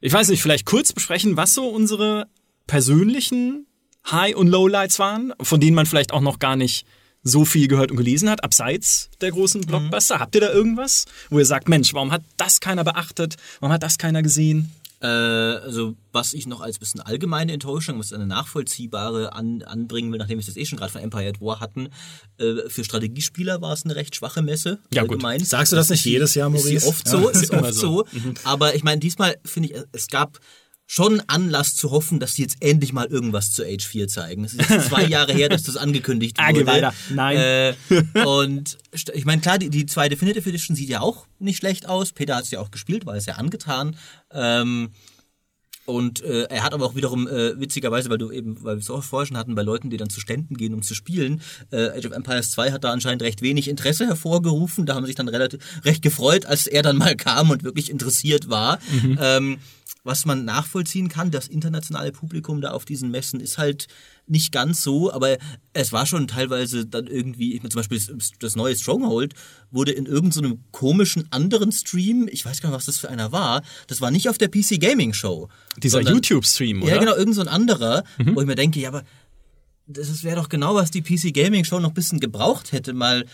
ich 0.00 0.12
weiß 0.12 0.28
nicht, 0.28 0.42
vielleicht 0.42 0.66
kurz 0.66 0.92
besprechen, 0.92 1.36
was 1.36 1.54
so 1.54 1.68
unsere 1.68 2.26
persönlichen 2.66 3.66
High- 4.10 4.36
und 4.36 4.48
Lowlights 4.48 4.98
waren, 4.98 5.32
von 5.40 5.60
denen 5.60 5.74
man 5.74 5.86
vielleicht 5.86 6.12
auch 6.12 6.20
noch 6.20 6.38
gar 6.38 6.56
nicht 6.56 6.86
so 7.22 7.46
viel 7.46 7.68
gehört 7.68 7.90
und 7.90 7.96
gelesen 7.96 8.28
hat, 8.28 8.44
abseits 8.44 9.08
der 9.22 9.30
großen 9.30 9.62
Blockbuster. 9.62 10.20
Habt 10.20 10.34
ihr 10.34 10.42
da 10.42 10.52
irgendwas, 10.52 11.06
wo 11.30 11.38
ihr 11.38 11.46
sagt, 11.46 11.70
Mensch, 11.70 11.94
warum 11.94 12.12
hat 12.12 12.22
das 12.36 12.60
keiner 12.60 12.84
beachtet? 12.84 13.36
Warum 13.60 13.72
hat 13.72 13.82
das 13.82 13.96
keiner 13.96 14.22
gesehen? 14.22 14.70
Äh, 15.04 15.06
also 15.06 15.96
was 16.12 16.32
ich 16.32 16.46
noch 16.46 16.62
als 16.62 16.78
bisschen 16.78 17.00
allgemeine 17.02 17.52
Enttäuschung, 17.52 17.98
was 17.98 18.12
eine 18.14 18.26
nachvollziehbare 18.26 19.34
an, 19.34 19.62
anbringen 19.62 20.10
will, 20.12 20.18
nachdem 20.18 20.38
wir 20.38 20.46
das 20.46 20.56
eh 20.56 20.64
schon 20.64 20.78
gerade 20.78 20.92
von 20.92 21.02
Empire 21.02 21.28
at 21.28 21.40
War 21.42 21.60
hatten, 21.60 21.88
äh, 22.38 22.68
für 22.68 22.84
Strategiespieler 22.84 23.60
war 23.60 23.72
es 23.74 23.84
eine 23.84 23.96
recht 23.96 24.16
schwache 24.16 24.40
Messe. 24.40 24.78
Ja, 24.92 25.02
gut. 25.02 25.12
allgemein. 25.12 25.44
Sagst 25.44 25.72
du 25.72 25.76
das 25.76 25.90
nicht 25.90 25.98
ist 26.00 26.04
sie- 26.04 26.10
jedes 26.12 26.34
Jahr, 26.34 26.52
Ist 26.54 26.64
Maurice? 26.64 26.86
oft 26.88 27.06
Ja, 27.06 27.12
so, 27.12 27.28
ist 27.30 27.42
ist 27.42 27.50
oft 27.52 27.74
so. 27.74 27.80
so. 27.80 28.04
Aber 28.44 28.74
ich 28.74 28.82
meine, 28.82 29.00
diesmal 29.00 29.36
finde 29.44 29.70
ich, 29.72 29.82
es 29.92 30.08
gab 30.08 30.38
schon 30.86 31.22
Anlass 31.28 31.74
zu 31.74 31.90
hoffen, 31.90 32.20
dass 32.20 32.34
sie 32.34 32.42
jetzt 32.42 32.56
endlich 32.60 32.92
mal 32.92 33.06
irgendwas 33.06 33.52
zu 33.52 33.64
Age 33.64 33.84
4 33.84 34.06
zeigen. 34.08 34.44
Es 34.44 34.52
ist 34.54 34.68
jetzt 34.70 34.88
zwei 34.88 35.04
Jahre 35.08 35.32
her, 35.32 35.48
dass 35.48 35.62
das 35.62 35.76
angekündigt 35.76 36.36
Ah, 36.38 36.50
wurde. 36.52 36.66
weiter. 36.66 36.94
Nein. 37.10 37.36
Äh, 37.38 37.74
und 38.26 38.76
ich 39.14 39.24
meine, 39.24 39.40
klar, 39.40 39.58
die, 39.58 39.70
die 39.70 39.86
zwei 39.86 40.08
Definitive 40.08 40.48
Edition 40.48 40.76
sieht 40.76 40.90
ja 40.90 41.00
auch 41.00 41.26
nicht 41.38 41.56
schlecht 41.56 41.88
aus. 41.88 42.12
Peter 42.12 42.36
hat 42.36 42.44
es 42.44 42.50
ja 42.50 42.60
auch 42.60 42.70
gespielt, 42.70 43.06
war 43.06 43.14
es 43.16 43.26
ja 43.26 43.34
angetan. 43.36 43.96
Ähm, 44.30 44.90
und 45.86 46.22
äh, 46.22 46.44
er 46.44 46.62
hat 46.62 46.72
aber 46.72 46.86
auch 46.86 46.94
wiederum 46.94 47.28
äh, 47.28 47.60
witzigerweise, 47.60 48.08
weil 48.08 48.16
du 48.16 48.30
eben, 48.30 48.62
weil 48.64 48.76
wir 48.76 48.80
es 48.80 48.88
auch 48.88 49.04
vorher 49.04 49.26
schon 49.26 49.36
hatten, 49.36 49.54
bei 49.54 49.60
Leuten, 49.62 49.90
die 49.90 49.98
dann 49.98 50.08
zu 50.08 50.18
Ständen 50.18 50.56
gehen, 50.56 50.72
um 50.72 50.80
zu 50.82 50.94
spielen, 50.94 51.42
äh, 51.72 51.90
Age 51.98 52.06
of 52.06 52.12
Empires 52.12 52.52
2 52.52 52.72
hat 52.72 52.84
da 52.84 52.90
anscheinend 52.92 53.20
recht 53.22 53.42
wenig 53.42 53.68
Interesse 53.68 54.06
hervorgerufen. 54.06 54.86
Da 54.86 54.94
haben 54.94 55.04
sie 55.04 55.08
sich 55.08 55.16
dann 55.16 55.28
relativ 55.28 55.60
recht 55.84 56.00
gefreut, 56.00 56.46
als 56.46 56.66
er 56.66 56.82
dann 56.82 56.96
mal 56.96 57.16
kam 57.16 57.50
und 57.50 57.64
wirklich 57.64 57.90
interessiert 57.90 58.48
war. 58.48 58.78
Ähm, 59.20 59.58
was 60.04 60.26
man 60.26 60.44
nachvollziehen 60.44 61.08
kann, 61.08 61.30
das 61.30 61.48
internationale 61.48 62.12
Publikum 62.12 62.60
da 62.60 62.70
auf 62.70 62.84
diesen 62.84 63.10
Messen 63.10 63.40
ist 63.40 63.58
halt 63.58 63.88
nicht 64.26 64.52
ganz 64.52 64.82
so, 64.82 65.12
aber 65.12 65.38
es 65.72 65.92
war 65.92 66.06
schon 66.06 66.28
teilweise 66.28 66.86
dann 66.86 67.06
irgendwie, 67.06 67.54
ich 67.54 67.62
meine 67.62 67.70
zum 67.70 67.80
Beispiel 67.80 68.00
das, 68.38 68.54
neue 68.54 68.76
Stronghold 68.76 69.34
wurde 69.70 69.92
in 69.92 70.06
irgendeinem 70.06 70.50
so 70.52 70.58
komischen 70.72 71.26
anderen 71.30 71.72
Stream, 71.72 72.28
ich 72.30 72.44
weiß 72.44 72.60
gar 72.60 72.68
nicht, 72.68 72.76
was 72.76 72.86
das 72.86 72.98
für 72.98 73.08
einer 73.08 73.32
war, 73.32 73.62
das 73.86 74.02
war 74.02 74.10
nicht 74.10 74.28
auf 74.28 74.38
der 74.38 74.48
PC 74.48 74.78
Gaming 74.78 75.14
Show. 75.14 75.48
Dieser 75.78 76.02
YouTube-Stream, 76.02 76.82
oder? 76.82 76.92
Ja, 76.92 76.98
genau, 76.98 77.16
irgend 77.16 77.34
so 77.34 77.40
ein 77.40 77.48
anderer, 77.48 78.04
wo 78.18 78.40
ich 78.40 78.46
mir 78.46 78.54
denke, 78.54 78.80
ja, 78.80 78.88
aber 78.90 79.04
das 79.86 80.22
wäre 80.22 80.36
doch 80.36 80.48
genau, 80.48 80.74
was 80.74 80.90
die 80.90 81.02
PC 81.02 81.34
Gaming 81.34 81.64
Show 81.64 81.80
noch 81.80 81.90
ein 81.90 81.94
bisschen 81.94 82.20
gebraucht 82.20 82.72
hätte, 82.72 82.92
mal 82.92 83.26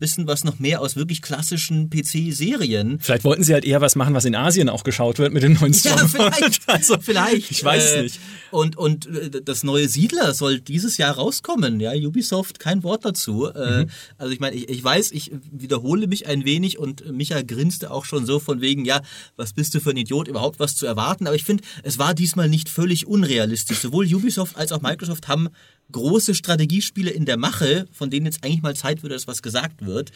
bisschen 0.00 0.26
was 0.26 0.42
noch 0.42 0.58
mehr 0.58 0.80
aus 0.80 0.96
wirklich 0.96 1.22
klassischen 1.22 1.88
PC-Serien. 1.90 2.98
Vielleicht 3.00 3.24
wollten 3.24 3.44
sie 3.44 3.52
halt 3.52 3.64
eher 3.64 3.80
was 3.80 3.96
machen, 3.96 4.14
was 4.14 4.24
in 4.24 4.34
Asien 4.34 4.68
auch 4.68 4.82
geschaut 4.82 5.18
wird 5.18 5.32
mit 5.32 5.42
den 5.42 5.52
neuen 5.54 5.72
Ja, 5.72 5.78
Stronghold. 5.96 6.10
vielleicht. 6.34 6.60
Also, 6.70 6.96
vielleicht. 7.00 7.50
Ich 7.50 7.62
weiß 7.64 7.92
Äh, 7.92 8.02
nicht. 8.02 8.20
Und, 8.50 8.76
und 8.76 9.06
äh, 9.06 9.42
das 9.44 9.62
neue 9.62 9.88
Siedler 9.88 10.34
soll 10.34 10.60
dieses 10.60 10.96
Jahr 10.96 11.14
rauskommen. 11.14 11.78
Ja, 11.80 11.92
Ubisoft, 11.94 12.58
kein 12.58 12.82
Wort 12.82 13.04
dazu. 13.04 13.46
Äh, 13.46 13.70
Mhm. 13.70 13.90
Also 14.18 14.32
ich 14.32 14.40
meine, 14.40 14.56
ich, 14.56 14.68
ich 14.68 14.82
weiß, 14.82 15.12
ich 15.12 15.30
wiederhole 15.52 16.06
mich 16.06 16.26
ein 16.26 16.44
wenig 16.44 16.78
und 16.78 17.12
Micha 17.12 17.42
grinste 17.42 17.90
auch 17.90 18.04
schon 18.04 18.24
so 18.26 18.40
von 18.40 18.60
wegen, 18.60 18.84
ja, 18.84 19.00
was 19.36 19.52
bist 19.52 19.74
du 19.74 19.80
für 19.80 19.90
ein 19.90 19.96
Idiot, 19.96 20.26
überhaupt 20.28 20.58
was 20.58 20.74
zu 20.74 20.86
erwarten. 20.86 21.26
Aber 21.26 21.36
ich 21.36 21.44
finde, 21.44 21.62
es 21.82 21.98
war 21.98 22.14
diesmal 22.14 22.48
nicht 22.48 22.68
völlig 22.68 23.06
unrealistisch. 23.06 23.78
Sowohl 23.78 24.06
Ubisoft 24.12 24.56
als 24.56 24.72
auch 24.72 24.80
Microsoft 24.80 25.28
haben 25.28 25.48
große 25.90 26.34
Strategiespiele 26.34 27.10
in 27.10 27.24
der 27.24 27.36
Mache, 27.36 27.86
von 27.92 28.10
denen 28.10 28.26
jetzt 28.26 28.44
eigentlich 28.44 28.62
mal 28.62 28.76
Zeit 28.76 29.02
würde, 29.02 29.14
dass 29.14 29.26
was 29.26 29.42
gesagt 29.42 29.84
wird. 29.84 30.12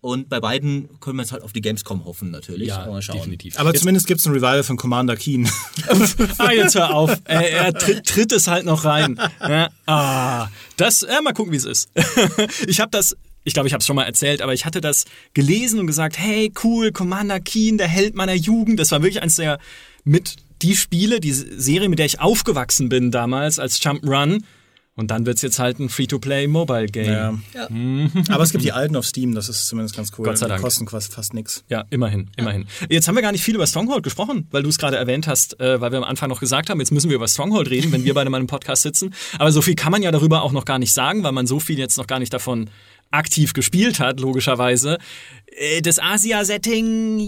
Und 0.00 0.28
bei 0.28 0.38
beiden 0.38 1.00
können 1.00 1.16
wir 1.16 1.22
jetzt 1.22 1.32
halt 1.32 1.42
auf 1.42 1.52
die 1.52 1.60
Gamescom 1.60 2.04
hoffen, 2.04 2.30
natürlich. 2.30 2.68
Ja, 2.68 2.86
mal 2.86 3.02
schauen. 3.02 3.16
definitiv. 3.16 3.58
Aber 3.58 3.74
zumindest 3.74 4.06
gibt 4.06 4.20
es 4.20 4.26
ein 4.26 4.32
Revival 4.32 4.62
von 4.62 4.76
Commander 4.76 5.16
Keen. 5.16 5.48
ah, 6.38 6.52
jetzt 6.52 6.76
hör 6.76 6.94
auf. 6.94 7.10
Er, 7.24 7.50
er 7.50 7.74
tritt, 7.74 8.06
tritt 8.06 8.32
es 8.32 8.46
halt 8.46 8.64
noch 8.64 8.84
rein. 8.84 9.20
Ja, 9.40 9.70
ah, 9.86 10.48
das, 10.76 11.00
ja, 11.08 11.20
mal 11.22 11.32
gucken, 11.32 11.52
wie 11.52 11.56
es 11.56 11.64
ist. 11.64 11.88
ich 12.66 12.80
habe 12.80 12.90
das, 12.90 13.16
ich 13.44 13.54
glaube, 13.54 13.66
ich 13.66 13.72
habe 13.72 13.80
es 13.80 13.86
schon 13.86 13.96
mal 13.96 14.04
erzählt, 14.04 14.42
aber 14.42 14.52
ich 14.52 14.66
hatte 14.66 14.80
das 14.80 15.04
gelesen 15.32 15.80
und 15.80 15.86
gesagt, 15.86 16.18
hey, 16.18 16.52
cool, 16.62 16.92
Commander 16.92 17.40
Keen, 17.40 17.78
der 17.78 17.88
Held 17.88 18.14
meiner 18.14 18.34
Jugend. 18.34 18.78
Das 18.78 18.90
war 18.90 19.02
wirklich 19.02 19.22
eins 19.22 19.36
der 19.36 19.58
mit 20.04 20.36
die 20.62 20.76
Spiele, 20.76 21.20
die 21.20 21.32
Serie, 21.32 21.88
mit 21.88 21.98
der 21.98 22.06
ich 22.06 22.20
aufgewachsen 22.20 22.88
bin 22.88 23.10
damals 23.10 23.58
als 23.58 23.80
Jump'n'Run. 23.80 24.42
Und 24.98 25.12
dann 25.12 25.26
wird's 25.26 25.42
jetzt 25.42 25.60
halt 25.60 25.78
ein 25.78 25.88
Free-to-Play-Mobile-Game. 25.88 27.44
Ja. 27.54 27.68
Ja. 27.68 27.68
Aber 28.34 28.42
es 28.42 28.50
gibt 28.50 28.64
die 28.64 28.72
alten 28.72 28.96
auf 28.96 29.06
Steam, 29.06 29.32
das 29.32 29.48
ist 29.48 29.68
zumindest 29.68 29.94
ganz 29.94 30.10
cool. 30.18 30.24
Gott 30.24 30.38
sei 30.38 30.46
Die 30.46 30.50
Dank. 30.50 30.62
kosten 30.62 30.88
fast, 30.88 31.14
fast 31.14 31.34
nix. 31.34 31.62
Ja, 31.68 31.84
immerhin, 31.90 32.30
immerhin. 32.36 32.66
Jetzt 32.88 33.06
haben 33.06 33.14
wir 33.14 33.22
gar 33.22 33.30
nicht 33.30 33.44
viel 33.44 33.54
über 33.54 33.68
Stronghold 33.68 34.02
gesprochen, 34.02 34.48
weil 34.50 34.64
du 34.64 34.68
es 34.68 34.76
gerade 34.76 34.96
erwähnt 34.96 35.28
hast, 35.28 35.60
äh, 35.60 35.80
weil 35.80 35.92
wir 35.92 35.98
am 35.98 36.04
Anfang 36.04 36.28
noch 36.28 36.40
gesagt 36.40 36.68
haben, 36.68 36.80
jetzt 36.80 36.90
müssen 36.90 37.10
wir 37.10 37.14
über 37.14 37.28
Stronghold 37.28 37.70
reden, 37.70 37.92
wenn 37.92 38.02
wir 38.02 38.12
beide 38.12 38.28
mal 38.28 38.40
im 38.40 38.48
Podcast 38.48 38.82
sitzen. 38.82 39.14
Aber 39.38 39.52
so 39.52 39.62
viel 39.62 39.76
kann 39.76 39.92
man 39.92 40.02
ja 40.02 40.10
darüber 40.10 40.42
auch 40.42 40.50
noch 40.50 40.64
gar 40.64 40.80
nicht 40.80 40.92
sagen, 40.92 41.22
weil 41.22 41.30
man 41.32 41.46
so 41.46 41.60
viel 41.60 41.78
jetzt 41.78 41.96
noch 41.96 42.08
gar 42.08 42.18
nicht 42.18 42.34
davon 42.34 42.68
aktiv 43.10 43.52
gespielt 43.52 44.00
hat, 44.00 44.20
logischerweise. 44.20 44.98
Äh, 45.46 45.82
Das 45.82 45.98
Asia-Setting, 45.98 47.18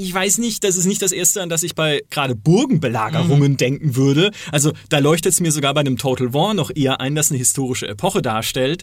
ich 0.00 0.12
weiß 0.12 0.38
nicht, 0.38 0.64
das 0.64 0.76
ist 0.76 0.86
nicht 0.86 1.02
das 1.02 1.12
erste, 1.12 1.42
an 1.42 1.48
das 1.48 1.62
ich 1.62 1.74
bei 1.74 2.02
gerade 2.10 2.34
Burgenbelagerungen 2.34 3.56
denken 3.56 3.96
würde. 3.96 4.30
Also 4.52 4.72
da 4.88 4.98
leuchtet 4.98 5.32
es 5.32 5.40
mir 5.40 5.52
sogar 5.52 5.74
bei 5.74 5.80
einem 5.80 5.96
Total 5.96 6.34
War 6.34 6.54
noch 6.54 6.70
eher 6.74 7.00
ein, 7.00 7.14
das 7.14 7.30
eine 7.30 7.38
historische 7.38 7.88
Epoche 7.88 8.22
darstellt, 8.22 8.82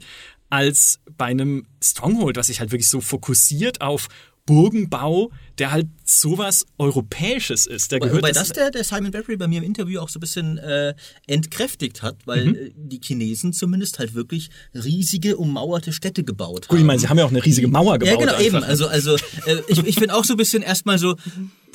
als 0.50 1.00
bei 1.18 1.26
einem 1.26 1.66
Stronghold, 1.82 2.38
was 2.38 2.48
sich 2.48 2.60
halt 2.60 2.72
wirklich 2.72 2.89
so 2.89 3.02
fokussiert 3.02 3.82
auf 3.82 4.08
Burgenbau, 4.46 5.32
der 5.60 5.72
halt 5.72 5.88
sowas 6.04 6.66
Europäisches 6.78 7.68
ist. 7.68 7.92
Der 7.92 8.00
gehört 8.00 8.18
wobei 8.18 8.32
das 8.32 8.50
der, 8.52 8.72
der 8.72 8.84
Simon 8.84 9.12
Battery 9.12 9.38
bei 9.38 9.48
mir 9.48 9.60
im 9.60 9.64
Interview 9.64 10.00
auch 10.00 10.10
so 10.10 10.18
ein 10.18 10.22
bisschen 10.22 10.58
äh, 10.58 10.94
entkräftigt 11.28 12.02
hat, 12.02 12.18
weil 12.26 12.46
Mhm. 12.48 12.56
äh, 12.56 12.72
die 12.76 13.00
Chinesen 13.04 13.54
zumindest 13.54 14.00
halt 14.00 14.14
wirklich 14.14 14.50
riesige 14.74 15.38
ummauerte 15.38 15.94
Städte 15.94 16.24
gebaut 16.24 16.68
Gut, 16.68 16.70
haben. 16.72 16.78
ich 16.80 16.84
meine, 16.86 17.00
sie 17.00 17.08
haben 17.08 17.18
ja 17.18 17.26
auch 17.26 17.30
eine 17.30 17.44
riesige 17.46 17.68
Mauer 17.68 18.00
gebaut. 18.00 18.14
ja, 18.14 18.20
genau, 18.20 18.34
einfach. 18.34 18.46
eben. 18.46 18.64
Also, 18.64 18.88
also 18.88 19.16
äh, 19.46 19.62
ich, 19.68 19.80
ich 19.86 19.96
finde 19.96 20.16
auch 20.16 20.26
so 20.26 20.34
ein 20.34 20.38
bisschen 20.38 20.64
erstmal 20.64 20.98
so, 20.98 21.16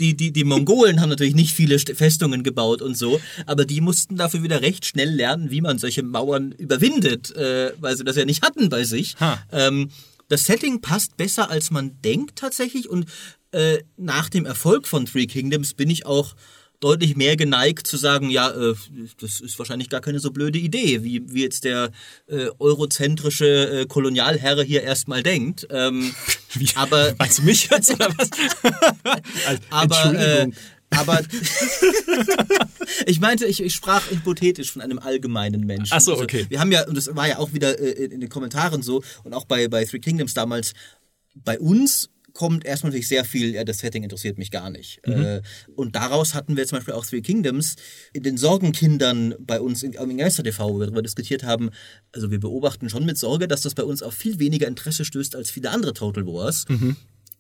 die, 0.01 0.17
die, 0.17 0.33
die 0.33 0.45
Mongolen 0.45 1.01
haben 1.01 1.09
natürlich 1.09 1.35
nicht 1.35 1.53
viele 1.53 1.77
St- 1.77 1.95
Festungen 1.95 2.43
gebaut 2.43 2.83
und 2.83 2.97
so, 2.99 3.21
aber 3.47 3.64
die 3.64 3.81
mussten 3.81 4.17
dafür 4.17 4.43
wieder 4.43 4.61
recht 4.61 4.85
schnell 4.85 5.09
lernen, 5.11 5.51
wie 5.51 5.61
man 5.61 5.79
solche 5.79 6.03
Mauern 6.03 6.53
überwindet, 6.53 7.35
äh, 7.37 7.73
weil 7.81 7.97
sie 7.97 8.05
das 8.05 8.17
ja 8.17 8.25
nicht 8.25 8.43
hatten 8.43 8.69
bei 8.69 8.85
sich. 8.85 9.14
Ha. 9.21 9.39
Ähm, 9.53 9.89
das 10.29 10.45
Setting 10.45 10.81
passt 10.81 11.16
besser, 11.16 11.51
als 11.51 11.70
man 11.70 12.01
denkt 12.03 12.37
tatsächlich 12.37 12.89
und 12.89 13.07
äh, 13.53 13.79
nach 13.97 14.29
dem 14.29 14.45
Erfolg 14.45 14.87
von 14.87 15.07
Three 15.07 15.27
Kingdoms 15.27 15.74
bin 15.74 15.89
ich 15.91 16.07
auch 16.07 16.35
deutlich 16.81 17.16
mehr 17.16 17.37
geneigt 17.37 17.87
zu 17.87 17.97
sagen, 17.97 18.31
ja, 18.31 18.51
äh, 18.51 18.74
das 19.20 19.41
ist 19.41 19.59
wahrscheinlich 19.59 19.89
gar 19.89 20.01
keine 20.01 20.18
so 20.18 20.31
blöde 20.31 20.59
Idee, 20.59 21.03
wie, 21.03 21.22
wie 21.33 21.43
jetzt 21.43 21.64
der 21.64 21.91
äh, 22.27 22.49
eurozentrische 22.59 23.81
äh, 23.83 23.87
Kolonialherr 23.87 24.62
hier 24.62 24.83
erstmal 24.83 25.22
denkt. 25.22 25.66
Ähm, 25.70 26.14
Wie, 26.55 26.68
aber 26.74 27.14
meinst 27.18 27.39
du 27.39 27.43
mich 27.43 27.68
jetzt 27.68 27.93
oder 27.93 28.09
was? 28.16 28.31
Also, 29.47 29.62
aber, 29.70 29.97
äh, 30.14 30.43
Entschuldigung. 30.43 30.55
Aber 30.91 31.20
ich 33.07 33.20
meinte, 33.20 33.47
ich, 33.47 33.62
ich 33.62 33.74
sprach 33.74 34.11
hypothetisch 34.11 34.72
von 34.72 34.82
einem 34.82 34.99
allgemeinen 34.99 35.66
Menschen. 35.66 35.93
Ach 35.93 36.01
so, 36.01 36.12
Also, 36.12 36.24
okay. 36.24 36.47
wir 36.49 36.61
haben 36.61 36.72
ja, 36.72 36.87
und 36.87 36.97
das 36.97 37.14
war 37.14 37.28
ja 37.28 37.39
auch 37.39 37.53
wieder 37.53 37.78
äh, 37.78 38.05
in 38.05 38.20
den 38.20 38.28
Kommentaren 38.28 38.82
so 38.82 39.03
und 39.24 39.34
auch 39.34 39.45
bei, 39.45 39.68
bei 39.68 39.84
Three 39.84 40.01
Kingdoms 40.01 40.34
damals, 40.34 40.72
bei 41.34 41.59
uns 41.59 42.11
kommt 42.37 42.66
erstmal 42.66 42.91
natürlich 42.91 43.09
sehr 43.09 43.24
viel, 43.24 43.55
ja, 43.55 43.64
das 43.64 43.78
Setting 43.78 44.03
interessiert 44.03 44.37
mich 44.37 44.51
gar 44.51 44.68
nicht. 44.68 45.01
Mhm. 45.07 45.12
Äh, 45.12 45.43
und 45.74 45.97
daraus 45.97 46.34
hatten 46.34 46.57
wir 46.57 46.66
zum 46.66 46.78
Beispiel 46.78 46.95
auch 46.95 47.07
Three 47.07 47.22
Kingdoms 47.22 47.76
in 48.12 48.22
den 48.22 48.37
Sorgenkindern 48.37 49.34
bei 49.39 49.61
uns 49.61 49.82
in, 49.82 49.95
im 49.95 50.16
Geister 50.18 50.45
TV, 50.45 50.68
wo 50.68 50.78
wir 50.78 50.87
darüber 50.87 51.03
diskutiert 51.03 51.45
haben. 51.45 51.70
Also 52.12 52.30
wir 52.30 52.39
beobachten 52.39 52.91
schon 52.91 53.07
mit 53.07 53.16
Sorge, 53.16 53.49
dass 53.49 53.62
das 53.62 53.74
bei 53.74 53.84
uns 53.84 54.03
auf 54.03 54.14
viel 54.14 54.39
weniger 54.39 54.68
Interesse 54.68 55.05
stößt 55.05 55.34
als 55.34 55.51
viele 55.51 55.70
andere 55.70 55.95
Total 55.95 56.26
Wars. 56.26 56.66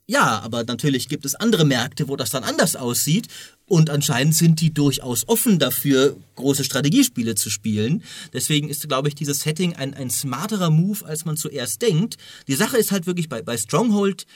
Ja, 0.08 0.38
aber 0.40 0.62
natürlich 0.62 1.08
gibt 1.08 1.24
es 1.24 1.34
andere 1.34 1.64
Märkte, 1.64 2.06
wo 2.06 2.14
das 2.14 2.30
dann 2.30 2.44
anders 2.44 2.76
aussieht. 2.76 3.26
Und 3.66 3.90
anscheinend 3.90 4.36
sind 4.36 4.60
die 4.60 4.72
durchaus 4.72 5.26
offen 5.28 5.58
dafür, 5.58 6.16
große 6.36 6.62
Strategiespiele 6.62 7.34
zu 7.34 7.50
spielen. 7.50 8.04
Deswegen 8.32 8.68
ist, 8.68 8.88
glaube 8.88 9.08
ich, 9.08 9.16
dieses 9.16 9.40
Setting 9.40 9.74
ein, 9.74 9.94
ein 9.94 10.10
smarterer 10.10 10.70
Move, 10.70 11.04
als 11.04 11.24
man 11.24 11.36
zuerst 11.36 11.82
denkt. 11.82 12.18
Die 12.46 12.54
Sache 12.54 12.76
ist 12.76 12.92
halt 12.92 13.06
wirklich 13.06 13.28
bei, 13.28 13.42
bei 13.42 13.56
Stronghold, 13.58 14.26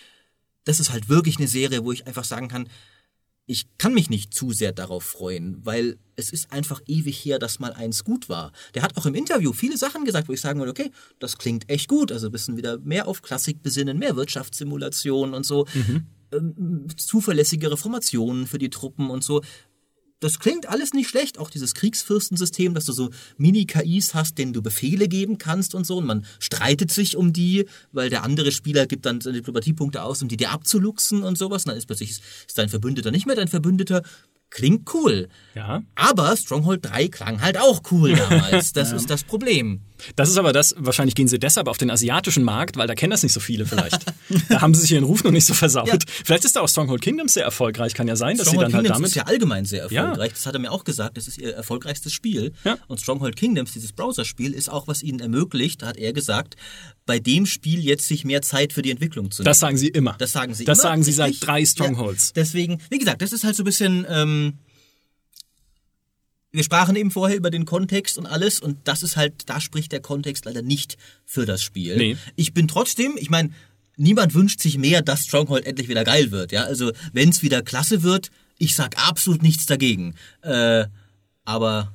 das 0.64 0.80
ist 0.80 0.90
halt 0.90 1.08
wirklich 1.08 1.38
eine 1.38 1.46
Serie, 1.46 1.84
wo 1.84 1.92
ich 1.92 2.06
einfach 2.06 2.24
sagen 2.24 2.48
kann, 2.48 2.68
ich 3.47 3.66
kann 3.78 3.95
mich 3.95 4.11
nicht 4.11 4.32
zu 4.32 4.53
sehr 4.53 4.72
darauf 4.72 5.03
freuen, 5.03 5.59
weil 5.64 5.99
es 6.14 6.30
ist 6.30 6.53
einfach 6.53 6.80
ewig 6.86 7.24
her, 7.24 7.38
dass 7.38 7.59
mal 7.59 7.72
eins 7.72 8.05
gut 8.05 8.28
war. 8.28 8.53
Der 8.74 8.82
hat 8.82 8.97
auch 8.97 9.07
im 9.07 9.14
Interview 9.14 9.53
viele 9.53 9.76
Sachen 9.76 10.05
gesagt, 10.05 10.28
wo 10.28 10.32
ich 10.32 10.41
sagen 10.41 10.61
würde, 10.61 10.70
okay, 10.70 10.91
das 11.18 11.36
klingt 11.36 11.68
echt 11.68 11.88
gut. 11.88 12.12
Also 12.12 12.26
ein 12.26 12.32
bisschen 12.32 12.57
wieder 12.57 12.78
mehr 12.78 13.09
auf 13.09 13.22
Klassik 13.22 13.62
besinnen, 13.62 13.99
mehr 13.99 14.16
Wirtschaftssimulationen 14.16 15.34
und 15.34 15.45
so, 15.45 15.66
ähm, 16.32 16.86
zuverlässige 16.97 17.72
Reformationen 17.72 18.47
für 18.47 18.59
die 18.59 18.70
Truppen 18.70 19.11
und 19.11 19.24
so. 19.24 19.43
Das 20.20 20.38
klingt 20.38 20.68
alles 20.68 20.92
nicht 20.92 21.08
schlecht, 21.08 21.38
auch 21.38 21.50
dieses 21.50 21.74
Kriegsfürstensystem, 21.74 22.74
dass 22.74 22.84
du 22.84 22.92
so 22.92 23.10
Mini-KIs 23.38 24.14
hast, 24.14 24.36
denen 24.36 24.52
du 24.52 24.60
Befehle 24.62 25.08
geben 25.08 25.38
kannst 25.38 25.74
und 25.74 25.86
so. 25.86 25.96
Und 25.96 26.06
man 26.06 26.26
streitet 26.38 26.92
sich 26.92 27.16
um 27.16 27.32
die, 27.32 27.66
weil 27.92 28.10
der 28.10 28.22
andere 28.22 28.52
Spieler 28.52 28.86
gibt 28.86 29.06
dann 29.06 29.22
seine 29.22 29.38
Diplomatieppunkte 29.38 30.02
aus, 30.02 30.20
um 30.20 30.28
die 30.28 30.36
dir 30.36 30.50
abzuluxen 30.50 31.22
und 31.22 31.38
sowas. 31.38 31.64
Und 31.64 31.70
dann 31.70 31.78
ist 31.78 31.86
plötzlich 31.86 32.10
ist 32.10 32.58
dein 32.58 32.68
Verbündeter 32.68 33.10
nicht 33.10 33.26
mehr 33.26 33.36
dein 33.36 33.48
Verbündeter. 33.48 34.02
Klingt 34.50 34.92
cool. 34.94 35.28
Ja. 35.54 35.82
Aber 35.94 36.36
Stronghold 36.36 36.84
3 36.84 37.08
klang 37.08 37.40
halt 37.40 37.56
auch 37.56 37.82
cool 37.90 38.14
damals. 38.14 38.72
Das 38.72 38.92
ist 38.92 39.08
das 39.08 39.24
Problem. 39.24 39.80
Das 40.16 40.28
ist 40.28 40.36
aber 40.38 40.53
das, 40.53 40.74
wahrscheinlich 40.78 41.14
gehen 41.14 41.28
sie 41.28 41.38
deshalb 41.38 41.68
auf 41.68 41.78
den 41.78 41.90
asiatischen 41.90 42.42
Markt, 42.44 42.76
weil 42.76 42.86
da 42.86 42.94
kennen 42.94 43.11
das 43.11 43.22
nicht 43.22 43.32
so 43.32 43.40
viele 43.40 43.66
vielleicht. 43.66 44.05
da 44.48 44.61
haben 44.61 44.74
sie 44.74 44.82
sich 44.82 44.92
ihren 44.92 45.05
Ruf 45.05 45.24
noch 45.24 45.30
nicht 45.30 45.46
so 45.46 45.55
versaut. 45.55 45.88
Ja. 45.88 45.96
Vielleicht 46.24 46.44
ist 46.44 46.57
da 46.57 46.61
auch 46.61 46.68
Stronghold 46.68 47.01
Kingdoms 47.03 47.34
sehr 47.34 47.44
erfolgreich, 47.44 47.94
kann 47.94 48.09
ja 48.09 48.16
sein, 48.16 48.36
dass 48.36 48.46
Stronghold 48.48 48.68
sie 48.68 48.72
dann 48.72 48.74
halt 48.76 48.84
Kingdoms 48.86 48.98
damit... 48.98 49.09
ist 49.11 49.16
ja 49.16 49.22
allgemein 49.24 49.64
sehr 49.64 49.86
Ja. 49.90 50.03
erfolgreich. 50.03 50.32
Das 50.32 50.46
hat 50.46 50.55
er 50.55 50.61
mir 50.61 50.72
auch 50.72 50.84
gesagt. 50.84 51.16
Das 51.16 51.28
ist 51.28 51.38
ihr 51.38 51.55
erfolgreichstes 51.55 52.12
Spiel. 52.12 52.53
Ja. 52.64 52.78
Und 52.88 53.01
Stronghold 53.01 53.36
Kingdoms, 53.36 53.72
dieses 53.72 53.92
Browserspiel, 53.92 54.53
ist 54.53 54.68
auch, 54.70 54.86
was 54.88 55.03
ihnen 55.03 55.20
ermöglicht, 55.20 55.82
hat 55.82 55.96
er 55.96 56.12
gesagt, 56.12 56.57
bei 57.07 57.18
dem 57.18 57.46
Spiel 57.46 57.80
jetzt 57.84 58.07
sich 58.07 58.24
mehr 58.24 58.42
Zeit 58.42 58.72
für 58.72 58.82
die 58.82 58.90
Entwicklung 58.90 59.30
zu 59.30 59.42
nehmen. 59.42 59.46
das 59.46 59.59
sagen 59.59 59.76
sie 59.76 59.88
immer. 59.88 60.14
Das 60.18 60.32
sagen 60.32 60.55
sie 60.55 60.64
Das 60.64 60.78
immer. 60.78 60.88
sagen 60.88 61.03
sie 61.03 61.12
seit 61.12 61.34
drei 61.40 61.64
Strongholds. 61.64 62.28
Ja, 62.28 62.32
deswegen, 62.42 62.80
wie 62.90 62.98
gesagt, 62.98 63.22
das 63.22 63.32
ist 63.32 63.44
halt 63.44 63.57
so 63.57 63.62
ein 63.62 63.66
bisschen. 63.66 64.07
Ähm, 64.09 64.59
wir 66.53 66.64
sprachen 66.64 66.96
eben 66.96 67.11
vorher 67.11 67.36
über 67.36 67.51
den 67.51 67.64
Kontext 67.64 68.18
und 68.18 68.26
alles 68.26 68.61
und 68.61 68.78
das 68.84 69.03
ist 69.03 69.16
halt, 69.16 69.48
da 69.48 69.61
spricht 69.61 69.92
der 69.92 70.01
Kontext 70.01 70.44
leider 70.44 70.62
nicht 70.62 70.96
für 71.24 71.46
das 71.46 71.62
Spiel. 71.62 71.96
Nee. 71.96 72.16
Ich 72.36 72.53
bin 72.55 72.66
trotzdem, 72.68 73.12
ich 73.16 73.30
meine, 73.30 73.51
niemand 73.96 74.34
wünscht 74.34 74.61
sich 74.61 74.76
mehr, 74.78 75.03
dass 75.03 75.24
Stronghold 75.24 75.64
endlich 75.66 75.88
wieder 75.88 76.05
geil 76.05 76.30
wird. 76.30 76.53
Ja, 76.53 76.64
also 76.64 76.92
wenn 77.12 77.28
es 77.28 77.42
wieder 77.42 77.62
klasse 77.62 78.03
wird, 78.03 78.30
ich 78.59 78.74
sag 78.74 78.96
absolut 78.98 79.42
nichts 79.42 79.66
dagegen. 79.66 80.14
Äh, 80.42 80.86
aber 81.44 81.92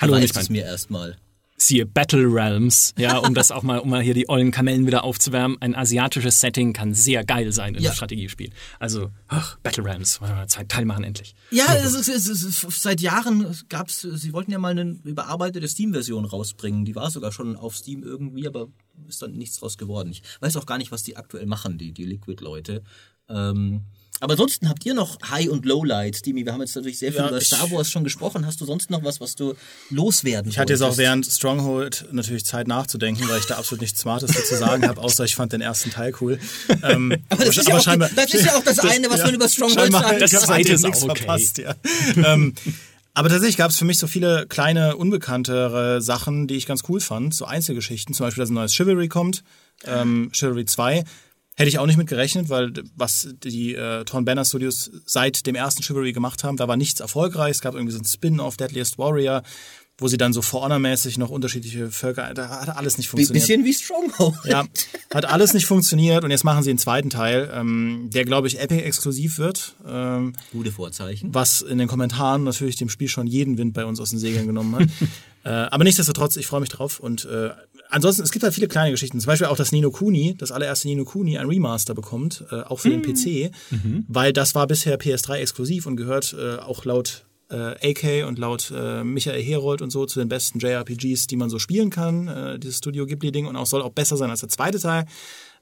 Hallo, 0.00 0.12
mein- 0.14 0.24
es 0.24 0.50
mir 0.50 0.64
erstmal. 0.64 1.16
Siehe 1.62 1.84
Battle 1.84 2.24
Realms, 2.26 2.94
ja, 2.96 3.18
um 3.18 3.34
das 3.34 3.50
auch 3.50 3.62
mal, 3.62 3.78
um 3.80 3.90
mal 3.90 4.00
hier 4.02 4.14
die 4.14 4.28
ollen 4.30 4.50
Kamellen 4.50 4.86
wieder 4.86 5.04
aufzuwärmen. 5.04 5.58
Ein 5.60 5.74
asiatisches 5.74 6.40
Setting 6.40 6.72
kann 6.72 6.94
sehr 6.94 7.22
geil 7.22 7.52
sein 7.52 7.74
in 7.74 7.82
Ja. 7.82 7.90
einem 7.90 7.96
Strategiespiel. 7.96 8.50
Also, 8.78 9.10
ach, 9.28 9.58
Battle 9.58 9.84
Realms, 9.84 10.20
wollen 10.20 10.30
wir 10.30 10.36
mal 10.36 10.46
Zeit 10.48 10.70
teilmachen 10.70 11.04
endlich. 11.04 11.34
Ja, 11.50 11.66
es 11.74 11.92
ist, 11.94 12.08
es 12.08 12.28
ist, 12.28 12.42
es 12.44 12.64
ist, 12.64 12.82
seit 12.82 13.02
Jahren 13.02 13.54
gab's, 13.68 14.00
sie 14.00 14.32
wollten 14.32 14.52
ja 14.52 14.58
mal 14.58 14.70
eine 14.70 14.98
überarbeitete 15.04 15.68
Steam-Version 15.68 16.24
rausbringen. 16.24 16.84
Die 16.86 16.94
war 16.94 17.10
sogar 17.10 17.30
schon 17.30 17.56
auf 17.56 17.76
Steam 17.76 18.02
irgendwie, 18.02 18.46
aber 18.46 18.68
ist 19.06 19.20
dann 19.20 19.32
nichts 19.32 19.58
draus 19.58 19.76
geworden. 19.76 20.10
Ich 20.12 20.22
weiß 20.40 20.56
auch 20.56 20.66
gar 20.66 20.78
nicht, 20.78 20.92
was 20.92 21.02
die 21.02 21.16
aktuell 21.18 21.44
machen, 21.46 21.76
die, 21.76 21.92
die 21.92 22.06
Liquid-Leute. 22.06 22.82
Ähm, 23.28 23.82
Aber 24.20 24.32
ansonsten 24.32 24.68
habt 24.68 24.84
ihr 24.84 24.92
noch 24.92 25.18
High- 25.30 25.48
und 25.48 25.64
Lowlights, 25.64 26.20
Dimi? 26.20 26.44
Wir 26.44 26.52
haben 26.52 26.60
jetzt 26.60 26.76
natürlich 26.76 26.98
sehr 26.98 27.10
viel 27.10 27.22
Ja, 27.22 27.28
über 27.28 27.40
Star 27.40 27.70
Wars 27.70 27.90
schon 27.90 28.04
gesprochen. 28.04 28.44
Hast 28.44 28.60
du 28.60 28.66
sonst 28.66 28.90
noch 28.90 29.02
was, 29.02 29.18
was 29.18 29.34
du 29.34 29.54
loswerden 29.88 30.50
Ich 30.50 30.58
hatte 30.58 30.74
jetzt 30.74 30.82
auch 30.82 30.98
während 30.98 31.24
Stronghold 31.24 32.06
natürlich 32.12 32.44
Zeit 32.44 32.68
nachzudenken, 32.68 33.26
weil 33.28 33.38
ich 33.38 33.46
da 33.46 33.56
absolut 33.56 33.80
nichts 33.80 34.00
Smartes 34.00 34.30
zu 34.30 34.56
sagen 34.56 34.86
habe, 34.86 35.00
außer 35.00 35.24
ich 35.24 35.34
fand 35.34 35.54
den 35.54 35.62
ersten 35.62 35.90
Teil 35.90 36.12
cool. 36.20 36.38
Ähm, 36.82 37.14
Aber 37.28 37.44
das, 37.44 37.56
ist 37.56 37.68
ja, 37.68 37.76
auch, 37.76 37.84
das 37.84 38.34
ist 38.34 38.44
ja 38.44 38.56
auch 38.56 38.62
das 38.64 38.78
eine, 38.78 39.10
was 39.10 39.22
man 39.22 39.34
über 39.34 39.48
Stronghold 39.48 39.92
sagen 39.92 40.18
Das 40.20 40.30
zweite 40.30 40.72
ist 40.72 40.84
auch 40.84 41.02
okay. 41.02 41.16
verpasst, 41.16 41.58
ja. 41.58 41.74
ähm, 42.16 42.54
aber 43.12 43.28
tatsächlich 43.28 43.56
gab 43.56 43.70
es 43.70 43.76
für 43.76 43.84
mich 43.84 43.98
so 43.98 44.06
viele 44.06 44.46
kleine, 44.46 44.96
unbekanntere 44.96 46.00
Sachen, 46.00 46.46
die 46.46 46.54
ich 46.54 46.66
ganz 46.66 46.82
cool 46.88 47.00
fand. 47.00 47.34
So 47.34 47.44
Einzelgeschichten, 47.44 48.14
zum 48.14 48.26
Beispiel, 48.26 48.42
dass 48.42 48.50
ein 48.50 48.54
neues 48.54 48.72
Chivalry 48.72 49.08
kommt, 49.08 49.42
ähm, 49.84 50.30
Chivalry 50.32 50.64
2. 50.64 51.04
Hätte 51.60 51.68
ich 51.68 51.78
auch 51.78 51.86
nicht 51.86 51.98
mit 51.98 52.06
gerechnet, 52.08 52.48
weil 52.48 52.72
was 52.96 53.28
die 53.44 53.74
äh, 53.74 54.04
Torn 54.04 54.24
Banner 54.24 54.44
Studios 54.46 54.90
seit 55.04 55.46
dem 55.46 55.54
ersten 55.54 55.82
Chivalry 55.82 56.12
gemacht 56.12 56.42
haben, 56.42 56.56
da 56.56 56.68
war 56.68 56.76
nichts 56.78 57.00
erfolgreich. 57.00 57.50
Es 57.50 57.60
gab 57.60 57.74
irgendwie 57.74 57.92
so 57.92 57.98
ein 57.98 58.04
Spin-off, 58.06 58.56
Deadliest 58.56 58.96
Warrior, 58.96 59.42
wo 59.98 60.08
sie 60.08 60.16
dann 60.16 60.32
so 60.32 60.40
For 60.40 60.62
Honor-mäßig 60.62 61.18
noch 61.18 61.28
unterschiedliche 61.28 61.90
Völker, 61.90 62.32
da 62.32 62.48
hat 62.48 62.74
alles 62.74 62.96
nicht 62.96 63.08
Ein 63.08 63.10
funktioniert. 63.10 63.46
bisschen 63.46 63.64
wie 63.66 63.74
Stronghold. 63.74 64.34
Ja, 64.46 64.64
hat 65.12 65.26
alles 65.26 65.52
nicht 65.52 65.66
funktioniert 65.66 66.24
und 66.24 66.30
jetzt 66.30 66.44
machen 66.44 66.62
sie 66.62 66.70
einen 66.70 66.78
zweiten 66.78 67.10
Teil, 67.10 67.50
ähm, 67.54 68.08
der 68.10 68.24
glaube 68.24 68.48
ich 68.48 68.58
Epic 68.58 68.82
exklusiv 68.82 69.36
wird, 69.36 69.74
ähm, 69.86 70.32
Gute 70.52 70.72
Vorzeichen. 70.72 71.34
was 71.34 71.60
in 71.60 71.76
den 71.76 71.88
Kommentaren 71.88 72.44
natürlich 72.44 72.76
dem 72.76 72.88
Spiel 72.88 73.08
schon 73.08 73.26
jeden 73.26 73.58
Wind 73.58 73.74
bei 73.74 73.84
uns 73.84 74.00
aus 74.00 74.08
den 74.08 74.18
Segeln 74.18 74.46
genommen 74.46 74.76
hat. 74.76 74.88
äh, 75.44 75.48
aber 75.70 75.84
nichtsdestotrotz, 75.84 76.36
ich 76.36 76.46
freue 76.46 76.60
mich 76.60 76.70
drauf 76.70 76.98
und 77.00 77.26
äh, 77.26 77.50
ansonsten, 77.90 78.22
es 78.22 78.30
gibt 78.30 78.42
halt 78.42 78.54
viele 78.54 78.68
kleine 78.68 78.90
Geschichten, 78.90 79.20
zum 79.20 79.26
Beispiel 79.26 79.48
auch, 79.48 79.56
dass 79.56 79.72
Nino 79.72 79.90
Kuni, 79.90 80.34
das 80.36 80.52
allererste 80.52 80.88
Nino 80.88 81.04
Kuni, 81.04 81.38
ein 81.38 81.46
Remaster 81.46 81.94
bekommt, 81.94 82.44
äh, 82.50 82.62
auch 82.62 82.80
für 82.80 82.90
den 82.90 83.02
PC, 83.02 83.52
weil 84.08 84.32
das 84.32 84.54
war 84.54 84.66
bisher 84.66 84.98
PS3 84.98 85.36
exklusiv 85.36 85.86
und 85.86 85.96
gehört 85.96 86.34
äh, 86.38 86.56
auch 86.56 86.84
laut 86.84 87.24
äh, 87.50 87.90
AK 87.90 88.26
und 88.26 88.38
laut 88.38 88.72
äh, 88.74 89.04
Michael 89.04 89.42
Herold 89.42 89.82
und 89.82 89.90
so 89.90 90.06
zu 90.06 90.20
den 90.20 90.28
besten 90.28 90.58
JRPGs, 90.58 91.26
die 91.26 91.36
man 91.36 91.50
so 91.50 91.58
spielen 91.58 91.90
kann, 91.90 92.28
äh, 92.28 92.58
dieses 92.58 92.78
Studio 92.78 93.06
Ghibli-Ding 93.06 93.46
und 93.46 93.56
auch 93.56 93.66
soll 93.66 93.82
auch 93.82 93.90
besser 93.90 94.16
sein 94.16 94.30
als 94.30 94.40
der 94.40 94.48
zweite 94.48 94.78
Teil. 94.78 95.06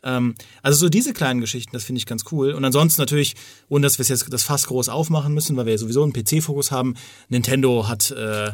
Ähm, 0.03 0.35
also 0.63 0.79
so 0.79 0.89
diese 0.89 1.13
kleinen 1.13 1.41
Geschichten, 1.41 1.73
das 1.73 1.85
finde 1.85 1.99
ich 1.99 2.07
ganz 2.07 2.25
cool. 2.31 2.53
Und 2.53 2.65
ansonsten 2.65 3.01
natürlich, 3.01 3.35
ohne 3.69 3.87
dass 3.87 3.99
wir 3.99 4.07
jetzt 4.07 4.33
das 4.33 4.43
Fass 4.43 4.67
groß 4.67 4.89
aufmachen 4.89 5.35
müssen, 5.35 5.57
weil 5.57 5.67
wir 5.67 5.73
ja 5.73 5.79
sowieso 5.79 6.03
einen 6.03 6.13
PC-Fokus 6.13 6.71
haben, 6.71 6.95
Nintendo 7.29 7.89
hat, 7.89 8.11
äh, 8.11 8.53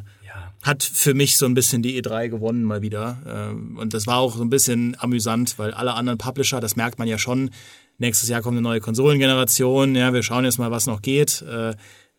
hat 0.65 0.83
für 0.83 1.15
mich 1.15 1.37
so 1.37 1.47
ein 1.47 1.55
bisschen 1.55 1.83
die 1.83 2.03
E3 2.03 2.29
gewonnen 2.29 2.65
mal 2.65 2.83
wieder. 2.83 3.19
Ähm, 3.27 3.77
und 3.79 3.95
das 3.95 4.07
war 4.07 4.17
auch 4.17 4.35
so 4.35 4.43
ein 4.43 4.51
bisschen 4.51 4.97
amüsant, 4.99 5.59
weil 5.59 5.73
alle 5.73 5.95
anderen 5.95 6.19
Publisher, 6.19 6.61
das 6.61 6.75
merkt 6.75 6.99
man 6.99 7.07
ja 7.07 7.19
schon, 7.19 7.51
nächstes 7.99 8.29
Jahr 8.29 8.43
kommt 8.43 8.55
eine 8.55 8.63
neue 8.63 8.81
Konsolengeneration, 8.81 9.95
ja, 9.95 10.13
wir 10.13 10.23
schauen 10.23 10.45
jetzt 10.45 10.59
mal, 10.59 10.71
was 10.71 10.87
noch 10.87 11.03
geht. 11.03 11.45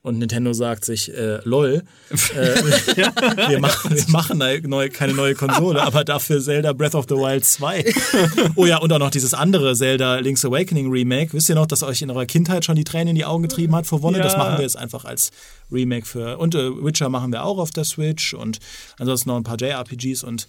Und 0.05 0.19
Nintendo 0.19 0.53
sagt 0.53 0.85
sich, 0.85 1.11
äh, 1.11 1.39
lol, 1.45 1.81
äh, 2.11 2.15
wir, 3.49 3.59
machen, 3.59 3.89
wir 3.89 4.03
machen 4.09 4.37
neue, 4.37 4.91
keine 4.91 5.13
neue 5.13 5.33
Konsole, 5.33 5.81
aber 5.81 6.03
dafür 6.03 6.39
Zelda 6.39 6.73
Breath 6.73 6.93
of 6.93 7.07
the 7.09 7.15
Wild 7.15 7.43
2. 7.43 7.91
oh 8.55 8.67
ja, 8.67 8.77
und 8.77 8.93
auch 8.93 8.99
noch 8.99 9.09
dieses 9.09 9.33
andere 9.33 9.75
Zelda 9.75 10.19
Link's 10.19 10.45
Awakening 10.45 10.91
Remake. 10.91 11.33
Wisst 11.33 11.49
ihr 11.49 11.55
noch, 11.55 11.65
dass 11.65 11.81
euch 11.81 12.03
in 12.03 12.11
eurer 12.11 12.27
Kindheit 12.27 12.65
schon 12.65 12.75
die 12.75 12.83
Tränen 12.83 13.07
in 13.07 13.15
die 13.15 13.25
Augen 13.25 13.41
getrieben 13.41 13.75
hat 13.75 13.87
vor 13.87 14.03
Wonne? 14.03 14.19
Ja. 14.19 14.23
Das 14.23 14.37
machen 14.37 14.57
wir 14.57 14.61
jetzt 14.61 14.77
einfach 14.77 15.05
als 15.05 15.31
Remake 15.71 16.05
für. 16.05 16.37
Und 16.37 16.53
äh, 16.53 16.83
Witcher 16.85 17.09
machen 17.09 17.31
wir 17.31 17.43
auch 17.43 17.57
auf 17.57 17.71
der 17.71 17.83
Switch 17.83 18.35
und 18.35 18.59
ansonsten 18.99 19.29
noch 19.29 19.37
ein 19.37 19.43
paar 19.43 19.57
JRPGs 19.59 20.23
und 20.23 20.45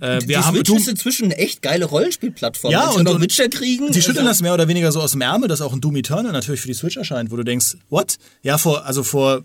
äh, 0.00 0.20
wir 0.20 0.26
die 0.26 0.36
haben 0.38 0.54
Switch 0.56 0.68
Doom- 0.68 0.78
ist 0.78 0.88
inzwischen 0.88 1.24
eine 1.26 1.38
echt 1.38 1.62
geile 1.62 1.84
Rollenspielplattform. 1.84 2.72
Ja, 2.72 2.90
sie 2.92 2.98
und- 2.98 3.04
noch 3.04 3.20
Witcher 3.20 3.48
kriegen. 3.48 3.92
Sie 3.92 4.02
schütteln 4.02 4.26
das 4.26 4.40
mehr 4.42 4.54
oder 4.54 4.68
weniger 4.68 4.90
so 4.92 5.00
aus 5.00 5.12
dem 5.12 5.20
Ärmel, 5.20 5.48
dass 5.48 5.60
auch 5.60 5.72
ein 5.72 5.80
Doom 5.80 5.96
Eternal 5.96 6.32
natürlich 6.32 6.60
für 6.60 6.68
die 6.68 6.74
Switch 6.74 6.96
erscheint, 6.96 7.30
wo 7.30 7.36
du 7.36 7.44
denkst, 7.44 7.76
what? 7.88 8.16
Ja, 8.42 8.58
vor, 8.58 8.84
also 8.86 9.02
vor 9.02 9.42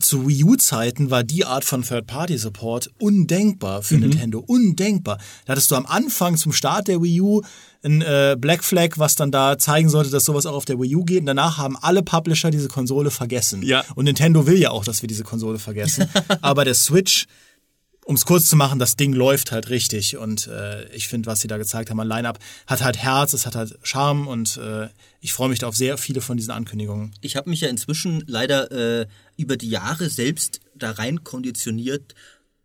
zu 0.00 0.26
Wii 0.26 0.42
U-Zeiten 0.42 1.10
war 1.12 1.22
die 1.22 1.44
Art 1.44 1.64
von 1.64 1.82
Third-Party-Support 1.82 2.90
undenkbar 2.98 3.82
für 3.84 3.94
Nintendo. 3.94 4.40
Undenkbar. 4.40 5.18
Da 5.46 5.52
hattest 5.52 5.70
du 5.70 5.76
am 5.76 5.86
Anfang 5.86 6.36
zum 6.36 6.52
Start 6.52 6.88
der 6.88 7.00
Wii 7.00 7.20
U 7.20 7.42
ein 7.84 8.02
äh, 8.02 8.34
Black 8.36 8.64
Flag, 8.64 8.90
was 8.96 9.14
dann 9.14 9.30
da 9.30 9.56
zeigen 9.56 9.88
sollte, 9.88 10.10
dass 10.10 10.24
sowas 10.24 10.46
auch 10.46 10.54
auf 10.54 10.64
der 10.64 10.80
Wii 10.80 10.96
U 10.96 11.04
geht. 11.04 11.20
Und 11.20 11.26
danach 11.26 11.58
haben 11.58 11.76
alle 11.80 12.02
Publisher 12.02 12.50
diese 12.50 12.66
Konsole 12.66 13.12
vergessen. 13.12 13.62
Ja. 13.62 13.84
Und 13.94 14.06
Nintendo 14.06 14.46
will 14.48 14.58
ja 14.58 14.70
auch, 14.70 14.84
dass 14.84 15.02
wir 15.02 15.06
diese 15.06 15.22
Konsole 15.22 15.60
vergessen. 15.60 16.08
Aber 16.40 16.64
der 16.64 16.74
Switch 16.74 17.26
um 18.04 18.14
es 18.14 18.24
kurz 18.26 18.48
zu 18.48 18.56
machen, 18.56 18.78
das 18.78 18.96
Ding 18.96 19.12
läuft 19.12 19.50
halt 19.50 19.70
richtig 19.70 20.16
und 20.16 20.46
äh, 20.46 20.86
ich 20.94 21.08
finde, 21.08 21.26
was 21.26 21.40
sie 21.40 21.48
da 21.48 21.56
gezeigt 21.56 21.90
haben 21.90 22.00
an 22.00 22.08
Line-Up, 22.08 22.38
hat 22.66 22.82
halt 22.82 22.98
Herz, 22.98 23.32
es 23.32 23.46
hat 23.46 23.54
halt 23.54 23.78
Charme 23.82 24.28
und 24.28 24.58
äh, 24.58 24.88
ich 25.20 25.32
freue 25.32 25.48
mich 25.48 25.58
da 25.58 25.68
auf 25.68 25.76
sehr 25.76 25.96
viele 25.96 26.20
von 26.20 26.36
diesen 26.36 26.50
Ankündigungen. 26.50 27.14
Ich 27.22 27.36
habe 27.36 27.50
mich 27.50 27.60
ja 27.60 27.68
inzwischen 27.68 28.22
leider 28.26 28.70
äh, 28.70 29.06
über 29.36 29.56
die 29.56 29.70
Jahre 29.70 30.10
selbst 30.10 30.60
da 30.74 30.92
rein 30.92 31.24
konditioniert, 31.24 32.14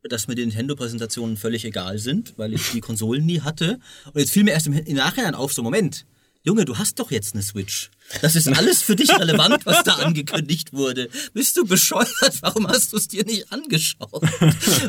dass 0.04 0.28
mir 0.28 0.36
die 0.36 0.46
Nintendo-Präsentationen 0.46 1.38
völlig 1.38 1.66
egal 1.66 2.00
sind, 2.00 2.34
weil 2.38 2.54
ich 2.54 2.72
die 2.72 2.82
Konsolen 2.82 3.26
nie 3.26 3.42
hatte. 3.42 3.80
Und 4.06 4.20
jetzt 4.20 4.32
fiel 4.32 4.44
mir 4.44 4.52
erst 4.52 4.68
im, 4.68 4.74
im 4.74 4.96
Nachhinein 4.96 5.36
auf, 5.36 5.54
so 5.54 5.62
Moment, 5.62 6.06
Junge, 6.42 6.64
du 6.64 6.78
hast 6.78 7.00
doch 7.00 7.12
jetzt 7.12 7.34
eine 7.34 7.44
Switch. 7.44 7.92
Das 8.22 8.36
ist 8.36 8.48
alles 8.48 8.82
für 8.82 8.96
dich 8.96 9.10
relevant, 9.10 9.66
was 9.66 9.84
da 9.84 9.96
angekündigt 9.96 10.72
wurde. 10.72 11.10
Bist 11.34 11.58
du 11.58 11.66
bescheuert? 11.66 12.42
Warum 12.42 12.68
hast 12.68 12.94
du 12.94 12.98
es 12.98 13.10
dir 13.10 13.26
nicht 13.26 13.52
angeschaut? 13.52 14.24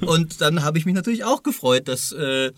Und 0.03 0.41
dann 0.41 0.63
habe 0.63 0.79
ich 0.79 0.87
mich 0.87 0.95
natürlich 0.95 1.25
auch 1.25 1.43
gefreut, 1.43 1.89
dass, 1.89 2.13
äh, 2.13 2.53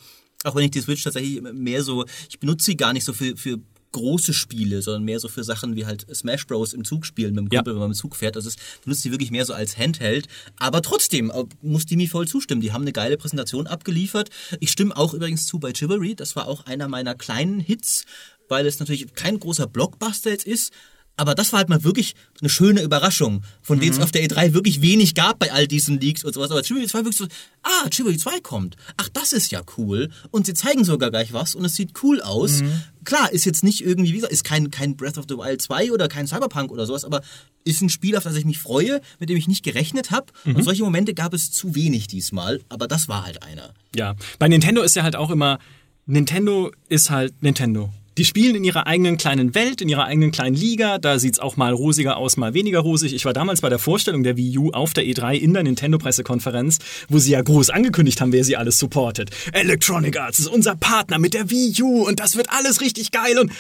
auch 0.45 0.55
wenn 0.55 0.64
ich 0.64 0.72
die 0.72 0.82
Switch 0.82 1.03
tatsächlich 1.03 1.40
mehr 1.40 1.82
so, 1.82 2.05
ich 2.28 2.38
benutze 2.38 2.66
sie 2.66 2.76
gar 2.76 2.93
nicht 2.93 3.05
so 3.05 3.14
für, 3.14 3.34
für 3.34 3.59
große 3.93 4.32
Spiele, 4.32 4.82
sondern 4.82 5.05
mehr 5.05 5.20
so 5.20 5.28
für 5.28 5.45
Sachen 5.45 5.76
wie 5.76 5.86
halt 5.86 6.07
Smash 6.14 6.47
Bros. 6.47 6.72
im 6.72 6.84
Zug 6.84 7.07
spielen 7.07 7.34
mit 7.34 7.45
dem 7.45 7.49
Ja. 7.53 7.61
Kumpel, 7.61 7.74
wenn 7.74 7.80
man 7.80 7.90
mit 7.90 7.99
dem 7.99 8.01
Zug 8.01 8.16
fährt. 8.16 8.36
Also 8.36 8.49
es 8.49 8.57
benutzt 8.82 9.03
sie 9.03 9.11
wirklich 9.11 9.30
mehr 9.30 9.45
so 9.45 9.55
als 9.55 9.76
Handheld. 9.78 10.28
Aber 10.57 10.82
trotzdem 10.82 11.30
äh, 11.30 11.45
muss 11.61 11.86
die 11.86 11.97
mir 11.97 12.09
voll 12.09 12.26
zustimmen. 12.26 12.61
Die 12.61 12.72
haben 12.72 12.82
eine 12.82 12.93
geile 12.93 13.16
Präsentation 13.16 13.66
abgeliefert. 13.66 14.30
Ich 14.61 14.70
stimme 14.70 14.97
auch 14.97 15.14
übrigens 15.14 15.47
zu 15.47 15.59
bei 15.59 15.72
Chivalry. 15.72 16.14
Das 16.14 16.36
war 16.36 16.49
auch 16.49 16.66
einer 16.66 16.88
meiner 16.88 17.14
kleinen 17.14 17.61
Hits, 17.61 18.05
weil 18.49 18.66
es 18.66 18.80
natürlich 18.80 19.14
kein 19.14 19.38
großer 19.38 19.66
Blockbuster 19.66 20.30
jetzt 20.30 20.47
ist. 20.47 20.72
Aber 21.17 21.35
das 21.35 21.53
war 21.53 21.59
halt 21.59 21.69
mal 21.69 21.85
wirklich 21.85 22.15
eine 22.41 22.49
schöne 22.49 22.83
Überraschung, 22.83 23.45
von 23.61 23.79
denen 23.79 23.93
es 23.93 24.01
auf 24.01 24.11
der 24.11 24.25
E3 24.27 24.55
wirklich 24.55 24.81
wenig 24.81 25.15
gab 25.15 25.39
bei 25.39 25.53
all 25.53 25.69
diesen 25.69 26.01
Leaks 26.01 26.25
und 26.25 26.33
sowas. 26.33 26.51
Aber 26.51 26.63
Chivalry 26.63 26.87
2 26.87 26.99
wirklich 27.01 27.17
so, 27.17 27.27
ah, 27.63 27.89
Chivalry 27.91 28.17
2 28.17 28.41
kommt. 28.41 28.77
Ach, 28.97 29.09
das 29.11 29.33
ist 29.33 29.53
ja 29.53 29.61
cool. 29.77 30.11
Und 30.31 30.47
sie 30.47 30.55
zeigen 30.55 30.85
sogar 30.85 31.11
gleich 31.11 31.33
was 31.33 31.55
und 31.55 31.65
es 31.65 31.75
sieht 31.75 32.03
cool 32.03 32.23
aus. 32.23 32.63
Klar, 33.05 33.31
ist 33.33 33.45
jetzt 33.45 33.63
nicht 33.63 33.85
irgendwie, 33.85 34.11
wie 34.11 34.17
gesagt, 34.17 34.33
ist 34.33 34.45
kein, 34.45 34.71
kein 34.71 34.97
Breath 34.97 35.19
of 35.19 35.27
the 35.29 35.37
Wild 35.37 35.61
2 35.61 35.93
oder 35.93 36.09
kein 36.09 36.27
Cyberpunk 36.27 36.71
oder 36.73 36.87
sowas, 36.87 37.05
aber 37.05 37.21
ist 37.65 37.83
ein 37.83 37.91
Spiel, 37.91 38.17
auf 38.17 38.25
das 38.25 38.35
ich 38.35 38.45
mich 38.45 38.59
freue, 38.59 39.01
mit 39.19 39.29
dem 39.29 39.37
ich 39.37 39.49
nicht 39.49 39.63
gerechnet 39.63 40.11
habe. 40.11 40.27
Und 40.45 40.63
solche 40.63 40.83
Momente 40.83 41.15
gab 41.15 41.35
es 41.35 41.51
zu 41.53 41.75
wenig 41.75 42.07
diesmal, 42.07 42.61
aber 42.69 42.89
das 42.89 43.09
war 43.09 43.25
halt 43.25 43.43
einer. 43.43 43.75
Ja, 43.95 44.17
bei 44.39 44.49
Nintendo 44.49 44.83
ist 44.83 44.97
ja 44.97 45.03
halt 45.03 45.17
auch 45.17 45.31
immer, 45.31 45.59
Nintendo 46.07 46.73
ist 46.89 47.11
halt 47.11 47.43
Nintendo. 47.43 47.93
Die 48.19 48.27
spielen 48.27 48.55
in 48.57 48.65
ihrer 48.65 48.87
eigenen 48.87 49.17
kleinen 49.17 49.55
Welt, 49.55 49.81
in 49.81 49.89
ihrer 49.89 50.05
eigenen 50.05 50.33
kleinen 50.33 50.55
Liga. 50.55 50.99
Da 50.99 51.19
sieht's 51.19 51.39
auch 51.39 51.57
mal 51.57 51.73
rosiger 51.73 52.19
aus, 52.19 52.37
mal 52.37 52.53
weniger 52.53 52.81
rosig. 52.81 53.15
Ich 53.15 53.25
war 53.25 53.33
damals 53.33 53.63
bei 53.63 53.71
der 53.71 53.79
Vorstellung 53.79 54.23
der 54.23 54.37
Wii 54.37 54.59
U 54.59 54.71
auf 54.71 54.93
der 54.93 55.05
E3 55.05 55.35
in 55.35 55.55
der 55.55 55.63
Nintendo-Pressekonferenz, 55.63 56.79
wo 57.09 57.19
sie 57.19 57.33
ja 57.33 57.41
groß 57.41 57.71
angekündigt 57.71 58.21
haben, 58.21 58.33
wer 58.33 58.45
sie 58.45 58.57
alles 58.57 58.79
supportet. 58.79 59.31
Electronic 59.53 60.21
Arts 60.21 60.41
ist 60.41 60.49
unser 60.49 60.77
Partner 60.77 61.19
mit 61.19 61.33
der 61.33 61.51
Wii 61.51 61.83
U 61.83 62.07
und 62.07 62.21
das 62.21 62.37
wird 62.37 62.51
alles 62.51 62.83
richtig 62.83 63.13
geil 63.13 63.39
und 63.39 63.51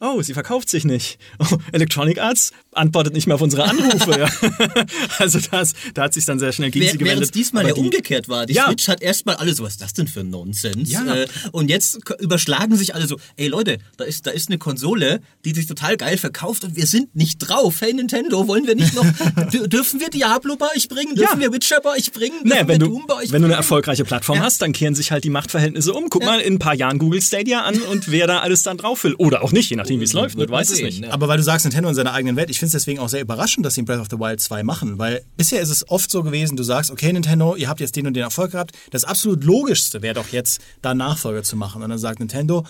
Oh, 0.00 0.20
sie 0.22 0.34
verkauft 0.34 0.68
sich 0.68 0.84
nicht. 0.84 1.18
Oh, 1.38 1.56
Electronic 1.72 2.18
Arts 2.20 2.52
antwortet 2.72 3.14
nicht 3.14 3.26
mehr 3.26 3.36
auf 3.36 3.40
unsere 3.40 3.64
Anrufe. 3.64 4.18
ja. 4.18 4.28
Also 5.18 5.38
das, 5.50 5.72
da 5.94 6.02
hat 6.02 6.14
sich 6.14 6.24
dann 6.24 6.38
sehr 6.38 6.52
schnell 6.52 6.70
gegen 6.70 6.84
sie 6.84 6.88
Während 6.92 6.98
gewendet. 7.00 7.24
es 7.26 7.30
diesmal 7.30 7.66
ja 7.66 7.72
die- 7.72 7.80
umgekehrt 7.80 8.28
war. 8.28 8.46
Die 8.46 8.54
Ja. 8.54 8.66
Switch 8.66 8.88
hat 8.88 9.00
erstmal 9.00 9.36
alle 9.36 9.54
so, 9.54 9.62
was 9.62 9.74
ist 9.74 9.82
das 9.82 9.92
denn 9.94 10.08
für 10.08 10.20
ein 10.20 10.30
Nonsens? 10.30 10.90
Ja. 10.90 11.02
Äh, 11.14 11.26
und 11.52 11.70
jetzt 11.70 11.98
überschlagen 12.20 12.76
sich 12.76 12.94
alle 12.94 13.06
so, 13.06 13.18
ey 13.36 13.46
Leute, 13.46 13.78
da 13.96 14.04
ist, 14.04 14.26
da 14.26 14.30
ist 14.32 14.48
eine 14.48 14.58
Konsole, 14.58 15.20
die 15.44 15.54
sich 15.54 15.66
total 15.66 15.96
geil 15.96 16.18
verkauft 16.18 16.64
und 16.64 16.76
wir 16.76 16.86
sind 16.86 17.14
nicht 17.14 17.38
drauf. 17.38 17.80
Hey 17.80 17.94
Nintendo, 17.94 18.46
wollen 18.48 18.66
wir 18.66 18.74
nicht 18.74 18.94
noch, 18.94 19.04
dür- 19.52 19.68
dürfen 19.68 20.00
wir 20.00 20.10
Diablo 20.10 20.56
bei 20.56 20.66
euch 20.76 20.88
bringen? 20.88 21.14
Dürfen 21.14 21.40
Ja. 21.40 21.46
wir 21.48 21.52
Witcher 21.52 21.80
bei 21.80 21.90
euch 21.92 22.12
bringen? 22.12 22.34
Dürfen 22.42 22.48
Naja, 22.48 22.68
wenn 22.68 22.80
du, 22.80 22.86
Doom 22.88 23.04
bei 23.06 23.14
euch 23.14 23.32
wenn 23.32 23.42
du 23.42 23.46
eine 23.46 23.54
erfolgreiche 23.54 24.04
Plattform 24.04 24.40
hast, 24.40 24.60
dann 24.60 24.72
kehren 24.72 24.94
sich 24.96 25.12
halt 25.12 25.22
die 25.24 25.30
Machtverhältnisse 25.30 25.92
um. 25.94 26.10
Guck 26.10 26.24
mal 26.24 26.40
in 26.40 26.54
ein 26.54 26.58
paar 26.58 26.74
Jahren 26.74 26.98
Google 26.98 27.22
Stadia 27.22 27.62
an 27.62 27.80
und 27.80 28.10
wer 28.10 28.26
da 28.26 28.40
alles 28.40 28.62
dann 28.64 28.76
drauf 28.76 29.04
will. 29.04 29.14
Oder 29.14 29.42
auch 29.42 29.52
nicht, 29.52 29.70
je 29.70 29.76
nachdem, 29.76 29.83
wie 29.88 30.02
es 30.02 30.12
läuft. 30.12 30.36
wird 30.36 30.50
Du 30.50 30.54
weißt 30.54 30.72
es 30.72 30.80
nicht. 30.80 31.00
ne? 31.00 31.12
Aber 31.12 31.28
weil 31.28 31.36
du 31.36 31.42
sagst, 31.42 31.64
Nintendo 31.64 31.88
in 31.88 31.94
seiner 31.94 32.12
eigenen 32.12 32.36
Welt, 32.36 32.50
ich 32.50 32.58
finde 32.58 32.68
es 32.68 32.82
deswegen 32.82 32.98
auch 32.98 33.08
sehr 33.08 33.20
überraschend, 33.20 33.64
dass 33.64 33.74
sie 33.74 33.82
Breath 33.82 34.00
of 34.00 34.08
the 34.10 34.18
Wild 34.18 34.40
2 34.40 34.62
machen, 34.62 34.98
weil 34.98 35.22
bisher 35.36 35.60
ist 35.60 35.70
es 35.70 35.88
oft 35.88 36.10
so 36.10 36.22
gewesen, 36.22 36.56
du 36.56 36.62
sagst, 36.62 36.90
okay 36.90 37.12
Nintendo, 37.12 37.56
ihr 37.56 37.68
habt 37.68 37.80
jetzt 37.80 37.96
den 37.96 38.06
und 38.06 38.14
den 38.14 38.22
Erfolg 38.22 38.52
gehabt, 38.52 38.72
das 38.90 39.04
absolut 39.04 39.44
logischste 39.44 40.02
wäre 40.02 40.14
doch 40.14 40.28
jetzt, 40.28 40.60
da 40.82 40.94
Nachfolger 40.94 41.42
zu 41.42 41.56
machen. 41.56 41.82
Und 41.82 41.90
dann 41.90 41.98
sagt 41.98 42.18
Nintendo, 42.20 42.64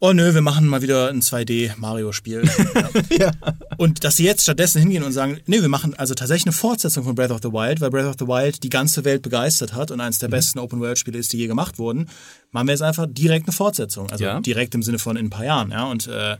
oh 0.00 0.12
nö, 0.12 0.34
wir 0.34 0.40
machen 0.42 0.66
mal 0.66 0.82
wieder 0.82 1.08
ein 1.08 1.22
2D-Mario-Spiel. 1.22 2.42
ja. 3.18 3.30
Und 3.78 4.04
dass 4.04 4.16
sie 4.16 4.24
jetzt 4.24 4.42
stattdessen 4.42 4.80
hingehen 4.80 5.02
und 5.02 5.12
sagen, 5.12 5.40
nee, 5.46 5.60
wir 5.60 5.68
machen 5.68 5.94
also 5.94 6.14
tatsächlich 6.14 6.46
eine 6.46 6.52
Fortsetzung 6.52 7.04
von 7.04 7.14
Breath 7.14 7.30
of 7.30 7.40
the 7.42 7.52
Wild, 7.52 7.80
weil 7.80 7.90
Breath 7.90 8.06
of 8.06 8.16
the 8.18 8.26
Wild 8.26 8.62
die 8.62 8.68
ganze 8.68 9.04
Welt 9.04 9.22
begeistert 9.22 9.72
hat 9.72 9.90
und 9.90 10.00
eines 10.00 10.18
der 10.18 10.28
besten 10.28 10.58
Open-World-Spiele 10.58 11.18
ist, 11.18 11.32
die 11.32 11.38
je 11.38 11.46
gemacht 11.46 11.78
wurden, 11.78 12.08
machen 12.50 12.66
wir 12.66 12.72
jetzt 12.72 12.82
einfach 12.82 13.06
direkt 13.08 13.46
eine 13.46 13.52
Fortsetzung. 13.54 14.10
Also 14.10 14.24
Ja. 14.24 14.40
direkt 14.40 14.74
im 14.74 14.82
Sinne 14.82 14.98
von 14.98 15.16
in 15.16 15.26
ein 15.26 15.30
paar 15.30 15.44
Jahren, 15.44 15.70
ja. 15.70 15.84
Und 15.84 16.06
äh, 16.06 16.36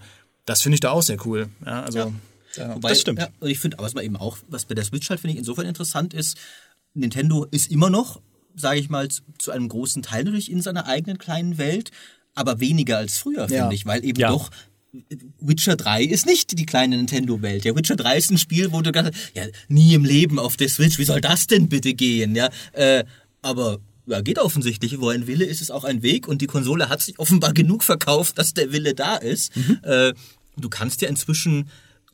das 0.46 0.60
finde 0.60 0.74
ich 0.74 0.80
da 0.80 0.90
auch 0.90 1.02
sehr 1.02 1.24
cool. 1.26 1.48
Ja, 1.64 1.82
also 1.82 2.12
Wobei, 2.56 2.90
das 2.90 3.00
stimmt. 3.00 3.18
Ja, 3.18 3.28
und 3.40 3.48
ich 3.48 3.58
finde, 3.58 3.78
aber 3.78 3.86
was 3.86 3.94
man 3.94 4.04
eben 4.04 4.16
auch, 4.16 4.38
was 4.48 4.64
bei 4.64 4.74
der 4.74 4.84
Switch 4.84 5.10
halt, 5.10 5.20
finde 5.20 5.32
ich, 5.32 5.38
insofern 5.38 5.66
interessant 5.66 6.14
ist, 6.14 6.36
Nintendo 6.92 7.44
ist 7.50 7.70
immer 7.70 7.90
noch, 7.90 8.20
sage 8.54 8.78
ich 8.78 8.88
mal, 8.88 9.08
zu, 9.08 9.22
zu 9.38 9.50
einem 9.50 9.68
großen 9.68 10.02
Teil 10.02 10.22
natürlich 10.24 10.50
in 10.50 10.62
seiner 10.62 10.86
eigenen 10.86 11.18
kleinen 11.18 11.58
Welt, 11.58 11.90
aber 12.34 12.60
weniger 12.60 12.98
als 12.98 13.18
früher, 13.18 13.48
Ja. 13.50 13.62
finde 13.62 13.74
ich, 13.74 13.86
weil 13.86 14.04
eben 14.04 14.20
Ja. 14.20 14.28
doch 14.30 14.50
Witcher 15.40 15.74
3 15.76 16.04
ist 16.04 16.24
nicht 16.26 16.56
die 16.56 16.66
kleine 16.66 16.96
Nintendo-Welt. 16.96 17.64
Ja, 17.64 17.74
Witcher 17.74 17.96
3 17.96 18.16
ist 18.16 18.30
ein 18.30 18.38
Spiel, 18.38 18.70
wo 18.72 18.80
du 18.80 18.92
ganz, 18.92 19.16
ja, 19.34 19.42
nie 19.68 19.92
im 19.94 20.04
Leben 20.04 20.38
auf 20.38 20.56
der 20.56 20.68
Switch, 20.68 20.98
wie 20.98 21.04
soll 21.04 21.20
das 21.20 21.46
denn 21.48 21.68
bitte 21.68 21.94
gehen, 21.94 22.36
ja, 22.36 22.48
äh, 22.72 23.02
aber 23.42 23.78
ja, 24.06 24.20
geht 24.20 24.38
offensichtlich. 24.38 25.00
Wo 25.00 25.08
ein 25.08 25.26
Wille 25.26 25.46
ist, 25.46 25.60
ist 25.62 25.70
auch 25.70 25.82
ein 25.84 26.02
Weg 26.02 26.28
und 26.28 26.42
die 26.42 26.46
Konsole 26.46 26.88
hat 26.90 27.00
sich 27.02 27.18
offenbar 27.18 27.52
genug 27.54 27.82
verkauft, 27.82 28.38
dass 28.38 28.52
der 28.54 28.70
Wille 28.72 28.94
da 28.94 29.16
ist. 29.16 29.50
Äh, 29.82 30.12
du 30.56 30.68
kannst 30.68 31.00
ja 31.02 31.08
inzwischen 31.08 31.68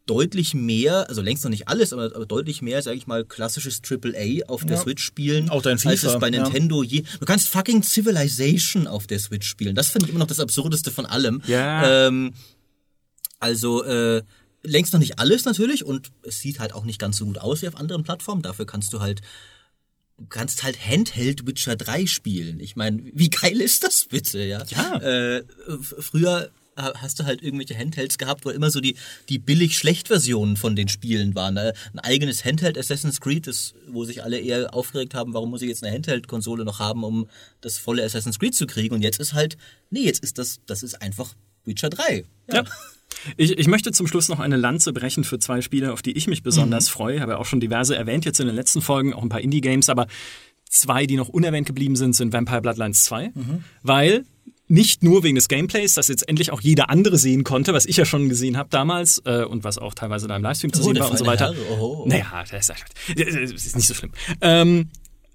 deutlich 0.07 0.55
mehr, 0.55 1.09
also 1.09 1.23
längst 1.23 1.45
noch 1.45 1.51
nicht 1.51 1.69
alles, 1.69 1.93
aber, 1.93 2.15
aber 2.15 2.27
deutlich 2.27 2.63
mehr, 2.63 2.83
sage 2.83 2.97
ich 2.97 3.07
mal, 3.07 3.25
klassisches 3.25 3.81
AAA 3.89 4.47
auf 4.49 4.65
der 4.65 4.77
Ja. 4.77 4.83
Switch 4.83 5.03
spielen, 5.05 5.51
Auch 5.51 5.63
dein 5.63 5.75
als 5.75 5.83
FIFA, 5.83 6.15
es 6.15 6.21
bei 6.21 6.31
ja. 6.31 6.43
Nintendo 6.43 6.83
je. 6.83 7.05
Du 7.21 7.27
kannst 7.27 7.49
fucking 7.49 7.83
Civilization 7.83 8.87
auf 8.87 9.07
der 9.07 9.19
Switch 9.19 9.47
spielen. 9.49 9.75
Das 9.75 9.89
finde 9.89 10.07
ich 10.07 10.11
immer 10.11 10.19
noch 10.19 10.27
das 10.27 10.41
Absurdeste 10.41 10.91
von 10.91 11.07
allem. 11.07 11.43
Ja. 11.47 12.09
Ähm, 12.09 12.35
also 13.39 13.85
äh, 13.85 14.23
längst 14.63 14.93
noch 14.93 15.01
nicht 15.01 15.19
alles 15.19 15.45
natürlich 15.45 15.85
und 15.85 16.11
es 16.23 16.41
sieht 16.41 16.59
halt 16.59 16.73
auch 16.75 16.85
nicht 16.85 16.99
ganz 16.99 17.17
so 17.17 17.25
gut 17.27 17.39
aus 17.39 17.63
wie 17.63 17.69
auf 17.69 17.77
anderen 17.77 18.03
Plattformen. 18.03 18.43
Dafür 18.43 18.67
kannst 18.67 18.93
du 18.93 19.01
halt 19.01 19.21
du 20.19 20.27
kannst 20.27 20.63
halt 20.63 20.79
Handheld 20.87 21.47
Witcher 21.47 21.77
3 21.77 22.07
spielen. 22.07 22.61
Ich 22.61 22.77
meine, 22.77 23.03
wie 23.15 23.31
geil 23.31 23.61
ist 23.61 23.85
das 23.85 24.05
bitte, 24.05 24.43
ja? 24.43 24.63
Ja. 24.69 24.97
Äh, 24.99 25.45
früher 25.99 26.51
hast 26.83 27.21
du 27.21 27.25
halt 27.25 27.43
irgendwelche 27.43 27.77
Handhelds 27.77 28.19
gehabt, 28.19 28.45
wo 28.45 28.51
immer 28.51 28.71
so 28.71 28.81
die, 28.81 28.97
die 29.29 29.39
billig-schlecht-Versionen 29.39 30.57
von 30.57 30.77
den 30.77 30.89
Spielen 30.89 31.35
waren. 31.35 31.55
Ne? 31.55 31.73
Ein 31.93 31.99
eigenes 32.01 32.45
Handheld 32.45 32.79
Assassin's 32.79 33.21
Creed, 33.21 33.47
das, 33.47 33.75
wo 33.89 34.05
sich 34.05 34.23
alle 34.23 34.39
eher 34.39 34.75
aufgeregt 34.75 35.15
haben, 35.15 35.35
warum 35.35 35.51
muss 35.51 35.63
ich 35.63 35.69
jetzt 35.69 35.85
eine 35.85 35.95
Handheld-Konsole 35.95 36.65
noch 36.65 36.79
haben, 36.79 37.05
um 37.05 37.29
das 37.61 37.79
volle 37.79 38.05
Assassin's 38.05 38.39
Creed 38.39 38.55
zu 38.55 38.67
kriegen. 38.67 38.95
Und 38.95 39.03
jetzt 39.03 39.21
ist 39.21 39.35
halt, 39.35 39.57
nee, 39.91 40.03
jetzt 40.03 40.23
ist 40.23 40.39
das, 40.39 40.61
das 40.67 40.83
ist 40.83 41.01
einfach 41.01 41.35
Witcher 41.65 41.91
3. 41.91 42.25
Ja. 42.53 42.65
Ich, 43.37 43.59
ich 43.59 43.67
möchte 43.67 43.93
zum 43.93 44.07
Schluss 44.07 44.29
noch 44.29 44.41
eine 44.41 44.57
Lanze 44.57 44.93
brechen 44.93 45.25
für 45.25 45.39
zwei 45.39 45.61
Spiele, 45.61 45.93
auf 45.93 46.01
die 46.01 46.13
ich 46.13 46.27
mich 46.27 46.43
besonders 46.43 46.89
freue. 46.89 47.17
Ich 47.17 47.21
habe 47.21 47.33
ja 47.33 47.39
auch 47.39 47.45
schon 47.45 47.61
diverse 47.61 47.95
erwähnt 47.95 48.25
jetzt 48.25 48.41
in 48.41 48.47
den 48.47 48.57
letzten 48.57 48.81
Folgen, 48.81 49.13
auch 49.13 49.23
ein 49.23 49.29
paar 49.29 49.41
Indie-Games, 49.41 49.89
aber 49.89 50.07
zwei, 50.69 51.07
die 51.07 51.17
noch 51.17 51.29
unerwähnt 51.29 51.67
geblieben 51.67 51.97
sind, 51.97 52.15
sind 52.15 52.33
Vampire 52.33 52.63
Bloodlines 52.63 53.05
2. 53.05 53.33
Weil 53.83 54.25
nicht 54.71 55.03
nur 55.03 55.23
wegen 55.25 55.35
des 55.35 55.49
Gameplays, 55.49 55.95
das 55.95 56.09
jetzt 56.09 56.29
endlich 56.29 56.53
auch 56.53 56.61
jeder 56.61 56.91
andere 56.91 57.19
sehen 57.19 57.45
konnte, 57.45 57.75
was 57.75 57.87
ich 57.87 57.97
ja 57.97 58.05
schon 58.05 58.29
gesehen 58.29 58.57
habe 58.57 58.69
damals 58.71 59.21
äh, 59.25 59.45
und 59.45 59.65
was 59.65 59.79
auch 59.79 59.95
teilweise 59.95 60.29
da 60.29 60.37
im 60.37 60.43
Livestream 60.43 60.73
zu 60.73 60.83
Oh, 60.83 60.85
sehen 60.85 60.99
war 60.99 61.11
und 61.11 61.19
so 61.19 61.27
weiter. 61.27 61.53
Herr, 61.53 61.79
oho. 61.79 62.05
Naja, 62.07 62.45
das 62.49 62.69
ist, 62.69 62.71
das 63.17 63.67
ist 63.67 63.77
nicht 63.77 63.89
so 63.89 63.95
schlimm. 63.95 64.13
Ähm, 64.41 64.89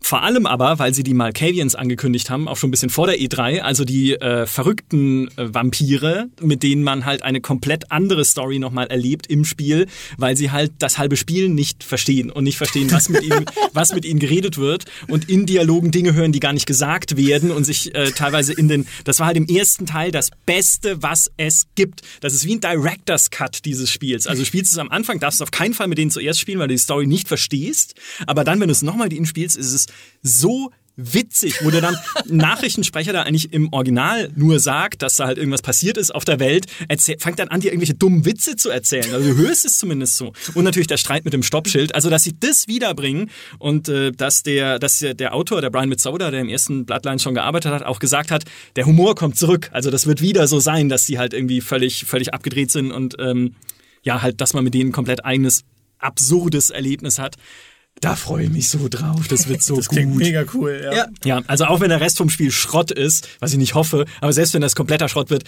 vor 0.06 0.22
allem 0.22 0.46
aber, 0.46 0.78
weil 0.78 0.94
sie 0.94 1.02
die 1.02 1.16
Malkavians 1.16 1.74
angekündigt 1.74 2.30
haben, 2.30 2.48
auch 2.48 2.58
schon 2.58 2.68
ein 2.68 2.72
bisschen 2.72 2.92
vor 2.92 3.08
der 3.08 3.18
E3, 3.18 3.62
also 3.62 3.86
die 3.86 4.14
äh, 4.14 4.46
verrückten 4.46 5.30
äh, 5.30 5.52
Vampire, 5.52 6.28
mit 6.40 6.62
denen 6.62 6.84
man 6.84 7.06
halt 7.06 7.24
eine 7.24 7.42
komplett 7.42 7.92
andere 7.92 8.24
Story 8.24 8.60
nochmal 8.60 8.86
erlebt 8.86 9.26
im 9.26 9.46
Spiel, 9.46 9.88
weil 10.20 10.38
sie 10.38 10.52
halt 10.52 10.74
das 10.78 11.00
halbe 11.00 11.18
Spiel 11.18 11.50
nicht 11.50 11.84
verstehen 11.84 12.30
und 12.30 12.44
nicht 12.44 12.58
verstehen, 12.58 12.92
was 12.92 13.10
mit 13.10 13.24
ihnen, 13.24 13.46
was 13.74 13.96
mit 13.96 14.06
ihnen 14.06 14.20
geredet 14.20 14.60
wird 14.60 14.86
und 15.08 15.28
in 15.28 15.48
Dialogen 15.48 15.90
Dinge 15.90 16.14
hören, 16.14 16.32
die 16.32 16.40
gar 16.40 16.54
nicht 16.54 16.68
gesagt 16.68 17.18
werden 17.18 17.50
und 17.50 17.64
sich 17.64 17.96
äh, 17.96 18.12
teilweise 18.12 18.54
in 18.54 18.68
den, 18.68 18.86
das 19.06 19.20
war 19.20 19.26
halt 19.26 19.38
im 19.38 19.48
ersten 19.48 19.88
Teil 19.88 20.12
das 20.12 20.30
Beste, 20.46 21.02
was 21.02 21.32
es 21.38 21.66
gibt. 21.74 22.04
Das 22.20 22.36
ist 22.36 22.46
wie 22.46 22.54
ein 22.54 22.62
Director's 22.62 23.32
Cut 23.32 23.66
dieses 23.66 23.90
Spiels. 23.90 24.28
Also 24.28 24.46
spielst 24.46 24.72
du 24.72 24.76
es 24.76 24.80
am 24.80 24.92
Anfang, 24.92 25.20
darfst 25.20 25.40
du 25.40 25.46
auf 25.46 25.52
keinen 25.52 25.74
Fall 25.74 25.88
mit 25.88 25.98
denen 25.98 26.12
zuerst 26.12 26.40
spielen, 26.40 26.60
weil 26.60 26.68
du 26.68 26.76
die 26.76 26.80
Story 26.80 27.08
nicht 27.08 27.28
verstehst. 27.28 27.96
Aber 28.28 28.44
dann, 28.44 28.60
wenn 28.60 28.68
du 28.68 28.72
es 28.72 28.84
nochmal 28.84 29.08
mit 29.08 29.18
ihnen 29.18 29.26
spielst, 29.26 29.58
ist 29.58 29.74
es 29.74 29.88
so 30.22 30.72
witzig, 30.98 31.64
wo 31.64 31.70
der 31.70 31.82
dann 31.82 31.98
Nachrichtensprecher 32.26 33.14
da 33.14 33.24
eigentlich 33.24 33.52
im 33.54 33.72
Original 33.74 34.32
nur 34.36 34.60
sagt, 34.60 35.02
dass 35.02 35.18
da 35.18 35.28
halt 35.28 35.38
irgendwas 35.38 35.62
passiert 35.62 35.98
ist 35.98 36.14
auf 36.14 36.26
der 36.26 36.40
Welt, 36.40 36.68
erzähl, 36.88 37.18
fängt 37.20 37.40
dann 37.40 37.50
an, 37.50 37.60
dir 37.60 37.72
irgendwelche 37.72 37.96
dummen 37.96 38.26
Witze 38.26 38.56
zu 38.56 38.70
erzählen. 38.70 39.14
Also 39.14 39.34
du 39.34 39.38
hörst 39.38 39.66
es 39.66 39.78
zumindest 39.78 40.18
so. 40.18 40.34
Und 40.54 40.64
natürlich 40.64 40.88
der 40.88 40.98
Streit 40.98 41.26
mit 41.26 41.34
dem 41.34 41.44
Stoppschild. 41.44 41.94
Also, 41.96 42.10
dass 42.10 42.24
sie 42.24 42.38
das 42.40 42.68
wiederbringen 42.68 43.30
und 43.60 43.90
äh, 43.90 44.12
dass 44.12 44.44
der, 44.44 44.80
dass 44.80 45.00
der, 45.00 45.34
Autor, 45.34 45.62
der 45.62 45.70
Brian 45.70 45.90
Mitsoda, 45.90 46.32
der 46.32 46.42
im 46.42 46.50
ersten 46.50 46.86
Bloodline 46.86 47.20
schon 47.20 47.36
gearbeitet 47.36 47.72
hat, 47.72 47.84
auch 47.84 48.00
gesagt 48.00 48.32
hat, 48.32 48.46
der 48.76 48.86
Humor 48.86 49.16
kommt 49.16 49.38
zurück. 49.38 49.70
Also 49.74 49.92
das 49.92 50.08
wird 50.08 50.22
wieder 50.22 50.48
so 50.48 50.60
sein, 50.60 50.90
dass 50.90 51.06
die 51.06 51.20
halt 51.20 51.34
irgendwie 51.34 51.62
völlig, 51.62 52.06
völlig 52.06 52.34
abgedreht 52.34 52.72
sind 52.72 52.92
und 52.92 53.16
ähm, 53.20 53.56
ja, 54.04 54.22
halt, 54.22 54.40
dass 54.40 54.54
man 54.54 54.64
mit 54.64 54.74
denen 54.74 54.90
ein 54.90 54.94
komplett 54.94 55.26
eigenes, 55.26 55.64
absurdes 55.98 56.70
Erlebnis 56.70 57.20
hat. 57.20 57.36
Da 58.02 58.16
freue 58.16 58.44
ich 58.46 58.50
mich 58.52 58.70
so 58.70 58.88
drauf. 58.90 59.28
Das 59.30 59.48
wird 59.48 59.62
so 59.62 59.78
Das 59.78 59.88
gut. 59.88 59.98
klingt 59.98 60.16
mega 60.16 60.44
cool. 60.54 60.82
Ja. 60.84 60.94
Ja, 60.94 61.08
Ja, 61.24 61.42
also 61.48 61.66
auch 61.66 61.80
wenn 61.80 61.90
der 61.90 62.02
Rest 62.02 62.18
vom 62.18 62.30
Spiel 62.30 62.52
Schrott 62.52 62.92
ist, 62.92 63.28
was 63.40 63.52
ich 63.54 63.58
nicht 63.58 63.74
hoffe, 63.74 64.06
aber 64.22 64.34
selbst 64.34 64.54
wenn 64.54 64.62
das 64.62 64.76
kompletter 64.76 65.08
Schrott 65.10 65.30
wird, 65.30 65.44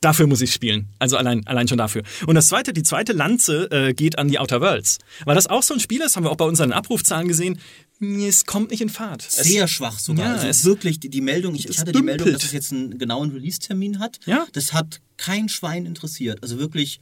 dafür 0.00 0.26
muss 0.26 0.40
ich 0.40 0.50
spielen. 0.52 0.88
Also 0.98 1.18
allein, 1.18 1.46
allein 1.46 1.68
schon 1.68 1.76
dafür. 1.76 2.02
Und 2.26 2.34
das 2.34 2.46
zweite, 2.48 2.72
die 2.72 2.82
zweite 2.82 3.12
Lanze 3.12 3.70
äh, 3.70 3.92
geht 3.92 4.18
an 4.18 4.28
die 4.28 4.38
Outer 4.38 4.62
Worlds. 4.62 4.96
Weil 5.26 5.34
das 5.34 5.46
auch 5.46 5.62
so 5.62 5.74
ein 5.74 5.80
Spiel 5.80 6.00
ist, 6.00 6.16
haben 6.16 6.24
wir 6.24 6.30
auch 6.30 6.36
bei 6.36 6.46
unseren 6.46 6.72
Abrufzahlen 6.72 7.28
gesehen, 7.28 7.60
es 8.00 8.46
kommt 8.46 8.70
nicht 8.70 8.80
in 8.80 8.88
Fahrt. 8.88 9.26
Es- 9.28 9.34
Sehr 9.36 9.68
schwach 9.68 9.98
sogar. 9.98 10.24
Ja, 10.26 10.32
also 10.36 10.46
es- 10.46 10.64
wirklich, 10.64 11.00
die, 11.00 11.10
die 11.10 11.20
Meldung, 11.20 11.54
ich, 11.54 11.66
ich 11.66 11.72
es 11.72 11.78
hatte 11.80 11.92
die 11.92 12.00
Meldung, 12.00 12.24
dümpelt. 12.24 12.36
dass 12.42 12.46
es 12.48 12.52
jetzt 12.52 12.72
einen 12.72 12.98
genauen 12.98 13.30
Release-Termin 13.30 13.98
hat. 13.98 14.18
Ja. 14.24 14.46
Das 14.54 14.72
hat 14.72 15.02
kein 15.18 15.50
Schwein 15.50 15.84
interessiert. 15.84 16.42
Also 16.42 16.58
wirklich 16.58 16.98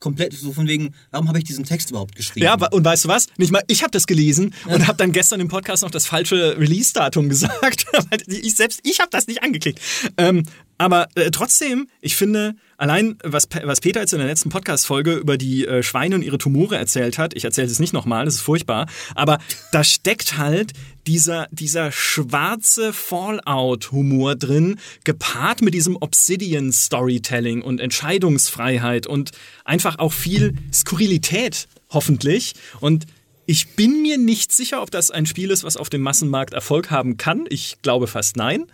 komplett 0.00 0.32
so 0.32 0.52
von 0.52 0.66
wegen, 0.66 0.94
warum 1.10 1.28
habe 1.28 1.38
ich 1.38 1.44
diesen 1.44 1.64
Text 1.64 1.90
überhaupt 1.90 2.16
geschrieben? 2.16 2.44
Ja, 2.44 2.54
und 2.54 2.84
weißt 2.84 3.04
du 3.04 3.08
was? 3.08 3.26
Nicht 3.36 3.52
mal 3.52 3.62
ich 3.68 3.82
habe 3.82 3.90
das 3.90 4.06
gelesen 4.06 4.54
und 4.66 4.86
habe 4.86 4.96
dann 4.98 5.12
gestern 5.12 5.40
im 5.40 5.48
Podcast 5.48 5.82
noch 5.82 5.90
das 5.90 6.06
falsche 6.06 6.58
Release-Datum 6.58 7.28
gesagt. 7.28 7.86
Ich 8.26 8.56
selbst 8.56 8.80
ich 8.82 8.98
habe 9.00 9.10
das 9.10 9.26
nicht 9.26 9.42
angeklickt. 9.42 9.80
Ähm, 10.16 10.44
aber 10.80 11.08
äh, 11.14 11.30
trotzdem, 11.30 11.88
ich 12.00 12.16
finde, 12.16 12.54
allein 12.78 13.18
was, 13.22 13.48
was 13.64 13.82
Peter 13.82 14.00
jetzt 14.00 14.14
in 14.14 14.18
der 14.18 14.28
letzten 14.28 14.48
Podcast-Folge 14.48 15.12
über 15.12 15.36
die 15.36 15.66
äh, 15.66 15.82
Schweine 15.82 16.14
und 16.14 16.22
ihre 16.22 16.38
Tumore 16.38 16.78
erzählt 16.78 17.18
hat, 17.18 17.36
ich 17.36 17.44
erzähle 17.44 17.66
es 17.66 17.80
nicht 17.80 17.92
nochmal, 17.92 18.24
das 18.24 18.36
ist 18.36 18.40
furchtbar, 18.40 18.86
aber 19.14 19.40
da 19.72 19.84
steckt 19.84 20.38
halt 20.38 20.72
dieser, 21.06 21.48
dieser 21.50 21.92
schwarze 21.92 22.94
Fallout-Humor 22.94 24.36
drin, 24.36 24.78
gepaart 25.04 25.60
mit 25.60 25.74
diesem 25.74 25.98
Obsidian-Storytelling 26.00 27.60
und 27.60 27.78
Entscheidungsfreiheit 27.78 29.06
und 29.06 29.32
einfach 29.66 29.98
auch 29.98 30.14
viel 30.14 30.54
Skurrilität, 30.72 31.68
hoffentlich. 31.90 32.54
Und 32.80 33.04
ich 33.44 33.76
bin 33.76 34.00
mir 34.00 34.16
nicht 34.16 34.50
sicher, 34.50 34.80
ob 34.80 34.90
das 34.90 35.10
ein 35.10 35.26
Spiel 35.26 35.50
ist, 35.50 35.62
was 35.62 35.76
auf 35.76 35.90
dem 35.90 36.00
Massenmarkt 36.00 36.54
Erfolg 36.54 36.90
haben 36.90 37.18
kann. 37.18 37.44
Ich 37.50 37.82
glaube 37.82 38.06
fast 38.06 38.38
nein. 38.38 38.64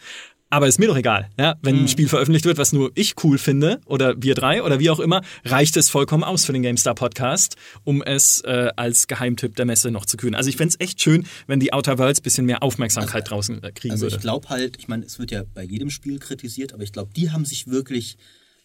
Aber 0.49 0.69
ist 0.69 0.79
mir 0.79 0.87
doch 0.87 0.97
egal. 0.97 1.29
Ja? 1.39 1.57
Wenn 1.63 1.83
ein 1.83 1.89
Spiel 1.89 2.09
veröffentlicht 2.09 2.45
wird, 2.45 2.57
was 2.57 2.73
nur 2.73 2.93
ich 2.95 3.15
cool 3.25 3.37
finde, 3.37 3.81
oder 3.85 4.15
wir 4.23 4.35
drei, 4.35 4.63
oder 4.63 4.79
wie 4.79 4.91
auch 4.91 5.01
immer, 5.01 5.23
reicht 5.45 5.77
es 5.77 5.91
vollkommen 5.91 6.23
aus 6.23 6.45
für 6.45 6.53
den 6.53 6.63
GameStar 6.63 6.95
Podcast, 6.95 7.57
um 7.83 8.01
es 8.03 8.43
äh, 8.43 8.71
als 8.77 9.09
Geheimtipp 9.09 9.57
der 9.57 9.67
Messe 9.67 9.91
noch 9.91 10.07
zu 10.07 10.17
kühlen. 10.17 10.37
Also 10.37 10.49
ich 10.49 10.57
fände 10.57 10.75
es 10.79 10.81
echt 10.81 11.01
schön, 11.01 11.27
wenn 11.49 11.59
die 11.59 11.73
Outer 11.73 11.99
Worlds 11.99 12.21
bisschen 12.21 12.47
mehr 12.47 12.63
Aufmerksamkeit 12.63 13.29
draußen 13.29 13.63
äh, 13.63 13.73
kriegen 13.73 13.93
Also 13.93 14.07
würde. 14.07 14.17
ich 14.17 14.23
glaube 14.23 14.49
halt, 14.49 14.77
ich 14.79 14.87
meine, 14.87 15.05
es 15.05 15.19
wird 15.19 15.33
ja 15.33 15.43
bei 15.53 15.65
jedem 15.65 15.91
Spiel 15.91 16.21
kritisiert, 16.21 16.73
aber 16.73 16.85
ich 16.85 16.93
glaube, 16.93 17.11
die 17.15 17.31
haben 17.33 17.45
sich 17.45 17.67
wirklich 17.67 18.17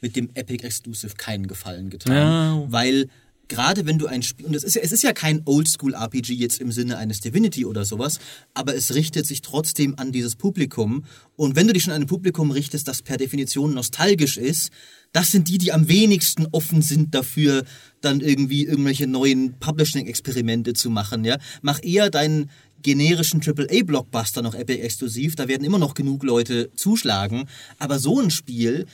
mit 0.02 0.16
dem 0.16 0.30
Epic 0.34 0.66
Exclusive 0.66 1.16
keinen 1.16 1.48
Gefallen 1.48 1.90
getan. 1.90 2.16
Ja. 2.16 2.64
Weil 2.68 3.08
gerade 3.52 3.86
wenn 3.86 4.00
du 4.00 4.08
ein 4.08 4.24
Spiel, 4.24 4.46
und 4.46 4.56
es 4.56 4.64
ist 4.64 4.76
ja, 4.76 4.82
es 4.82 4.94
ist 4.94 5.04
ja 5.04 5.12
kein 5.12 5.42
Oldschool-RPG 5.46 6.34
jetzt 6.34 6.62
im 6.62 6.72
Sinne 6.72 6.98
eines 6.98 7.20
Divinity 7.20 7.66
oder 7.66 7.84
sowas, 7.84 8.20
aber 8.54 8.76
es 8.76 8.96
richtet 8.96 9.28
sich 9.28 9.42
trotzdem 9.42 9.96
an 9.98 10.14
dieses 10.14 10.38
Publikum. 10.38 11.04
Und 11.36 11.58
wenn 11.58 11.68
du 11.68 11.74
dich 11.74 11.84
schon 11.84 11.94
an 11.94 12.04
ein 12.04 12.08
Publikum 12.08 12.52
richtest, 12.52 12.88
das 12.88 13.02
per 13.02 13.18
Definition 13.18 13.74
nostalgisch 13.74 14.38
ist, 14.38 14.72
das 15.12 15.32
sind 15.32 15.50
die, 15.50 15.58
die 15.58 15.74
am 15.74 15.90
wenigsten 15.90 16.48
offen 16.54 16.82
sind 16.82 17.14
dafür, 17.14 17.66
dann 18.00 18.22
irgendwie 18.22 18.66
irgendwelche 18.66 19.06
neuen 19.06 19.60
Publishing-Experimente 19.60 20.72
zu 20.72 20.90
machen. 20.90 21.26
Ja? 21.26 21.38
Mach 21.62 21.80
eher 21.84 22.10
deinen 22.10 22.50
generischen 22.82 23.42
AAA-Blockbuster 23.42 24.42
noch 24.42 24.56
Epic 24.56 24.82
exklusiv, 24.82 25.36
da 25.36 25.50
werden 25.50 25.66
immer 25.66 25.78
noch 25.78 25.94
genug 25.94 26.24
Leute 26.24 26.72
zuschlagen. 26.76 27.50
Aber 27.80 28.00
so 28.00 28.22
ein 28.22 28.32
Spiel, 28.32 28.86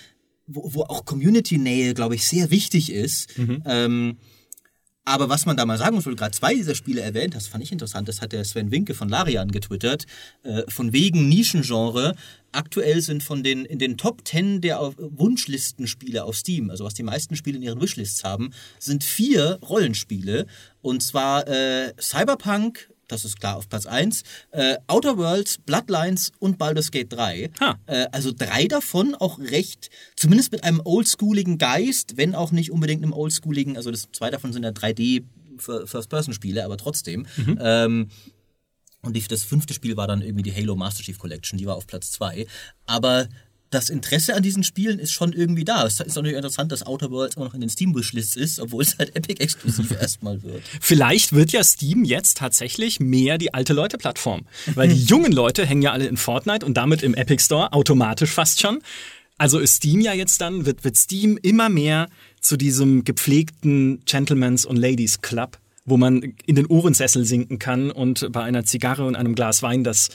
wo, 0.47 0.73
wo 0.73 0.81
auch 0.81 1.05
Community-Nähe, 1.05 1.93
glaube 1.93 2.15
ich, 2.15 2.25
sehr 2.25 2.49
wichtig 2.49 2.91
ist, 2.91 3.37
ähm, 3.65 4.17
aber 5.07 5.29
was 5.29 5.45
man 5.45 5.55
da 5.55 5.65
mal 5.65 5.77
sagen 5.77 5.95
muss, 5.95 6.05
weil 6.05 6.15
du 6.15 6.19
gerade 6.19 6.35
zwei 6.35 6.53
dieser 6.53 6.75
Spiele 6.75 6.99
erwähnt 6.99 7.33
hast, 7.33 7.47
fand 7.47 7.63
ich 7.63 7.71
interessant. 7.71 8.09
Das 8.09 8.19
hat 8.19 8.33
der 8.33 8.43
Sven 8.43 8.71
Winke 8.71 8.93
von 8.93 9.07
Larian 9.07 9.51
getwittert. 9.51 10.05
Äh, 10.43 10.63
von 10.67 10.91
wegen 10.91 11.29
Nischengenre. 11.29 12.13
Aktuell 12.51 13.01
sind 13.01 13.23
von 13.23 13.41
den, 13.41 13.63
in 13.63 13.79
den 13.79 13.97
Top 13.97 14.27
10 14.27 14.59
der 14.59 14.93
Wunschlistenspiele 14.97 16.25
auf 16.25 16.35
Steam, 16.35 16.69
also 16.69 16.83
was 16.83 16.93
die 16.93 17.03
meisten 17.03 17.37
Spiele 17.37 17.55
in 17.55 17.63
ihren 17.63 17.79
Wishlists 17.79 18.25
haben, 18.25 18.51
sind 18.79 19.05
vier 19.05 19.59
Rollenspiele. 19.61 20.45
Und 20.81 21.01
zwar 21.01 21.47
äh, 21.47 21.93
Cyberpunk, 22.01 22.89
das 23.07 23.25
ist 23.25 23.39
klar 23.39 23.57
auf 23.57 23.69
Platz 23.69 23.85
1. 23.85 24.23
Äh, 24.51 24.77
Outer 24.87 25.17
Worlds, 25.17 25.59
Bloodlines 25.59 26.31
und 26.39 26.57
Baldur's 26.57 26.91
Gate 26.91 27.11
3. 27.11 27.51
Ha. 27.59 27.79
Äh, 27.85 28.07
also 28.11 28.31
drei 28.31 28.67
davon 28.67 29.15
auch 29.15 29.39
recht, 29.39 29.89
zumindest 30.15 30.51
mit 30.51 30.63
einem 30.63 30.81
oldschooligen 30.83 31.57
Geist, 31.57 32.17
wenn 32.17 32.35
auch 32.35 32.51
nicht 32.51 32.71
unbedingt 32.71 33.03
einem 33.03 33.13
oldschooligen, 33.13 33.77
also 33.77 33.91
das 33.91 34.09
zwei 34.11 34.29
davon 34.29 34.53
sind 34.53 34.63
ja 34.63 34.69
3D 34.69 35.23
First-Person-Spiele, 35.57 36.63
aber 36.63 36.77
trotzdem. 36.77 37.25
Ähm, 37.59 38.09
und 39.01 39.15
die, 39.15 39.21
das 39.21 39.43
fünfte 39.43 39.73
Spiel 39.73 39.95
war 39.95 40.07
dann 40.07 40.21
irgendwie 40.21 40.43
die 40.43 40.53
Halo 40.53 40.75
Master 40.75 41.03
Chief 41.03 41.17
Collection, 41.17 41.57
die 41.57 41.65
war 41.65 41.75
auf 41.75 41.87
Platz 41.87 42.11
2. 42.11 42.45
Aber 42.85 43.27
das 43.69 43.89
Interesse 43.89 44.35
an 44.35 44.43
diesen 44.43 44.63
Spielen 44.63 44.99
ist 44.99 45.11
schon 45.11 45.33
irgendwie 45.33 45.65
da. 45.65 45.85
Es 45.85 45.99
ist 45.99 46.15
natürlich 46.15 46.37
interessant, 46.37 46.71
dass 46.71 46.85
Outer 46.85 47.11
Worlds 47.11 47.35
immer 47.35 47.45
noch 47.45 47.53
in 47.53 47.61
den 47.61 47.69
Steam-Wishlists 47.69 48.35
ist, 48.35 48.59
obwohl 48.59 48.83
es 48.83 48.97
halt 48.97 49.15
Epic-exklusiv 49.15 49.91
erstmal 49.99 50.41
wird. 50.43 50.63
Vielleicht 50.79 51.33
wird 51.33 51.51
ja 51.51 51.63
Steam 51.63 52.05
jetzt 52.05 52.37
tatsächlich 52.37 52.99
mehr 52.99 53.37
die 53.37 53.53
alte 53.53 53.73
Leute-Plattform. 53.73 54.45
Weil 54.73 54.89
die 54.89 55.03
jungen 55.05 55.31
Leute 55.31 55.65
hängen 55.65 55.81
ja 55.81 55.91
alle 55.91 56.07
in 56.07 56.17
Fortnite 56.17 56.65
und 56.65 56.75
damit 56.75 57.03
im 57.03 57.13
Epic 57.13 57.43
Store 57.43 57.73
automatisch 57.73 58.31
fast 58.31 58.61
schon. 58.61 58.79
Also 59.37 59.59
ist 59.59 59.75
Steam 59.75 60.01
ja 60.01 60.13
jetzt 60.13 60.41
dann, 60.41 60.65
wird, 60.65 60.83
wird 60.83 60.97
Steam 60.97 61.37
immer 61.41 61.69
mehr 61.69 62.07
zu 62.41 62.57
diesem 62.57 63.03
gepflegten 63.03 64.01
Gentlemen's 64.05 64.65
und 64.65 64.77
Ladies 64.77 65.21
Club, 65.21 65.59
wo 65.85 65.97
man 65.97 66.35
in 66.45 66.55
den 66.55 66.65
Ohrensessel 66.65 67.25
sinken 67.25 67.59
kann 67.59 67.91
und 67.91 68.31
bei 68.31 68.43
einer 68.43 68.63
Zigarre 68.63 69.05
und 69.05 69.15
einem 69.15 69.35
Glas 69.35 69.61
Wein 69.61 69.83
das, 69.83 70.09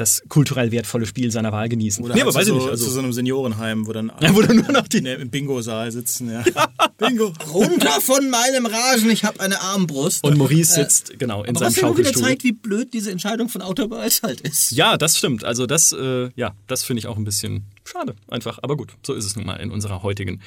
das 0.00 0.22
kulturell 0.28 0.72
wertvolle 0.72 1.06
Spiel 1.06 1.30
seiner 1.30 1.52
Wahl 1.52 1.68
genießen. 1.68 2.04
Oder 2.04 2.14
nee, 2.14 2.20
halt 2.20 2.28
aber 2.28 2.38
weiß 2.38 2.46
zu, 2.46 2.54
ich 2.54 2.58
so, 2.58 2.64
nicht. 2.64 2.70
Also, 2.70 2.84
zu 2.86 2.90
so 2.90 2.98
einem 2.98 3.12
Seniorenheim, 3.12 3.86
wo 3.86 3.92
dann 3.92 4.10
ja, 4.20 4.34
wo 4.34 4.42
dann 4.42 4.56
nur 4.56 4.72
noch 4.72 4.88
die, 4.88 4.98
im 4.98 5.30
Bingo-Saal 5.30 5.92
sitzen. 5.92 6.30
Ja. 6.30 6.42
Bingo. 6.98 7.32
Runter 7.52 8.00
von 8.00 8.30
meinem 8.30 8.66
Rasen, 8.66 9.10
ich 9.10 9.24
habe 9.24 9.40
eine 9.40 9.60
Armbrust. 9.60 10.24
und 10.24 10.36
Maurice 10.36 10.74
sitzt 10.74 11.18
genau 11.18 11.42
in 11.42 11.50
aber 11.50 11.60
seinem 11.60 11.68
was 11.68 11.76
ja 11.76 11.86
nur 11.86 11.98
wieder 11.98 12.08
Schaukelstuhl. 12.08 12.28
zeigt, 12.28 12.44
wie 12.44 12.52
blöd 12.52 12.92
diese 12.94 13.10
Entscheidung 13.10 13.48
von 13.48 13.62
Worlds 13.62 14.22
halt 14.22 14.40
ist. 14.40 14.72
Ja, 14.72 14.96
das 14.96 15.16
stimmt. 15.18 15.44
Also 15.44 15.66
das, 15.66 15.92
äh, 15.92 16.30
ja, 16.34 16.54
das 16.66 16.84
finde 16.84 17.00
ich 17.00 17.06
auch 17.06 17.16
ein 17.16 17.24
bisschen 17.24 17.64
schade, 17.84 18.14
einfach. 18.28 18.58
Aber 18.62 18.76
gut, 18.76 18.94
so 19.06 19.14
ist 19.14 19.24
es 19.24 19.36
nun 19.36 19.46
mal 19.46 19.56
in 19.56 19.70
unserer 19.70 20.02
heutigen 20.02 20.40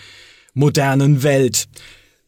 modernen 0.53 1.23
Welt. 1.23 1.67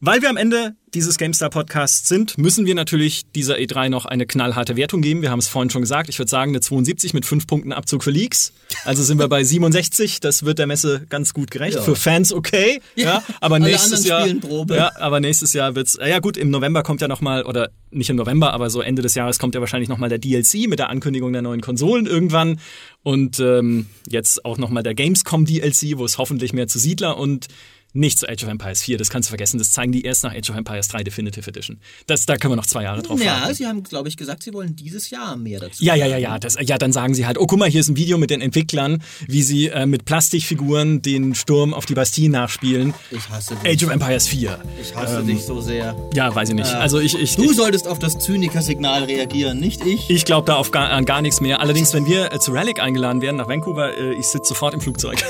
Weil 0.00 0.20
wir 0.20 0.28
am 0.28 0.36
Ende 0.36 0.76
dieses 0.92 1.16
GameStar 1.16 1.48
Podcasts 1.48 2.06
sind, 2.06 2.36
müssen 2.36 2.66
wir 2.66 2.74
natürlich 2.74 3.30
dieser 3.34 3.56
E3 3.56 3.88
noch 3.88 4.04
eine 4.04 4.26
knallharte 4.26 4.76
Wertung 4.76 5.00
geben. 5.00 5.22
Wir 5.22 5.30
haben 5.30 5.38
es 5.38 5.48
vorhin 5.48 5.70
schon 5.70 5.80
gesagt. 5.80 6.10
Ich 6.10 6.18
würde 6.18 6.28
sagen, 6.28 6.50
eine 6.50 6.60
72 6.60 7.14
mit 7.14 7.24
5 7.24 7.46
Punkten 7.46 7.72
Abzug 7.72 8.04
für 8.04 8.10
Leaks. 8.10 8.52
Also 8.84 9.02
sind 9.02 9.18
wir 9.18 9.28
bei 9.28 9.42
67. 9.42 10.20
Das 10.20 10.44
wird 10.44 10.58
der 10.58 10.66
Messe 10.66 11.06
ganz 11.08 11.32
gut 11.32 11.50
gerecht. 11.50 11.76
Ja. 11.76 11.82
Für 11.82 11.96
Fans 11.96 12.32
okay. 12.34 12.80
Ja, 12.94 13.22
aber 13.40 13.58
nächstes 13.58 14.04
Jahr. 14.04 14.26
Ja, 14.68 14.92
aber 14.96 15.20
nächstes 15.20 15.54
Jahr 15.54 15.74
wird's. 15.74 15.98
Ja 15.98 16.18
gut, 16.18 16.36
im 16.36 16.50
November 16.50 16.82
kommt 16.82 17.00
ja 17.00 17.08
noch 17.08 17.22
mal 17.22 17.44
oder 17.44 17.70
nicht 17.90 18.10
im 18.10 18.16
November, 18.16 18.52
aber 18.52 18.68
so 18.68 18.82
Ende 18.82 19.00
des 19.00 19.14
Jahres 19.14 19.38
kommt 19.38 19.54
ja 19.54 19.60
wahrscheinlich 19.60 19.88
noch 19.88 19.98
mal 19.98 20.10
der 20.10 20.18
DLC 20.18 20.68
mit 20.68 20.78
der 20.78 20.90
Ankündigung 20.90 21.32
der 21.32 21.42
neuen 21.42 21.62
Konsolen 21.62 22.06
irgendwann 22.06 22.60
und 23.02 23.40
ähm, 23.40 23.86
jetzt 24.08 24.44
auch 24.44 24.58
noch 24.58 24.68
mal 24.68 24.82
der 24.82 24.94
Gamescom 24.94 25.46
DLC, 25.46 25.96
wo 25.96 26.04
es 26.04 26.18
hoffentlich 26.18 26.52
mehr 26.52 26.68
zu 26.68 26.78
Siedler 26.78 27.16
und 27.16 27.48
nicht 27.96 28.18
zu 28.18 28.28
Age 28.28 28.44
of 28.44 28.50
Empires 28.50 28.82
4, 28.82 28.98
das 28.98 29.10
kannst 29.10 29.28
du 29.28 29.30
vergessen, 29.30 29.58
das 29.58 29.70
zeigen 29.72 29.92
die 29.92 30.02
erst 30.02 30.22
nach 30.24 30.34
Age 30.34 30.50
of 30.50 30.56
Empires 30.56 30.88
3 30.88 31.02
Definitive 31.04 31.48
Edition. 31.48 31.78
Das, 32.06 32.26
da 32.26 32.36
können 32.36 32.52
wir 32.52 32.56
noch 32.56 32.66
zwei 32.66 32.82
Jahre 32.84 33.02
drauf 33.02 33.20
Ja, 33.22 33.40
warten. 33.42 33.54
sie 33.54 33.66
haben, 33.66 33.82
glaube 33.82 34.08
ich, 34.08 34.16
gesagt, 34.16 34.42
sie 34.42 34.52
wollen 34.52 34.76
dieses 34.76 35.10
Jahr 35.10 35.36
mehr 35.36 35.60
dazu. 35.60 35.82
Ja, 35.84 35.94
ja, 35.94 36.06
ja, 36.06 36.18
ja. 36.18 36.38
Das, 36.38 36.56
ja, 36.60 36.78
dann 36.78 36.92
sagen 36.92 37.14
sie 37.14 37.26
halt, 37.26 37.38
oh, 37.38 37.46
guck 37.46 37.58
mal, 37.58 37.68
hier 37.68 37.80
ist 37.80 37.88
ein 37.88 37.96
Video 37.96 38.18
mit 38.18 38.30
den 38.30 38.40
Entwicklern, 38.40 39.02
wie 39.26 39.42
sie 39.42 39.68
äh, 39.68 39.86
mit 39.86 40.04
Plastikfiguren 40.04 41.02
den 41.02 41.34
Sturm 41.34 41.74
auf 41.74 41.86
die 41.86 41.94
Bastille 41.94 42.30
nachspielen. 42.30 42.94
Ich 43.10 43.28
hasse 43.28 43.56
dich. 43.56 43.72
Age 43.82 43.84
of 43.84 43.90
Empires 43.92 44.28
4. 44.28 44.58
Ich 44.80 44.94
hasse 44.94 45.22
dich 45.24 45.42
so 45.42 45.60
sehr. 45.60 45.96
Ja, 46.14 46.34
weiß 46.34 46.50
ich 46.50 46.54
nicht. 46.54 46.72
Also 46.74 47.00
ich, 47.00 47.18
ich, 47.18 47.36
Du 47.36 47.50
ich, 47.50 47.56
solltest 47.56 47.88
auf 47.88 47.98
das 47.98 48.18
Zyniker-Signal 48.18 49.04
reagieren, 49.04 49.58
nicht 49.58 49.84
ich. 49.84 50.10
ich 50.10 50.24
glaube 50.24 50.46
da 50.46 50.56
auf 50.56 50.70
gar, 50.70 50.90
an 50.90 51.04
gar 51.04 51.22
nichts 51.22 51.40
mehr. 51.40 51.60
Allerdings, 51.60 51.92
wenn 51.94 52.06
wir 52.06 52.32
äh, 52.32 52.38
zu 52.38 52.52
Relic 52.52 52.80
eingeladen 52.80 53.22
werden 53.22 53.36
nach 53.36 53.48
Vancouver, 53.48 53.96
äh, 53.96 54.14
ich 54.14 54.26
sitze 54.26 54.48
sofort 54.48 54.74
im 54.74 54.80
Flugzeug. 54.80 55.16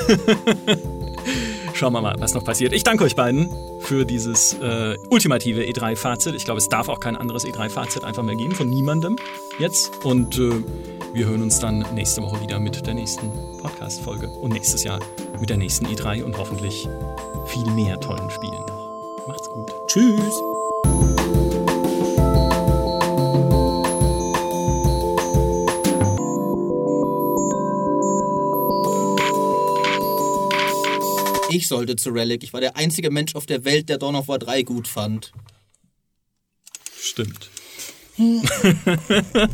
Schauen 1.76 1.92
wir 1.92 2.00
mal, 2.00 2.14
was 2.18 2.32
noch 2.32 2.42
passiert. 2.42 2.72
Ich 2.72 2.84
danke 2.84 3.04
euch 3.04 3.14
beiden 3.14 3.52
für 3.80 4.06
dieses 4.06 4.54
äh, 4.54 4.96
ultimative 5.10 5.60
E3-Fazit. 5.60 6.34
Ich 6.34 6.46
glaube, 6.46 6.56
es 6.56 6.70
darf 6.70 6.88
auch 6.88 7.00
kein 7.00 7.16
anderes 7.16 7.44
E3-Fazit 7.44 8.02
einfach 8.02 8.22
mehr 8.22 8.34
geben, 8.34 8.54
von 8.54 8.70
niemandem 8.70 9.16
jetzt. 9.58 10.02
Und 10.02 10.38
äh, 10.38 10.52
wir 11.12 11.26
hören 11.26 11.42
uns 11.42 11.60
dann 11.60 11.84
nächste 11.94 12.22
Woche 12.22 12.40
wieder 12.40 12.58
mit 12.60 12.86
der 12.86 12.94
nächsten 12.94 13.30
Podcast-Folge 13.60 14.26
und 14.40 14.54
nächstes 14.54 14.84
Jahr 14.84 15.00
mit 15.38 15.50
der 15.50 15.58
nächsten 15.58 15.84
E3 15.86 16.22
und 16.22 16.38
hoffentlich 16.38 16.88
viel 17.44 17.70
mehr 17.72 18.00
tollen 18.00 18.30
Spielen 18.30 18.64
noch. 18.66 19.26
Macht's 19.28 19.50
gut. 19.50 19.70
Tschüss. 19.86 20.40
Ich 31.50 31.68
sollte 31.68 31.96
zu 31.96 32.10
Relic. 32.10 32.42
Ich 32.42 32.52
war 32.52 32.60
der 32.60 32.76
einzige 32.76 33.10
Mensch 33.10 33.34
auf 33.34 33.46
der 33.46 33.64
Welt, 33.64 33.88
der 33.88 33.98
Dawn 33.98 34.16
of 34.16 34.28
War 34.28 34.38
3 34.38 34.62
gut 34.62 34.88
fand. 34.88 35.32
Stimmt. 36.98 37.50